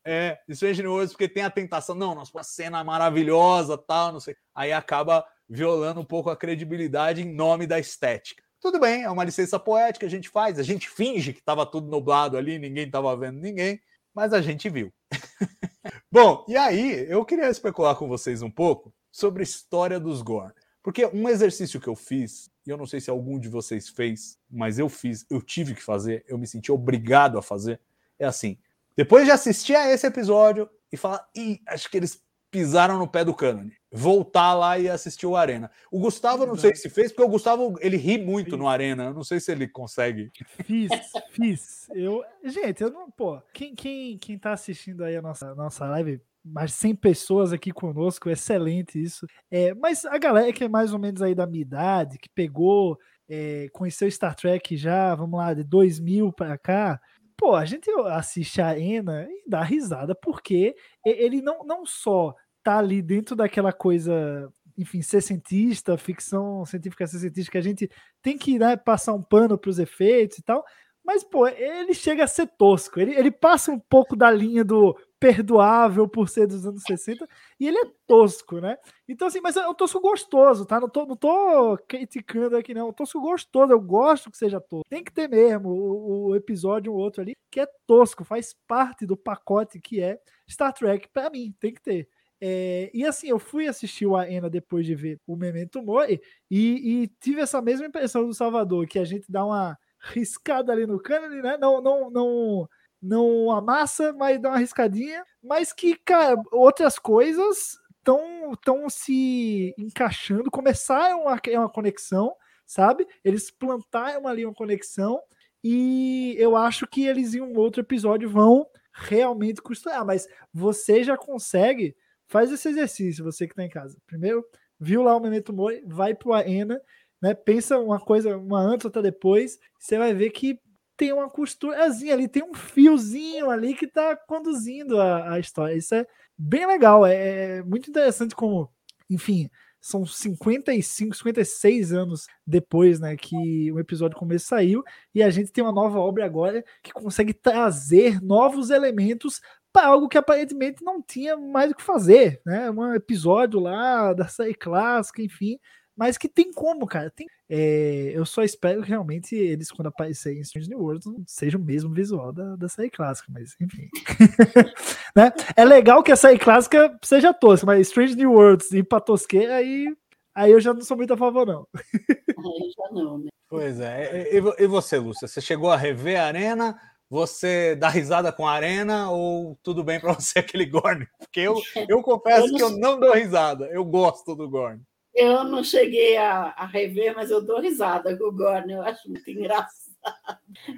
É, 0.05 0.39
isso 0.47 0.65
é 0.65 0.71
engenhoso 0.71 1.11
porque 1.11 1.29
tem 1.29 1.43
a 1.43 1.49
tentação, 1.49 1.93
não, 1.93 2.15
nossa, 2.15 2.31
uma 2.33 2.43
cena 2.43 2.83
maravilhosa, 2.83 3.77
tal, 3.77 4.11
não 4.11 4.19
sei. 4.19 4.35
Aí 4.55 4.71
acaba 4.71 5.25
violando 5.47 5.99
um 5.99 6.05
pouco 6.05 6.29
a 6.29 6.35
credibilidade 6.35 7.21
em 7.21 7.31
nome 7.31 7.67
da 7.67 7.79
estética. 7.79 8.41
Tudo 8.59 8.79
bem, 8.79 9.03
é 9.03 9.09
uma 9.09 9.23
licença 9.23 9.59
poética, 9.59 10.05
a 10.05 10.09
gente 10.09 10.29
faz, 10.29 10.57
a 10.57 10.63
gente 10.63 10.89
finge 10.89 11.33
que 11.33 11.39
estava 11.39 11.65
tudo 11.65 11.89
nublado 11.89 12.37
ali, 12.37 12.57
ninguém 12.57 12.85
estava 12.85 13.15
vendo 13.17 13.39
ninguém, 13.39 13.79
mas 14.13 14.33
a 14.33 14.41
gente 14.41 14.69
viu. 14.69 14.93
Bom, 16.11 16.45
e 16.47 16.55
aí 16.55 17.05
eu 17.09 17.25
queria 17.25 17.49
especular 17.49 17.95
com 17.95 18.07
vocês 18.07 18.41
um 18.41 18.51
pouco 18.51 18.93
sobre 19.11 19.41
a 19.41 19.43
história 19.43 19.99
dos 19.99 20.21
Gorn. 20.21 20.53
Porque 20.83 21.05
um 21.07 21.29
exercício 21.29 21.79
que 21.79 21.87
eu 21.87 21.95
fiz, 21.95 22.49
e 22.65 22.69
eu 22.69 22.77
não 22.77 22.85
sei 22.85 22.99
se 22.99 23.09
algum 23.09 23.39
de 23.39 23.47
vocês 23.47 23.89
fez, 23.89 24.39
mas 24.49 24.79
eu 24.79 24.89
fiz, 24.89 25.25
eu 25.29 25.41
tive 25.41 25.75
que 25.75 25.83
fazer, 25.83 26.25
eu 26.27 26.37
me 26.37 26.47
senti 26.47 26.71
obrigado 26.71 27.37
a 27.37 27.41
fazer, 27.41 27.79
é 28.17 28.25
assim. 28.25 28.57
Depois 28.95 29.25
de 29.25 29.31
assistir 29.31 29.75
a 29.75 29.91
esse 29.91 30.05
episódio 30.07 30.69
e 30.91 30.97
falar, 30.97 31.27
ih, 31.35 31.61
acho 31.67 31.89
que 31.89 31.97
eles 31.97 32.21
pisaram 32.51 32.99
no 32.99 33.07
pé 33.07 33.23
do 33.23 33.33
cânone. 33.33 33.73
Voltar 33.89 34.53
lá 34.53 34.77
e 34.77 34.89
assistir 34.89 35.25
o 35.25 35.35
Arena. 35.35 35.71
O 35.89 35.99
Gustavo, 35.99 36.45
não 36.45 36.55
sei 36.55 36.75
se 36.75 36.89
fez, 36.89 37.11
porque 37.11 37.23
o 37.23 37.31
Gustavo 37.31 37.75
ele 37.79 37.97
ri 37.97 38.17
muito 38.17 38.57
no 38.57 38.67
Arena. 38.67 39.05
Eu 39.05 39.13
não 39.13 39.23
sei 39.23 39.39
se 39.39 39.51
ele 39.51 39.67
consegue. 39.67 40.31
Fiz, 40.65 40.89
fiz. 41.31 41.87
Eu, 41.93 42.23
gente, 42.43 42.81
eu 42.83 42.89
não, 42.89 43.09
pô. 43.09 43.41
Quem, 43.53 43.73
quem, 43.73 44.17
quem 44.17 44.37
tá 44.37 44.51
assistindo 44.51 45.03
aí 45.03 45.15
a 45.15 45.21
nossa, 45.21 45.55
nossa 45.55 45.85
live 45.87 46.21
mais 46.43 46.73
100 46.73 46.95
pessoas 46.95 47.53
aqui 47.53 47.71
conosco, 47.71 48.29
excelente 48.29 49.01
isso. 49.01 49.25
É, 49.49 49.73
mas 49.73 50.05
a 50.05 50.17
galera 50.17 50.51
que 50.51 50.63
é 50.63 50.69
mais 50.69 50.93
ou 50.93 50.99
menos 50.99 51.21
aí 51.21 51.35
da 51.35 51.47
minha 51.47 51.61
idade, 51.61 52.17
que 52.17 52.29
pegou, 52.29 52.97
é, 53.29 53.67
conheceu 53.73 54.09
Star 54.09 54.35
Trek 54.35 54.75
já, 54.75 55.13
vamos 55.15 55.37
lá, 55.37 55.53
de 55.53 55.63
2000 55.63 56.33
para 56.33 56.57
cá, 56.57 56.99
pô, 57.37 57.55
a 57.55 57.65
gente 57.65 57.89
assiste 58.07 58.61
a 58.61 58.77
Ena 58.77 59.27
e 59.29 59.49
dá 59.49 59.63
risada, 59.63 60.15
porque 60.15 60.75
ele 61.05 61.41
não, 61.41 61.63
não 61.65 61.85
só 61.85 62.35
tá 62.63 62.77
ali 62.77 63.01
dentro 63.01 63.35
daquela 63.35 63.73
coisa 63.73 64.51
enfim, 64.77 65.01
ser 65.01 65.21
cientista, 65.21 65.97
ficção 65.97 66.65
científica 66.65 67.05
ser 67.05 67.19
científica, 67.19 67.59
a 67.59 67.61
gente 67.61 67.89
tem 68.21 68.37
que 68.37 68.57
né, 68.57 68.75
passar 68.75 69.13
um 69.13 69.21
pano 69.21 69.57
para 69.57 69.69
os 69.69 69.79
efeitos 69.79 70.37
e 70.37 70.43
tal, 70.43 70.63
mas, 71.03 71.23
pô, 71.23 71.47
ele 71.47 71.93
chega 71.93 72.23
a 72.23 72.27
ser 72.27 72.47
tosco. 72.47 72.99
Ele, 72.99 73.15
ele 73.15 73.31
passa 73.31 73.71
um 73.71 73.79
pouco 73.79 74.15
da 74.15 74.29
linha 74.29 74.63
do 74.63 74.95
perdoável 75.19 76.07
por 76.07 76.27
ser 76.29 76.47
dos 76.47 76.65
anos 76.65 76.81
60 76.81 77.27
e 77.59 77.67
ele 77.67 77.77
é 77.77 77.91
tosco, 78.07 78.59
né? 78.59 78.75
Então, 79.07 79.27
assim, 79.27 79.39
mas 79.39 79.55
é 79.55 79.67
um 79.67 79.73
tosco 79.73 79.99
gostoso, 79.99 80.65
tá? 80.65 80.79
Não 80.79 80.89
tô, 80.89 81.05
não 81.05 81.15
tô 81.15 81.77
criticando 81.87 82.57
aqui, 82.57 82.73
não. 82.73 82.87
É 82.87 82.89
um 82.89 82.93
tosco 82.93 83.21
gostoso, 83.21 83.71
eu 83.71 83.79
gosto 83.79 84.31
que 84.31 84.37
seja 84.37 84.59
tosco. 84.59 84.87
Tem 84.89 85.03
que 85.03 85.11
ter 85.11 85.27
mesmo 85.27 85.69
o, 85.69 86.29
o 86.29 86.35
episódio, 86.35 86.91
um 86.91 86.95
outro 86.95 87.21
ali, 87.21 87.33
que 87.51 87.59
é 87.59 87.67
tosco, 87.85 88.23
faz 88.23 88.55
parte 88.67 89.05
do 89.05 89.17
pacote 89.17 89.79
que 89.79 90.01
é 90.01 90.19
Star 90.49 90.73
Trek, 90.73 91.07
para 91.09 91.29
mim, 91.29 91.53
tem 91.59 91.73
que 91.73 91.81
ter. 91.81 92.07
É, 92.43 92.89
e 92.91 93.05
assim, 93.05 93.27
eu 93.27 93.37
fui 93.37 93.67
assistir 93.67 94.07
o 94.07 94.15
Aena 94.15 94.49
depois 94.49 94.87
de 94.87 94.95
ver 94.95 95.19
o 95.27 95.35
Memento 95.35 95.83
Mori 95.83 96.19
e, 96.49 97.03
e 97.03 97.07
tive 97.19 97.41
essa 97.41 97.61
mesma 97.61 97.85
impressão 97.85 98.25
do 98.25 98.33
Salvador, 98.33 98.87
que 98.87 98.97
a 98.97 99.05
gente 99.05 99.31
dá 99.31 99.45
uma 99.45 99.77
riscada 100.01 100.71
ali 100.71 100.85
no 100.85 100.99
cânone, 100.99 101.41
né? 101.41 101.57
Não, 101.57 101.81
não, 101.81 102.09
não, 102.09 102.69
não 103.01 103.51
amassa, 103.51 104.13
mas 104.13 104.41
dá 104.41 104.49
uma 104.49 104.57
riscadinha. 104.57 105.23
Mas 105.43 105.71
que, 105.71 105.95
cara, 105.95 106.35
outras 106.51 106.97
coisas 106.97 107.79
estão 107.97 108.51
tão 108.63 108.89
se 108.89 109.73
encaixando, 109.77 110.49
começaram 110.49 111.27
a 111.27 111.39
criar 111.39 111.59
uma 111.59 111.71
conexão, 111.71 112.33
sabe? 112.65 113.07
Eles 113.23 113.51
plantaram 113.51 114.27
ali 114.27 114.43
uma 114.45 114.53
conexão 114.53 115.21
e 115.63 116.35
eu 116.39 116.55
acho 116.55 116.87
que 116.87 117.05
eles 117.05 117.35
em 117.35 117.41
um 117.41 117.55
outro 117.57 117.81
episódio 117.81 118.27
vão 118.27 118.65
realmente 118.91 119.61
costurar, 119.61 120.05
mas 120.05 120.27
você 120.53 121.03
já 121.03 121.15
consegue, 121.15 121.95
faz 122.27 122.51
esse 122.51 122.67
exercício, 122.67 123.23
você 123.23 123.47
que 123.47 123.55
tá 123.55 123.63
em 123.63 123.69
casa. 123.69 123.97
Primeiro, 124.07 124.43
viu 124.79 125.03
lá 125.03 125.15
o 125.15 125.19
Memento 125.19 125.53
Mori, 125.53 125.83
vai 125.85 126.15
pro 126.15 126.33
Arena 126.33 126.81
né? 127.21 127.33
Pensa 127.33 127.77
uma 127.77 127.99
coisa, 127.99 128.37
uma 128.37 128.59
antes, 128.59 128.85
outra 128.85 129.01
depois, 129.01 129.59
você 129.79 129.97
vai 129.97 130.13
ver 130.13 130.31
que 130.31 130.59
tem 130.97 131.13
uma 131.13 131.29
costurazinha 131.29 132.13
ali, 132.13 132.27
tem 132.27 132.43
um 132.43 132.53
fiozinho 132.53 133.49
ali 133.49 133.73
que 133.73 133.85
está 133.85 134.15
conduzindo 134.15 134.99
a, 134.99 135.33
a, 135.33 135.39
história. 135.39 135.73
Isso 135.73 135.95
é 135.95 136.05
bem 136.37 136.65
legal, 136.67 137.05
é, 137.05 137.57
é 137.57 137.63
muito 137.63 137.89
interessante 137.89 138.35
como, 138.35 138.71
enfim, 139.09 139.49
são 139.81 140.05
55, 140.05 141.15
56 141.15 141.91
anos 141.91 142.27
depois, 142.45 142.99
né, 142.99 143.15
que 143.17 143.71
o 143.71 143.79
episódio 143.79 144.15
começo 144.15 144.45
saiu, 144.45 144.83
e 145.13 145.23
a 145.23 145.29
gente 145.31 145.51
tem 145.51 145.63
uma 145.63 145.73
nova 145.73 145.97
obra 145.99 146.23
agora 146.23 146.63
que 146.83 146.93
consegue 146.93 147.33
trazer 147.33 148.21
novos 148.21 148.69
elementos 148.69 149.41
para 149.73 149.87
algo 149.87 150.07
que 150.07 150.17
aparentemente 150.17 150.83
não 150.83 151.01
tinha 151.01 151.35
mais 151.35 151.71
o 151.71 151.75
que 151.75 151.81
fazer, 151.81 152.41
né? 152.45 152.69
Um 152.69 152.93
episódio 152.93 153.59
lá 153.59 154.13
da 154.13 154.27
série 154.27 154.53
clássica, 154.53 155.21
enfim, 155.21 155.57
mas 155.95 156.17
que 156.17 156.27
tem 156.27 156.51
como, 156.51 156.87
cara. 156.87 157.09
Tem, 157.09 157.27
é, 157.49 158.11
eu 158.13 158.25
só 158.25 158.43
espero 158.43 158.81
que 158.81 158.89
realmente 158.89 159.35
eles, 159.35 159.71
quando 159.71 159.87
aparecerem 159.87 160.39
em 160.39 160.41
Strange 160.41 160.69
New 160.69 160.79
Worlds, 160.79 161.05
seja 161.27 161.57
o 161.57 161.61
mesmo 161.61 161.93
visual 161.93 162.31
da, 162.31 162.55
da 162.55 162.69
série 162.69 162.89
clássica, 162.89 163.31
mas 163.31 163.55
enfim. 163.59 163.89
né? 165.15 165.31
É 165.55 165.65
legal 165.65 166.01
que 166.01 166.11
a 166.11 166.15
série 166.15 166.39
clássica 166.39 166.97
seja 167.03 167.33
tosca, 167.33 167.65
mas 167.65 167.87
Strange 167.87 168.15
New 168.15 168.31
Worlds 168.31 168.71
e 168.71 168.83
pra 168.83 168.99
tosqueira, 168.99 169.55
aí, 169.55 169.87
aí 170.33 170.51
eu 170.51 170.61
já 170.61 170.73
não 170.73 170.81
sou 170.81 170.97
muito 170.97 171.13
a 171.13 171.17
favor, 171.17 171.45
não. 171.45 171.67
aí 171.75 172.71
já 172.77 172.93
não, 172.93 173.17
né? 173.17 173.29
Pois 173.49 173.81
é. 173.81 174.29
E, 174.31 174.63
e 174.63 174.67
você, 174.67 174.97
Lúcia? 174.97 175.27
Você 175.27 175.41
chegou 175.41 175.69
a 175.69 175.75
rever 175.75 176.19
a 176.19 176.27
Arena? 176.27 176.79
Você 177.09 177.75
dá 177.75 177.89
risada 177.89 178.31
com 178.31 178.47
a 178.47 178.53
Arena 178.53 179.11
ou 179.11 179.59
tudo 179.61 179.83
bem 179.83 179.99
para 179.99 180.13
você 180.15 180.39
aquele 180.39 180.65
Gorn? 180.65 181.05
Porque 181.19 181.41
eu, 181.41 181.61
eu 181.89 182.01
confesso 182.01 182.47
eu 182.47 182.55
que 182.55 182.63
eu 182.63 182.69
não 182.69 182.97
dou 182.97 183.13
risada. 183.13 183.65
Eu 183.65 183.83
gosto 183.83 184.33
do 184.33 184.49
Gorn. 184.49 184.81
Eu 185.13 185.43
não 185.43 185.63
cheguei 185.63 186.15
a, 186.15 186.53
a, 186.55 186.65
rever, 186.65 187.13
mas 187.15 187.29
eu 187.29 187.41
dou 187.41 187.59
risada 187.59 188.17
com 188.17 188.25
o 188.25 188.31
Gorn, 188.31 188.71
eu 188.71 188.81
acho 188.81 189.09
muito 189.09 189.29
engraçado. 189.29 189.91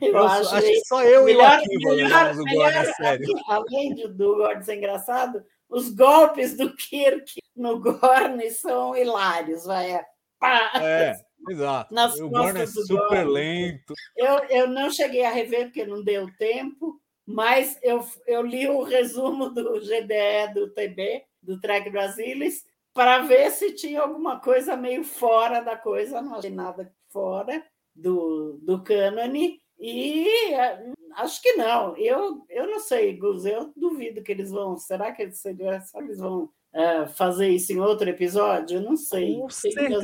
Eu 0.02 0.18
acho, 0.18 0.56
acho 0.56 0.68
que 0.68 0.86
só 0.86 1.04
eu 1.04 1.24
melhor, 1.24 1.62
e 1.70 1.78
o 1.78 1.96
melhor, 1.96 2.32
o 2.34 2.44
Gorn 2.44 2.74
na 2.74 2.86
série. 2.94 3.26
Além 3.48 3.94
de, 3.94 4.08
do 4.08 4.36
Gorn 4.36 4.64
ser 4.64 4.76
engraçado, 4.76 5.44
os 5.70 5.90
golpes 5.90 6.58
do 6.58 6.76
Kirk 6.76 7.40
no 7.56 7.80
Gorn 7.80 8.50
são 8.52 8.96
hilários, 8.96 9.66
vai. 9.66 9.92
É, 9.92 10.06
pá, 10.40 10.72
é, 10.82 11.16
exato. 11.50 11.94
Nas 11.94 12.20
o 12.20 12.30
Gorn 12.30 12.60
é 12.60 12.66
super 12.66 13.26
Gorn. 13.26 13.32
lento. 13.32 13.94
Eu, 14.18 14.40
eu 14.50 14.68
não 14.68 14.92
cheguei 14.92 15.24
a 15.24 15.32
rever 15.32 15.66
porque 15.66 15.86
não 15.86 16.04
deu 16.04 16.28
tempo, 16.38 17.00
mas 17.26 17.80
eu, 17.82 18.06
eu 18.28 18.42
li 18.42 18.68
o 18.68 18.84
resumo 18.84 19.50
do 19.50 19.80
GDE 19.80 20.54
do 20.54 20.70
TB, 20.74 21.24
do 21.42 21.60
Trek 21.60 21.90
Brasilis, 21.90 22.66
para 22.94 23.22
ver 23.22 23.50
se 23.52 23.74
tinha 23.74 24.02
alguma 24.02 24.40
coisa 24.40 24.76
meio 24.76 25.04
fora 25.04 25.62
da 25.62 25.76
coisa, 25.76 26.22
não 26.22 26.36
achei 26.36 26.52
nada 26.52 26.94
fora 27.10 27.64
do, 27.96 28.60
do 28.62 28.84
cânone, 28.84 29.60
e 29.80 30.28
é, 30.54 30.92
acho 31.18 31.42
que 31.42 31.54
não. 31.54 31.96
Eu, 31.98 32.46
eu 32.50 32.68
não 32.68 32.80
sei, 32.80 33.18
Gus, 33.18 33.46
eu 33.46 33.74
duvido 33.76 34.24
que 34.24 34.32
eles 34.32 34.52
vão. 34.52 34.78
Será 34.78 35.12
que 35.12 35.24
eles, 35.24 35.44
eles 35.46 36.20
vão 36.20 36.44
uh, 36.74 37.08
fazer 37.16 37.50
isso 37.50 37.74
em 37.74 37.80
outro 37.80 38.10
episódio? 38.10 38.78
Eu 38.78 38.82
não 38.82 38.96
sei. 38.96 39.42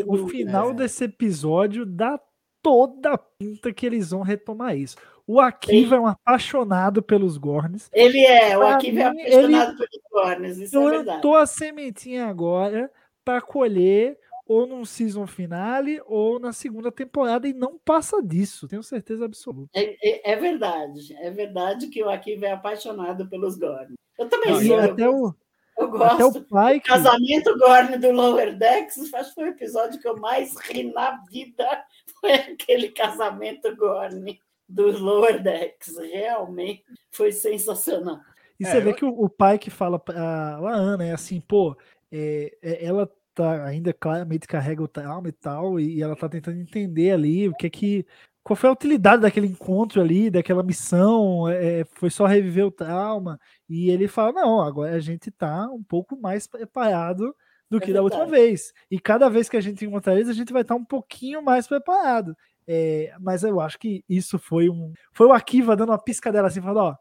O 0.05 0.27
final 0.27 0.73
desse 0.73 1.05
episódio 1.05 1.85
dá 1.85 2.19
toda 2.61 3.13
a 3.13 3.17
pinta 3.17 3.71
que 3.71 3.85
eles 3.85 4.11
vão 4.11 4.21
retomar 4.21 4.75
isso. 4.75 4.97
O 5.31 5.39
Akiva 5.39 5.95
é 5.95 5.99
um 5.99 6.07
apaixonado 6.07 7.03
pelos 7.03 7.37
Gorns. 7.37 7.87
Ele 7.93 8.17
é, 8.25 8.57
o 8.57 8.65
Akiva 8.65 8.99
é 8.99 9.03
apaixonado 9.03 9.69
ele... 9.69 9.77
pelos 9.77 10.03
Gorns, 10.11 10.57
isso 10.57 10.75
é 10.75 10.81
verdade. 10.81 11.05
Plantou 11.05 11.35
a 11.35 11.45
sementinha 11.45 12.25
agora 12.25 12.91
para 13.23 13.39
colher 13.39 14.17
ou 14.47 14.65
num 14.65 14.83
season 14.83 15.27
finale 15.27 16.01
ou 16.07 16.39
na 16.39 16.51
segunda 16.51 16.91
temporada 16.91 17.47
e 17.47 17.53
não 17.53 17.77
passa 17.77 18.23
disso, 18.23 18.67
tenho 18.67 18.81
certeza 18.81 19.25
absoluta. 19.25 19.69
É, 19.75 19.95
é, 20.01 20.31
é 20.31 20.35
verdade, 20.35 21.15
é 21.17 21.29
verdade 21.29 21.89
que 21.89 22.03
o 22.03 22.09
Akiva 22.09 22.47
é 22.47 22.53
apaixonado 22.53 23.29
pelos 23.29 23.55
Gorn. 23.55 23.93
Eu 24.17 24.27
também 24.27 24.51
não, 24.53 24.61
sou. 24.63 24.79
Até 24.79 25.07
o, 25.07 25.35
eu 25.77 25.91
gosto. 25.91 26.15
Até 26.15 26.25
o 26.25 26.43
pai 26.45 26.79
que... 26.79 26.87
Casamento 26.87 27.55
Gorn 27.55 27.99
do 27.99 28.11
Lower 28.11 28.57
Decks, 28.57 29.13
acho 29.13 29.29
que 29.29 29.35
foi 29.35 29.43
o 29.43 29.53
episódio 29.53 30.01
que 30.01 30.07
eu 30.07 30.17
mais 30.17 30.57
ri 30.57 30.91
na 30.91 31.23
vida, 31.29 31.85
foi 32.19 32.33
aquele 32.33 32.89
casamento 32.89 33.75
Gorn 33.75 34.39
dos 34.69 34.99
Lower 34.99 35.41
Decks. 35.41 35.97
Realmente 35.97 36.83
foi 37.11 37.31
sensacional. 37.31 38.19
E 38.59 38.65
você 38.65 38.77
é, 38.77 38.81
vê 38.81 38.91
eu... 38.91 38.95
que 38.95 39.05
o, 39.05 39.09
o, 39.09 39.29
pai 39.29 39.57
que 39.57 39.69
fala 39.69 39.97
para 39.97 40.21
a 40.21 40.75
Ana 40.75 41.05
é 41.05 41.13
assim, 41.13 41.41
pô, 41.41 41.75
é, 42.11 42.55
é, 42.61 42.85
ela 42.85 43.09
tá 43.33 43.65
ainda 43.65 43.93
claramente 43.93 44.47
carrega 44.47 44.83
o 44.83 44.87
trauma 44.87 45.29
e 45.29 45.31
tal, 45.31 45.79
e, 45.79 45.95
e 45.95 46.01
ela 46.01 46.15
tá 46.15 46.27
tentando 46.27 46.59
entender 46.59 47.11
ali 47.11 47.47
o 47.47 47.55
que 47.55 47.67
é 47.67 47.69
que. 47.69 48.05
Qual 48.43 48.55
foi 48.57 48.69
a 48.69 48.73
utilidade 48.73 49.21
daquele 49.21 49.47
encontro 49.47 50.01
ali, 50.01 50.29
daquela 50.29 50.63
missão? 50.63 51.47
É, 51.47 51.85
foi 51.91 52.09
só 52.09 52.25
reviver 52.25 52.65
o 52.65 52.71
trauma? 52.71 53.39
E 53.67 53.89
ele 53.89 54.07
fala: 54.07 54.31
não, 54.33 54.61
agora 54.61 54.95
a 54.95 54.99
gente 54.99 55.31
tá 55.31 55.69
um 55.71 55.83
pouco 55.83 56.19
mais 56.19 56.47
preparado 56.47 57.35
do 57.69 57.77
é 57.77 57.79
que 57.79 57.93
da 57.93 58.01
última 58.01 58.25
vez. 58.25 58.73
E 58.89 58.99
cada 58.99 59.29
vez 59.29 59.47
que 59.47 59.55
a 59.55 59.61
gente 59.61 59.85
encontrar 59.85 60.15
eles, 60.15 60.29
a 60.29 60.33
gente 60.33 60.51
vai 60.51 60.63
estar 60.63 60.75
um 60.75 60.83
pouquinho 60.83 61.41
mais 61.41 61.67
preparado. 61.67 62.35
É, 62.71 63.11
mas 63.19 63.41
eu 63.41 63.59
acho 63.59 63.79
que 63.79 64.05
isso 64.07 64.37
foi 64.37 64.69
um. 64.69 64.93
Foi 65.11 65.25
o 65.25 65.33
Akiva 65.33 65.75
dando 65.75 65.89
uma 65.89 65.97
piscadela 65.97 66.49
assim, 66.49 66.61
falando, 66.61 66.77
ó. 66.77 66.95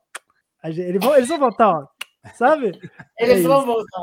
Eles 0.65 0.99
vão, 0.99 1.15
eles 1.15 1.29
vão 1.29 1.39
voltar, 1.39 1.69
ó. 1.69 1.87
Sabe? 2.35 2.73
Eles 3.19 3.45
é 3.45 3.49
vão 3.49 3.65
voltar. 3.65 4.03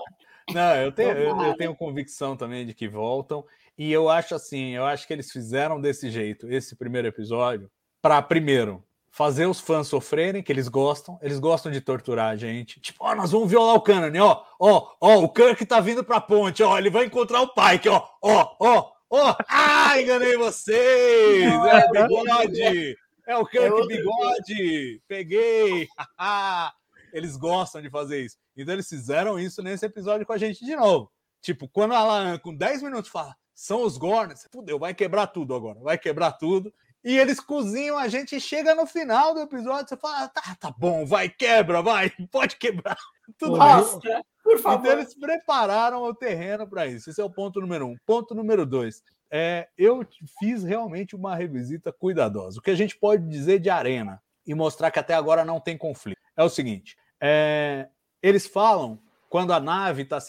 Não, 0.54 0.76
eu 0.76 0.92
tenho, 0.92 1.12
eu, 1.12 1.42
eu, 1.42 1.58
tenho 1.58 1.76
convicção 1.76 2.38
também 2.38 2.66
de 2.66 2.74
que 2.74 2.88
voltam. 2.88 3.44
E 3.78 3.92
eu 3.92 4.10
acho 4.10 4.36
assim, 4.36 4.76
eu 4.76 4.86
acho 4.86 5.06
que 5.06 5.12
eles 5.12 5.32
fizeram 5.32 5.82
desse 5.82 6.10
jeito, 6.10 6.50
esse 6.50 6.76
primeiro 6.76 7.08
episódio, 7.08 7.70
para 8.02 8.22
primeiro 8.22 8.84
fazer 9.10 9.48
os 9.48 9.60
fãs 9.60 9.88
sofrerem, 9.88 10.44
que 10.44 10.52
eles 10.52 10.68
gostam, 10.68 11.20
eles 11.22 11.40
gostam 11.40 11.72
de 11.72 11.82
torturar 11.82 12.30
a 12.30 12.36
gente. 12.36 12.80
Tipo, 12.80 13.04
ó, 13.06 13.16
nós 13.16 13.32
vamos 13.32 13.50
violar 13.50 13.76
o 13.76 13.82
Canon, 13.82 14.12
ó, 14.22 14.44
ó, 14.60 14.92
ó, 15.02 15.18
o 15.18 15.30
Kirk 15.30 15.66
tá 15.66 15.80
vindo 15.80 16.04
pra 16.04 16.22
ponte, 16.22 16.62
ó, 16.62 16.78
ele 16.78 16.90
vai 16.90 17.06
encontrar 17.06 17.42
o 17.42 17.48
Pike, 17.48 17.90
ó, 17.90 18.08
ó, 18.22 18.56
ó, 18.60 18.92
Oh, 19.10 19.34
ah, 19.48 20.02
enganei 20.02 20.36
vocês! 20.36 21.44
É 21.44 21.86
o 21.86 21.92
bigode! 21.92 22.98
É 23.28 23.38
o 23.38 23.46
Kirk 23.46 23.66
é 23.66 23.88
Bigode! 23.88 25.02
Peguei! 25.08 25.88
eles 27.12 27.38
gostam 27.38 27.82
de 27.82 27.90
fazer 27.90 28.26
isso. 28.26 28.38
Então 28.56 28.74
eles 28.74 28.88
fizeram 28.88 29.40
isso 29.40 29.64
nesse 29.64 29.86
episódio 29.86 30.26
com 30.26 30.34
a 30.34 30.38
gente 30.38 30.64
de 30.66 30.76
novo. 30.76 31.12
Tipo, 31.42 31.68
quando 31.70 31.94
a 31.94 32.00
Alan 32.00 32.40
com 32.40 32.56
10 32.56 32.84
minutos 32.84 33.10
fala, 33.10 33.36
são 33.54 33.84
os 33.84 33.98
Gorns, 33.98 34.48
fudeu, 34.52 34.78
vai 34.78 34.94
quebrar 34.94 35.28
tudo 35.28 35.56
agora, 35.56 35.80
vai 35.80 35.98
quebrar 35.98 36.34
tudo. 36.34 36.74
E 37.04 37.18
eles 37.18 37.40
cozinham 37.40 37.98
a 37.98 38.08
gente 38.08 38.40
chega 38.40 38.76
no 38.76 38.86
final 38.86 39.34
do 39.34 39.42
episódio, 39.42 39.88
você 39.88 39.98
fala, 39.98 40.28
tá, 40.28 40.56
tá 40.60 40.72
bom, 40.72 41.06
vai, 41.06 41.30
quebra, 41.30 41.82
vai, 41.82 42.10
pode 42.32 42.58
quebrar. 42.58 42.98
Tudo 43.38 43.58
Mostra. 43.58 44.24
Por 44.44 44.60
favor. 44.60 44.86
Então 44.86 45.00
eles 45.00 45.16
prepararam 45.16 46.04
o 46.04 46.14
terreno 46.14 46.68
para 46.68 46.86
isso. 46.86 47.10
Esse 47.10 47.20
é 47.20 47.24
o 47.24 47.30
ponto 47.30 47.60
número 47.60 47.88
um. 47.88 47.96
Ponto 48.06 48.36
número 48.36 48.66
dois. 48.66 49.02
É, 49.32 49.68
eu 49.78 50.06
fiz 50.40 50.64
realmente 50.64 51.16
uma 51.16 51.36
revisita 51.36 51.92
cuidadosa. 51.92 52.60
O 52.60 52.62
que 52.62 52.72
a 52.72 52.76
gente 52.76 52.96
pode 52.98 53.28
dizer 53.28 53.60
de 53.60 53.70
arena 53.70 54.22
e 54.46 54.54
mostrar 54.54 54.92
que 54.92 55.00
até 55.00 55.16
agora 55.16 55.44
não 55.44 55.60
tem 55.60 55.78
conflito 55.78 56.20
é 56.38 56.44
o 56.44 56.50
seguinte: 56.50 56.96
é, 57.20 57.88
eles 58.22 58.46
falam 58.46 59.00
quando 59.30 59.52
a 59.52 59.60
nave 59.60 60.04
está 60.04 60.20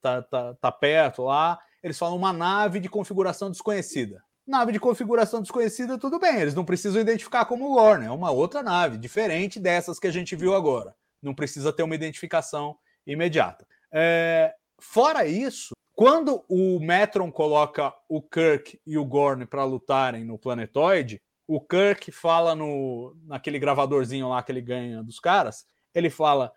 tá, 0.00 0.22
tá, 0.22 0.54
tá 0.54 0.72
perto 0.72 1.22
lá, 1.22 1.58
eles 1.82 1.98
falam 1.98 2.16
uma 2.16 2.32
nave 2.32 2.80
de 2.80 2.88
configuração 2.88 3.50
desconhecida. 3.50 4.22
Nave 4.46 4.72
de 4.72 4.78
configuração 4.78 5.40
desconhecida, 5.40 5.98
tudo 5.98 6.18
bem, 6.18 6.38
eles 6.38 6.54
não 6.54 6.64
precisam 6.64 7.00
identificar 7.00 7.46
como 7.46 7.74
Warner, 7.74 8.08
é 8.08 8.12
uma 8.12 8.30
outra 8.30 8.62
nave, 8.62 8.98
diferente 8.98 9.58
dessas 9.58 9.98
que 9.98 10.06
a 10.06 10.12
gente 10.12 10.36
viu 10.36 10.54
agora. 10.54 10.94
Não 11.24 11.34
precisa 11.34 11.72
ter 11.72 11.82
uma 11.82 11.94
identificação 11.94 12.76
imediata. 13.06 13.66
É, 13.92 14.54
fora 14.80 15.26
isso, 15.26 15.74
quando 15.94 16.44
o 16.48 16.80
Metron 16.80 17.30
coloca 17.30 17.94
o 18.08 18.20
Kirk 18.20 18.80
e 18.86 18.98
o 18.98 19.04
Gorn 19.04 19.46
para 19.46 19.64
lutarem 19.64 20.24
no 20.24 20.38
planetoide, 20.38 21.20
o 21.46 21.60
Kirk 21.60 22.10
fala 22.10 22.54
no 22.54 23.16
naquele 23.26 23.58
gravadorzinho 23.58 24.28
lá 24.28 24.42
que 24.42 24.50
ele 24.50 24.60
ganha 24.60 25.02
dos 25.02 25.20
caras, 25.20 25.64
ele 25.94 26.10
fala: 26.10 26.52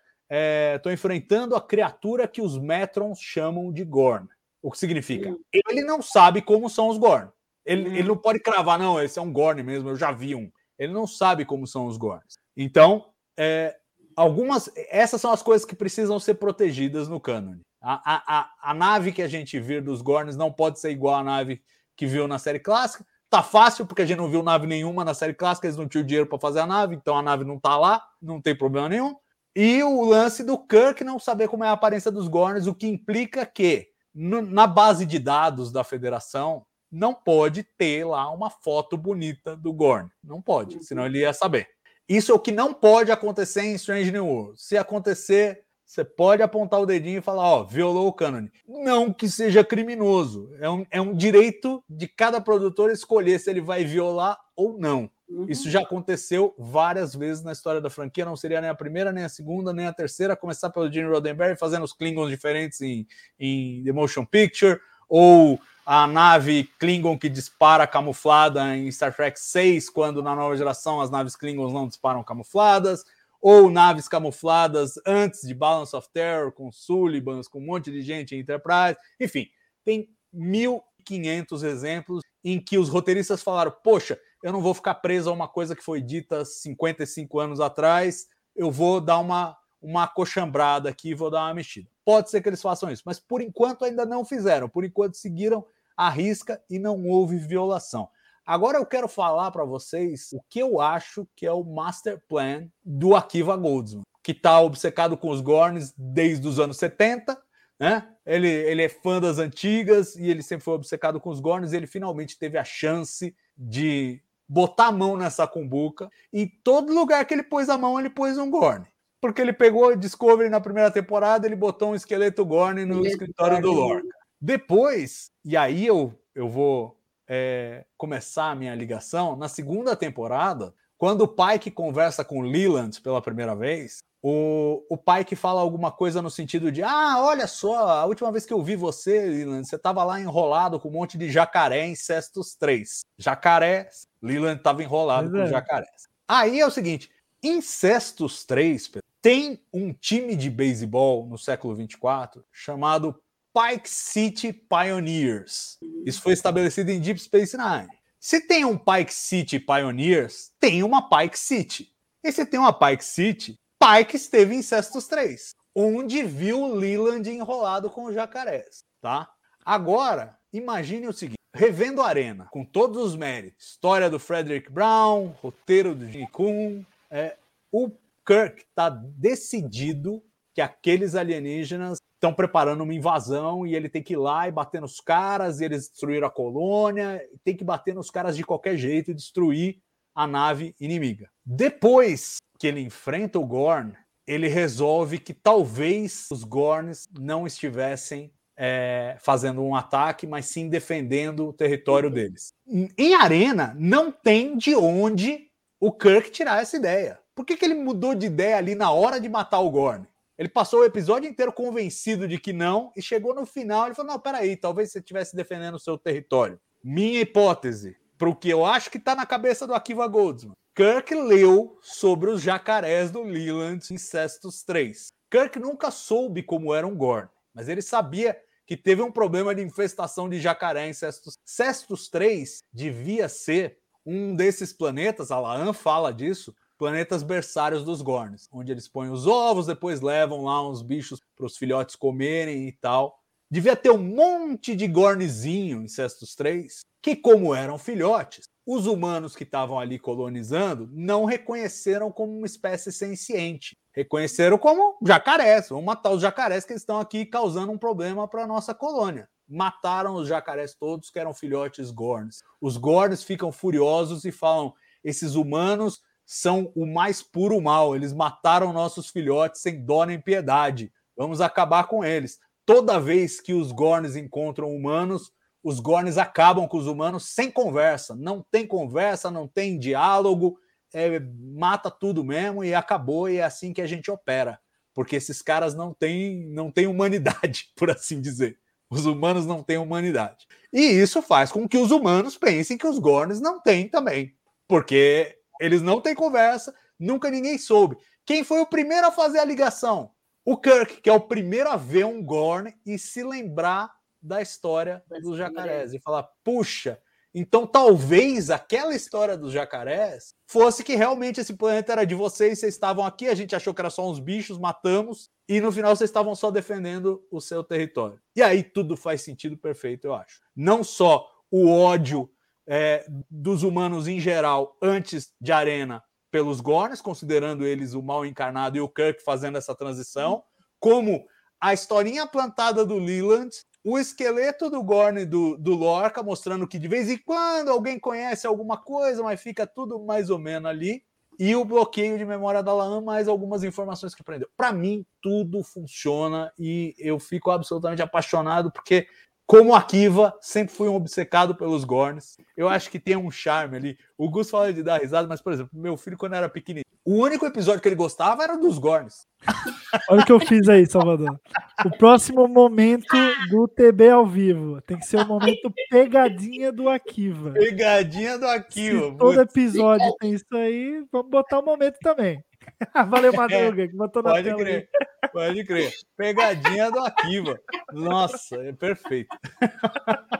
estou 0.74 0.90
é, 0.90 0.94
enfrentando 0.94 1.54
a 1.54 1.60
criatura 1.60 2.26
que 2.26 2.42
os 2.42 2.58
Metrons 2.58 3.20
chamam 3.20 3.72
de 3.72 3.84
Gorn. 3.84 4.28
O 4.60 4.70
que 4.70 4.78
significa? 4.78 5.28
Uhum. 5.28 5.40
Ele 5.52 5.82
não 5.82 6.02
sabe 6.02 6.42
como 6.42 6.68
são 6.68 6.88
os 6.88 6.98
Gorn. 6.98 7.30
Ele, 7.64 7.88
uhum. 7.88 7.94
ele 7.94 8.08
não 8.08 8.16
pode 8.16 8.40
cravar, 8.40 8.78
não, 8.78 9.00
esse 9.00 9.18
é 9.18 9.22
um 9.22 9.32
Gorn 9.32 9.62
mesmo, 9.62 9.90
eu 9.90 9.96
já 9.96 10.10
vi 10.10 10.34
um. 10.34 10.50
Ele 10.78 10.92
não 10.92 11.06
sabe 11.06 11.44
como 11.44 11.66
são 11.66 11.86
os 11.86 11.96
Gorns. 11.96 12.38
Então, 12.56 13.10
é, 13.36 13.76
algumas. 14.18 14.70
Essas 14.90 15.20
são 15.20 15.32
as 15.32 15.42
coisas 15.42 15.64
que 15.64 15.76
precisam 15.76 16.18
ser 16.18 16.34
protegidas 16.34 17.08
no 17.08 17.20
cânone. 17.20 17.62
A, 17.80 18.40
a, 18.40 18.50
a, 18.70 18.74
nave 18.74 19.12
que 19.12 19.22
a 19.22 19.28
gente 19.28 19.60
viu 19.60 19.80
dos 19.80 20.02
Gorns 20.02 20.36
não 20.36 20.52
pode 20.52 20.80
ser 20.80 20.90
igual 20.90 21.14
à 21.14 21.22
nave 21.22 21.62
que 21.96 22.06
viu 22.06 22.26
na 22.26 22.38
série 22.38 22.58
clássica. 22.58 23.06
Tá 23.30 23.42
fácil, 23.42 23.86
porque 23.86 24.02
a 24.02 24.06
gente 24.06 24.18
não 24.18 24.28
viu 24.28 24.42
nave 24.42 24.66
nenhuma 24.66 25.04
na 25.04 25.14
série 25.14 25.34
clássica, 25.34 25.66
eles 25.66 25.76
não 25.76 25.86
tinham 25.86 26.04
dinheiro 26.04 26.28
para 26.28 26.40
fazer 26.40 26.60
a 26.60 26.66
nave, 26.66 26.96
então 26.96 27.16
a 27.16 27.22
nave 27.22 27.44
não 27.44 27.60
tá 27.60 27.76
lá, 27.76 28.02
não 28.20 28.40
tem 28.40 28.56
problema 28.56 28.88
nenhum. 28.88 29.14
E 29.54 29.82
o 29.82 30.04
lance 30.04 30.42
do 30.42 30.58
Kirk 30.58 31.04
não 31.04 31.18
saber 31.18 31.48
como 31.48 31.62
é 31.62 31.68
a 31.68 31.72
aparência 31.72 32.10
dos 32.10 32.26
Gorns, 32.26 32.66
o 32.66 32.74
que 32.74 32.88
implica 32.88 33.46
que 33.46 33.88
no, 34.14 34.42
na 34.42 34.66
base 34.66 35.06
de 35.06 35.18
dados 35.18 35.70
da 35.70 35.84
federação 35.84 36.66
não 36.90 37.14
pode 37.14 37.62
ter 37.76 38.04
lá 38.04 38.30
uma 38.32 38.50
foto 38.50 38.96
bonita 38.96 39.54
do 39.54 39.72
Gorn. 39.72 40.08
Não 40.24 40.40
pode, 40.40 40.82
senão 40.84 41.06
ele 41.06 41.20
ia 41.20 41.32
saber. 41.32 41.68
Isso 42.08 42.32
é 42.32 42.34
o 42.34 42.38
que 42.38 42.50
não 42.50 42.72
pode 42.72 43.12
acontecer 43.12 43.62
em 43.62 43.74
Strange 43.74 44.10
New 44.10 44.26
World. 44.26 44.60
Se 44.60 44.78
acontecer, 44.78 45.62
você 45.84 46.04
pode 46.04 46.42
apontar 46.42 46.80
o 46.80 46.86
dedinho 46.86 47.18
e 47.18 47.22
falar, 47.22 47.42
ó, 47.42 47.64
violou 47.64 48.08
o 48.08 48.12
cânone. 48.12 48.50
Não 48.66 49.12
que 49.12 49.28
seja 49.28 49.64
criminoso. 49.64 50.50
É 50.60 50.68
um, 50.68 50.86
é 50.90 51.00
um 51.00 51.14
direito 51.14 51.82
de 51.88 52.08
cada 52.08 52.40
produtor 52.40 52.90
escolher 52.90 53.38
se 53.38 53.50
ele 53.50 53.60
vai 53.60 53.84
violar 53.84 54.38
ou 54.56 54.78
não. 54.78 55.10
Uhum. 55.28 55.46
Isso 55.48 55.70
já 55.70 55.80
aconteceu 55.80 56.54
várias 56.58 57.14
vezes 57.14 57.42
na 57.42 57.52
história 57.52 57.80
da 57.80 57.90
franquia. 57.90 58.24
Não 58.24 58.36
seria 58.36 58.60
nem 58.60 58.70
a 58.70 58.74
primeira, 58.74 59.12
nem 59.12 59.24
a 59.24 59.28
segunda, 59.28 59.72
nem 59.72 59.86
a 59.86 59.92
terceira. 59.92 60.36
Começar 60.36 60.70
pelo 60.70 60.90
Gene 60.90 61.08
Roddenberry 61.08 61.56
fazendo 61.56 61.84
os 61.84 61.92
Klingons 61.92 62.30
diferentes 62.30 62.80
em, 62.80 63.06
em 63.38 63.82
The 63.84 63.92
Motion 63.92 64.24
Picture, 64.24 64.80
ou 65.08 65.60
a 65.90 66.06
nave 66.06 66.64
Klingon 66.78 67.18
que 67.18 67.30
dispara 67.30 67.86
camuflada 67.86 68.76
em 68.76 68.92
Star 68.92 69.16
Trek 69.16 69.40
6, 69.40 69.88
quando 69.88 70.22
na 70.22 70.36
nova 70.36 70.54
geração 70.54 71.00
as 71.00 71.10
naves 71.10 71.34
Klingons 71.34 71.72
não 71.72 71.88
disparam 71.88 72.22
camufladas, 72.22 73.06
ou 73.40 73.70
naves 73.70 74.06
camufladas 74.06 75.00
antes 75.06 75.48
de 75.48 75.54
Balance 75.54 75.96
of 75.96 76.06
Terror, 76.12 76.52
com 76.52 76.70
Sullivans, 76.70 77.48
com 77.48 77.58
um 77.58 77.64
monte 77.64 77.90
de 77.90 78.02
gente 78.02 78.36
em 78.36 78.40
Enterprise. 78.40 78.98
Enfim, 79.18 79.48
tem 79.82 80.10
1.500 80.34 81.62
exemplos 81.62 82.22
em 82.44 82.60
que 82.60 82.76
os 82.76 82.90
roteiristas 82.90 83.42
falaram: 83.42 83.74
Poxa, 83.82 84.20
eu 84.42 84.52
não 84.52 84.60
vou 84.60 84.74
ficar 84.74 84.96
preso 84.96 85.30
a 85.30 85.32
uma 85.32 85.48
coisa 85.48 85.74
que 85.74 85.82
foi 85.82 86.02
dita 86.02 86.44
55 86.44 87.40
anos 87.40 87.60
atrás, 87.60 88.26
eu 88.54 88.70
vou 88.70 89.00
dar 89.00 89.20
uma, 89.20 89.56
uma 89.80 90.02
acochambrada 90.02 90.90
aqui, 90.90 91.14
vou 91.14 91.30
dar 91.30 91.46
uma 91.46 91.54
mexida. 91.54 91.88
Pode 92.04 92.28
ser 92.28 92.42
que 92.42 92.48
eles 92.50 92.60
façam 92.60 92.90
isso, 92.90 93.04
mas 93.06 93.18
por 93.18 93.40
enquanto 93.40 93.86
ainda 93.86 94.04
não 94.04 94.22
fizeram, 94.22 94.68
por 94.68 94.84
enquanto 94.84 95.16
seguiram 95.16 95.64
à 95.98 96.08
risca 96.08 96.62
e 96.70 96.78
não 96.78 97.04
houve 97.08 97.36
violação. 97.36 98.08
Agora 98.46 98.78
eu 98.78 98.86
quero 98.86 99.08
falar 99.08 99.50
para 99.50 99.64
vocês 99.64 100.30
o 100.32 100.40
que 100.48 100.60
eu 100.60 100.80
acho 100.80 101.26
que 101.34 101.44
é 101.44 101.52
o 101.52 101.64
master 101.64 102.22
plan 102.28 102.68
do 102.84 103.16
Akiva 103.16 103.56
Goldsman, 103.56 104.04
que 104.22 104.30
está 104.30 104.60
obcecado 104.60 105.16
com 105.18 105.28
os 105.28 105.40
Gorns 105.40 105.92
desde 105.98 106.46
os 106.46 106.60
anos 106.60 106.78
70, 106.78 107.36
né? 107.78 108.08
Ele, 108.24 108.48
ele 108.48 108.82
é 108.82 108.88
fã 108.88 109.20
das 109.20 109.38
antigas 109.38 110.14
e 110.14 110.30
ele 110.30 110.42
sempre 110.42 110.64
foi 110.64 110.74
obcecado 110.74 111.20
com 111.20 111.30
os 111.30 111.40
Gorns 111.40 111.72
ele 111.72 111.86
finalmente 111.86 112.38
teve 112.38 112.56
a 112.56 112.64
chance 112.64 113.34
de 113.56 114.22
botar 114.48 114.86
a 114.86 114.92
mão 114.92 115.16
nessa 115.16 115.46
cumbuca 115.46 116.08
e 116.32 116.46
todo 116.46 116.94
lugar 116.94 117.24
que 117.26 117.34
ele 117.34 117.42
pôs 117.42 117.68
a 117.68 117.76
mão, 117.76 117.98
ele 117.98 118.08
pôs 118.08 118.38
um 118.38 118.50
Gorn. 118.50 118.86
Porque 119.20 119.42
ele 119.42 119.52
pegou 119.52 119.96
Discovery 119.96 120.48
na 120.48 120.60
primeira 120.60 120.92
temporada, 120.92 121.44
ele 121.44 121.56
botou 121.56 121.90
um 121.90 121.94
esqueleto 121.94 122.46
Gorn 122.46 122.84
no 122.84 123.04
escritório 123.04 123.60
do 123.60 123.72
Lorca. 123.72 124.17
Depois, 124.40 125.30
e 125.44 125.56
aí 125.56 125.86
eu, 125.86 126.14
eu 126.34 126.48
vou 126.48 126.98
é, 127.26 127.84
começar 127.96 128.50
a 128.50 128.54
minha 128.54 128.74
ligação, 128.74 129.36
na 129.36 129.48
segunda 129.48 129.94
temporada, 129.96 130.72
quando 130.96 131.22
o 131.22 131.28
Pike 131.28 131.70
conversa 131.70 132.24
com 132.24 132.40
Leland 132.40 133.00
pela 133.00 133.22
primeira 133.22 133.54
vez, 133.54 133.98
o, 134.20 134.84
o 134.90 134.96
Pike 134.96 135.36
fala 135.36 135.60
alguma 135.60 135.92
coisa 135.92 136.20
no 136.20 136.30
sentido 136.30 136.72
de: 136.72 136.82
Ah, 136.82 137.16
olha 137.20 137.46
só, 137.46 137.88
a 137.88 138.04
última 138.04 138.32
vez 138.32 138.44
que 138.44 138.52
eu 138.52 138.62
vi 138.62 138.74
você, 138.74 139.20
Leland, 139.26 139.68
você 139.68 139.76
estava 139.76 140.02
lá 140.02 140.20
enrolado 140.20 140.80
com 140.80 140.88
um 140.88 140.92
monte 140.92 141.16
de 141.16 141.30
jacaré 141.30 141.86
em 141.86 141.94
Cestos 141.94 142.56
3. 142.56 143.02
Jacaré, 143.16 143.88
Leland 144.20 144.58
estava 144.58 144.82
enrolado 144.82 145.30
com 145.30 145.38
é. 145.38 145.46
jacarés. 145.46 146.08
Aí 146.26 146.58
é 146.58 146.66
o 146.66 146.70
seguinte: 146.70 147.10
em 147.42 147.60
Cestos 147.60 148.44
3, 148.44 148.90
tem 149.22 149.62
um 149.72 149.92
time 149.92 150.34
de 150.34 150.50
beisebol 150.50 151.26
no 151.26 151.38
século 151.38 151.76
24 151.76 152.44
chamado 152.50 153.14
Pike 153.58 153.90
City 153.90 154.52
Pioneers. 154.52 155.78
Isso 156.06 156.22
foi 156.22 156.32
estabelecido 156.32 156.92
em 156.92 157.00
Deep 157.00 157.18
Space 157.18 157.56
Nine. 157.56 157.88
Se 158.20 158.40
tem 158.40 158.64
um 158.64 158.78
Pike 158.78 159.12
City 159.12 159.58
Pioneers, 159.58 160.52
tem 160.60 160.84
uma 160.84 161.08
Pike 161.08 161.36
City. 161.36 161.92
E 162.22 162.30
se 162.30 162.46
tem 162.46 162.60
uma 162.60 162.72
Pike 162.72 163.04
City, 163.04 163.58
Pike 163.76 164.16
esteve 164.16 164.54
em 164.54 164.62
Cestos 164.62 165.08
3, 165.08 165.56
onde 165.74 166.22
viu 166.22 166.72
Leland 166.72 167.28
enrolado 167.28 167.90
com 167.90 168.04
os 168.04 168.14
jacarés, 168.14 168.84
tá? 169.00 169.28
Agora, 169.64 170.38
imagine 170.52 171.08
o 171.08 171.12
seguinte, 171.12 171.38
revendo 171.52 172.00
a 172.00 172.06
Arena, 172.06 172.46
com 172.52 172.64
todos 172.64 173.02
os 173.02 173.16
méritos, 173.16 173.70
história 173.70 174.08
do 174.08 174.20
Frederick 174.20 174.70
Brown, 174.70 175.34
roteiro 175.42 175.96
do 175.96 176.08
Gene 176.08 176.28
Kuhn, 176.28 176.84
é, 177.10 177.36
o 177.72 177.90
Kirk 178.24 178.62
está 178.62 178.88
decidido 178.88 180.22
que 180.54 180.60
aqueles 180.60 181.16
alienígenas 181.16 181.98
estão 182.18 182.34
preparando 182.34 182.82
uma 182.82 182.92
invasão 182.92 183.64
e 183.64 183.74
ele 183.76 183.88
tem 183.88 184.02
que 184.02 184.14
ir 184.14 184.16
lá 184.16 184.48
e 184.48 184.52
bater 184.52 184.80
nos 184.80 185.00
caras, 185.00 185.60
e 185.60 185.64
eles 185.64 185.88
destruíram 185.88 186.26
a 186.26 186.30
colônia, 186.30 187.22
tem 187.44 187.56
que 187.56 187.64
bater 187.64 187.94
nos 187.94 188.10
caras 188.10 188.36
de 188.36 188.44
qualquer 188.44 188.76
jeito 188.76 189.10
e 189.10 189.14
destruir 189.14 189.78
a 190.14 190.26
nave 190.26 190.74
inimiga. 190.80 191.30
Depois 191.46 192.38
que 192.58 192.66
ele 192.66 192.80
enfrenta 192.80 193.38
o 193.38 193.46
Gorn, 193.46 193.92
ele 194.26 194.48
resolve 194.48 195.18
que 195.18 195.32
talvez 195.32 196.26
os 196.30 196.42
Gorns 196.44 197.06
não 197.18 197.46
estivessem 197.46 198.32
é, 198.60 199.16
fazendo 199.20 199.62
um 199.62 199.76
ataque, 199.76 200.26
mas 200.26 200.46
sim 200.46 200.68
defendendo 200.68 201.48
o 201.48 201.52
território 201.52 202.10
deles. 202.10 202.48
Em- 202.66 202.88
Em 202.98 203.14
Arena, 203.14 203.76
não 203.78 204.10
tem 204.10 204.56
de 204.56 204.74
onde 204.74 205.46
o 205.80 205.92
Kirk 205.92 206.32
tirar 206.32 206.60
essa 206.60 206.76
ideia. 206.76 207.20
Por 207.36 207.46
que, 207.46 207.56
que 207.56 207.64
ele 207.64 207.74
mudou 207.74 208.16
de 208.16 208.26
ideia 208.26 208.56
ali 208.56 208.74
na 208.74 208.90
hora 208.90 209.20
de 209.20 209.28
matar 209.28 209.60
o 209.60 209.70
Gorn? 209.70 210.04
Ele 210.38 210.48
passou 210.48 210.80
o 210.80 210.84
episódio 210.84 211.28
inteiro 211.28 211.52
convencido 211.52 212.28
de 212.28 212.38
que 212.38 212.52
não, 212.52 212.92
e 212.96 213.02
chegou 213.02 213.34
no 213.34 213.44
final 213.44 213.86
ele 213.86 213.94
falou: 213.94 214.12
Não, 214.12 214.20
peraí, 214.20 214.56
talvez 214.56 214.92
você 214.92 215.00
estivesse 215.00 215.34
defendendo 215.34 215.74
o 215.74 215.80
seu 215.80 215.98
território. 215.98 216.60
Minha 216.82 217.20
hipótese, 217.20 217.96
para 218.16 218.28
o 218.28 218.36
que 218.36 218.48
eu 218.48 218.64
acho 218.64 218.90
que 218.90 218.98
está 218.98 219.16
na 219.16 219.26
cabeça 219.26 219.66
do 219.66 219.74
Akiva 219.74 220.06
Goldsman. 220.06 220.54
Kirk 220.76 221.12
leu 221.12 221.76
sobre 221.82 222.30
os 222.30 222.40
jacarés 222.40 223.10
do 223.10 223.22
Leland 223.24 223.84
em 223.92 223.98
Cestus 223.98 224.62
3. 224.62 225.08
Kirk 225.28 225.58
nunca 225.58 225.90
soube 225.90 226.40
como 226.40 226.72
era 226.72 226.86
um 226.86 226.96
Gorn, 226.96 227.28
mas 227.52 227.68
ele 227.68 227.82
sabia 227.82 228.40
que 228.64 228.76
teve 228.76 229.02
um 229.02 229.10
problema 229.10 229.52
de 229.54 229.62
infestação 229.62 230.28
de 230.28 230.40
jacaré 230.40 230.86
em 230.86 230.92
Cestus. 230.92 231.36
Cestus 231.44 232.08
3 232.08 232.60
devia 232.72 233.28
ser 233.28 233.78
um 234.06 234.36
desses 234.36 234.72
planetas, 234.72 235.32
a 235.32 235.40
Laan 235.40 235.72
fala 235.72 236.12
disso, 236.12 236.54
planetas 236.78 237.22
berçários 237.22 237.84
dos 237.84 238.00
Gorns, 238.00 238.48
onde 238.52 238.70
eles 238.70 238.88
põem 238.88 239.10
os 239.10 239.26
ovos, 239.26 239.66
depois 239.66 240.00
levam 240.00 240.44
lá 240.44 240.66
uns 240.66 240.80
bichos 240.80 241.20
para 241.36 241.44
os 241.44 241.56
filhotes 241.56 241.96
comerem 241.96 242.68
e 242.68 242.72
tal. 242.72 243.18
Devia 243.50 243.74
ter 243.74 243.90
um 243.90 243.98
monte 243.98 244.76
de 244.76 244.86
Gornzinho 244.86 245.82
em 245.82 245.88
Cestus 245.88 246.34
3, 246.34 246.80
que, 247.02 247.16
como 247.16 247.54
eram 247.54 247.78
filhotes, 247.78 248.48
os 248.66 248.86
humanos 248.86 249.34
que 249.34 249.44
estavam 249.44 249.78
ali 249.78 249.98
colonizando 249.98 250.88
não 250.92 251.24
reconheceram 251.24 252.12
como 252.12 252.36
uma 252.36 252.46
espécie 252.46 252.92
senciente. 252.92 253.76
Reconheceram 253.94 254.58
como 254.58 254.98
jacarés. 255.02 255.70
Vamos 255.70 255.86
matar 255.86 256.10
os 256.10 256.20
jacarés 256.20 256.66
que 256.66 256.74
estão 256.74 257.00
aqui 257.00 257.24
causando 257.24 257.72
um 257.72 257.78
problema 257.78 258.28
para 258.28 258.44
a 258.44 258.46
nossa 258.46 258.74
colônia. 258.74 259.26
Mataram 259.48 260.16
os 260.16 260.28
jacarés 260.28 260.74
todos 260.74 261.10
que 261.10 261.18
eram 261.18 261.32
filhotes 261.32 261.90
Gorns. 261.90 262.42
Os 262.60 262.76
Gorns 262.76 263.22
ficam 263.22 263.50
furiosos 263.50 264.26
e 264.26 264.30
falam: 264.30 264.74
esses 265.02 265.34
humanos 265.34 266.02
são 266.30 266.70
o 266.74 266.84
mais 266.84 267.22
puro 267.22 267.58
mal. 267.58 267.96
Eles 267.96 268.12
mataram 268.12 268.70
nossos 268.70 269.08
filhotes 269.08 269.62
sem 269.62 269.82
dó 269.82 270.04
nem 270.04 270.20
piedade. 270.20 270.92
Vamos 271.16 271.40
acabar 271.40 271.84
com 271.84 272.04
eles. 272.04 272.38
Toda 272.66 273.00
vez 273.00 273.40
que 273.40 273.54
os 273.54 273.72
Gorns 273.72 274.14
encontram 274.14 274.70
humanos, 274.70 275.32
os 275.64 275.80
Gorns 275.80 276.18
acabam 276.18 276.68
com 276.68 276.76
os 276.76 276.86
humanos 276.86 277.30
sem 277.30 277.50
conversa. 277.50 278.14
Não 278.14 278.44
tem 278.50 278.66
conversa, 278.66 279.30
não 279.30 279.48
tem 279.48 279.78
diálogo, 279.78 280.58
é, 280.92 281.18
mata 281.18 281.90
tudo 281.90 282.22
mesmo 282.22 282.62
e 282.62 282.74
acabou. 282.74 283.26
E 283.30 283.38
é 283.38 283.42
assim 283.42 283.72
que 283.72 283.80
a 283.80 283.86
gente 283.86 284.10
opera. 284.10 284.60
Porque 284.92 285.16
esses 285.16 285.40
caras 285.40 285.74
não 285.74 285.94
têm, 285.94 286.44
não 286.50 286.70
têm 286.70 286.86
humanidade, 286.86 287.70
por 287.74 287.90
assim 287.90 288.20
dizer. 288.20 288.58
Os 288.90 289.06
humanos 289.06 289.46
não 289.46 289.62
têm 289.62 289.78
humanidade. 289.78 290.46
E 290.70 290.82
isso 290.82 291.22
faz 291.22 291.50
com 291.50 291.66
que 291.66 291.78
os 291.78 291.90
humanos 291.90 292.36
pensem 292.36 292.76
que 292.76 292.86
os 292.86 292.98
Gorns 292.98 293.40
não 293.40 293.62
têm 293.62 293.88
também. 293.88 294.34
Porque 294.68 295.37
eles 295.60 295.82
não 295.82 296.00
têm 296.00 296.14
conversa, 296.14 296.74
nunca 296.98 297.30
ninguém 297.30 297.58
soube. 297.58 297.96
Quem 298.24 298.44
foi 298.44 298.60
o 298.60 298.66
primeiro 298.66 299.06
a 299.06 299.12
fazer 299.12 299.38
a 299.38 299.44
ligação? 299.44 300.10
O 300.44 300.56
Kirk, 300.56 301.00
que 301.00 301.10
é 301.10 301.12
o 301.12 301.20
primeiro 301.20 301.68
a 301.68 301.76
ver 301.76 302.06
um 302.06 302.22
Gorn 302.22 302.74
e 302.86 302.98
se 302.98 303.22
lembrar 303.22 303.92
da 304.20 304.42
história 304.42 305.02
dos 305.22 305.36
jacarés 305.36 305.92
e 305.92 305.98
falar: 305.98 306.28
puxa, 306.42 306.98
então 307.34 307.66
talvez 307.66 308.50
aquela 308.50 308.94
história 308.94 309.36
dos 309.36 309.52
jacarés 309.52 310.34
fosse 310.46 310.82
que 310.82 310.96
realmente 310.96 311.40
esse 311.40 311.54
planeta 311.54 311.92
era 311.92 312.04
de 312.04 312.14
vocês, 312.14 312.58
vocês 312.58 312.74
estavam 312.74 313.04
aqui, 313.04 313.28
a 313.28 313.34
gente 313.34 313.54
achou 313.54 313.74
que 313.74 313.80
era 313.80 313.90
só 313.90 314.08
uns 314.10 314.18
bichos, 314.18 314.58
matamos, 314.58 315.30
e 315.48 315.60
no 315.60 315.70
final 315.70 315.94
vocês 315.94 316.10
estavam 316.10 316.34
só 316.34 316.50
defendendo 316.50 317.22
o 317.30 317.40
seu 317.40 317.62
território. 317.62 318.20
E 318.34 318.42
aí 318.42 318.62
tudo 318.62 318.96
faz 318.96 319.22
sentido 319.22 319.56
perfeito, 319.56 320.06
eu 320.06 320.14
acho. 320.14 320.40
Não 320.56 320.82
só 320.82 321.28
o 321.50 321.70
ódio 321.70 322.30
é, 322.68 323.06
dos 323.30 323.62
humanos 323.62 324.06
em 324.06 324.20
geral 324.20 324.76
antes 324.82 325.32
de 325.40 325.50
Arena 325.50 326.04
pelos 326.30 326.60
Gorns, 326.60 327.00
considerando 327.00 327.64
eles 327.64 327.94
o 327.94 328.02
mal 328.02 328.26
encarnado 328.26 328.76
e 328.76 328.80
o 328.80 328.88
Kirk 328.88 329.22
fazendo 329.24 329.56
essa 329.56 329.74
transição, 329.74 330.42
como 330.78 331.24
a 331.58 331.72
historinha 331.72 332.26
plantada 332.26 332.84
do 332.84 332.98
Leland, 332.98 333.50
o 333.82 333.98
esqueleto 333.98 334.68
do 334.68 334.82
Gorn 334.82 335.22
e 335.22 335.24
do, 335.24 335.56
do 335.56 335.74
Lorca, 335.74 336.22
mostrando 336.22 336.68
que 336.68 336.78
de 336.78 336.86
vez 336.86 337.08
em 337.08 337.16
quando 337.16 337.70
alguém 337.70 337.98
conhece 337.98 338.46
alguma 338.46 338.76
coisa, 338.76 339.22
mas 339.22 339.40
fica 339.40 339.66
tudo 339.66 339.98
mais 340.04 340.28
ou 340.28 340.38
menos 340.38 340.68
ali, 340.68 341.02
e 341.38 341.54
o 341.54 341.64
bloqueio 341.64 342.18
de 342.18 342.24
memória 342.24 342.62
da 342.62 342.72
Laan, 342.72 343.00
mais 343.00 343.28
algumas 343.28 343.62
informações 343.62 344.12
que 344.12 344.22
aprendeu. 344.22 344.48
Para 344.56 344.72
mim, 344.72 345.06
tudo 345.22 345.62
funciona 345.62 346.52
e 346.58 346.94
eu 346.98 347.18
fico 347.20 347.50
absolutamente 347.50 348.02
apaixonado, 348.02 348.72
porque 348.72 349.06
como 349.48 349.74
Akiva, 349.74 350.36
sempre 350.42 350.74
fui 350.74 350.90
um 350.90 350.94
obcecado 350.94 351.54
pelos 351.54 351.82
Gorns. 351.82 352.36
Eu 352.54 352.68
acho 352.68 352.90
que 352.90 353.00
tem 353.00 353.16
um 353.16 353.30
charme 353.30 353.78
ali. 353.78 353.98
O 354.18 354.28
Gus 354.28 354.50
fala 354.50 354.74
de 354.74 354.82
dar 354.82 355.00
risada, 355.00 355.26
mas, 355.26 355.40
por 355.40 355.54
exemplo, 355.54 355.70
meu 355.72 355.96
filho, 355.96 356.18
quando 356.18 356.34
era 356.34 356.50
pequenininho, 356.50 356.84
o 357.02 357.14
único 357.14 357.46
episódio 357.46 357.80
que 357.80 357.88
ele 357.88 357.94
gostava 357.94 358.42
era 358.42 358.58
dos 358.58 358.78
Gorns. 358.78 359.26
Olha 360.10 360.20
o 360.20 360.26
que 360.26 360.32
eu 360.32 360.38
fiz 360.38 360.68
aí, 360.68 360.84
Salvador. 360.84 361.40
O 361.82 361.90
próximo 361.96 362.46
momento 362.46 363.16
do 363.48 363.66
TB 363.66 364.10
ao 364.10 364.26
vivo 364.26 364.82
tem 364.82 364.98
que 364.98 365.06
ser 365.06 365.20
o 365.20 365.26
momento 365.26 365.72
pegadinha 365.88 366.70
do 366.70 366.86
Akiva. 366.86 367.52
Pegadinha 367.52 368.36
do 368.36 368.46
Akiva. 368.46 369.12
Se 369.12 369.16
todo 369.16 369.40
episódio 369.40 370.14
tem 370.20 370.34
isso 370.34 370.54
aí, 370.54 371.02
vamos 371.10 371.30
botar 371.30 371.60
o 371.60 371.64
momento 371.64 371.96
também. 372.02 372.44
Valeu, 373.08 373.32
Madruga, 373.32 373.88
que 373.88 373.96
botou 373.96 374.22
na 374.22 374.30
Pode 374.30 374.44
tela. 374.44 374.56
aí. 374.58 374.64
crer, 374.64 374.88
pode 375.32 375.64
crer. 375.64 375.92
Pegadinha 376.16 376.90
do 376.90 377.00
Akiva. 377.00 377.60
Nossa, 377.92 378.56
é 378.56 378.72
perfeito. 378.72 379.36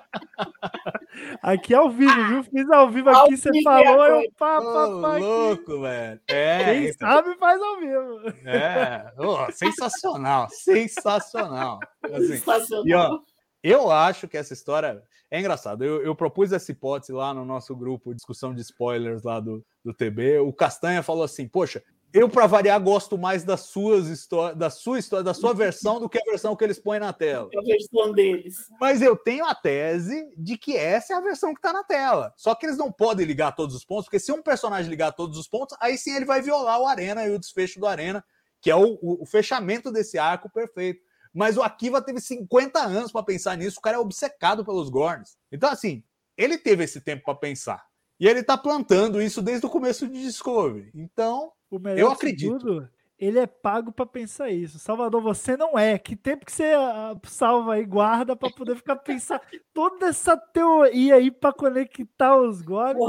Aqui 1.42 1.74
ao 1.74 1.90
vivo, 1.90 2.26
viu? 2.28 2.44
Fiz 2.44 2.70
ao 2.70 2.90
vivo 2.90 3.10
Ao 3.10 3.24
aqui, 3.24 3.36
você 3.36 3.50
vivo, 3.50 3.64
falou, 3.64 4.04
é 4.04 4.24
eu 4.26 4.32
pá, 4.38 4.58
Ô, 4.58 4.62
pá, 4.72 5.00
pá, 5.08 5.16
aqui. 5.16 5.24
louco, 5.24 5.80
velho. 5.80 6.20
É, 6.28 6.64
Quem 6.64 6.88
então, 6.88 7.08
sabe 7.08 7.36
faz 7.38 7.60
ao 7.60 7.80
vivo. 7.80 8.20
é. 8.48 9.12
Ô, 9.18 9.50
sensacional, 9.52 10.48
sensacional. 10.52 11.80
Assim, 12.04 12.26
Sensacional. 12.38 12.84
E 12.86 12.94
ó, 12.94 13.20
Eu 13.62 13.90
acho 13.90 14.28
que 14.28 14.36
essa 14.36 14.52
história 14.52 15.02
é 15.30 15.40
engraçada. 15.40 15.84
Eu, 15.84 16.02
eu, 16.02 16.14
propus 16.14 16.52
essa 16.52 16.70
hipótese 16.70 17.12
lá 17.12 17.34
no 17.34 17.44
nosso 17.44 17.74
grupo, 17.74 18.14
discussão 18.14 18.54
de 18.54 18.60
spoilers 18.62 19.22
lá 19.22 19.40
do, 19.40 19.64
do 19.84 19.92
TB. 19.92 20.38
O 20.38 20.52
Castanha 20.52 21.02
falou 21.02 21.24
assim: 21.24 21.48
Poxa, 21.48 21.82
eu, 22.12 22.28
para 22.28 22.46
variar, 22.46 22.80
gosto 22.80 23.18
mais 23.18 23.44
das 23.44 23.60
suas 23.60 24.06
histórias, 24.06 24.58
da 24.58 24.70
sua 24.70 24.98
história, 24.98 25.22
da 25.22 25.34
sua 25.34 25.52
versão 25.52 26.00
do 26.00 26.08
que 26.08 26.18
a 26.18 26.24
versão 26.24 26.56
que 26.56 26.64
eles 26.64 26.78
põem 26.78 26.98
na 26.98 27.12
tela. 27.12 27.50
A 27.54 27.62
versão 27.62 28.12
deles. 28.12 28.56
Mas 28.80 29.02
eu 29.02 29.14
tenho 29.14 29.44
a 29.44 29.54
tese 29.54 30.32
de 30.36 30.56
que 30.56 30.74
essa 30.74 31.12
é 31.12 31.16
a 31.16 31.20
versão 31.20 31.52
que 31.52 31.58
está 31.58 31.72
na 31.72 31.84
tela. 31.84 32.32
Só 32.36 32.54
que 32.54 32.64
eles 32.64 32.78
não 32.78 32.90
podem 32.90 33.26
ligar 33.26 33.54
todos 33.54 33.74
os 33.74 33.84
pontos, 33.84 34.06
porque 34.06 34.18
se 34.18 34.32
um 34.32 34.42
personagem 34.42 34.90
ligar 34.90 35.12
todos 35.12 35.38
os 35.38 35.46
pontos, 35.46 35.76
aí 35.80 35.98
sim 35.98 36.14
ele 36.14 36.24
vai 36.24 36.40
violar 36.40 36.80
o 36.80 36.86
Arena 36.86 37.26
e 37.26 37.30
o 37.30 37.38
desfecho 37.38 37.78
do 37.78 37.86
Arena, 37.86 38.24
que 38.60 38.70
é 38.70 38.76
o, 38.76 38.98
o, 39.02 39.22
o 39.22 39.26
fechamento 39.26 39.92
desse 39.92 40.18
arco 40.18 40.50
perfeito. 40.50 41.02
Mas 41.34 41.58
o 41.58 41.62
Akiva 41.62 42.00
teve 42.00 42.20
50 42.20 42.80
anos 42.80 43.12
para 43.12 43.22
pensar 43.22 43.54
nisso, 43.56 43.78
o 43.78 43.82
cara 43.82 43.96
é 43.96 44.00
obcecado 44.00 44.64
pelos 44.64 44.88
Gorns. 44.88 45.36
Então, 45.52 45.70
assim, 45.70 46.02
ele 46.38 46.56
teve 46.56 46.84
esse 46.84 47.02
tempo 47.02 47.24
para 47.24 47.34
pensar. 47.34 47.86
E 48.18 48.26
ele 48.26 48.40
está 48.40 48.56
plantando 48.56 49.20
isso 49.20 49.42
desde 49.42 49.66
o 49.66 49.70
começo 49.70 50.08
de 50.08 50.22
Discovery. 50.22 50.90
Então, 50.94 51.52
eu 51.96 52.10
acredito. 52.10 52.58
Tudo, 52.58 52.88
ele 53.18 53.38
é 53.38 53.46
pago 53.46 53.90
para 53.90 54.06
pensar 54.06 54.48
isso. 54.50 54.78
Salvador, 54.78 55.20
você 55.20 55.56
não 55.56 55.76
é. 55.76 55.98
Que 55.98 56.14
tempo 56.14 56.46
que 56.46 56.52
você 56.52 56.72
ah, 56.74 57.16
salva 57.24 57.74
aí, 57.74 57.84
guarda 57.84 58.36
para 58.36 58.50
poder 58.50 58.76
ficar 58.76 58.96
pensando 59.02 59.40
toda 59.74 60.06
essa 60.06 60.36
teoria 60.36 61.16
aí 61.16 61.30
para 61.30 61.52
conectar 61.52 62.36
os 62.36 62.62
goles. 62.62 63.02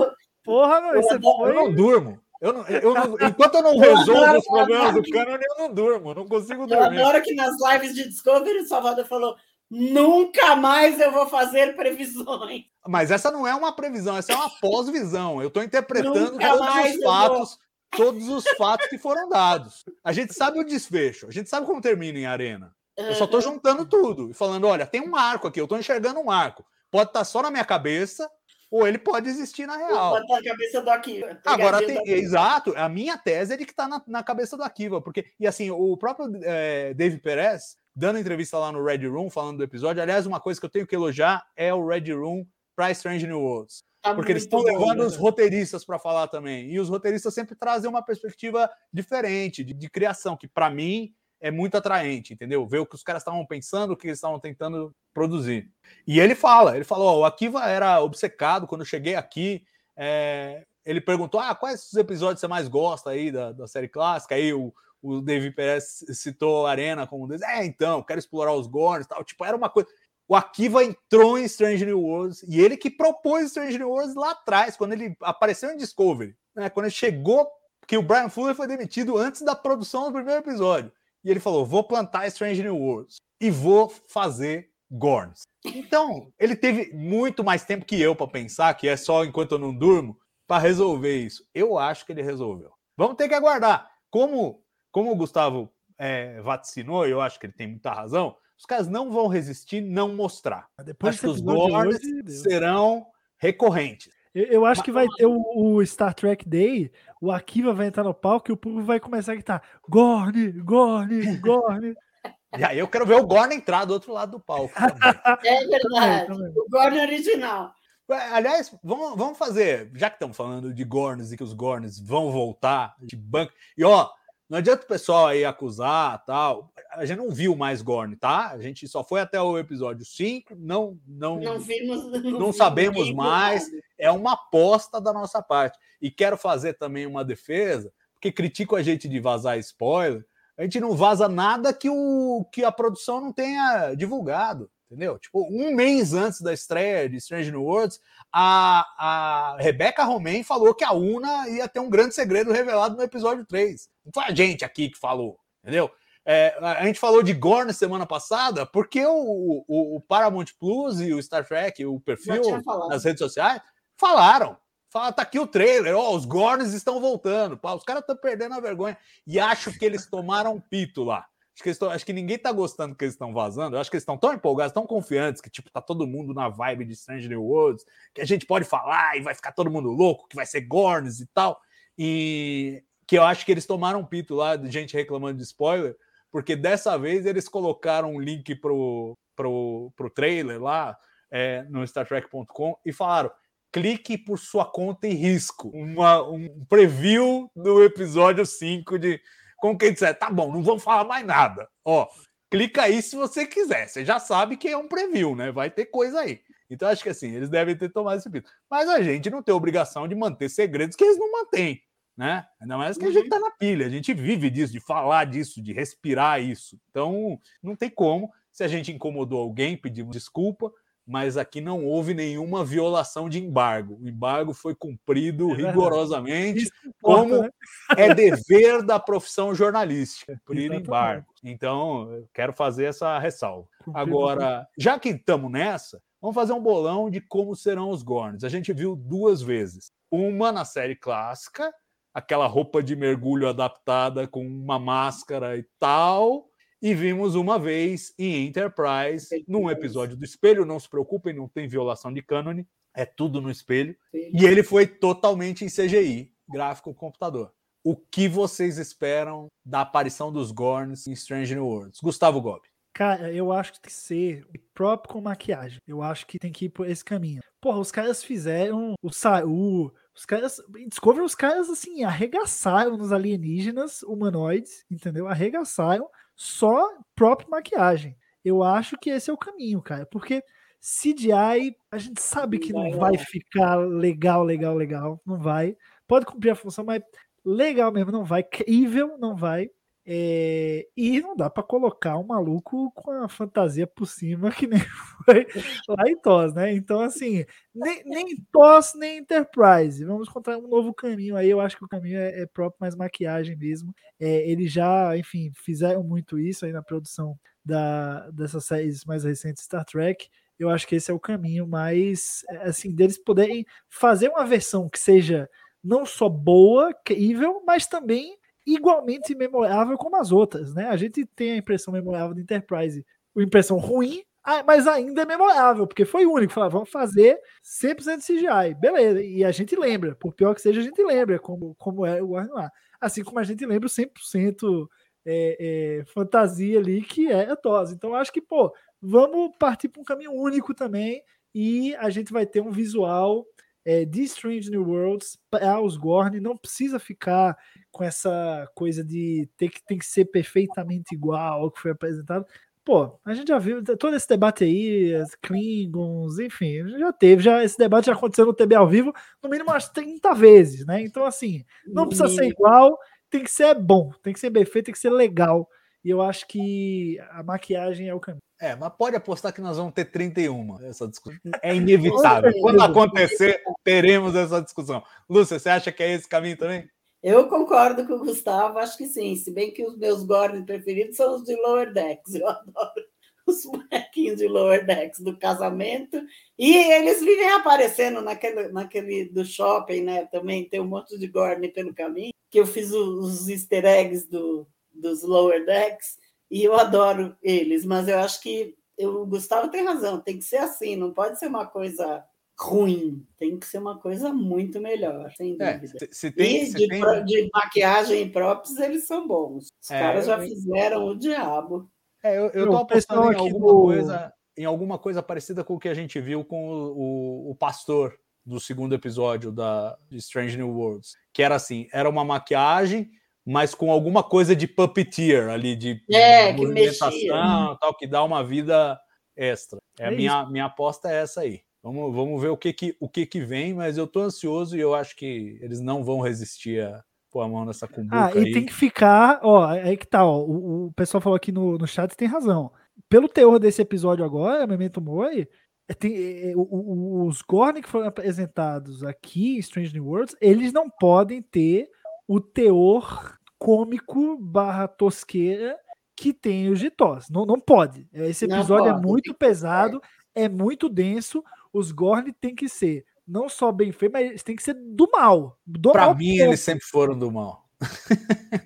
Porra, 0.43 0.81
meu, 0.81 1.01
você 1.01 1.19
foi... 1.19 1.49
Eu 1.51 1.53
não 1.53 1.73
durmo. 1.73 2.19
Eu 2.41 2.53
não, 2.53 2.65
eu 2.67 2.93
não, 2.93 3.27
enquanto 3.27 3.55
eu 3.55 3.61
não 3.61 3.77
resolvo 3.77 4.37
os 4.37 4.45
problemas 4.45 4.93
do 4.93 5.03
Canon, 5.03 5.35
eu 5.35 5.57
não 5.57 5.73
durmo, 5.73 6.13
não 6.13 6.25
consigo 6.25 6.65
dormir. 6.65 6.97
Eu 6.97 7.05
adoro 7.05 7.21
que 7.21 7.35
nas 7.35 7.53
lives 7.61 7.93
de 7.93 8.07
Discovery 8.07 8.59
o 8.59 8.65
Salvador 8.65 9.03
falou: 9.05 9.35
nunca 9.69 10.55
mais 10.55 11.01
eu 11.01 11.11
vou 11.11 11.27
fazer 11.27 11.75
previsões. 11.75 12.63
Mas 12.87 13.11
essa 13.11 13.29
não 13.29 13.45
é 13.45 13.53
uma 13.53 13.75
previsão, 13.75 14.15
essa 14.15 14.31
é 14.31 14.35
uma 14.35 14.49
pós-visão. 14.61 15.41
Eu 15.41 15.49
estou 15.49 15.61
interpretando 15.61 16.37
todos 16.39 16.95
os 16.95 17.03
fatos 17.03 17.59
todos 17.91 18.27
os 18.27 18.43
fatos 18.57 18.87
que 18.87 18.97
foram 18.97 19.29
dados. 19.29 19.85
A 20.03 20.13
gente 20.13 20.33
sabe 20.33 20.59
o 20.59 20.65
desfecho, 20.65 21.27
a 21.27 21.31
gente 21.31 21.49
sabe 21.49 21.65
como 21.65 21.81
termina 21.81 22.19
em 22.19 22.25
arena. 22.25 22.73
Eu 22.97 23.15
só 23.15 23.25
estou 23.25 23.39
juntando 23.39 23.85
tudo 23.85 24.31
e 24.31 24.33
falando: 24.33 24.67
olha, 24.67 24.85
tem 24.85 25.01
um 25.01 25.15
arco 25.15 25.47
aqui, 25.47 25.59
eu 25.59 25.65
estou 25.65 25.79
enxergando 25.79 26.19
um 26.19 26.29
arco. 26.29 26.65
Pode 26.91 27.09
estar 27.09 27.19
tá 27.19 27.25
só 27.25 27.41
na 27.41 27.51
minha 27.51 27.63
cabeça, 27.63 28.29
ou 28.69 28.87
ele 28.87 28.97
pode 28.97 29.29
existir 29.29 29.65
na 29.65 29.77
real. 29.77 30.11
Pode 30.11 30.23
estar 30.23 30.35
tá 30.35 30.41
na 30.41 30.49
cabeça 30.49 30.81
do 30.81 30.89
Akiva. 30.89 31.41
Agora, 31.45 31.85
tem, 31.85 32.09
exato, 32.09 32.73
a 32.75 32.89
minha 32.89 33.17
tese 33.17 33.53
é 33.53 33.57
de 33.57 33.65
que 33.65 33.71
está 33.71 33.87
na, 33.87 34.01
na, 34.05 34.23
cabeça 34.23 34.57
do 34.57 34.63
Akiva, 34.63 35.01
porque, 35.01 35.25
e 35.39 35.47
assim, 35.47 35.71
o 35.71 35.95
próprio 35.97 36.29
é, 36.43 36.93
Dave 36.93 37.17
Perez, 37.19 37.77
dando 37.95 38.19
entrevista 38.19 38.57
lá 38.57 38.71
no 38.71 38.83
Red 38.83 39.07
Room, 39.07 39.29
falando 39.29 39.57
do 39.57 39.63
episódio, 39.63 40.01
aliás, 40.01 40.25
uma 40.25 40.39
coisa 40.39 40.59
que 40.59 40.65
eu 40.65 40.69
tenho 40.69 40.87
que 40.87 40.95
elogiar 40.95 41.45
é 41.55 41.73
o 41.73 41.85
Red 41.85 42.11
Room 42.13 42.45
para 42.75 42.91
Strange 42.91 43.25
New 43.25 43.41
Worlds. 43.41 43.83
Tá 44.01 44.15
porque 44.15 44.31
eles 44.31 44.43
estão 44.43 44.61
levando 44.61 45.01
os 45.01 45.13
né? 45.13 45.19
roteiristas 45.19 45.83
para 45.83 45.99
falar 45.99 46.27
também. 46.27 46.71
E 46.71 46.79
os 46.79 46.89
roteiristas 46.89 47.33
sempre 47.33 47.55
trazem 47.55 47.89
uma 47.89 48.01
perspectiva 48.01 48.69
diferente 48.93 49.63
de, 49.63 49.73
de 49.73 49.89
criação, 49.89 50.37
que 50.37 50.47
para 50.47 50.69
mim 50.69 51.13
é 51.41 51.51
muito 51.51 51.75
atraente, 51.75 52.33
entendeu? 52.33 52.65
Ver 52.67 52.79
o 52.79 52.85
que 52.85 52.95
os 52.95 53.03
caras 53.03 53.21
estavam 53.21 53.45
pensando, 53.45 53.91
o 53.91 53.97
que 53.97 54.07
eles 54.07 54.17
estavam 54.17 54.39
tentando 54.39 54.93
produzir. 55.13 55.69
E 56.05 56.19
ele 56.19 56.35
fala, 56.35 56.75
ele 56.75 56.85
falou, 56.85 57.17
oh, 57.17 57.19
o 57.21 57.25
Akiva 57.25 57.65
era 57.65 58.01
obcecado 58.01 58.67
quando 58.67 58.81
eu 58.81 58.85
cheguei 58.85 59.15
aqui. 59.15 59.63
É... 59.97 60.65
ele 60.85 61.01
perguntou, 61.01 61.39
ah, 61.39 61.53
quais 61.53 61.87
os 61.87 61.93
episódios 61.93 62.39
você 62.39 62.47
mais 62.47 62.67
gosta 62.67 63.09
aí 63.09 63.31
da, 63.31 63.51
da 63.51 63.67
série 63.67 63.87
clássica? 63.87 64.35
Aí 64.35 64.53
o, 64.53 64.73
o 65.01 65.21
David 65.21 65.55
Perez 65.55 66.05
citou 66.13 66.65
a 66.65 66.71
Arena 66.71 67.07
como 67.07 67.25
um 67.25 67.27
deles. 67.27 67.43
É, 67.43 67.65
então, 67.65 68.03
quero 68.03 68.19
explorar 68.19 68.53
os 68.53 68.67
Gorns 68.67 69.07
tal. 69.07 69.23
Tipo, 69.23 69.45
era 69.45 69.55
uma 69.55 69.69
coisa 69.69 69.89
o 70.29 70.35
Akiva 70.35 70.83
entrou 70.83 71.39
em 71.39 71.45
Strange 71.45 71.83
New 71.83 71.99
Worlds 71.99 72.43
e 72.43 72.61
ele 72.61 72.77
que 72.77 72.91
propôs 72.91 73.45
Strange 73.45 73.79
New 73.79 73.89
Worlds 73.89 74.15
lá 74.15 74.29
atrás, 74.29 74.77
quando 74.77 74.93
ele 74.93 75.17
apareceu 75.21 75.71
em 75.71 75.77
Discovery, 75.77 76.37
né? 76.55 76.69
quando 76.69 76.85
ele 76.85 76.93
chegou, 76.93 77.49
que 77.87 77.97
o 77.97 78.03
Brian 78.03 78.29
Fuller 78.29 78.53
foi 78.53 78.67
demitido 78.67 79.17
antes 79.17 79.41
da 79.41 79.55
produção 79.55 80.05
do 80.05 80.13
primeiro 80.13 80.39
episódio. 80.39 80.91
E 81.23 81.31
ele 81.31 81.39
falou: 81.39 81.65
vou 81.65 81.83
plantar 81.83 82.27
Strange 82.27 82.61
New 82.61 82.77
Worlds 82.77 83.17
e 83.41 83.49
vou 83.49 83.89
fazer 83.89 84.69
Gorns. 84.91 85.41
Então, 85.65 86.31
ele 86.37 86.55
teve 86.55 86.93
muito 86.93 87.43
mais 87.43 87.65
tempo 87.65 87.83
que 87.83 87.99
eu 87.99 88.15
para 88.15 88.27
pensar, 88.27 88.71
que 88.75 88.87
é 88.87 88.95
só 88.95 89.25
enquanto 89.25 89.53
eu 89.53 89.59
não 89.59 89.73
durmo, 89.73 90.15
para 90.47 90.61
resolver 90.61 91.17
isso. 91.17 91.43
Eu 91.55 91.79
acho 91.79 92.05
que 92.05 92.11
ele 92.11 92.21
resolveu. 92.21 92.71
Vamos 92.95 93.15
ter 93.15 93.27
que 93.27 93.33
aguardar. 93.33 93.89
Como, 94.11 94.63
como 94.91 95.11
o 95.11 95.15
Gustavo 95.15 95.73
é, 95.97 96.39
vaticinou, 96.41 97.07
eu 97.07 97.19
acho 97.19 97.39
que 97.39 97.47
ele 97.47 97.53
tem 97.53 97.67
muita 97.67 97.91
razão 97.91 98.35
os 98.59 98.65
caras 98.65 98.89
não 98.89 99.09
vão 99.09 99.27
resistir 99.27 99.79
não 99.79 100.13
mostrar. 100.13 100.67
Depois 100.83 101.15
acho 101.15 101.21
que 101.21 101.27
os 101.27 101.39
Gorns 101.39 101.97
serão 102.43 103.07
recorrentes. 103.37 104.09
Eu, 104.35 104.43
eu 104.45 104.65
acho 104.65 104.81
Mas, 104.81 104.85
que 104.85 104.91
vai 104.91 105.07
ter 105.17 105.25
o, 105.25 105.41
o, 105.55 105.85
Star 105.85 106.13
Trek 106.13 106.47
Day, 106.47 106.91
o 107.21 107.31
Akiva 107.31 107.73
vai 107.73 107.87
entrar 107.87 108.03
no 108.03 108.13
palco 108.13 108.51
e 108.51 108.53
o 108.53 108.57
público 108.57 108.85
vai 108.85 108.99
começar 108.99 109.31
a 109.31 109.35
gritar 109.35 109.63
Gorn, 109.87 110.51
Gorn, 110.61 111.37
Gorn. 111.37 111.95
e 112.59 112.63
aí 112.65 112.77
eu 112.77 112.87
quero 112.89 113.05
ver 113.05 113.15
o 113.15 113.25
Gorn 113.25 113.55
entrar 113.55 113.85
do 113.85 113.93
outro 113.93 114.11
lado 114.11 114.33
do 114.33 114.39
palco. 114.41 114.73
é 115.45 115.65
verdade. 115.65 116.33
o 116.33 116.69
Gorn 116.69 116.99
original. 116.99 117.73
Aliás, 118.09 118.75
vamos, 118.83 119.15
vamos 119.15 119.37
fazer, 119.37 119.89
já 119.95 120.09
que 120.09 120.17
estamos 120.17 120.35
falando 120.35 120.73
de 120.73 120.83
Gorns 120.83 121.31
e 121.31 121.37
que 121.37 121.43
os 121.43 121.53
Gorns 121.53 121.97
vão 121.97 122.29
voltar 122.29 122.95
de 122.99 123.15
banco. 123.15 123.53
E 123.77 123.85
ó, 123.85 124.09
não 124.49 124.57
adianta 124.57 124.83
o 124.83 124.87
pessoal 124.87 125.27
aí 125.27 125.45
acusar 125.45 126.25
tal. 126.25 126.73
A 126.91 127.05
gente 127.05 127.17
não 127.17 127.29
viu 127.29 127.55
mais 127.55 127.81
Gorn, 127.81 128.15
tá? 128.15 128.49
A 128.49 128.59
gente 128.59 128.87
só 128.87 129.03
foi 129.03 129.21
até 129.21 129.41
o 129.41 129.57
episódio 129.57 130.05
5, 130.05 130.55
não 130.55 130.99
não 131.07 131.39
não, 131.39 131.59
vimos, 131.59 132.23
não, 132.23 132.31
não 132.31 132.53
sabemos 132.53 133.11
mais. 133.13 133.69
É 133.97 134.11
uma 134.11 134.33
aposta 134.33 134.99
da 134.99 135.13
nossa 135.13 135.41
parte. 135.41 135.77
E 136.01 136.09
quero 136.09 136.37
fazer 136.37 136.73
também 136.73 137.05
uma 137.05 137.23
defesa, 137.23 137.93
porque 138.13 138.31
critico 138.31 138.75
a 138.75 138.81
gente 138.81 139.07
de 139.07 139.19
vazar 139.19 139.59
spoiler. 139.59 140.25
A 140.57 140.63
gente 140.63 140.79
não 140.79 140.95
vaza 140.95 141.29
nada 141.29 141.73
que, 141.73 141.89
o, 141.89 142.45
que 142.51 142.63
a 142.63 142.71
produção 142.71 143.21
não 143.21 143.31
tenha 143.31 143.93
divulgado 143.93 144.69
entendeu? 144.89 145.19
Tipo, 145.19 145.47
um 145.49 145.75
mês 145.75 146.13
antes 146.13 146.41
da 146.41 146.51
estreia 146.51 147.07
de 147.07 147.17
Strange 147.17 147.51
New 147.51 147.63
Worlds, 147.63 147.99
a, 148.33 148.85
a 148.97 149.57
Rebecca 149.59 150.03
Romain 150.03 150.43
falou 150.43 150.73
que 150.73 150.83
a 150.83 150.91
Una 150.91 151.47
ia 151.47 151.67
ter 151.67 151.79
um 151.79 151.89
grande 151.89 152.15
segredo 152.15 152.51
revelado 152.51 152.97
no 152.97 153.03
episódio 153.03 153.45
3. 153.45 153.87
Não 154.03 154.11
foi 154.11 154.23
a 154.23 154.33
gente 154.33 154.65
aqui 154.65 154.89
que 154.89 154.97
falou, 154.97 155.37
entendeu? 155.61 155.91
É, 156.31 156.55
a 156.61 156.85
gente 156.85 156.99
falou 156.99 157.23
de 157.23 157.33
Gorn 157.33 157.73
semana 157.73 158.05
passada, 158.05 158.63
porque 158.63 159.03
o, 159.03 159.65
o, 159.67 159.95
o, 159.95 159.99
Paramount 159.99 160.45
Plus 160.59 161.01
e 161.01 161.11
o 161.11 161.23
Star 161.23 161.43
Trek, 161.43 161.83
o 161.83 161.99
perfil 161.99 162.43
nas 162.87 163.03
redes 163.03 163.17
sociais, 163.17 163.59
falaram. 163.97 164.55
Fala, 164.91 165.11
tá 165.11 165.23
aqui 165.23 165.39
o 165.39 165.47
trailer, 165.47 165.95
ó, 165.95 166.15
os 166.15 166.25
Gorns 166.25 166.71
estão 166.75 167.01
voltando. 167.01 167.57
Pá, 167.57 167.73
os 167.73 167.83
caras 167.83 168.01
estão 168.01 168.15
perdendo 168.15 168.53
a 168.53 168.59
vergonha. 168.59 168.95
E 169.25 169.39
acho 169.39 169.71
que 169.71 169.83
eles 169.83 170.05
tomaram 170.05 170.53
um 170.53 170.59
pito 170.59 171.03
lá. 171.03 171.25
Acho 171.55 171.63
que, 171.63 171.69
estão, 171.71 171.89
acho 171.89 172.05
que 172.05 172.13
ninguém 172.13 172.37
tá 172.37 172.51
gostando 172.51 172.95
que 172.95 173.05
eles 173.05 173.15
estão 173.15 173.33
vazando. 173.33 173.75
Eu 173.75 173.81
acho 173.81 173.89
que 173.89 173.95
eles 173.95 174.03
estão 174.03 174.17
tão 174.17 174.31
empolgados, 174.31 174.71
tão 174.71 174.85
confiantes, 174.85 175.41
que 175.41 175.49
tipo, 175.49 175.71
tá 175.71 175.81
todo 175.81 176.05
mundo 176.05 176.31
na 176.31 176.47
vibe 176.47 176.85
de 176.85 176.93
Strange 176.93 177.27
New 177.27 177.43
Worlds, 177.43 177.83
que 178.13 178.21
a 178.21 178.25
gente 178.25 178.45
pode 178.45 178.65
falar 178.65 179.17
e 179.17 179.21
vai 179.21 179.33
ficar 179.33 179.51
todo 179.51 179.71
mundo 179.71 179.89
louco, 179.89 180.27
que 180.27 180.35
vai 180.35 180.45
ser 180.45 180.61
Gorns 180.61 181.21
e 181.21 181.25
tal. 181.25 181.59
E 181.97 182.83
que 183.07 183.17
eu 183.17 183.23
acho 183.23 183.43
que 183.43 183.51
eles 183.51 183.65
tomaram 183.65 184.01
um 184.01 184.05
pito 184.05 184.35
lá 184.35 184.55
de 184.55 184.69
gente 184.69 184.95
reclamando 184.95 185.37
de 185.37 185.43
spoiler, 185.43 185.97
porque 186.31 186.55
dessa 186.55 186.97
vez 186.97 187.25
eles 187.25 187.47
colocaram 187.47 188.13
um 188.13 188.19
link 188.19 188.55
pro, 188.55 189.17
pro, 189.35 189.91
pro 189.95 190.09
trailer 190.09 190.61
lá 190.61 190.97
é, 191.31 191.63
no 191.69 191.83
StarTrek.com 191.83 192.77
e 192.85 192.91
falaram: 192.91 193.31
clique 193.71 194.17
por 194.17 194.37
sua 194.37 194.65
conta 194.65 195.07
em 195.07 195.13
risco. 195.13 195.69
Uma, 195.69 196.21
um 196.23 196.65
preview 196.67 197.49
do 197.55 197.83
episódio 197.83 198.45
5 198.45 198.99
de 198.99 199.21
como 199.57 199.77
quem 199.77 199.91
disser, 199.91 200.17
tá 200.17 200.29
bom, 200.29 200.51
não 200.51 200.63
vamos 200.63 200.83
falar 200.83 201.03
mais 201.03 201.25
nada. 201.25 201.67
Ó, 201.83 202.07
clica 202.49 202.83
aí 202.83 203.01
se 203.01 203.15
você 203.15 203.45
quiser. 203.45 203.87
Você 203.87 204.05
já 204.05 204.19
sabe 204.19 204.55
que 204.55 204.69
é 204.69 204.77
um 204.77 204.87
preview, 204.87 205.35
né? 205.35 205.51
Vai 205.51 205.69
ter 205.69 205.85
coisa 205.85 206.21
aí. 206.21 206.41
Então 206.69 206.87
acho 206.87 207.03
que 207.03 207.09
assim, 207.09 207.35
eles 207.35 207.49
devem 207.49 207.75
ter 207.75 207.89
tomado 207.89 208.17
esse 208.17 208.29
pito. 208.29 208.49
Mas 208.69 208.87
a 208.87 209.01
gente 209.01 209.29
não 209.29 209.43
tem 209.43 209.53
obrigação 209.53 210.07
de 210.07 210.15
manter 210.15 210.49
segredos 210.49 210.95
que 210.95 211.03
eles 211.03 211.17
não 211.17 211.31
mantêm, 211.31 211.81
né? 212.19 212.45
Ainda 212.59 212.77
mais 212.77 212.97
que 212.97 213.05
a 213.05 213.11
gente 213.11 213.23
uhum. 213.23 213.29
tá 213.29 213.39
na 213.39 213.51
pilha, 213.51 213.85
a 213.85 213.89
gente 213.89 214.13
vive 214.13 214.49
disso, 214.49 214.73
de 214.73 214.81
falar 214.81 215.23
disso, 215.23 215.63
de 215.63 215.71
respirar 215.71 216.41
isso. 216.41 216.77
Então, 216.89 217.39
não 217.63 217.77
tem 217.77 217.89
como. 217.89 218.29
Se 218.51 218.61
a 218.61 218.67
gente 218.67 218.91
incomodou 218.91 219.39
alguém, 219.39 219.77
pedimos 219.77 220.17
desculpa 220.17 220.69
mas 221.09 221.37
aqui 221.37 221.59
não 221.59 221.83
houve 221.83 222.13
nenhuma 222.13 222.63
violação 222.63 223.27
de 223.27 223.43
embargo. 223.43 223.97
O 223.99 224.07
embargo 224.07 224.53
foi 224.53 224.75
cumprido 224.75 225.49
é 225.49 225.55
rigorosamente, 225.55 226.69
como 227.01 227.41
né? 227.41 227.49
é 227.97 228.13
dever 228.13 228.83
da 228.83 228.99
profissão 228.99 229.55
jornalística, 229.55 230.39
cumprir 230.45 230.71
embargo. 230.71 231.25
Então, 231.43 232.11
eu 232.11 232.29
quero 232.31 232.53
fazer 232.53 232.85
essa 232.85 233.17
ressalva. 233.17 233.67
Agora, 233.91 234.67
já 234.77 234.99
que 234.99 235.09
estamos 235.09 235.51
nessa, 235.51 235.99
vamos 236.21 236.35
fazer 236.35 236.53
um 236.53 236.61
bolão 236.61 237.09
de 237.09 237.19
como 237.19 237.55
serão 237.55 237.89
os 237.89 238.03
Gorns. 238.03 238.43
A 238.43 238.49
gente 238.49 238.71
viu 238.71 238.95
duas 238.95 239.41
vezes. 239.41 239.91
Uma 240.11 240.51
na 240.51 240.63
série 240.63 240.95
clássica, 240.95 241.73
aquela 242.19 242.47
roupa 242.47 242.83
de 242.83 242.95
mergulho 242.95 243.47
adaptada 243.47 244.27
com 244.27 244.45
uma 244.45 244.77
máscara 244.77 245.57
e 245.57 245.65
tal, 245.79 246.49
e 246.81 246.93
vimos 246.93 247.35
uma 247.35 247.57
vez 247.57 248.13
em 248.17 248.45
Enterprise, 248.47 249.43
num 249.47 249.69
episódio 249.69 250.15
do 250.15 250.23
espelho. 250.23 250.65
Não 250.65 250.79
se 250.79 250.89
preocupem, 250.89 251.33
não 251.33 251.47
tem 251.47 251.67
violação 251.67 252.13
de 252.13 252.21
cânone, 252.21 252.67
é 252.93 253.05
tudo 253.05 253.41
no 253.41 253.49
espelho. 253.49 253.95
E 254.13 254.45
ele 254.45 254.63
foi 254.63 254.85
totalmente 254.85 255.65
em 255.65 255.69
CGI, 255.69 256.31
gráfico 256.47 256.93
computador. 256.93 257.51
O 257.83 257.95
que 257.95 258.27
vocês 258.27 258.77
esperam 258.77 259.47
da 259.65 259.81
aparição 259.81 260.31
dos 260.31 260.51
Gorns 260.51 261.07
em 261.07 261.13
Strange 261.13 261.55
New 261.55 261.65
Worlds? 261.65 261.99
Gustavo 262.01 262.41
Gobi. 262.41 262.67
Cara, 262.93 263.31
eu 263.31 263.51
acho 263.51 263.73
que 263.73 263.81
tem 263.81 263.89
que 263.89 263.95
ser 263.95 264.45
próprio 264.73 265.13
com 265.13 265.21
maquiagem. 265.21 265.79
Eu 265.87 266.01
acho 266.01 266.25
que 266.27 266.37
tem 266.37 266.51
que 266.51 266.65
ir 266.65 266.69
por 266.69 266.89
esse 266.89 267.03
caminho. 267.03 267.41
Porra, 267.61 267.79
os 267.79 267.91
caras 267.91 268.23
fizeram 268.23 268.93
o 269.01 269.11
Saul, 269.11 269.93
os 270.19 270.25
caras. 270.25 270.61
Discovery, 270.87 271.23
os 271.23 271.35
caras, 271.35 271.69
assim, 271.69 272.03
arregaçaram 272.03 272.97
nos 272.97 273.13
alienígenas 273.13 274.03
humanoides, 274.03 274.85
entendeu? 274.91 275.27
Arregaçaram 275.27 276.09
só 276.35 276.97
própria 277.15 277.49
maquiagem. 277.49 278.17
Eu 278.43 278.61
acho 278.61 278.97
que 278.97 279.09
esse 279.09 279.29
é 279.29 279.33
o 279.33 279.37
caminho, 279.37 279.81
cara. 279.81 280.05
Porque 280.05 280.43
CGI, 280.81 281.75
a 281.89 281.97
gente 281.97 282.21
sabe 282.21 282.59
que 282.59 282.73
não 282.73 282.91
vai 282.97 283.17
ficar 283.17 283.75
legal, 283.75 284.43
legal, 284.43 284.75
legal. 284.75 285.21
Não 285.25 285.37
vai. 285.37 285.75
Pode 286.05 286.25
cumprir 286.25 286.51
a 286.51 286.55
função, 286.55 286.83
mas 286.83 287.01
legal 287.45 287.91
mesmo, 287.91 288.11
não 288.11 288.25
vai. 288.25 288.43
Crível, 288.43 289.17
não 289.17 289.37
vai. 289.37 289.69
É, 290.11 290.87
e 290.97 291.21
não 291.21 291.35
dá 291.35 291.51
para 291.51 291.61
colocar 291.61 292.17
um 292.17 292.23
maluco 292.23 292.91
com 292.93 293.11
a 293.11 293.29
fantasia 293.29 293.85
por 293.85 294.07
cima 294.07 294.49
que 294.49 294.65
nem 294.65 294.79
foi 295.23 295.45
lá 295.87 296.09
em 296.09 296.17
TOS, 296.19 296.51
né? 296.55 296.73
Então, 296.73 296.99
assim, 296.99 297.45
nem, 297.75 298.03
nem 298.05 298.35
TOS, 298.51 298.95
nem 298.95 299.19
Enterprise. 299.19 300.03
Vamos 300.03 300.27
encontrar 300.27 300.57
um 300.57 300.67
novo 300.67 300.95
caminho 300.95 301.35
aí. 301.35 301.47
Eu 301.47 301.61
acho 301.61 301.77
que 301.77 301.85
o 301.85 301.87
caminho 301.87 302.17
é, 302.17 302.41
é 302.41 302.45
próprio 302.47 302.79
mais 302.81 302.95
maquiagem 302.95 303.55
mesmo. 303.55 303.93
É, 304.19 304.49
eles 304.49 304.71
já, 304.73 305.15
enfim, 305.15 305.51
fizeram 305.53 306.01
muito 306.01 306.39
isso 306.39 306.65
aí 306.65 306.71
na 306.71 306.81
produção 306.81 307.37
da, 307.63 308.31
dessas 308.31 308.65
séries 308.65 309.05
mais 309.05 309.23
recentes 309.23 309.63
Star 309.63 309.85
Trek. 309.85 310.27
Eu 310.57 310.71
acho 310.71 310.87
que 310.87 310.95
esse 310.95 311.11
é 311.11 311.13
o 311.13 311.19
caminho 311.19 311.67
mais, 311.67 312.43
assim, 312.61 312.91
deles 312.91 313.19
poderem 313.19 313.63
fazer 313.87 314.29
uma 314.29 314.43
versão 314.43 314.89
que 314.89 314.97
seja 314.97 315.47
não 315.83 316.03
só 316.03 316.27
boa, 316.27 316.95
crível, 317.05 317.61
mas 317.63 317.85
também 317.85 318.38
igualmente 318.73 319.35
memorável 319.35 319.97
como 319.97 320.15
as 320.17 320.31
outras, 320.31 320.73
né? 320.73 320.87
A 320.87 320.97
gente 320.97 321.25
tem 321.25 321.53
a 321.53 321.57
impressão 321.57 321.93
memorável 321.93 322.33
de 322.33 322.41
Enterprise, 322.41 323.05
uma 323.35 323.43
impressão 323.43 323.77
ruim, 323.77 324.23
mas 324.65 324.87
ainda 324.87 325.21
é 325.21 325.25
memorável, 325.25 325.85
porque 325.85 326.05
foi 326.05 326.25
único. 326.25 326.53
Falar, 326.53 326.69
vamos 326.69 326.89
fazer 326.89 327.39
100% 327.63 328.19
CGI. 328.19 328.75
Beleza, 328.79 329.21
e 329.21 329.43
a 329.43 329.51
gente 329.51 329.75
lembra, 329.75 330.15
por 330.15 330.33
pior 330.33 330.53
que 330.55 330.61
seja, 330.61 330.79
a 330.79 330.83
gente 330.83 331.03
lembra 331.03 331.39
como, 331.39 331.75
como 331.75 332.05
é 332.05 332.21
o 332.21 332.31
Warner 332.31 332.69
Assim 332.99 333.23
como 333.23 333.39
a 333.39 333.43
gente 333.43 333.65
lembra 333.65 333.87
o 333.87 333.89
100% 333.89 334.87
é, 335.25 335.99
é, 335.99 336.05
fantasia 336.05 336.79
ali 336.79 337.01
que 337.01 337.31
é 337.31 337.49
a 337.49 337.55
TOS. 337.55 337.91
Então, 337.91 338.13
acho 338.13 338.31
que, 338.31 338.41
pô, 338.41 338.73
vamos 339.01 339.51
partir 339.57 339.87
para 339.87 340.01
um 340.01 340.05
caminho 340.05 340.33
único 340.33 340.73
também 340.73 341.23
e 341.53 341.95
a 341.95 342.09
gente 342.09 342.31
vai 342.33 342.45
ter 342.45 342.61
um 342.61 342.71
visual 342.71 343.45
é, 343.89 344.05
de 344.05 344.21
Strange 344.21 344.69
New 344.69 344.87
Worlds 344.87 345.35
para 345.49 345.81
os 345.81 345.97
Gorn. 345.97 346.39
Não 346.39 346.55
precisa 346.55 346.99
ficar 346.99 347.57
com 347.91 348.03
essa 348.03 348.69
coisa 348.75 349.03
de 349.03 349.49
ter 349.57 349.69
que, 349.69 349.83
tem 349.83 349.97
que 349.97 350.05
ser 350.05 350.25
perfeitamente 350.25 351.15
igual 351.15 351.63
ao 351.63 351.71
que 351.71 351.81
foi 351.81 351.89
apresentado. 351.89 352.45
Pô, 352.85 353.19
a 353.25 353.33
gente 353.33 353.47
já 353.47 353.57
viu 353.57 353.83
todo 353.97 354.15
esse 354.15 354.29
debate 354.29 354.63
aí, 354.63 355.15
as 355.15 355.33
Klingons, 355.41 356.37
enfim, 356.37 356.87
já 356.99 357.11
teve, 357.11 357.41
já 357.41 357.63
esse 357.63 357.77
debate 357.79 358.05
já 358.05 358.13
aconteceu 358.13 358.45
no 358.45 358.53
TB 358.53 358.75
ao 358.75 358.87
vivo, 358.87 359.11
no 359.41 359.49
mínimo 359.49 359.71
umas 359.71 359.89
30 359.89 360.35
vezes, 360.35 360.85
né? 360.85 361.01
Então, 361.01 361.25
assim, 361.25 361.63
não 361.87 362.07
precisa 362.07 362.27
ser 362.27 362.45
igual, 362.45 362.95
tem 363.27 363.43
que 363.43 363.51
ser 363.51 363.73
bom, 363.73 364.11
tem 364.21 364.33
que 364.33 364.39
ser 364.39 364.51
bem 364.51 364.65
feito, 364.65 364.85
tem 364.85 364.93
que 364.93 364.99
ser 364.99 365.09
legal. 365.09 365.67
E 366.03 366.09
eu 366.09 366.21
acho 366.21 366.47
que 366.47 367.19
a 367.31 367.43
maquiagem 367.43 368.07
é 368.07 368.13
o 368.13 368.19
caminho. 368.19 368.41
É, 368.61 368.75
mas 368.75 368.91
pode 368.97 369.15
apostar 369.15 369.53
que 369.53 369.61
nós 369.61 369.77
vamos 369.77 369.93
ter 369.93 370.05
31. 370.05 370.81
Essa 370.83 371.07
discussão 371.07 371.39
é 371.63 371.73
inevitável. 371.73 372.51
Quando 372.61 372.81
acontecer, 372.81 373.61
teremos 373.83 374.35
essa 374.35 374.61
discussão. 374.61 375.01
Lúcia, 375.29 375.57
você 375.57 375.69
acha 375.69 375.91
que 375.91 376.03
é 376.03 376.11
esse 376.11 376.27
caminho 376.27 376.57
também? 376.57 376.89
Eu 377.23 377.47
concordo 377.47 378.05
com 378.05 378.13
o 378.13 378.19
Gustavo, 378.19 378.79
acho 378.79 378.97
que 378.97 379.07
sim. 379.07 379.35
Se 379.35 379.51
bem 379.51 379.71
que 379.71 379.83
os 379.83 379.97
meus 379.97 380.23
Gordon 380.23 380.65
preferidos 380.65 381.17
são 381.17 381.35
os 381.35 381.43
de 381.43 381.55
Lower 381.55 381.93
Decks. 381.93 382.35
Eu 382.35 382.47
adoro 382.47 383.05
os 383.47 383.65
bonequinhos 383.65 384.37
de 384.37 384.47
Lower 384.47 384.85
Decks 384.85 385.19
do 385.21 385.37
casamento. 385.37 386.21
E 386.57 386.75
eles 386.75 387.19
vivem 387.21 387.49
aparecendo 387.51 388.21
naquele, 388.21 388.69
naquele 388.69 389.25
do 389.25 389.45
shopping, 389.45 390.01
né? 390.01 390.25
Também 390.25 390.67
tem 390.67 390.81
um 390.81 390.87
monte 390.87 391.17
de 391.17 391.27
Gordon 391.27 391.69
pelo 391.69 391.93
caminho. 391.93 392.33
Que 392.49 392.59
eu 392.59 392.65
fiz 392.65 392.91
os 392.91 393.47
easter 393.47 393.85
eggs 393.85 394.29
do, 394.29 394.67
dos 394.99 395.23
Lower 395.23 395.65
Decks 395.65 396.17
e 396.51 396.63
eu 396.63 396.75
adoro 396.75 397.35
eles, 397.41 397.85
mas 397.85 398.07
eu 398.07 398.19
acho 398.19 398.41
que 398.41 398.75
eu, 398.97 399.21
o 399.21 399.25
Gustavo 399.25 399.69
tem 399.69 399.85
razão, 399.85 400.19
tem 400.19 400.37
que 400.37 400.43
ser 400.43 400.57
assim, 400.57 400.95
não 400.95 401.13
pode 401.13 401.39
ser 401.39 401.47
uma 401.47 401.65
coisa 401.65 402.23
ruim, 402.59 403.25
tem 403.37 403.57
que 403.57 403.65
ser 403.65 403.77
uma 403.77 403.97
coisa 403.97 404.33
muito 404.33 404.81
melhor, 404.81 405.31
sem 405.37 405.55
é, 405.61 405.73
dúvida. 405.77 406.05
É, 406.05 406.07
se 406.11 406.31
tem, 406.31 406.63
e 406.63 406.65
se 406.65 406.73
de, 406.73 406.87
tem... 406.87 407.25
de, 407.25 407.49
maquiagem 407.53 408.21
e 408.23 408.29
props, 408.29 408.77
eles 408.77 409.07
são 409.07 409.25
bons. 409.25 409.67
Os 409.81 409.91
é, 409.91 409.99
caras 409.99 410.25
já 410.25 410.37
eu... 410.37 410.41
fizeram 410.41 411.05
o 411.07 411.17
diabo. 411.17 411.89
É, 412.21 412.37
eu, 412.37 412.47
eu 412.49 412.67
tô 412.67 412.77
apostando 412.77 413.31
em 413.31 413.37
alguma, 413.37 413.67
do... 413.67 413.81
coisa, 413.81 414.33
em 414.57 414.65
alguma 414.65 414.97
coisa 414.97 415.23
parecida 415.23 415.63
com 415.63 415.75
o 415.75 415.79
que 415.79 415.87
a 415.87 415.93
gente 415.93 416.19
viu 416.19 416.43
com 416.43 416.69
o, 416.69 416.97
o, 416.97 417.51
o 417.51 417.55
pastor 417.55 418.19
do 418.45 418.59
segundo 418.59 418.93
episódio 418.93 419.51
da 419.51 419.97
Strange 420.11 420.57
New 420.57 420.69
Worlds, 420.69 421.15
que 421.31 421.41
era 421.41 421.55
assim, 421.55 421.87
era 421.93 422.09
uma 422.09 422.25
maquiagem 422.25 423.09
mas 423.49 423.73
com 423.73 423.91
alguma 423.91 424.21
coisa 424.21 424.55
de 424.55 424.67
puppeteer 424.67 425.49
ali, 425.49 425.75
de 425.75 425.99
é, 426.11 426.53
movimentação 426.53 427.77
tal, 427.81 427.95
que 427.97 428.05
dá 428.05 428.23
uma 428.23 428.43
vida 428.43 428.99
extra. 429.35 429.79
É, 429.99 430.03
é 430.03 430.07
a 430.07 430.11
minha, 430.11 430.45
minha 430.49 430.65
aposta 430.65 431.09
é 431.09 431.23
essa 431.23 431.41
aí. 431.41 431.61
Vamos, 431.81 432.13
vamos 432.13 432.39
ver 432.39 432.49
o 432.49 432.57
que 432.57 432.71
que, 432.71 432.95
o 432.99 433.09
que 433.09 433.25
que 433.25 433.39
vem, 433.39 433.73
mas 433.73 433.97
eu 433.97 434.05
tô 434.05 434.19
ansioso 434.19 434.77
e 434.77 434.79
eu 434.79 434.93
acho 434.93 435.15
que 435.15 435.57
eles 435.61 435.79
não 435.79 436.03
vão 436.03 436.19
resistir 436.19 436.83
a 436.83 437.01
pôr 437.31 437.41
a 437.41 437.47
mão 437.47 437.65
nessa 437.65 437.87
cumbuca 437.87 438.27
Ah, 438.27 438.31
e 438.35 438.45
aí. 438.45 438.51
tem 438.51 438.65
que 438.65 438.73
ficar, 438.73 439.39
ó, 439.41 439.65
aí 439.65 439.97
que 439.97 440.05
tá, 440.05 440.23
ó, 440.23 440.39
o, 440.39 440.87
o 440.87 440.93
pessoal 440.93 441.21
falou 441.21 441.35
aqui 441.35 441.51
no, 441.51 441.77
no 441.77 441.87
chat 441.87 442.15
tem 442.15 442.27
razão. 442.27 442.71
Pelo 443.07 443.27
teor 443.27 443.57
desse 443.57 443.81
episódio 443.81 444.23
agora, 444.23 444.67
Memento 444.67 445.01
Mori, 445.01 445.49
é, 445.87 445.93
tem, 445.95 446.15
é, 446.15 446.51
é 446.51 446.53
os 446.55 447.41
Gorn 447.41 447.81
que 447.81 447.89
foram 447.89 448.07
apresentados 448.07 449.03
aqui 449.03 449.55
em 449.55 449.59
Strange 449.59 449.93
New 449.93 450.05
Worlds, 450.05 450.35
eles 450.39 450.71
não 450.71 450.87
podem 450.87 451.41
ter 451.41 451.89
o 452.27 452.39
teor 452.39 453.38
cômico 453.59 454.37
barra 454.37 454.87
tosqueira 454.87 455.77
que 456.15 456.33
tem 456.33 456.69
os 456.69 456.81
Tos. 456.97 457.29
Não, 457.29 457.45
não 457.45 457.59
pode. 457.59 458.07
Esse 458.11 458.45
episódio 458.45 458.87
é 458.87 458.93
pode. 458.93 459.05
é 459.05 459.07
muito 459.07 459.33
pesado, 459.33 460.01
é 460.33 460.49
muito 460.49 460.89
denso. 460.89 461.43
Os 461.71 461.91
Gorn 461.91 462.33
tem 462.33 462.55
que 462.55 462.67
ser 462.67 463.05
não 463.27 463.47
só 463.47 463.71
bem 463.71 463.91
feito, 463.91 464.13
mas 464.13 464.41
tem 464.41 464.55
que 464.55 464.63
ser 464.63 464.73
do 464.73 465.07
mal. 465.11 465.59
Do 465.65 465.91
pra 465.91 466.07
mal 466.07 466.15
mim, 466.15 466.37
eles 466.37 466.59
sempre 466.61 466.83
foram 466.85 467.17
do 467.17 467.31
mal. 467.31 467.69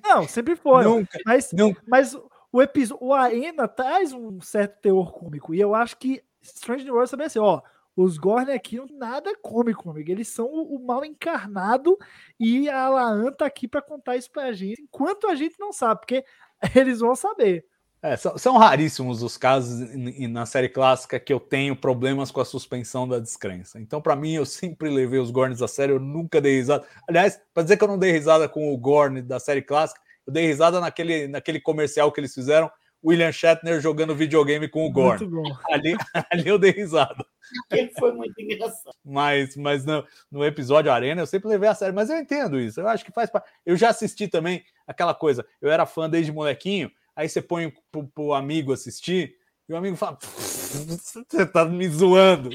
Não, 0.01 0.27
sempre 0.27 0.55
foram. 0.55 0.99
Nunca, 0.99 1.19
mas, 1.25 1.51
nunca. 1.51 1.81
mas 1.85 2.17
o 2.51 2.61
episódio, 2.61 3.05
o 3.05 3.13
Arena 3.13 3.67
traz 3.67 4.13
um 4.13 4.39
certo 4.39 4.79
teor 4.79 5.11
cômico. 5.11 5.53
E 5.53 5.59
eu 5.59 5.75
acho 5.75 5.97
que 5.97 6.23
Strange 6.41 6.85
New 6.85 6.93
Worlds 6.93 7.11
também 7.11 7.25
é 7.25 7.27
assim, 7.27 7.39
ó. 7.39 7.61
Os 7.95 8.17
Gorn 8.17 8.51
aqui 8.51 8.77
não 8.77 8.87
nada 8.87 9.35
cômico, 9.41 9.89
amigo. 9.89 10.09
Eles 10.09 10.27
são 10.27 10.45
o, 10.45 10.75
o 10.75 10.85
mal 10.85 11.05
encarnado 11.05 11.97
e 12.39 12.69
a 12.69 12.89
Laan 12.89 13.31
tá 13.31 13.45
aqui 13.45 13.67
para 13.67 13.81
contar 13.81 14.17
isso 14.17 14.31
pra 14.31 14.51
gente, 14.53 14.81
enquanto 14.81 15.27
a 15.27 15.35
gente 15.35 15.55
não 15.59 15.71
sabe, 15.71 16.01
porque 16.01 16.25
eles 16.75 16.99
vão 16.99 17.15
saber. 17.15 17.65
É, 18.01 18.17
são, 18.17 18.37
são, 18.37 18.57
raríssimos 18.57 19.23
os 19.23 19.37
casos 19.37 19.89
na 19.95 20.45
série 20.45 20.67
clássica 20.67 21.17
que 21.17 21.31
eu 21.31 21.39
tenho 21.39 21.73
problemas 21.73 22.31
com 22.31 22.41
a 22.41 22.45
suspensão 22.45 23.07
da 23.07 23.17
descrença. 23.17 23.79
Então, 23.79 24.01
para 24.01 24.13
mim, 24.13 24.33
eu 24.33 24.45
sempre 24.45 24.89
levei 24.89 25.19
os 25.19 25.31
Gorns 25.31 25.61
a 25.61 25.69
sério, 25.69 25.95
eu 25.95 25.99
nunca 26.01 26.41
dei 26.41 26.57
risada. 26.57 26.85
Aliás, 27.07 27.39
para 27.53 27.63
dizer 27.63 27.77
que 27.77 27.83
eu 27.83 27.87
não 27.87 27.97
dei 27.97 28.11
risada 28.11 28.49
com 28.49 28.73
o 28.73 28.77
Gorn 28.77 29.21
da 29.21 29.39
série 29.39 29.61
clássica, 29.61 30.01
eu 30.27 30.33
dei 30.33 30.45
risada 30.45 30.81
naquele, 30.81 31.29
naquele 31.29 31.61
comercial 31.61 32.11
que 32.11 32.19
eles 32.19 32.33
fizeram, 32.33 32.69
William 33.03 33.31
Shatner 33.31 33.81
jogando 33.81 34.15
videogame 34.15 34.67
com 34.67 34.85
o 34.85 34.91
Gorn. 34.91 35.27
Ali, 35.69 35.95
ali 36.31 36.47
eu 36.47 36.57
dei 36.57 36.71
risada. 36.71 37.25
foi 37.99 38.13
muito 38.13 38.39
engraçado. 38.39 38.95
Mas, 39.03 39.55
mas 39.57 39.85
no, 39.85 40.05
no 40.31 40.45
episódio 40.45 40.91
Arena 40.91 41.21
eu 41.21 41.27
sempre 41.27 41.49
levei 41.49 41.69
a 41.69 41.75
sério, 41.75 41.93
mas 41.93 42.09
eu 42.09 42.17
entendo 42.17 42.59
isso. 42.59 42.79
Eu 42.79 42.87
acho 42.87 43.03
que 43.03 43.11
faz 43.11 43.29
parte. 43.29 43.49
Eu 43.65 43.75
já 43.75 43.89
assisti 43.89 44.27
também 44.27 44.63
aquela 44.87 45.13
coisa. 45.13 45.45
Eu 45.61 45.69
era 45.69 45.85
fã 45.85 46.09
desde 46.09 46.31
molequinho, 46.31 46.91
aí 47.15 47.27
você 47.27 47.41
põe 47.41 47.73
pro, 47.91 48.07
pro 48.07 48.33
amigo 48.33 48.71
assistir, 48.71 49.35
e 49.67 49.73
o 49.73 49.77
amigo 49.77 49.97
fala: 49.97 50.17
Você 50.23 51.45
tá 51.45 51.65
me 51.65 51.87
zoando. 51.89 52.49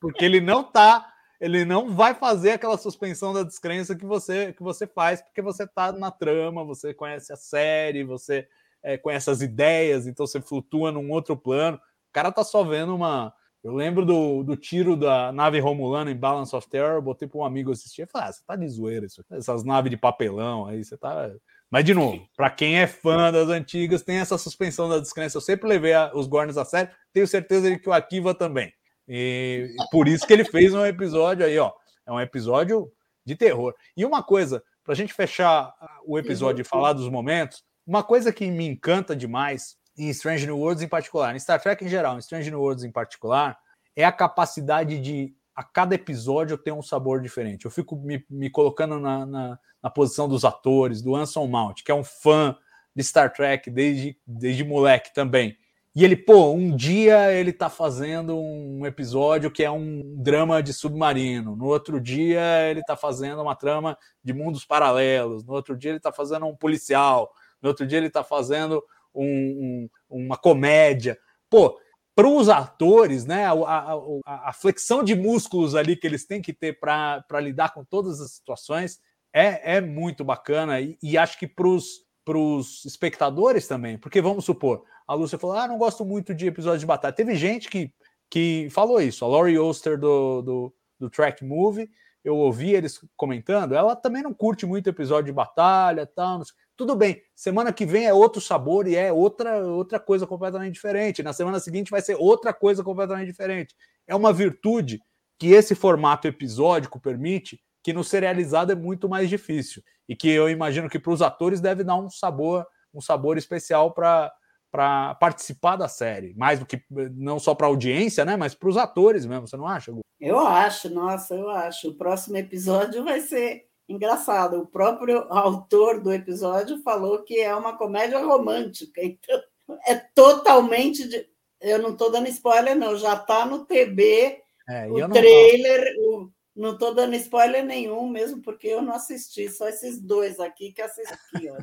Porque 0.00 0.24
ele 0.24 0.40
não 0.40 0.62
tá 0.62 1.06
ele 1.40 1.64
não 1.64 1.94
vai 1.94 2.14
fazer 2.14 2.52
aquela 2.52 2.76
suspensão 2.76 3.32
da 3.32 3.42
descrença 3.42 3.96
que 3.96 4.04
você 4.04 4.52
que 4.52 4.62
você 4.62 4.86
faz, 4.86 5.22
porque 5.22 5.40
você 5.40 5.66
tá 5.66 5.90
na 5.90 6.10
trama, 6.10 6.62
você 6.62 6.92
conhece 6.92 7.32
a 7.32 7.36
série, 7.36 8.04
você 8.04 8.46
é, 8.82 8.96
conhece 8.96 9.30
as 9.30 9.40
ideias, 9.40 10.06
então 10.06 10.26
você 10.26 10.40
flutua 10.40 10.92
num 10.92 11.10
outro 11.10 11.36
plano. 11.36 11.76
O 11.76 12.12
cara 12.12 12.32
tá 12.32 12.44
só 12.44 12.64
vendo 12.64 12.94
uma. 12.94 13.32
Eu 13.62 13.74
lembro 13.74 14.06
do, 14.06 14.42
do 14.42 14.56
tiro 14.56 14.96
da 14.96 15.30
nave 15.32 15.60
Romulana 15.60 16.10
em 16.10 16.16
Balance 16.16 16.56
of 16.56 16.68
Terror, 16.68 17.02
botei 17.02 17.28
para 17.28 17.38
um 17.38 17.44
amigo 17.44 17.70
assistir 17.70 18.02
e 18.02 18.06
falei: 18.06 18.28
ah, 18.28 18.32
você 18.32 18.42
tá 18.46 18.56
de 18.56 18.68
zoeira 18.68 19.06
isso, 19.06 19.24
essas 19.30 19.64
naves 19.64 19.90
de 19.90 19.96
papelão 19.96 20.66
aí, 20.66 20.82
você 20.82 20.96
tá. 20.96 21.30
Mas, 21.70 21.84
de 21.84 21.94
novo, 21.94 22.26
para 22.36 22.50
quem 22.50 22.80
é 22.80 22.86
fã 22.86 23.30
das 23.30 23.48
antigas, 23.48 24.02
tem 24.02 24.16
essa 24.16 24.36
suspensão 24.36 24.88
da 24.88 24.98
descrença. 24.98 25.36
Eu 25.36 25.42
sempre 25.42 25.68
levei 25.68 25.92
a, 25.92 26.10
os 26.12 26.26
Gorns 26.26 26.56
a 26.56 26.64
sério, 26.64 26.90
tenho 27.12 27.28
certeza 27.28 27.70
de 27.70 27.78
que 27.78 27.88
o 27.88 27.92
Akiva 27.92 28.34
também. 28.34 28.72
E 29.06 29.68
por 29.90 30.08
isso 30.08 30.26
que 30.26 30.32
ele 30.32 30.44
fez 30.44 30.74
um 30.74 30.84
episódio 30.84 31.44
aí, 31.46 31.58
ó. 31.58 31.72
É 32.06 32.12
um 32.12 32.20
episódio 32.20 32.90
de 33.24 33.36
terror. 33.36 33.74
E 33.96 34.04
uma 34.04 34.22
coisa, 34.22 34.62
para 34.82 34.94
a 34.94 34.96
gente 34.96 35.12
fechar 35.12 35.72
o 36.04 36.18
episódio 36.18 36.62
e 36.62 36.64
falar 36.64 36.92
dos 36.92 37.08
momentos, 37.08 37.62
uma 37.86 38.02
coisa 38.02 38.32
que 38.32 38.50
me 38.50 38.66
encanta 38.66 39.14
demais 39.16 39.76
em 39.96 40.08
Strange 40.10 40.46
New 40.46 40.58
Worlds 40.58 40.82
em 40.82 40.88
particular, 40.88 41.34
em 41.34 41.38
Star 41.38 41.60
Trek 41.60 41.84
em 41.84 41.88
geral, 41.88 42.16
em 42.16 42.20
Strange 42.20 42.50
New 42.50 42.60
Worlds 42.60 42.84
em 42.84 42.90
particular, 42.90 43.58
é 43.94 44.04
a 44.04 44.12
capacidade 44.12 45.00
de 45.00 45.34
a 45.54 45.62
cada 45.62 45.94
episódio 45.94 46.56
ter 46.56 46.72
um 46.72 46.82
sabor 46.82 47.20
diferente. 47.20 47.66
Eu 47.66 47.70
fico 47.70 47.96
me, 47.96 48.24
me 48.30 48.48
colocando 48.48 48.98
na, 48.98 49.26
na, 49.26 49.58
na, 49.82 49.90
posição 49.90 50.26
dos 50.26 50.44
atores, 50.44 51.02
do 51.02 51.14
Anson 51.14 51.46
Mount, 51.46 51.82
que 51.84 51.90
é 51.90 51.94
um 51.94 52.04
fã 52.04 52.56
de 52.96 53.04
Star 53.04 53.30
Trek 53.32 53.70
desde, 53.70 54.16
desde 54.26 54.64
moleque 54.64 55.12
também. 55.12 55.56
E 55.94 56.04
ele, 56.04 56.16
pô, 56.16 56.52
um 56.52 56.74
dia 56.74 57.32
ele 57.32 57.52
tá 57.52 57.68
fazendo 57.68 58.38
um 58.38 58.86
episódio 58.86 59.50
que 59.50 59.64
é 59.64 59.70
um 59.70 60.14
drama 60.22 60.62
de 60.62 60.72
submarino, 60.72 61.56
no 61.56 61.66
outro 61.66 62.00
dia 62.00 62.40
ele 62.70 62.80
tá 62.82 62.96
fazendo 62.96 63.42
uma 63.42 63.56
trama 63.56 63.98
de 64.22 64.32
mundos 64.32 64.64
paralelos, 64.64 65.44
no 65.44 65.52
outro 65.52 65.76
dia 65.76 65.90
ele 65.90 66.00
tá 66.00 66.12
fazendo 66.12 66.46
um 66.46 66.54
policial, 66.54 67.32
no 67.62 67.68
outro 67.68 67.86
dia 67.86 67.98
ele 67.98 68.10
tá 68.10 68.24
fazendo 68.24 68.82
um, 69.14 69.88
um, 70.10 70.24
uma 70.24 70.36
comédia. 70.36 71.18
Pô, 71.48 71.78
para 72.14 72.28
os 72.28 72.48
atores, 72.48 73.24
né, 73.24 73.46
a, 73.46 73.52
a, 73.52 74.48
a, 74.50 74.52
flexão 74.52 75.02
de 75.02 75.14
músculos 75.14 75.74
ali 75.74 75.96
que 75.96 76.06
eles 76.06 76.26
têm 76.26 76.42
que 76.42 76.52
ter 76.52 76.78
para 76.78 77.24
lidar 77.40 77.72
com 77.72 77.84
todas 77.84 78.20
as 78.20 78.32
situações 78.32 79.00
é, 79.32 79.76
é 79.76 79.80
muito 79.80 80.24
bacana 80.24 80.80
e, 80.80 80.98
e 81.02 81.16
acho 81.16 81.38
que 81.38 81.46
para 81.46 81.66
os 81.66 82.84
espectadores 82.84 83.66
também, 83.66 83.96
porque 83.96 84.20
vamos 84.20 84.44
supor, 84.44 84.84
a 85.06 85.14
Lúcia 85.14 85.38
falou: 85.38 85.56
Ah, 85.56 85.66
não 85.66 85.78
gosto 85.78 86.04
muito 86.04 86.34
de 86.34 86.46
episódios 86.46 86.80
de 86.80 86.86
batalha. 86.86 87.12
Teve 87.12 87.34
gente 87.34 87.68
que, 87.68 87.92
que 88.28 88.68
falou 88.70 89.00
isso, 89.00 89.24
a 89.24 89.28
Laurie 89.28 89.58
Oster 89.58 89.98
do, 89.98 90.42
do, 90.42 90.74
do 90.98 91.10
Track 91.10 91.44
Movie, 91.44 91.90
eu 92.24 92.36
ouvi 92.36 92.74
eles 92.74 93.00
comentando, 93.16 93.74
ela 93.74 93.96
também 93.96 94.22
não 94.22 94.34
curte 94.34 94.66
muito 94.66 94.88
episódio 94.88 95.26
de 95.26 95.32
batalha, 95.32 96.06
tal, 96.06 96.42
tudo 96.76 96.94
bem. 96.94 97.22
Semana 97.34 97.72
que 97.72 97.86
vem 97.86 98.06
é 98.06 98.12
outro 98.12 98.40
sabor 98.40 98.86
e 98.86 98.96
é 98.96 99.12
outra 99.12 99.66
outra 99.66 99.98
coisa 99.98 100.26
completamente 100.26 100.74
diferente. 100.74 101.22
Na 101.22 101.32
semana 101.32 101.60
seguinte 101.60 101.90
vai 101.90 102.00
ser 102.00 102.16
outra 102.18 102.52
coisa 102.52 102.82
completamente 102.84 103.28
diferente. 103.28 103.74
É 104.06 104.14
uma 104.14 104.32
virtude 104.32 105.00
que 105.38 105.48
esse 105.48 105.74
formato 105.74 106.28
episódico 106.28 107.00
permite, 107.00 107.60
que 107.82 107.92
no 107.92 108.04
serializado 108.04 108.72
é 108.72 108.74
muito 108.74 109.08
mais 109.08 109.28
difícil 109.28 109.82
e 110.08 110.14
que 110.14 110.28
eu 110.28 110.48
imagino 110.50 110.88
que 110.88 110.98
para 110.98 111.12
os 111.12 111.22
atores 111.22 111.60
deve 111.60 111.82
dar 111.82 111.96
um 111.96 112.10
sabor 112.10 112.66
um 112.92 113.00
sabor 113.00 113.38
especial 113.38 113.92
para 113.92 114.32
para 114.70 115.14
participar 115.16 115.76
da 115.76 115.88
série, 115.88 116.34
mais 116.34 116.58
do 116.58 116.66
que 116.66 116.82
não 117.14 117.38
só 117.38 117.54
para 117.54 117.66
a 117.66 117.70
audiência, 117.70 118.24
né, 118.24 118.36
mas 118.36 118.54
para 118.54 118.68
os 118.68 118.76
atores 118.76 119.26
mesmo, 119.26 119.46
você 119.46 119.56
não 119.56 119.66
acha? 119.66 119.90
Gu? 119.90 120.00
Eu 120.20 120.38
acho, 120.38 120.88
nossa, 120.90 121.34
eu 121.34 121.48
acho. 121.48 121.88
O 121.88 121.94
próximo 121.94 122.36
episódio 122.36 123.02
vai 123.02 123.20
ser 123.20 123.66
engraçado. 123.88 124.60
O 124.60 124.66
próprio 124.66 125.26
autor 125.30 126.00
do 126.00 126.12
episódio 126.12 126.82
falou 126.82 127.22
que 127.22 127.40
é 127.40 127.54
uma 127.54 127.76
comédia 127.76 128.18
romântica, 128.18 129.00
então 129.02 129.42
é 129.86 129.94
totalmente 129.94 131.08
de... 131.08 131.28
Eu 131.60 131.78
não 131.78 131.90
estou 131.90 132.10
dando 132.10 132.28
spoiler, 132.28 132.74
não, 132.74 132.96
já 132.96 133.14
está 133.14 133.44
no 133.44 133.66
TB 133.66 134.40
é, 134.70 134.86
o 134.88 135.08
trailer, 135.08 135.96
o... 135.98 136.30
não 136.54 136.74
estou 136.74 136.94
dando 136.94 137.16
spoiler 137.16 137.64
nenhum, 137.64 138.08
mesmo 138.08 138.40
porque 138.40 138.68
eu 138.68 138.80
não 138.80 138.94
assisti, 138.94 139.48
só 139.48 139.68
esses 139.68 140.00
dois 140.00 140.38
aqui 140.38 140.72
que 140.72 140.80
assistiram, 140.80 141.56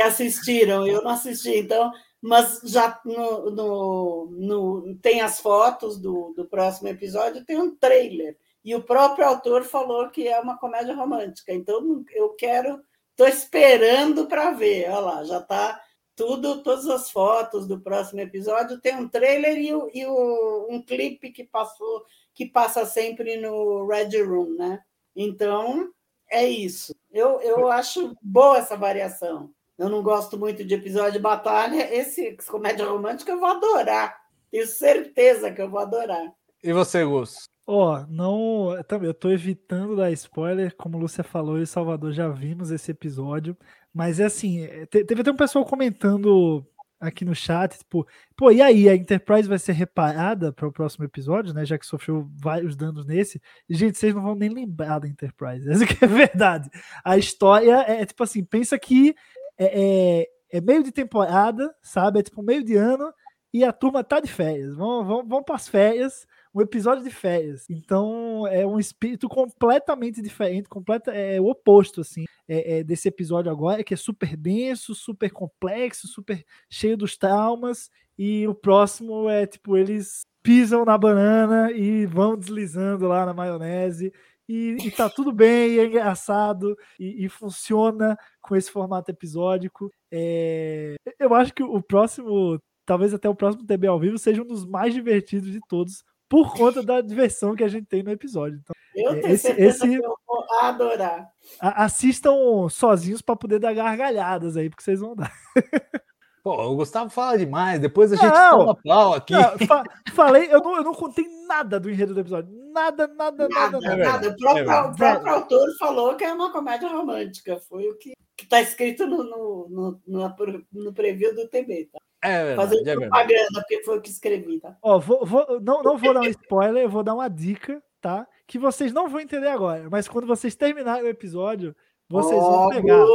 que 0.00 0.06
assistiram, 0.06 0.86
eu 0.86 1.02
não 1.02 1.10
assisti, 1.10 1.58
então 1.58 1.92
mas 2.22 2.60
já 2.64 3.00
no, 3.04 3.50
no, 3.50 4.26
no, 4.30 4.94
tem 4.96 5.20
as 5.22 5.40
fotos 5.40 5.98
do, 5.98 6.34
do 6.36 6.46
próximo 6.46 6.88
episódio, 6.88 7.44
tem 7.44 7.58
um 7.58 7.74
trailer. 7.74 8.36
E 8.62 8.74
o 8.74 8.82
próprio 8.82 9.26
autor 9.26 9.64
falou 9.64 10.10
que 10.10 10.28
é 10.28 10.38
uma 10.38 10.58
comédia 10.58 10.94
romântica. 10.94 11.52
Então 11.52 12.04
eu 12.12 12.30
quero, 12.34 12.82
estou 13.10 13.26
esperando 13.26 14.26
para 14.26 14.50
ver. 14.50 14.90
Olha 14.90 14.98
lá, 15.00 15.24
já 15.24 15.38
está 15.38 15.82
tudo, 16.14 16.62
todas 16.62 16.86
as 16.88 17.10
fotos 17.10 17.66
do 17.66 17.80
próximo 17.80 18.20
episódio. 18.20 18.80
Tem 18.80 18.94
um 18.96 19.08
trailer 19.08 19.56
e, 19.56 19.74
o, 19.74 19.90
e 19.94 20.04
o, 20.04 20.66
um 20.68 20.82
clipe 20.82 21.30
que 21.30 21.44
passou, 21.44 22.04
que 22.34 22.44
passa 22.44 22.84
sempre 22.84 23.38
no 23.38 23.86
Red 23.86 24.22
Room, 24.22 24.56
né? 24.56 24.82
Então 25.16 25.90
é 26.30 26.46
isso. 26.46 26.94
Eu, 27.10 27.40
eu 27.40 27.68
acho 27.72 28.14
boa 28.20 28.58
essa 28.58 28.76
variação. 28.76 29.50
Eu 29.80 29.88
não 29.88 30.02
gosto 30.02 30.38
muito 30.38 30.62
de 30.62 30.74
episódio 30.74 31.12
de 31.12 31.18
batalha. 31.18 31.88
Esse 31.90 32.36
comédia 32.46 32.84
romântica 32.84 33.32
eu 33.32 33.40
vou 33.40 33.48
adorar. 33.48 34.14
Tenho 34.50 34.66
certeza 34.66 35.50
que 35.50 35.62
eu 35.62 35.70
vou 35.70 35.80
adorar. 35.80 36.34
E 36.62 36.70
você, 36.70 37.02
Gus? 37.02 37.48
Ó, 37.66 37.96
oh, 37.96 38.06
não. 38.06 38.82
Também, 38.86 39.08
eu 39.08 39.14
tô 39.14 39.30
evitando 39.30 39.96
dar 39.96 40.10
spoiler. 40.10 40.76
Como 40.76 40.98
Lúcia 40.98 41.24
falou, 41.24 41.56
eu 41.56 41.62
e 41.62 41.66
Salvador 41.66 42.12
já 42.12 42.28
vimos 42.28 42.70
esse 42.70 42.90
episódio. 42.90 43.56
Mas 43.90 44.20
é 44.20 44.26
assim, 44.26 44.64
é, 44.64 44.84
teve 44.84 45.22
até 45.22 45.30
um 45.30 45.36
pessoal 45.36 45.64
comentando 45.64 46.62
aqui 47.00 47.24
no 47.24 47.34
chat, 47.34 47.78
tipo, 47.78 48.06
pô, 48.36 48.50
e 48.50 48.60
aí, 48.60 48.86
a 48.86 48.94
Enterprise 48.94 49.48
vai 49.48 49.58
ser 49.58 49.72
reparada 49.72 50.52
para 50.52 50.68
o 50.68 50.72
próximo 50.72 51.06
episódio, 51.06 51.54
né? 51.54 51.64
Já 51.64 51.78
que 51.78 51.86
sofreu 51.86 52.30
vários 52.36 52.76
danos 52.76 53.06
nesse. 53.06 53.40
E, 53.66 53.74
gente, 53.74 53.96
vocês 53.96 54.14
não 54.14 54.20
vão 54.20 54.34
nem 54.34 54.50
lembrar 54.50 54.98
da 54.98 55.08
Enterprise. 55.08 55.64
Essa 55.72 55.86
que 55.86 56.04
é 56.04 56.06
verdade. 56.06 56.68
A 57.02 57.16
história 57.16 57.82
é, 57.88 58.02
é 58.02 58.06
tipo 58.06 58.22
assim, 58.22 58.44
pensa 58.44 58.78
que 58.78 59.14
é, 59.60 60.22
é, 60.22 60.56
é, 60.56 60.60
meio 60.62 60.82
de 60.82 60.90
temporada, 60.90 61.74
sabe? 61.82 62.18
É 62.18 62.22
tipo 62.22 62.42
meio 62.42 62.64
de 62.64 62.74
ano 62.76 63.12
e 63.52 63.62
a 63.62 63.72
turma 63.72 64.02
tá 64.02 64.18
de 64.18 64.28
férias. 64.28 64.74
Vão, 64.74 65.04
vão, 65.04 65.28
vão 65.28 65.42
para 65.42 65.56
as 65.56 65.68
férias, 65.68 66.26
um 66.54 66.62
episódio 66.62 67.04
de 67.04 67.10
férias. 67.10 67.66
Então 67.68 68.46
é 68.46 68.66
um 68.66 68.78
espírito 68.78 69.28
completamente 69.28 70.22
diferente, 70.22 70.66
completa, 70.66 71.12
é 71.12 71.38
o 71.38 71.46
oposto 71.50 72.00
assim 72.00 72.24
é, 72.48 72.78
é 72.78 72.84
desse 72.84 73.06
episódio 73.08 73.52
agora, 73.52 73.84
que 73.84 73.92
é 73.92 73.96
super 73.98 74.34
denso, 74.34 74.94
super 74.94 75.30
complexo, 75.30 76.08
super 76.08 76.42
cheio 76.70 76.96
dos 76.96 77.18
traumas. 77.18 77.90
E 78.18 78.48
o 78.48 78.54
próximo 78.54 79.28
é 79.28 79.46
tipo 79.46 79.76
eles 79.76 80.22
pisam 80.42 80.86
na 80.86 80.96
banana 80.96 81.70
e 81.70 82.06
vão 82.06 82.34
deslizando 82.34 83.06
lá 83.06 83.26
na 83.26 83.34
maionese 83.34 84.10
e, 84.50 84.88
e 84.88 84.90
tá 84.90 85.08
tudo 85.08 85.30
bem, 85.30 85.78
é 85.78 85.86
engraçado 85.86 86.76
e, 86.98 87.24
e, 87.24 87.28
funciona 87.28 88.18
com 88.40 88.56
esse 88.56 88.68
formato 88.68 89.08
episódico. 89.08 89.92
É... 90.10 90.96
Eu 91.20 91.32
acho 91.34 91.54
que 91.54 91.62
o 91.62 91.80
próximo, 91.80 92.60
talvez 92.84 93.14
até 93.14 93.28
o 93.28 93.34
próximo 93.34 93.64
TB 93.64 93.86
ao 93.86 94.00
vivo, 94.00 94.18
seja 94.18 94.42
um 94.42 94.46
dos 94.46 94.66
mais 94.66 94.92
divertidos 94.92 95.52
de 95.52 95.60
todos, 95.68 96.02
por 96.28 96.52
conta 96.52 96.82
da 96.82 97.00
diversão 97.00 97.54
que 97.54 97.62
a 97.62 97.68
gente 97.68 97.86
tem 97.86 98.02
no 98.02 98.10
episódio. 98.10 98.58
Então, 98.60 98.74
eu 98.96 99.12
é, 99.12 99.20
tenho 99.20 99.34
esse, 99.34 99.52
esse... 99.52 99.88
que 99.88 99.94
eu 99.94 100.16
vou 100.26 100.44
adorar. 100.60 101.30
Assistam 101.60 102.68
sozinhos 102.68 103.22
para 103.22 103.36
poder 103.36 103.60
dar 103.60 103.72
gargalhadas 103.72 104.56
aí, 104.56 104.68
porque 104.68 104.82
vocês 104.82 104.98
vão 104.98 105.14
dar. 105.14 105.32
Pô, 106.42 106.54
o 106.62 106.76
Gustavo 106.76 107.10
fala 107.10 107.36
demais, 107.36 107.78
depois 107.78 108.12
a 108.12 108.16
gente 108.16 108.32
não, 108.32 108.58
toma 108.58 108.78
pau 108.82 109.14
aqui. 109.14 109.34
Não, 109.34 109.58
fa 109.66 109.84
falei, 110.14 110.48
eu 110.50 110.60
não, 110.60 110.76
eu 110.76 110.84
não 110.84 110.94
contei 110.94 111.26
nada 111.46 111.78
do 111.78 111.90
enredo 111.90 112.14
do 112.14 112.20
episódio. 112.20 112.50
Nada, 112.72 113.06
nada, 113.08 113.48
nada. 113.48 113.78
Nada, 113.80 113.96
nada. 113.96 114.28
O 114.28 114.36
próprio, 114.36 114.70
é 114.70 114.80
o 114.80 114.96
próprio 114.96 115.34
autor 115.34 115.68
falou 115.78 116.14
que 116.16 116.24
é 116.24 116.32
uma 116.32 116.50
comédia 116.50 116.88
romântica. 116.88 117.58
Foi 117.68 117.88
o 117.88 117.96
que 117.96 118.14
está 118.40 118.60
escrito 118.60 119.06
no, 119.06 119.22
no, 119.22 119.68
no, 119.68 120.00
no, 120.06 120.34
no 120.72 120.92
preview 120.92 121.34
do 121.34 121.48
TB, 121.48 121.90
tá? 121.92 121.98
É 122.22 122.44
verdade, 122.44 122.68
Fazendo 122.68 122.88
é 122.88 122.96
propaganda, 122.96 123.48
porque 123.54 123.82
foi 123.82 123.98
o 123.98 124.00
que 124.02 124.10
escrevi, 124.10 124.60
tá? 124.60 124.76
Ó, 124.82 124.98
vou, 124.98 125.24
vou, 125.24 125.60
não, 125.60 125.82
não 125.82 125.96
vou 125.96 126.12
dar 126.12 126.20
um 126.20 126.24
spoiler, 126.24 126.84
eu 126.84 126.90
vou 126.90 127.02
dar 127.02 127.14
uma 127.14 127.28
dica, 127.28 127.82
tá? 128.00 128.26
Que 128.46 128.58
vocês 128.58 128.92
não 128.92 129.08
vão 129.08 129.20
entender 129.20 129.48
agora, 129.48 129.88
mas 129.90 130.06
quando 130.06 130.26
vocês 130.26 130.54
terminarem 130.54 131.02
o 131.02 131.08
episódio, 131.08 131.74
vocês 132.08 132.38
oh, 132.42 132.50
vão 132.50 132.68
pegar. 132.70 133.06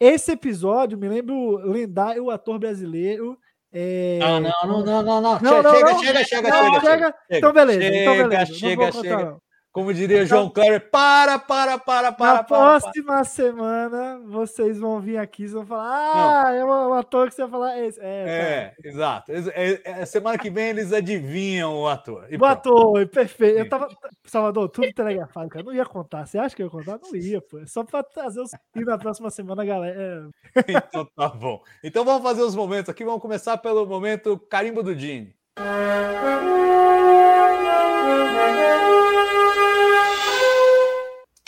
Esse 0.00 0.32
episódio 0.32 0.96
me 0.96 1.08
lembra 1.08 1.34
o 1.34 1.56
lendário 1.56 2.30
ator 2.30 2.58
brasileiro. 2.58 3.38
É... 3.72 4.18
Ah, 4.22 4.40
não, 4.40 4.52
não, 4.64 4.84
não, 4.84 5.02
não, 5.02 5.20
não. 5.20 5.40
não, 5.40 5.62
não 5.62 5.74
chega, 5.74 5.92
não, 5.92 6.02
chega, 6.02 6.24
chega, 6.24 6.52
chega, 6.52 6.80
chega, 6.80 7.14
Então, 7.30 7.52
beleza. 7.52 7.82
Chega, 7.82 7.96
então, 7.96 8.28
beleza. 8.28 8.54
Chega, 8.54 8.92
chega. 8.92 9.47
Como 9.70 9.92
diria 9.92 10.24
João 10.24 10.48
Kleber, 10.48 10.90
para, 10.90 11.38
para, 11.38 11.78
para, 11.78 12.10
para. 12.10 12.38
Na 12.38 12.42
para, 12.42 12.44
próxima 12.44 13.14
para. 13.14 13.24
semana, 13.24 14.20
vocês 14.24 14.78
vão 14.78 14.98
vir 14.98 15.18
aqui 15.18 15.44
e 15.44 15.48
vão 15.48 15.66
falar: 15.66 16.46
Ah, 16.46 16.54
é 16.54 16.64
um 16.64 16.94
ator 16.94 17.28
que 17.28 17.34
você 17.34 17.42
vai 17.42 17.50
falar. 17.50 17.78
Esse. 17.78 18.00
É, 18.00 18.72
é 18.82 18.88
exato. 18.88 19.30
É, 19.30 19.80
é, 19.84 20.06
semana 20.06 20.38
que 20.38 20.48
vem 20.48 20.68
eles 20.68 20.92
adivinham 20.92 21.76
o 21.76 21.86
ator. 21.86 22.26
E 22.30 22.36
o 22.36 22.38
pronto. 22.38 22.52
ator, 22.52 23.06
perfeito. 23.08 23.58
Eu 23.58 23.68
tava. 23.68 23.88
Salvador, 24.24 24.68
tudo 24.70 24.92
telegrafado, 24.92 25.50
cara. 25.50 25.64
Não 25.64 25.74
ia 25.74 25.84
contar. 25.84 26.26
Você 26.26 26.38
acha 26.38 26.56
que 26.56 26.62
eu 26.62 26.66
ia 26.66 26.70
contar? 26.70 26.98
Não 27.02 27.14
ia, 27.14 27.40
pô. 27.40 27.58
É 27.58 27.66
só 27.66 27.84
pra 27.84 28.02
trazer 28.02 28.40
os. 28.40 28.52
E 28.74 28.80
na 28.80 28.96
próxima 28.96 29.30
semana, 29.30 29.64
galera. 29.64 30.30
então 30.66 31.04
tá 31.14 31.28
bom. 31.28 31.62
Então 31.84 32.06
vamos 32.06 32.22
fazer 32.22 32.42
os 32.42 32.56
momentos 32.56 32.88
aqui. 32.88 33.04
Vamos 33.04 33.20
começar 33.20 33.58
pelo 33.58 33.86
momento 33.86 34.38
carimbo 34.50 34.82
do 34.82 34.96
Dini. 34.96 35.36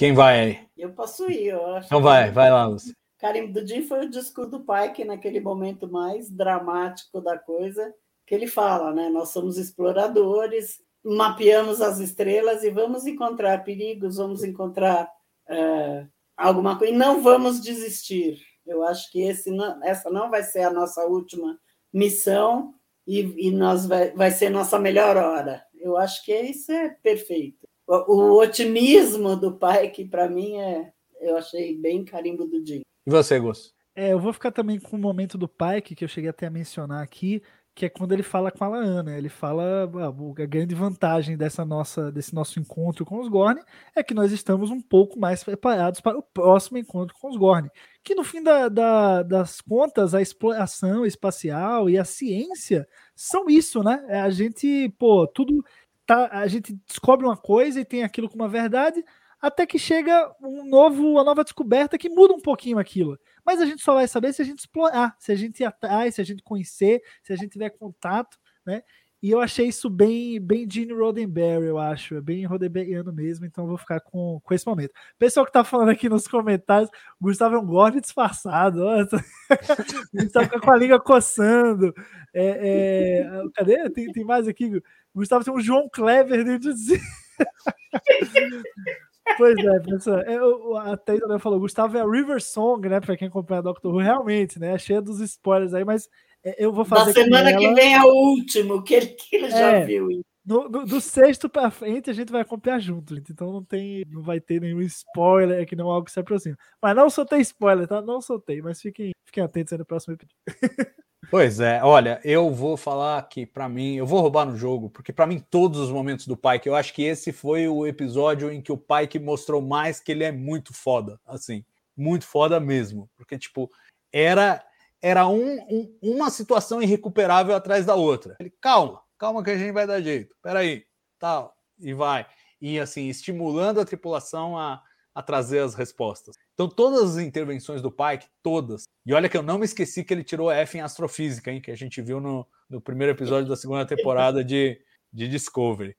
Quem 0.01 0.15
vai 0.15 0.41
aí? 0.41 0.59
Eu 0.79 0.95
posso 0.95 1.31
ir, 1.31 1.49
eu 1.49 1.75
acho. 1.75 1.89
Então 1.89 2.01
vai, 2.01 2.31
vai 2.31 2.51
lá, 2.51 2.67
Lúcia. 2.67 2.97
carimbo 3.19 3.53
do 3.53 3.67
Jim 3.67 3.83
foi 3.83 4.07
o 4.07 4.09
discurso 4.09 4.51
do 4.51 4.61
pai, 4.65 4.95
que 4.95 5.05
naquele 5.05 5.41
momento 5.41 5.87
mais 5.87 6.31
dramático 6.31 7.21
da 7.21 7.39
coisa, 7.39 7.95
que 8.27 8.35
ele 8.35 8.47
fala, 8.47 8.95
né? 8.95 9.11
Nós 9.11 9.29
somos 9.29 9.59
exploradores, 9.59 10.81
mapeamos 11.05 11.83
as 11.83 11.99
estrelas 11.99 12.65
e 12.65 12.71
vamos 12.71 13.07
encontrar 13.07 13.63
perigos, 13.63 14.17
vamos 14.17 14.43
encontrar 14.43 15.07
é, 15.47 16.07
alguma 16.35 16.79
coisa, 16.79 16.95
e 16.95 16.97
não 16.97 17.23
vamos 17.23 17.61
desistir. 17.61 18.41
Eu 18.67 18.83
acho 18.83 19.13
que 19.13 19.21
esse 19.21 19.51
não, 19.51 19.85
essa 19.85 20.09
não 20.09 20.31
vai 20.31 20.43
ser 20.43 20.63
a 20.63 20.73
nossa 20.73 21.05
última 21.05 21.59
missão 21.93 22.73
e, 23.07 23.49
e 23.49 23.51
nós 23.51 23.85
vai, 23.85 24.13
vai 24.13 24.31
ser 24.31 24.49
nossa 24.49 24.79
melhor 24.79 25.19
hora. 25.19 25.63
Eu 25.75 25.99
acho 25.99 26.25
que 26.25 26.35
isso 26.35 26.73
é 26.73 26.89
perfeito. 26.89 27.69
O, 27.91 28.13
o 28.13 28.41
otimismo 28.41 29.35
do 29.35 29.53
pai, 29.53 29.89
que 29.89 30.05
para 30.05 30.29
mim 30.29 30.57
é, 30.57 30.93
eu 31.21 31.37
achei 31.37 31.77
bem 31.77 32.05
carimbo 32.05 32.47
do 32.47 32.63
dia. 32.63 32.83
E 33.05 33.11
você, 33.11 33.41
Gus? 33.41 33.75
É, 33.97 34.13
eu 34.13 34.21
vou 34.21 34.33
ficar 34.33 34.53
também 34.53 34.79
com 34.79 34.97
o 34.97 35.01
momento 35.01 35.37
do 35.37 35.49
Pike, 35.49 35.97
que 35.97 36.05
eu 36.05 36.09
cheguei 36.09 36.31
até 36.31 36.47
a 36.47 36.51
mencionar 36.51 37.03
aqui, 37.03 37.43
que 37.75 37.87
é 37.87 37.89
quando 37.89 38.13
ele 38.13 38.23
fala 38.23 38.53
com 38.53 38.63
a 38.63 38.69
Laana. 38.69 39.19
Ele 39.19 39.29
fala 39.29 39.91
a, 39.95 40.43
a 40.43 40.47
grande 40.47 40.75
vantagem 40.75 41.37
dessa 41.37 41.65
nossa, 41.65 42.13
desse 42.13 42.33
nosso 42.33 42.61
encontro 42.61 43.05
com 43.05 43.19
os 43.19 43.29
Gorn 43.29 43.61
é 43.97 44.03
que 44.03 44.15
nós 44.15 44.31
estamos 44.31 44.71
um 44.71 44.81
pouco 44.81 45.19
mais 45.19 45.43
preparados 45.43 46.01
para 46.01 46.17
o 46.17 46.23
próximo 46.23 46.79
encontro 46.79 47.17
com 47.21 47.29
os 47.29 47.37
Gorn. 47.37 47.69
Que 48.05 48.15
no 48.15 48.23
fim 48.23 48.43
da, 48.43 48.69
da, 48.69 49.23
das 49.25 49.61
contas, 49.61 50.15
a 50.15 50.23
exploração 50.23 51.05
espacial 51.05 51.91
e 51.91 51.99
a 51.99 52.05
ciência 52.05 52.87
são 53.17 53.51
isso, 53.51 53.83
né? 53.83 54.05
É 54.09 54.21
a 54.21 54.31
gente, 54.31 54.89
pô, 54.99 55.27
tudo. 55.27 55.65
Tá, 56.11 56.29
a 56.33 56.49
gente 56.49 56.77
descobre 56.89 57.25
uma 57.25 57.37
coisa 57.37 57.81
e 57.81 57.85
tem 57.85 58.03
aquilo 58.03 58.29
como 58.29 58.43
uma 58.43 58.49
verdade, 58.49 59.05
até 59.41 59.65
que 59.65 59.79
chega 59.79 60.29
um 60.43 60.69
novo, 60.69 61.09
uma 61.09 61.23
nova 61.23 61.45
descoberta 61.45 61.97
que 61.97 62.09
muda 62.09 62.35
um 62.35 62.41
pouquinho 62.41 62.81
aquilo. 62.81 63.17
Mas 63.47 63.61
a 63.61 63.65
gente 63.65 63.81
só 63.81 63.95
vai 63.95 64.09
saber 64.09 64.33
se 64.33 64.43
a 64.43 64.45
gente 64.45 64.59
explorar, 64.59 65.15
se 65.21 65.31
a 65.31 65.37
gente 65.37 65.61
ir 65.61 65.67
atrás, 65.67 66.17
se 66.17 66.21
a 66.21 66.25
gente 66.25 66.43
conhecer, 66.43 67.01
se 67.23 67.33
a 67.33 67.37
gente 67.37 67.53
tiver 67.53 67.71
contato, 67.71 68.37
né? 68.67 68.83
E 69.23 69.31
eu 69.31 69.39
achei 69.39 69.69
isso 69.69 69.91
bem, 69.91 70.41
bem 70.41 70.67
Gene 70.69 70.95
Roddenberry, 70.95 71.67
eu 71.67 71.79
acho. 71.79 72.17
É 72.17 72.21
bem 72.23 72.45
Roddenberryano 72.47 73.13
mesmo, 73.13 73.45
então 73.45 73.67
vou 73.67 73.77
ficar 73.77 74.01
com, 74.01 74.41
com 74.43 74.55
esse 74.55 74.67
momento. 74.67 74.95
Pessoal 75.19 75.45
que 75.45 75.53
tá 75.53 75.63
falando 75.63 75.91
aqui 75.91 76.09
nos 76.09 76.27
comentários, 76.27 76.91
Gustavo 77.21 77.55
é 77.55 77.59
um 77.59 77.67
gordo 77.67 78.01
disfarçado. 78.01 78.81
Gustavo 80.13 80.47
fica 80.47 80.61
com 80.61 80.71
a 80.71 80.77
língua 80.77 80.99
coçando. 80.99 81.95
É, 82.33 83.21
é, 83.23 83.43
cadê? 83.55 83.91
Tem, 83.91 84.11
tem 84.11 84.25
mais 84.25 84.49
aqui. 84.49 84.83
Gustavo 85.15 85.45
tem 85.45 85.53
um 85.53 85.61
João 85.61 85.89
Clever 85.93 86.45
dentro 86.45 86.73
de 86.75 86.79
si. 86.79 87.01
Pois 89.37 89.57
é, 89.57 89.81
pessoal. 89.81 90.21
Eu, 90.23 90.77
a 90.77 90.97
Thaís 90.97 91.21
falou, 91.41 91.61
Gustavo 91.61 91.97
é 91.97 92.01
a 92.01 92.05
River 92.05 92.43
Song, 92.43 92.89
né? 92.89 93.01
Pra 93.01 93.17
quem 93.17 93.29
acompanha 93.29 93.63
Doctor 93.63 93.95
Who, 93.95 94.01
realmente, 94.01 94.59
né? 94.59 94.77
Cheia 94.77 95.01
dos 95.01 95.21
spoilers 95.21 95.73
aí, 95.75 95.85
mas 95.85 96.09
é, 96.45 96.65
eu 96.65 96.73
vou 96.73 96.85
fazer. 96.85 97.13
Da 97.13 97.23
semana 97.23 97.57
que 97.57 97.75
vem 97.75 97.95
é 97.95 98.03
o 98.03 98.09
último, 98.09 98.83
que 98.83 98.95
ele, 98.95 99.07
que 99.07 99.37
ele 99.37 99.51
já 99.51 99.73
é, 99.73 99.85
viu. 99.85 100.09
No, 100.45 100.69
no, 100.69 100.85
do 100.85 101.01
sexto 101.01 101.49
para 101.49 101.71
frente 101.71 102.11
a 102.11 102.13
gente 102.13 102.33
vai 102.33 102.41
acompanhar 102.41 102.81
junto, 102.81 103.15
gente. 103.15 103.31
Então 103.31 103.53
não 103.53 103.65
tem, 103.65 104.05
não 104.09 104.23
vai 104.23 104.41
ter 104.41 104.61
nenhum 104.61 104.81
spoiler 104.81 105.63
aqui, 105.63 105.77
não 105.77 105.91
algo 105.91 106.07
que 106.07 106.13
se 106.13 106.21
aproxima. 106.21 106.57
Mas 106.83 106.97
não 106.97 107.11
soltei 107.11 107.41
spoiler, 107.41 107.87
tá? 107.87 108.01
Não 108.01 108.21
soltei, 108.21 108.61
mas 108.63 108.81
fiquem, 108.81 109.13
fiquem 109.25 109.45
atentos 109.45 109.73
aí 109.73 109.79
no 109.79 109.87
próximo 109.87 110.15
episódio. 110.15 110.37
Pois 111.31 111.61
é, 111.61 111.81
olha, 111.81 112.21
eu 112.25 112.53
vou 112.53 112.77
falar 112.77 113.23
que 113.29 113.47
para 113.47 113.69
mim, 113.69 113.95
eu 113.95 114.05
vou 114.05 114.21
roubar 114.21 114.45
no 114.45 114.57
jogo, 114.57 114.91
porque 114.91 115.13
para 115.13 115.29
mim 115.29 115.39
todos 115.39 115.79
os 115.79 115.89
momentos 115.89 116.27
do 116.27 116.37
Pike, 116.37 116.67
eu 116.67 116.75
acho 116.75 116.93
que 116.93 117.05
esse 117.05 117.33
foi 117.33 117.69
o 117.69 117.87
episódio 117.87 118.51
em 118.51 118.61
que 118.61 118.73
o 118.73 118.77
Pike 118.77 119.21
mostrou 119.21 119.63
mais 119.63 120.01
que 120.01 120.11
ele 120.11 120.25
é 120.25 120.33
muito 120.33 120.75
foda, 120.75 121.21
assim, 121.25 121.65
muito 121.97 122.27
foda 122.27 122.59
mesmo, 122.59 123.09
porque 123.17 123.39
tipo, 123.39 123.71
era 124.13 124.61
era 125.01 125.27
um, 125.29 125.59
um, 125.71 125.99
uma 126.03 126.31
situação 126.31 126.83
irrecuperável 126.83 127.55
atrás 127.55 127.87
da 127.87 127.95
outra. 127.95 128.37
Ele, 128.39 128.53
calma, 128.61 129.01
calma 129.17 129.43
que 129.43 129.51
a 129.51 129.57
gente 129.57 129.73
vai 129.73 129.87
dar 129.87 130.03
jeito. 130.03 130.35
Peraí, 130.43 130.85
tal, 131.19 131.57
e 131.79 131.95
vai. 131.95 132.27
E 132.61 132.79
assim, 132.79 133.09
estimulando 133.09 133.81
a 133.81 133.85
tripulação 133.85 134.59
a, 134.59 134.83
a 135.15 135.23
trazer 135.23 135.61
as 135.61 135.75
respostas. 135.75 136.37
Então, 136.55 136.69
todas 136.69 137.17
as 137.17 137.23
intervenções 137.23 137.83
do 137.83 137.91
Pike, 137.91 138.29
todas. 138.43 138.85
E 139.05 139.13
olha 139.13 139.29
que 139.29 139.37
eu 139.37 139.43
não 139.43 139.59
me 139.59 139.65
esqueci 139.65 140.05
que 140.05 140.15
ele 140.15 140.25
tirou 140.25 140.51
F 140.51 140.79
em 140.79 140.81
astrofísica, 140.81 141.51
hein, 141.51 141.61
que 141.61 141.71
a 141.71 141.77
gente 141.77 142.01
viu 142.01 142.21
no, 142.21 142.47
no 142.69 142.81
primeiro 142.81 143.13
episódio 143.13 143.49
da 143.49 143.57
segunda 143.57 143.85
temporada 143.85 144.45
de, 144.45 144.81
de 145.13 145.29
Discovery. 145.29 145.97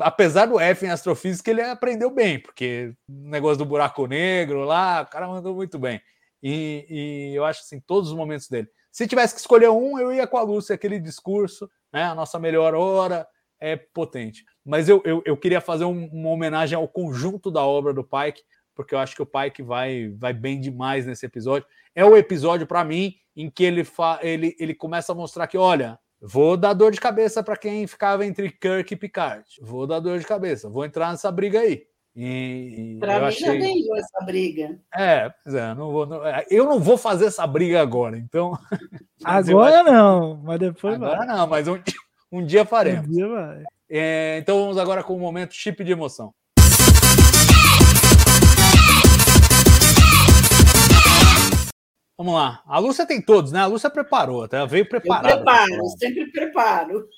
Apesar 0.00 0.46
do 0.46 0.58
F 0.58 0.84
em 0.84 0.90
astrofísica, 0.90 1.50
ele 1.50 1.62
aprendeu 1.62 2.10
bem, 2.10 2.40
porque 2.40 2.92
o 3.08 3.12
negócio 3.30 3.58
do 3.58 3.64
buraco 3.64 4.06
negro 4.06 4.64
lá, 4.64 5.02
o 5.02 5.06
cara 5.06 5.28
mandou 5.28 5.54
muito 5.54 5.78
bem. 5.78 6.00
E, 6.42 6.86
e, 6.90 7.34
eu 7.34 7.44
acho 7.44 7.60
assim, 7.60 7.80
todos 7.80 8.10
os 8.10 8.16
momentos 8.16 8.48
dele. 8.48 8.68
Se 8.90 9.06
tivesse 9.06 9.34
que 9.34 9.40
escolher 9.40 9.70
um, 9.70 9.98
eu 9.98 10.12
ia 10.12 10.26
com 10.26 10.36
a 10.36 10.42
Lúcia, 10.42 10.74
aquele 10.74 10.98
discurso, 10.98 11.70
né? 11.92 12.04
A 12.04 12.14
nossa 12.14 12.38
melhor 12.38 12.74
hora 12.74 13.26
é 13.64 13.76
potente. 13.76 14.44
Mas 14.64 14.88
eu, 14.88 15.00
eu, 15.04 15.22
eu 15.24 15.36
queria 15.36 15.60
fazer 15.60 15.86
um, 15.86 16.06
uma 16.06 16.28
homenagem 16.28 16.76
ao 16.76 16.86
conjunto 16.86 17.50
da 17.50 17.64
obra 17.64 17.94
do 17.94 18.04
Pike, 18.04 18.42
porque 18.74 18.94
eu 18.94 18.98
acho 18.98 19.16
que 19.16 19.22
o 19.22 19.26
Pike 19.26 19.62
vai, 19.62 20.10
vai 20.10 20.34
bem 20.34 20.60
demais 20.60 21.06
nesse 21.06 21.24
episódio. 21.24 21.66
É 21.94 22.04
o 22.04 22.16
episódio, 22.16 22.66
para 22.66 22.84
mim, 22.84 23.14
em 23.34 23.48
que 23.48 23.64
ele, 23.64 23.82
fa, 23.82 24.18
ele, 24.22 24.54
ele 24.58 24.74
começa 24.74 25.12
a 25.12 25.14
mostrar 25.14 25.46
que, 25.46 25.56
olha, 25.56 25.98
vou 26.20 26.56
dar 26.56 26.74
dor 26.74 26.92
de 26.92 27.00
cabeça 27.00 27.42
para 27.42 27.56
quem 27.56 27.86
ficava 27.86 28.26
entre 28.26 28.50
Kirk 28.50 28.92
e 28.92 28.96
Picard. 28.96 29.44
Vou 29.62 29.86
dar 29.86 30.00
dor 30.00 30.18
de 30.18 30.26
cabeça, 30.26 30.68
vou 30.68 30.84
entrar 30.84 31.10
nessa 31.10 31.32
briga 31.32 31.60
aí. 31.60 31.86
E, 32.16 32.96
para 33.00 33.18
mim 33.18 33.26
achei... 33.26 33.46
já 33.46 33.52
veio 33.52 33.96
essa 33.96 34.24
briga. 34.24 34.78
É, 34.96 35.32
é 35.46 35.74
não 35.74 35.90
vou, 35.90 36.06
não, 36.06 36.24
é, 36.24 36.46
eu 36.48 36.64
não 36.64 36.78
vou 36.78 36.96
fazer 36.96 37.26
essa 37.26 37.44
briga 37.44 37.80
agora, 37.80 38.16
então. 38.16 38.56
Agora 39.24 39.80
acho... 39.80 39.90
não, 39.90 40.36
mas 40.44 40.58
depois 40.58 40.96
agora 40.96 41.16
vai. 41.16 41.26
não, 41.26 41.46
mas 41.46 41.66
um, 41.66 41.78
um 42.34 42.44
dia 42.44 42.64
faremos. 42.64 43.06
Um 43.06 43.12
dia 43.12 43.28
vai. 43.28 43.62
É, 43.88 44.38
então 44.38 44.58
vamos 44.58 44.76
agora 44.76 45.04
com 45.04 45.14
o 45.14 45.20
momento 45.20 45.54
chip 45.54 45.84
de 45.84 45.92
emoção. 45.92 46.34
Vamos 52.18 52.34
lá. 52.34 52.62
A 52.66 52.78
Lúcia 52.80 53.06
tem 53.06 53.22
todos, 53.22 53.52
né? 53.52 53.60
A 53.60 53.66
Lúcia 53.66 53.88
preparou, 53.88 54.42
até 54.42 54.64
veio 54.66 54.88
preparada. 54.88 55.30
Eu 55.30 55.36
preparo, 55.36 55.88
sempre 55.98 56.32
preparo. 56.32 57.08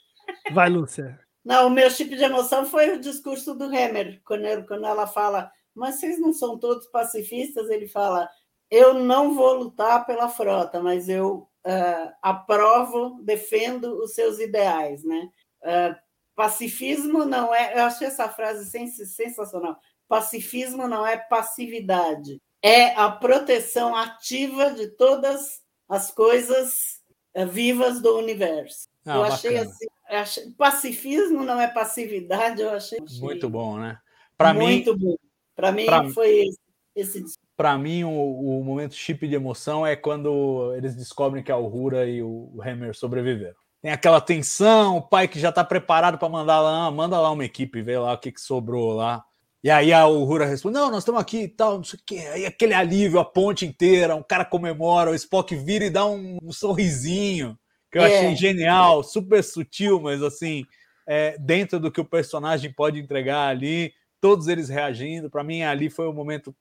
Vai, 0.53 0.69
Lúcia. 0.69 1.19
Não, 1.43 1.69
o 1.69 1.71
meu 1.71 1.91
tipo 1.91 2.15
de 2.15 2.23
emoção 2.23 2.67
foi 2.67 2.95
o 2.95 3.01
discurso 3.01 3.55
do 3.55 3.65
Hammer, 3.65 4.21
quando, 4.25 4.67
quando 4.67 4.85
ela 4.85 5.07
fala, 5.07 5.51
mas 5.75 5.95
vocês 5.95 6.19
não 6.19 6.33
são 6.33 6.59
todos 6.59 6.89
pacifistas? 6.89 7.71
Ele 7.71 7.87
fala, 7.87 8.29
eu 8.71 8.95
não 8.95 9.35
vou 9.35 9.55
lutar 9.55 10.05
pela 10.05 10.29
frota, 10.29 10.83
mas 10.83 11.09
eu 11.09 11.49
uh, 11.67 12.13
aprovo, 12.23 13.21
defendo 13.23 14.03
os 14.03 14.15
seus 14.15 14.39
ideais, 14.39 15.05
né? 15.05 15.29
Uh, 15.63 15.97
pacifismo 16.35 17.25
não 17.25 17.55
é, 17.55 17.79
eu 17.79 17.85
achei 17.85 18.07
essa 18.07 18.29
frase 18.29 18.71
sensacional. 19.07 19.77
Pacifismo 20.09 20.87
não 20.87 21.07
é 21.07 21.17
passividade 21.17 22.41
é 22.67 22.95
a 22.95 23.11
proteção 23.11 23.95
ativa 23.95 24.71
de 24.73 24.89
todas 24.89 25.63
as 25.89 26.11
coisas 26.11 27.01
eh, 27.33 27.47
vivas 27.47 28.01
do 28.01 28.19
universo. 28.19 28.89
Ah, 29.05 29.17
eu 29.17 29.23
achei 29.23 29.57
assim, 29.57 29.87
achei, 30.09 30.51
pacifismo 30.59 31.45
não 31.45 31.61
é 31.61 31.69
passividade, 31.69 32.61
eu 32.61 32.71
achei 32.71 32.99
muito 33.21 33.49
bom, 33.49 33.79
né? 33.79 33.97
Para 34.37 34.53
mim, 34.53 34.65
muito 34.65 34.97
bom. 34.97 35.17
Para 35.55 35.71
mim 35.71 35.87
pra, 35.87 36.11
foi 36.11 36.49
esse, 36.97 37.19
esse... 37.21 37.39
Para 37.57 37.77
mim 37.79 38.05
o, 38.05 38.11
o, 38.11 38.63
momento 38.63 38.95
chip 38.95 39.27
de 39.27 39.35
emoção 39.35 39.87
é 39.87 39.97
quando 39.97 40.75
eles 40.77 40.95
descobrem 40.95 41.43
que 41.43 41.51
a 41.51 41.57
Uhura 41.57 42.07
e 42.07 42.23
o 42.23 42.61
Hammer 42.63 42.95
sobreviveram. 42.95 43.57
Tem 43.81 43.93
aquela 43.93 44.21
tensão, 44.21 44.97
o 44.99 45.03
pai 45.03 45.27
que 45.29 45.41
já 45.41 45.49
está 45.49 45.65
preparado 45.65 46.19
para 46.19 46.29
mandar 46.29 46.61
lá, 46.61 46.91
manda 46.91 47.19
lá 47.21 47.31
uma 47.31 47.45
equipe, 47.45 47.83
vê 47.83 47.99
lá 47.99 48.13
o 48.13 48.19
que, 48.19 48.33
que 48.33 48.41
sobrou 48.41 48.93
lá. 48.93 49.25
E 49.67 49.71
aí 49.71 49.93
a 49.93 50.07
Uhura 50.07 50.47
responde: 50.47 50.75
Não, 50.75 50.91
nós 50.91 51.01
estamos 51.01 51.21
aqui 51.21 51.43
e 51.43 51.49
tal, 51.49 51.79
não 51.79 51.85
sei 51.85 51.99
o 51.99 52.03
quê. 52.05 52.19
Aí 52.33 52.47
aquele 52.47 52.75
alívio, 52.75 53.19
a 53.19 53.25
ponte 53.25 53.67
inteira, 53.67 54.15
um 54.15 54.23
cara 54.23 54.45
comemora, 54.45 55.11
o 55.11 55.15
Spock 55.15 55.55
vira 55.57 55.85
e 55.87 55.91
dá 55.91 56.07
um, 56.07 56.39
um 56.43 56.53
sorrisinho, 56.53 57.59
que 57.91 57.99
eu 57.99 58.03
é. 58.03 58.07
achei 58.07 58.37
genial, 58.37 59.03
super 59.03 59.43
sutil, 59.43 60.01
mas 60.01 60.23
assim, 60.23 60.65
é, 61.07 61.37
dentro 61.39 61.81
do 61.81 61.91
que 61.91 62.01
o 62.01 62.05
personagem 62.05 62.73
pode 62.73 62.99
entregar 63.01 63.49
ali, 63.49 63.93
todos 64.21 64.49
eles 64.49 64.69
reagindo. 64.69 65.31
Para 65.31 65.45
mim, 65.45 65.63
ali 65.63 65.89
foi 65.89 66.07
o 66.07 66.13
momento. 66.13 66.55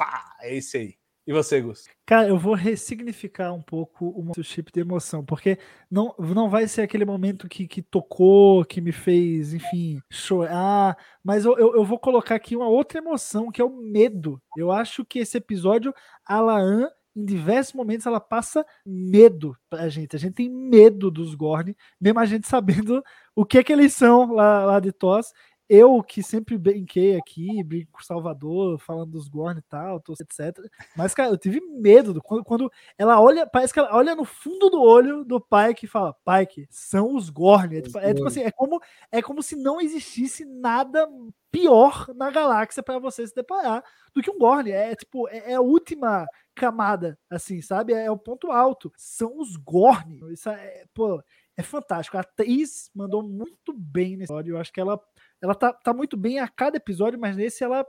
Pá, 0.00 0.34
é 0.40 0.56
esse 0.56 0.78
aí. 0.78 0.94
E 1.26 1.32
você, 1.34 1.60
Gus? 1.60 1.84
Cara, 2.06 2.26
eu 2.26 2.38
vou 2.38 2.54
ressignificar 2.54 3.52
um 3.52 3.60
pouco 3.60 4.06
o 4.16 4.42
chip 4.42 4.72
de 4.72 4.80
emoção, 4.80 5.22
porque 5.22 5.58
não, 5.90 6.14
não 6.18 6.48
vai 6.48 6.66
ser 6.66 6.80
aquele 6.80 7.04
momento 7.04 7.46
que, 7.46 7.68
que 7.68 7.82
tocou, 7.82 8.64
que 8.64 8.80
me 8.80 8.92
fez, 8.92 9.52
enfim, 9.52 10.00
chorar, 10.10 10.96
mas 11.22 11.44
eu, 11.44 11.58
eu, 11.58 11.76
eu, 11.76 11.84
vou 11.84 11.98
colocar 11.98 12.34
aqui 12.34 12.56
uma 12.56 12.66
outra 12.66 12.96
emoção, 12.96 13.52
que 13.52 13.60
é 13.60 13.64
o 13.64 13.76
medo. 13.76 14.40
Eu 14.56 14.72
acho 14.72 15.04
que 15.04 15.18
esse 15.18 15.36
episódio, 15.36 15.92
a 16.24 16.40
Laan, 16.40 16.88
em 17.14 17.24
diversos 17.26 17.74
momentos, 17.74 18.06
ela 18.06 18.20
passa 18.20 18.64
medo 18.86 19.54
pra 19.68 19.90
gente. 19.90 20.16
A 20.16 20.18
gente 20.18 20.34
tem 20.34 20.48
medo 20.48 21.10
dos 21.10 21.34
Gorn, 21.34 21.76
mesmo 22.00 22.20
a 22.20 22.24
gente 22.24 22.48
sabendo 22.48 23.04
o 23.36 23.44
que, 23.44 23.58
é 23.58 23.62
que 23.62 23.72
eles 23.72 23.92
são 23.92 24.32
lá, 24.32 24.64
lá 24.64 24.80
de 24.80 24.92
Tos. 24.92 25.32
Eu 25.70 26.02
que 26.02 26.20
sempre 26.20 26.58
brinquei 26.58 27.16
aqui, 27.16 27.62
brinco 27.62 27.92
com 27.92 28.02
Salvador, 28.02 28.76
falando 28.80 29.12
dos 29.12 29.28
Gorn 29.28 29.60
e 29.60 29.62
tal, 29.62 30.02
etc. 30.20 30.58
Mas, 30.96 31.14
cara, 31.14 31.30
eu 31.30 31.38
tive 31.38 31.60
medo 31.60 32.12
do, 32.12 32.20
quando, 32.20 32.42
quando 32.42 32.72
ela 32.98 33.20
olha, 33.20 33.46
parece 33.46 33.72
que 33.72 33.78
ela 33.78 33.94
olha 33.94 34.16
no 34.16 34.24
fundo 34.24 34.68
do 34.68 34.82
olho 34.82 35.24
do 35.24 35.40
Pike 35.40 35.84
e 35.84 35.88
fala: 35.88 36.12
Pike, 36.24 36.66
são 36.68 37.14
os 37.14 37.30
Gorn. 37.30 37.76
É, 37.76 37.82
tipo, 37.82 37.98
é, 37.98 38.12
tipo 38.12 38.26
assim, 38.26 38.40
é 38.40 38.50
como, 38.50 38.80
é 39.12 39.22
como 39.22 39.44
se 39.44 39.54
não 39.54 39.80
existisse 39.80 40.44
nada 40.44 41.08
pior 41.52 42.08
na 42.16 42.32
galáxia 42.32 42.82
para 42.82 42.98
você 42.98 43.24
se 43.24 43.34
deparar 43.34 43.84
do 44.12 44.20
que 44.20 44.30
um 44.30 44.38
Gorn. 44.38 44.72
É 44.72 44.96
tipo, 44.96 45.28
é, 45.28 45.52
é, 45.52 45.54
a 45.54 45.60
última 45.60 46.26
camada, 46.52 47.16
assim, 47.30 47.62
sabe? 47.62 47.92
É, 47.92 48.06
é 48.06 48.10
o 48.10 48.18
ponto 48.18 48.50
alto. 48.50 48.92
São 48.96 49.38
os 49.38 49.54
Gorn. 49.54 50.20
Isso 50.32 50.48
é, 50.50 50.84
pô, 50.92 51.22
é 51.56 51.62
fantástico. 51.62 52.16
A 52.16 52.20
atriz 52.20 52.90
mandou 52.94 53.22
muito 53.22 53.72
bem 53.72 54.16
nesse 54.16 54.32
episódio. 54.32 54.54
Eu 54.54 54.60
acho 54.60 54.72
que 54.72 54.80
ela, 54.80 55.00
ela 55.42 55.54
tá, 55.54 55.72
tá 55.72 55.92
muito 55.92 56.16
bem 56.16 56.38
a 56.38 56.48
cada 56.48 56.76
episódio, 56.76 57.18
mas 57.18 57.36
nesse 57.36 57.64
ela 57.64 57.86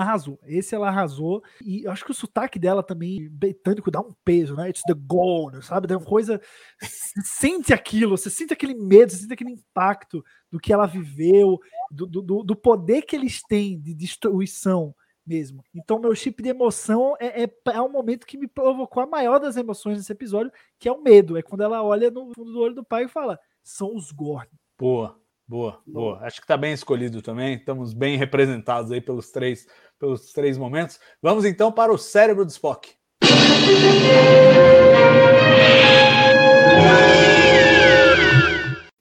arrasou. 0.00 0.38
Esse 0.44 0.74
ela 0.74 0.88
arrasou. 0.88 1.42
E 1.64 1.84
eu 1.84 1.90
acho 1.90 2.04
que 2.04 2.10
o 2.10 2.14
sotaque 2.14 2.58
dela 2.58 2.82
também, 2.82 3.28
britânico, 3.28 3.90
dá 3.90 4.00
um 4.00 4.12
peso, 4.24 4.56
né? 4.56 4.70
It's 4.70 4.82
the 4.82 4.94
gold, 4.94 5.64
sabe? 5.64 5.86
Dá 5.86 5.96
uma 5.96 6.06
coisa. 6.06 6.40
sente 6.80 7.72
aquilo, 7.72 8.16
você 8.16 8.30
sente 8.30 8.52
aquele 8.52 8.74
medo, 8.74 9.12
você 9.12 9.18
sente 9.18 9.34
aquele 9.34 9.52
impacto 9.52 10.24
do 10.50 10.58
que 10.58 10.72
ela 10.72 10.86
viveu, 10.86 11.58
do, 11.90 12.06
do, 12.06 12.42
do 12.42 12.56
poder 12.56 13.02
que 13.02 13.16
eles 13.16 13.42
têm 13.42 13.80
de 13.80 13.94
destruição 13.94 14.94
mesmo. 15.26 15.62
Então, 15.74 16.00
meu 16.00 16.14
chip 16.14 16.42
de 16.42 16.48
emoção 16.48 17.14
é, 17.20 17.44
é, 17.44 17.50
é 17.72 17.80
um 17.80 17.90
momento 17.90 18.26
que 18.26 18.38
me 18.38 18.48
provocou 18.48 19.02
a 19.02 19.06
maior 19.06 19.38
das 19.38 19.56
emoções 19.56 19.98
nesse 19.98 20.12
episódio, 20.12 20.52
que 20.78 20.88
é 20.88 20.92
o 20.92 21.02
medo. 21.02 21.36
É 21.36 21.42
quando 21.42 21.62
ela 21.62 21.82
olha 21.82 22.10
no 22.10 22.32
fundo 22.34 22.52
do 22.52 22.60
olho 22.60 22.74
do 22.74 22.84
pai 22.84 23.04
e 23.04 23.08
fala: 23.08 23.38
são 23.62 23.94
os 23.94 24.10
Gorn. 24.10 24.48
Boa, 24.78 25.21
boa, 25.52 25.82
boa. 25.86 26.18
Acho 26.22 26.40
que 26.40 26.46
tá 26.46 26.56
bem 26.56 26.72
escolhido 26.72 27.20
também. 27.20 27.56
Estamos 27.56 27.92
bem 27.92 28.16
representados 28.16 28.90
aí 28.90 29.02
pelos 29.02 29.30
três, 29.30 29.66
pelos 30.00 30.32
três 30.32 30.56
momentos. 30.56 30.98
Vamos 31.20 31.44
então 31.44 31.70
para 31.70 31.92
o 31.92 31.98
cérebro 31.98 32.46
do 32.46 32.50
Spock. 32.50 32.90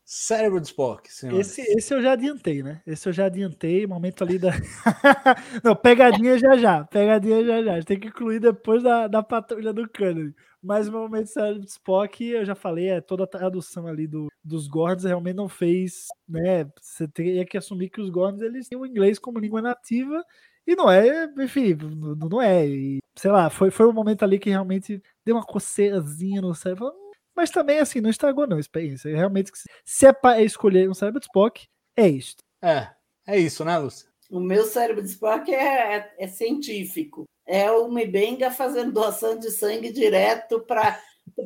Cérebro 0.03 0.59
de 0.59 0.67
Spock, 0.67 1.11
senhores. 1.11 1.57
Esse, 1.57 1.61
esse 1.77 1.93
eu 1.93 2.01
já 2.01 2.11
adiantei, 2.11 2.61
né? 2.61 2.81
Esse 2.85 3.07
eu 3.07 3.13
já 3.13 3.27
adiantei, 3.27 3.87
momento 3.87 4.21
ali 4.21 4.37
da. 4.37 4.51
Não, 5.63 5.73
pegadinha 5.73 6.37
já 6.37 6.57
já. 6.57 6.83
Pegadinha 6.83 7.45
já 7.45 7.63
já. 7.63 7.71
A 7.71 7.75
gente 7.75 7.85
tem 7.85 7.99
que 7.99 8.09
incluir 8.09 8.41
depois 8.41 8.83
da, 8.83 9.07
da 9.07 9.23
patrulha 9.23 9.71
do 9.71 9.87
Cânone. 9.89 10.35
Mas 10.63 10.87
o 10.87 10.91
momento 10.91 11.27
Cérebro 11.27 11.61
de 11.61 11.71
Spock, 11.71 12.23
eu 12.23 12.45
já 12.45 12.53
falei, 12.53 12.89
é 12.89 13.01
toda 13.01 13.23
a 13.23 13.27
tradução 13.27 13.87
ali 13.87 14.05
do, 14.05 14.27
dos 14.43 14.67
Gords 14.67 15.05
realmente 15.05 15.35
não 15.35 15.49
fez, 15.49 16.05
né? 16.27 16.69
Você 16.79 17.07
teria 17.07 17.45
que 17.45 17.57
assumir 17.57 17.89
que 17.89 17.99
os 17.99 18.09
Gords 18.09 18.41
eles 18.41 18.67
têm 18.67 18.77
o 18.77 18.85
inglês 18.85 19.17
como 19.17 19.39
língua 19.39 19.61
nativa. 19.61 20.23
E 20.65 20.75
não 20.75 20.89
é, 20.89 21.25
enfim, 21.39 21.73
não, 21.73 22.29
não 22.29 22.41
é. 22.41 22.67
E, 22.67 22.99
sei 23.15 23.31
lá, 23.31 23.49
foi, 23.49 23.71
foi 23.71 23.87
um 23.87 23.93
momento 23.93 24.23
ali 24.23 24.37
que 24.37 24.49
realmente 24.49 25.01
deu 25.25 25.35
uma 25.35 25.45
coceirazinha 25.45 26.41
no 26.41 26.53
cérebro. 26.53 26.93
Mas 27.35 27.49
também, 27.49 27.79
assim, 27.79 27.99
não 27.99 28.09
estragou 28.09 28.45
não 28.45 28.57
a 28.57 28.59
experiência. 28.59 29.15
Realmente, 29.15 29.51
se 29.83 30.05
é 30.05 30.13
para 30.13 30.43
escolher 30.43 30.89
um 30.89 30.93
cérebro 30.93 31.19
de 31.19 31.25
Spock, 31.25 31.67
é 31.95 32.07
isto. 32.07 32.43
É, 32.61 32.89
é 33.25 33.39
isso, 33.39 33.65
né, 33.65 33.77
Lúcia? 33.77 34.07
O 34.29 34.39
meu 34.39 34.65
cérebro 34.65 35.01
de 35.01 35.09
Spock 35.09 35.51
é, 35.51 35.97
é, 35.97 36.15
é 36.19 36.27
científico. 36.27 37.25
É 37.53 37.69
o 37.69 37.89
Mibenga 37.89 38.49
fazendo 38.49 38.93
doação 38.93 39.37
de 39.37 39.51
sangue 39.51 39.91
direto 39.91 40.61
para. 40.61 40.97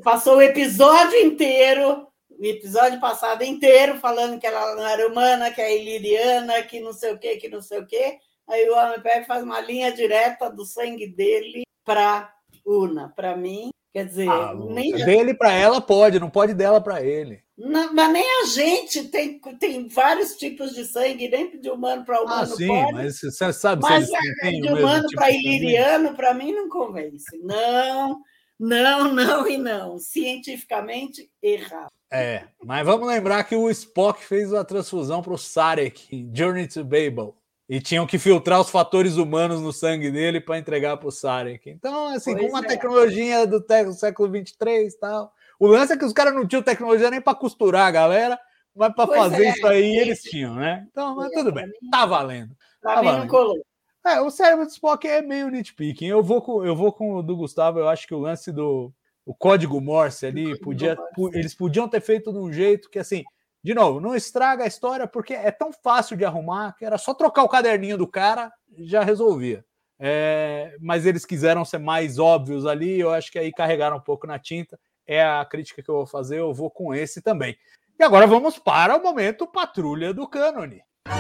Passou 0.04 0.38
o 0.38 0.42
episódio 0.42 1.18
inteiro, 1.20 2.08
o 2.30 2.46
episódio 2.46 3.00
passado 3.00 3.44
inteiro, 3.44 3.98
falando 3.98 4.40
que 4.40 4.46
ela 4.46 4.76
não 4.76 4.88
era 4.88 5.08
humana, 5.08 5.50
que 5.50 5.60
é 5.60 5.76
iliriana, 5.76 6.62
que 6.62 6.80
não 6.80 6.94
sei 6.94 7.12
o 7.12 7.18
que, 7.18 7.38
que 7.38 7.50
não 7.50 7.60
sei 7.60 7.80
o 7.80 7.88
que. 7.88 8.20
Aí 8.48 8.70
o 8.70 8.76
homem 8.76 9.02
pega 9.02 9.26
faz 9.26 9.42
uma 9.42 9.60
linha 9.60 9.92
direta 9.92 10.48
do 10.48 10.64
sangue 10.64 11.08
dele 11.08 11.64
para 11.84 12.32
Una. 12.64 13.10
Para 13.10 13.36
mim, 13.36 13.72
Quer 13.96 14.08
dizer, 14.08 14.28
ah, 14.28 14.54
nem 14.54 14.92
dele 14.92 15.34
para 15.34 15.54
ela 15.54 15.80
pode, 15.80 16.20
não 16.20 16.30
pode 16.30 16.54
dela 16.54 16.82
para 16.82 17.02
ele. 17.02 17.42
Não, 17.58 17.94
mas 17.94 18.12
nem 18.12 18.42
a 18.42 18.46
gente 18.48 19.06
tem, 19.06 19.40
tem 19.58 19.88
vários 19.88 20.36
tipos 20.36 20.76
de 20.76 20.84
sangue, 20.84 21.30
nem 21.30 21.58
de 21.58 21.70
humano 21.70 22.04
para 22.04 22.22
humano. 22.22 22.42
Ah, 22.42 22.58
sim, 22.58 22.68
pode. 22.68 22.92
mas 22.92 23.22
você 23.22 23.54
sabe 23.54 23.82
mas 23.82 24.06
se 24.06 24.14
eles 24.44 24.62
de 24.62 24.68
humano 24.68 25.08
tipo 25.08 25.16
para 25.16 25.32
iliriano, 25.32 26.14
para 26.14 26.34
mim, 26.34 26.52
não 26.52 26.68
convence. 26.68 27.42
Não, 27.42 28.20
não, 28.60 29.14
não 29.14 29.48
e 29.48 29.58
não. 29.58 29.98
Cientificamente 29.98 31.32
errado. 31.42 31.90
É, 32.12 32.44
mas 32.66 32.86
vamos 32.86 33.08
lembrar 33.08 33.46
que 33.46 33.56
o 33.56 33.70
Spock 33.70 34.26
fez 34.26 34.54
a 34.54 34.66
transfusão 34.66 35.22
para 35.22 35.34
o 35.34 35.38
Sarek, 35.38 36.30
Journey 36.34 36.68
to 36.68 36.84
Babel. 36.84 37.34
E 37.68 37.82
tinham 37.82 38.06
que 38.06 38.20
filtrar 38.20 38.62
os 38.62 38.70
fatores 38.70 39.18
humanos 39.18 39.60
no 39.60 39.74
sangue 39.74 40.12
dele 40.12 40.40
para 40.40 40.60
entregar 40.60 40.98
para 40.98 41.08
o 41.08 41.12
Sarek. 41.12 41.70
Então, 41.70 42.08
assim, 42.10 42.34
pois 42.34 42.46
com 42.46 42.52
uma 42.52 42.64
é. 42.64 42.68
tecnologia 42.68 43.48
do, 43.48 43.60
te 43.60 43.84
do 43.84 43.94
século 43.94 44.30
23 44.30 44.94
e 44.94 45.00
tal. 45.00 45.34
O 45.60 45.66
lance 45.68 45.94
é 45.94 45.98
que 45.98 46.06
os 46.06 46.14
caras 46.14 46.34
não 46.34 46.48
tinham 46.48 46.62
tecnologia 46.62 47.10
nem 47.10 47.22
para 47.22 47.34
costurar 47.34 47.88
a 47.88 47.92
galera, 47.92 48.40
mas 48.76 48.94
para 48.94 49.08
fazer 49.08 49.46
é, 49.46 49.50
isso 49.50 49.66
aí 49.66 49.98
eles 49.98 50.22
tinham, 50.22 50.54
né? 50.54 50.86
Então, 50.92 51.16
mas 51.16 51.32
tudo 51.32 51.52
bem, 51.52 51.68
tá 51.90 52.06
valendo. 52.06 52.56
Tá 52.82 53.02
valendo. 53.02 53.30
colou. 53.30 53.58
É, 54.06 54.22
o 54.22 54.30
cérebro 54.30 54.66
do 54.66 54.72
Spock 54.72 55.08
é 55.08 55.24
meio 55.24 55.50
nitpicking. 55.50 56.06
Eu 56.06 56.22
vou 56.22 56.42
com, 56.42 56.64
eu 56.64 56.76
vou 56.76 56.94
com 56.94 57.16
o 57.16 57.24
do 57.24 57.36
Gustavo. 57.36 57.80
Eu 57.80 57.90
acho 57.90 58.06
que 58.06 58.14
o 58.14 58.20
lance 58.20 58.52
do 58.52 58.94
o 59.26 59.34
código 59.34 59.82
Morse 59.82 60.28
ali 60.28 60.58
podia, 60.60 60.96
eles 61.34 61.56
podiam 61.56 61.90
ter 61.90 62.00
feito 62.00 62.32
de 62.32 62.38
um 62.38 62.54
jeito 62.54 62.92
que 62.92 63.00
assim 63.00 63.24
de 63.66 63.74
novo, 63.74 64.00
não 64.00 64.16
estraga 64.16 64.64
a 64.64 64.68
história 64.68 65.08
porque 65.08 65.34
é 65.34 65.50
tão 65.50 65.74
fácil 65.74 66.16
de 66.16 66.24
arrumar 66.24 66.76
que 66.78 66.86
era 66.86 67.00
só 67.00 67.16
trocar 67.16 67.42
o 67.42 67.50
caderninho 67.50 67.98
do 67.98 68.08
cara 68.08 68.54
já 68.78 69.04
resolvia. 69.04 69.66
É, 69.98 70.76
mas 70.80 71.04
eles 71.04 71.26
quiseram 71.26 71.66
ser 71.66 71.80
mais 71.80 72.20
óbvios 72.20 72.68
ali, 72.68 73.00
eu 73.00 73.12
acho 73.12 73.32
que 73.32 73.40
aí 73.40 73.52
carregaram 73.52 73.98
um 73.98 74.02
pouco 74.02 74.28
na 74.28 74.38
tinta. 74.38 74.80
É 75.08 75.26
a 75.26 75.44
crítica 75.44 75.82
que 75.82 75.90
eu 75.90 75.96
vou 75.96 76.06
fazer, 76.06 76.38
eu 76.38 76.54
vou 76.54 76.70
com 76.70 76.94
esse 76.94 77.24
também. 77.24 77.58
E 78.00 78.04
agora 78.04 78.28
vamos 78.28 78.60
para 78.60 78.96
o 78.96 79.02
momento 79.02 79.48
Patrulha 79.48 80.14
do 80.14 80.28
Cânone. 80.28 80.84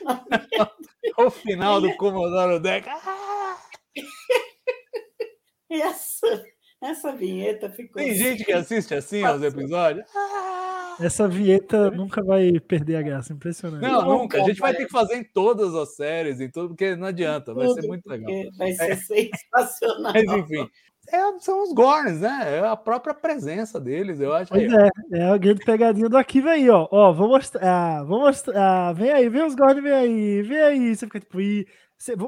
o 1.16 1.30
final 1.30 1.80
do 1.80 1.96
Commodore 1.96 2.60
Deck. 2.60 2.86
Ah! 2.86 3.56
Essa, 5.80 6.44
essa 6.82 7.12
vinheta 7.12 7.70
ficou. 7.70 8.02
Tem 8.02 8.14
gente 8.14 8.44
que 8.44 8.52
assiste 8.52 8.94
assim 8.94 9.22
aos 9.22 9.42
episódios? 9.42 10.04
Essa 10.98 11.28
vinheta 11.28 11.90
nunca 11.90 12.22
vai 12.22 12.58
perder 12.58 12.96
a 12.96 13.02
graça, 13.02 13.32
impressionante. 13.32 13.82
Não, 13.82 14.02
nunca. 14.02 14.42
A 14.42 14.44
gente 14.44 14.58
vai 14.60 14.74
ter 14.74 14.86
que 14.86 14.90
fazer 14.90 15.16
em 15.16 15.24
todas 15.24 15.74
as 15.74 15.94
séries, 15.94 16.40
em 16.40 16.50
tudo, 16.50 16.68
porque 16.70 16.96
não 16.96 17.06
adianta, 17.06 17.54
vai 17.54 17.68
ser 17.68 17.86
muito 17.86 18.06
legal. 18.06 18.30
Vai 18.58 18.72
ser 18.72 18.92
é. 18.92 18.96
sensacional. 18.96 20.12
Mas 20.12 20.24
enfim, 20.24 20.68
é, 21.12 21.38
são 21.40 21.62
os 21.62 21.72
Gorns, 21.72 22.20
né? 22.20 22.58
É 22.58 22.66
a 22.66 22.76
própria 22.76 23.14
presença 23.14 23.80
deles, 23.80 24.20
eu 24.20 24.32
acho. 24.32 24.50
Pois 24.50 24.72
é, 24.72 24.88
é 25.12 25.24
a 25.24 25.36
grande 25.36 25.64
pegadinha 25.64 26.08
do 26.08 26.16
arquivo 26.16 26.48
aí, 26.48 26.68
ó. 26.68 26.86
Ó, 26.90 27.12
vou 27.12 27.28
mostrar, 27.28 27.62
ah, 27.62 28.04
vou 28.04 28.20
mostrar, 28.20 28.88
ah, 28.88 28.92
vem 28.92 29.10
aí, 29.10 29.28
vem 29.28 29.44
os 29.44 29.54
Gorns, 29.54 29.82
vem 29.82 29.92
aí, 29.92 30.42
vem 30.42 30.60
aí. 30.60 30.96
Você 30.96 31.06
fica 31.06 31.20
tipo, 31.20 31.40
Ih. 31.40 31.66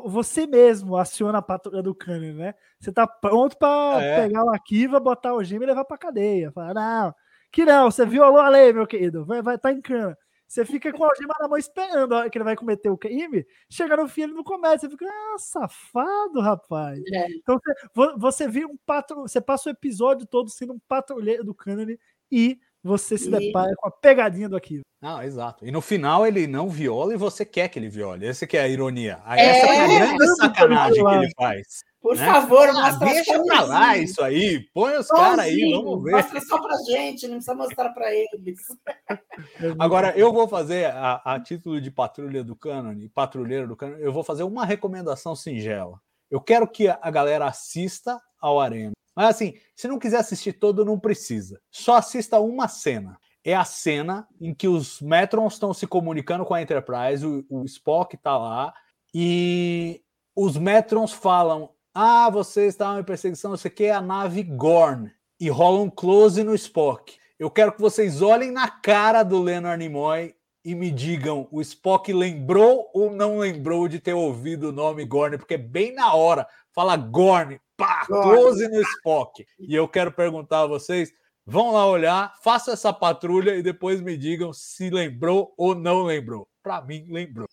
Você 0.05 0.47
mesmo 0.47 0.97
aciona 0.97 1.39
a 1.39 1.43
patrulha 1.43 1.83
do 1.83 1.95
cânone, 1.95 2.35
né? 2.35 2.55
Você 2.79 2.93
tá 2.93 3.07
pronto 3.07 3.57
para 3.57 4.03
é. 4.03 4.23
pegar 4.23 4.45
o 4.45 4.51
arquivo, 4.51 5.01
botar 5.01 5.33
o 5.35 5.43
gêmeo 5.43 5.65
e 5.65 5.69
levar 5.69 5.85
para 5.85 5.97
cadeia. 5.97 6.53
Fala, 6.53 6.75
não, 6.75 7.15
que 7.51 7.65
não, 7.65 7.91
você 7.91 8.05
violou 8.05 8.41
a 8.41 8.51
lei, 8.51 8.73
meu 8.73 8.87
querido, 8.87 9.25
vai, 9.25 9.41
vai 9.41 9.59
tá 9.59 9.73
em 9.73 9.81
cana. 9.81 10.17
Você 10.47 10.67
fica 10.67 10.93
com 10.93 11.03
a 11.03 11.09
algema 11.09 11.35
na 11.41 11.49
mão 11.49 11.57
esperando 11.57 12.15
a 12.15 12.19
hora 12.19 12.31
que 12.31 12.37
ele 12.37 12.45
vai 12.45 12.55
cometer 12.55 12.91
o 12.91 12.99
crime. 12.99 13.47
Chega 13.71 13.97
no 13.97 14.07
fim, 14.07 14.25
ele 14.25 14.35
não 14.35 14.45
comete. 14.45 14.83
Você 14.83 14.91
fica, 14.91 15.07
ah, 15.07 15.39
safado, 15.39 16.43
rapaz. 16.43 17.01
É. 17.11 17.31
Então 17.37 17.59
você, 17.95 18.19
você 18.19 18.49
vira 18.49 18.67
um 18.67 18.77
patrulheiro, 18.85 19.31
você 19.31 19.41
passa 19.41 19.71
o 19.71 19.73
episódio 19.73 20.27
todo 20.27 20.51
sendo 20.51 20.75
um 20.75 20.79
patrulheiro 20.87 21.43
do 21.43 21.55
cânone 21.55 21.99
e 22.31 22.59
você 22.83 23.17
se 23.17 23.31
depara 23.31 23.73
com 23.77 23.89
a 23.89 23.91
pegadinha 23.91 24.49
do 24.49 24.57
arquivo. 24.57 24.83
Não, 25.01 25.23
exato. 25.23 25.67
E 25.67 25.71
no 25.71 25.81
final 25.81 26.27
ele 26.27 26.47
não 26.47 26.69
viola 26.69 27.13
e 27.13 27.17
você 27.17 27.45
quer 27.45 27.69
que 27.69 27.79
ele 27.79 27.89
viole. 27.89 28.27
Essa 28.27 28.47
que 28.47 28.57
é 28.57 28.63
a 28.63 28.69
ironia. 28.69 29.21
É, 29.27 29.47
Essa 29.47 29.67
é 29.67 29.81
a 29.81 29.87
grande 29.87 30.37
sacanagem 30.37 31.05
que 31.05 31.15
ele 31.15 31.33
faz. 31.37 31.67
Por 32.01 32.17
né? 32.17 32.27
favor, 32.27 32.69
ah, 32.69 32.91
deixa 32.93 33.43
pra 33.45 33.63
lá 33.63 33.97
isso 33.97 34.23
aí. 34.23 34.69
Põe 34.75 34.97
os 34.97 35.07
caras 35.07 35.39
aí, 35.41 35.71
vamos 35.71 36.03
ver. 36.03 36.13
Mostra 36.13 36.41
só 36.41 36.61
pra 36.61 36.77
gente, 36.89 37.29
não 37.29 37.37
precisa 37.37 37.55
mostrar 37.55 37.91
para 37.91 38.13
eles. 38.13 38.59
Agora, 39.79 40.13
eu 40.17 40.33
vou 40.33 40.49
fazer, 40.49 40.87
a, 40.87 41.23
a 41.25 41.41
título 41.41 41.81
de 41.81 41.93
patrulha 41.93 42.43
do 42.43 42.57
cânone, 42.57 43.09
patrulheiro 43.09 43.69
do 43.69 43.77
cânone, 43.77 44.03
eu 44.03 44.13
vou 44.13 44.25
fazer 44.25 44.43
uma 44.43 44.65
recomendação 44.65 45.37
singela. 45.37 46.01
Eu 46.29 46.41
quero 46.41 46.67
que 46.67 46.89
a 46.89 47.11
galera 47.11 47.47
assista 47.47 48.21
ao 48.41 48.61
Arena. 48.61 48.93
Mas 49.15 49.31
assim, 49.31 49.55
se 49.75 49.89
não 49.89 49.99
quiser 49.99 50.19
assistir 50.19 50.55
todo, 50.55 50.85
não 50.85 50.99
precisa. 50.99 51.61
Só 51.71 51.97
assista 51.97 52.41
uma 52.41 52.69
cena. 52.69 53.19
É 53.45 53.55
a 53.55 53.65
cena 53.65 54.27
em 54.41 54.55
que 54.55 54.69
os 54.69 55.01
Metrons 55.01 55.55
estão 55.55 55.75
se 55.75 55.87
comunicando 55.87 56.45
com 56.45 56.55
a 56.55 56.63
Enterprise, 56.63 57.27
o, 57.27 57.45
o 57.51 57.65
Spock 57.65 58.15
está 58.15 58.39
lá, 58.39 58.73
e 59.13 60.01
os 60.35 60.57
Metrons 60.57 61.13
falam: 61.13 61.71
Ah, 61.93 62.31
vocês 62.31 62.69
estavam 62.69 63.01
em 63.01 63.05
perseguição, 63.05 63.51
você 63.51 63.69
quer 63.69 63.93
a 63.93 64.01
nave 64.01 64.43
Gorn. 64.43 65.11
e 65.41 65.49
rola 65.49 65.81
um 65.81 65.91
close 65.91 66.43
no 66.45 66.55
Spock. 66.55 67.17
Eu 67.39 67.51
quero 67.51 67.73
que 67.73 67.81
vocês 67.81 68.23
olhem 68.23 68.53
na 68.53 68.69
cara 68.69 69.25
do 69.25 69.43
Leonard 69.43 69.83
Nimoy 69.83 70.33
e 70.65 70.77
me 70.77 70.93
digam, 70.93 71.49
o 71.51 71.61
Spock 71.61 72.13
lembrou 72.13 72.89
ou 72.95 73.11
não 73.11 73.39
lembrou 73.39 73.89
de 73.89 73.99
ter 73.99 74.15
ouvido 74.15 74.69
o 74.69 74.73
nome 74.73 75.05
Gorn? 75.05 75.37
Porque 75.37 75.55
é 75.55 75.59
bem 75.59 75.93
na 75.93 76.15
hora, 76.15 76.47
fala 76.73 76.97
Gorn, 76.97 77.61
pá, 77.87 78.07
close 78.07 78.69
no 78.69 78.81
Spock. 78.81 79.45
E 79.59 79.75
eu 79.75 79.89
quero 79.89 80.13
perguntar 80.13 80.63
a 80.63 80.67
vocês, 80.67 81.13
vão 81.45 81.73
lá 81.73 81.87
olhar, 81.87 82.35
façam 82.43 82.75
essa 82.75 82.93
patrulha 82.93 83.57
e 83.57 83.63
depois 83.63 84.01
me 84.01 84.17
digam 84.17 84.53
se 84.53 84.91
lembrou 84.91 85.55
ou 85.57 85.75
não 85.75 86.03
lembrou. 86.03 86.47
Para 86.63 86.81
mim, 86.83 87.07
lembrou. 87.09 87.49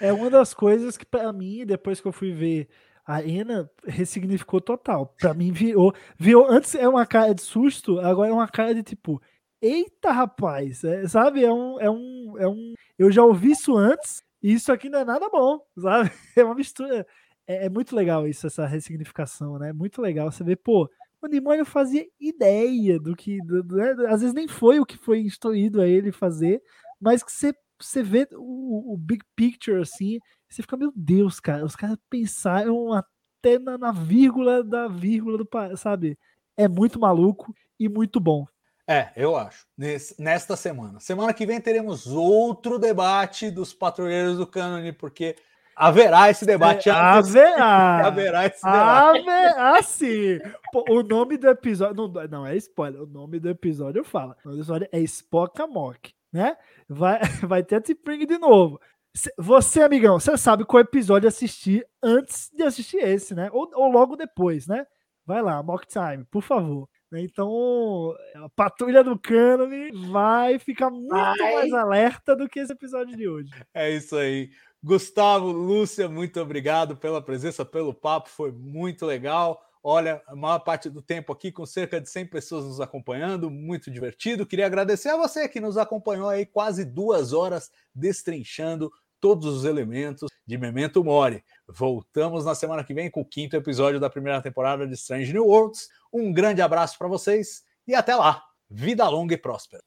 É 0.00 0.12
uma 0.12 0.30
das 0.30 0.54
coisas 0.54 0.96
que, 0.96 1.04
para 1.04 1.32
mim, 1.32 1.64
depois 1.66 2.00
que 2.00 2.08
eu 2.08 2.12
fui 2.12 2.32
ver 2.32 2.68
a 3.06 3.22
Ena, 3.22 3.70
ressignificou 3.84 4.60
total. 4.60 5.14
Para 5.18 5.34
mim, 5.34 5.52
virou, 5.52 5.92
virou. 6.18 6.46
Antes 6.48 6.74
é 6.74 6.88
uma 6.88 7.06
cara 7.06 7.34
de 7.34 7.42
susto, 7.42 7.98
agora 8.00 8.30
é 8.30 8.32
uma 8.32 8.48
cara 8.48 8.74
de 8.74 8.82
tipo. 8.82 9.20
Eita, 9.60 10.10
rapaz, 10.10 10.82
é, 10.82 11.06
sabe? 11.06 11.44
É 11.44 11.52
um, 11.52 11.80
é, 11.80 11.88
um, 11.88 12.34
é 12.38 12.48
um. 12.48 12.74
Eu 12.98 13.12
já 13.12 13.22
ouvi 13.22 13.52
isso 13.52 13.76
antes 13.76 14.22
e 14.42 14.52
isso 14.54 14.72
aqui 14.72 14.88
não 14.88 14.98
é 14.98 15.04
nada 15.04 15.28
bom, 15.28 15.60
sabe? 15.78 16.10
É 16.36 16.42
uma 16.42 16.54
mistura. 16.54 17.06
É, 17.46 17.66
é 17.66 17.68
muito 17.68 17.94
legal 17.94 18.26
isso, 18.26 18.46
essa 18.46 18.66
ressignificação, 18.66 19.58
né? 19.58 19.72
Muito 19.72 20.00
legal 20.00 20.30
você 20.30 20.44
ver, 20.44 20.56
pô, 20.56 20.88
o 21.20 21.26
Nimoy 21.26 21.58
não 21.58 21.64
fazia 21.64 22.06
ideia 22.20 22.98
do 22.98 23.14
que. 23.14 23.38
Do, 23.42 23.62
do, 23.62 23.76
né? 23.76 23.94
Às 24.08 24.20
vezes 24.20 24.34
nem 24.34 24.48
foi 24.48 24.80
o 24.80 24.86
que 24.86 24.96
foi 24.96 25.20
instruído 25.20 25.80
a 25.80 25.86
ele 25.86 26.12
fazer, 26.12 26.62
mas 27.00 27.22
que 27.22 27.32
você 27.32 27.54
você 27.80 28.02
vê 28.02 28.28
o, 28.32 28.94
o, 28.94 28.96
big 28.96 29.24
picture 29.34 29.80
assim, 29.80 30.18
você 30.48 30.62
fica, 30.62 30.76
meu 30.76 30.92
Deus, 30.94 31.40
cara, 31.40 31.64
os 31.64 31.74
caras 31.74 31.98
pensaram 32.08 32.92
até 32.92 33.58
na, 33.58 33.76
na 33.76 33.92
vírgula 33.92 34.62
da 34.62 34.86
vírgula 34.86 35.36
do 35.36 35.48
sabe? 35.76 36.16
É 36.56 36.68
muito 36.68 37.00
maluco 37.00 37.52
e 37.78 37.88
muito 37.88 38.20
bom. 38.20 38.46
É, 38.86 39.12
eu 39.16 39.36
acho. 39.36 39.66
nesta 40.18 40.56
semana. 40.56 41.00
Semana 41.00 41.32
que 41.32 41.46
vem 41.46 41.60
teremos 41.60 42.06
outro 42.06 42.78
debate 42.78 43.50
dos 43.50 43.72
patrulheiros 43.72 44.36
do 44.36 44.46
cânone, 44.46 44.92
porque 44.92 45.36
haverá 45.76 46.30
esse 46.30 46.44
debate. 46.44 46.88
É, 46.88 46.92
haverá. 46.92 48.06
haverá 48.06 48.46
esse 48.46 48.62
debate. 48.62 49.28
Haverá 49.28 49.82
sim. 49.82 50.38
Pô, 50.72 50.84
o 50.88 51.02
nome 51.02 51.36
do 51.36 51.48
episódio. 51.48 51.94
Não, 51.94 52.26
não 52.28 52.46
é 52.46 52.56
spoiler. 52.56 53.02
O 53.02 53.06
nome 53.06 53.38
do 53.38 53.48
episódio 53.48 54.04
fala. 54.04 54.36
O 54.44 54.48
nome 54.48 54.58
do 54.58 54.62
episódio 54.62 54.88
é 54.92 55.00
Spock 55.00 55.60
Amok 55.60 56.12
né? 56.32 56.56
Vai, 56.88 57.20
vai 57.46 57.62
ter 57.62 57.76
a 57.76 57.80
T-Pring 57.80 58.26
de 58.26 58.38
novo. 58.38 58.80
Você, 59.36 59.82
amigão, 59.82 60.18
você 60.18 60.36
sabe 60.38 60.64
qual 60.64 60.80
episódio 60.80 61.28
assistir 61.28 61.86
antes 62.02 62.50
de 62.50 62.62
assistir 62.62 62.96
esse, 62.96 63.34
né? 63.34 63.50
Ou, 63.52 63.70
ou 63.74 63.92
logo 63.92 64.16
depois, 64.16 64.66
né? 64.66 64.86
Vai 65.26 65.42
lá, 65.42 65.62
Mock 65.62 65.86
Time, 65.86 66.24
por 66.30 66.42
favor. 66.42 66.88
Então, 67.14 68.14
a 68.36 68.48
patrulha 68.56 69.04
do 69.04 69.18
cânone 69.18 69.90
vai 70.10 70.58
ficar 70.58 70.88
muito 70.88 71.10
vai. 71.10 71.36
mais 71.36 71.72
alerta 71.74 72.34
do 72.34 72.48
que 72.48 72.58
esse 72.58 72.72
episódio 72.72 73.14
de 73.14 73.28
hoje. 73.28 73.50
É 73.74 73.90
isso 73.90 74.16
aí. 74.16 74.48
Gustavo, 74.84 75.52
Lúcia, 75.52 76.08
muito 76.08 76.40
obrigado 76.40 76.96
pela 76.96 77.22
presença, 77.22 77.64
pelo 77.64 77.94
papo, 77.94 78.28
foi 78.28 78.50
muito 78.50 79.06
legal. 79.06 79.62
Olha, 79.84 80.22
a 80.26 80.34
maior 80.34 80.58
parte 80.60 80.90
do 80.90 81.00
tempo 81.00 81.32
aqui 81.32 81.52
com 81.52 81.64
cerca 81.66 82.00
de 82.00 82.08
100 82.08 82.26
pessoas 82.26 82.64
nos 82.64 82.80
acompanhando, 82.80 83.50
muito 83.50 83.90
divertido. 83.90 84.46
Queria 84.46 84.66
agradecer 84.66 85.10
a 85.10 85.16
você 85.16 85.48
que 85.48 85.60
nos 85.60 85.76
acompanhou 85.76 86.28
aí 86.28 86.46
quase 86.46 86.84
duas 86.84 87.32
horas 87.32 87.70
destrinchando 87.94 88.90
todos 89.20 89.46
os 89.46 89.64
elementos 89.64 90.28
de 90.44 90.58
Memento 90.58 91.04
Mori. 91.04 91.44
Voltamos 91.68 92.44
na 92.44 92.54
semana 92.54 92.82
que 92.82 92.92
vem 92.92 93.08
com 93.08 93.20
o 93.20 93.24
quinto 93.24 93.56
episódio 93.56 94.00
da 94.00 94.10
primeira 94.10 94.42
temporada 94.42 94.86
de 94.86 94.94
Strange 94.94 95.32
New 95.32 95.46
Worlds. 95.46 95.88
Um 96.12 96.32
grande 96.32 96.60
abraço 96.60 96.98
para 96.98 97.06
vocês 97.06 97.62
e 97.86 97.94
até 97.94 98.16
lá. 98.16 98.42
Vida 98.68 99.08
longa 99.08 99.34
e 99.34 99.38
próspera. 99.38 99.82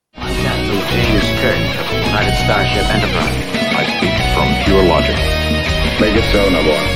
pure 4.64 4.84
logic. 4.84 5.18
Make 6.00 6.16
it 6.16 6.26
so, 6.32 6.50
Navarre. 6.50 6.88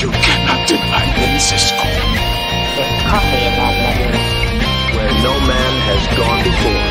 You 0.00 0.10
cannot 0.10 0.66
deny 0.68 1.06
me, 1.18 1.38
Cisco. 1.38 1.84
There's 2.76 3.02
coffee 3.04 3.44
in 3.44 3.54
that 3.60 3.74
letter. 3.84 4.12
Where 4.96 5.12
no 5.22 5.34
man 5.46 5.72
has 5.88 6.02
gone 6.16 6.42
before. 6.44 6.87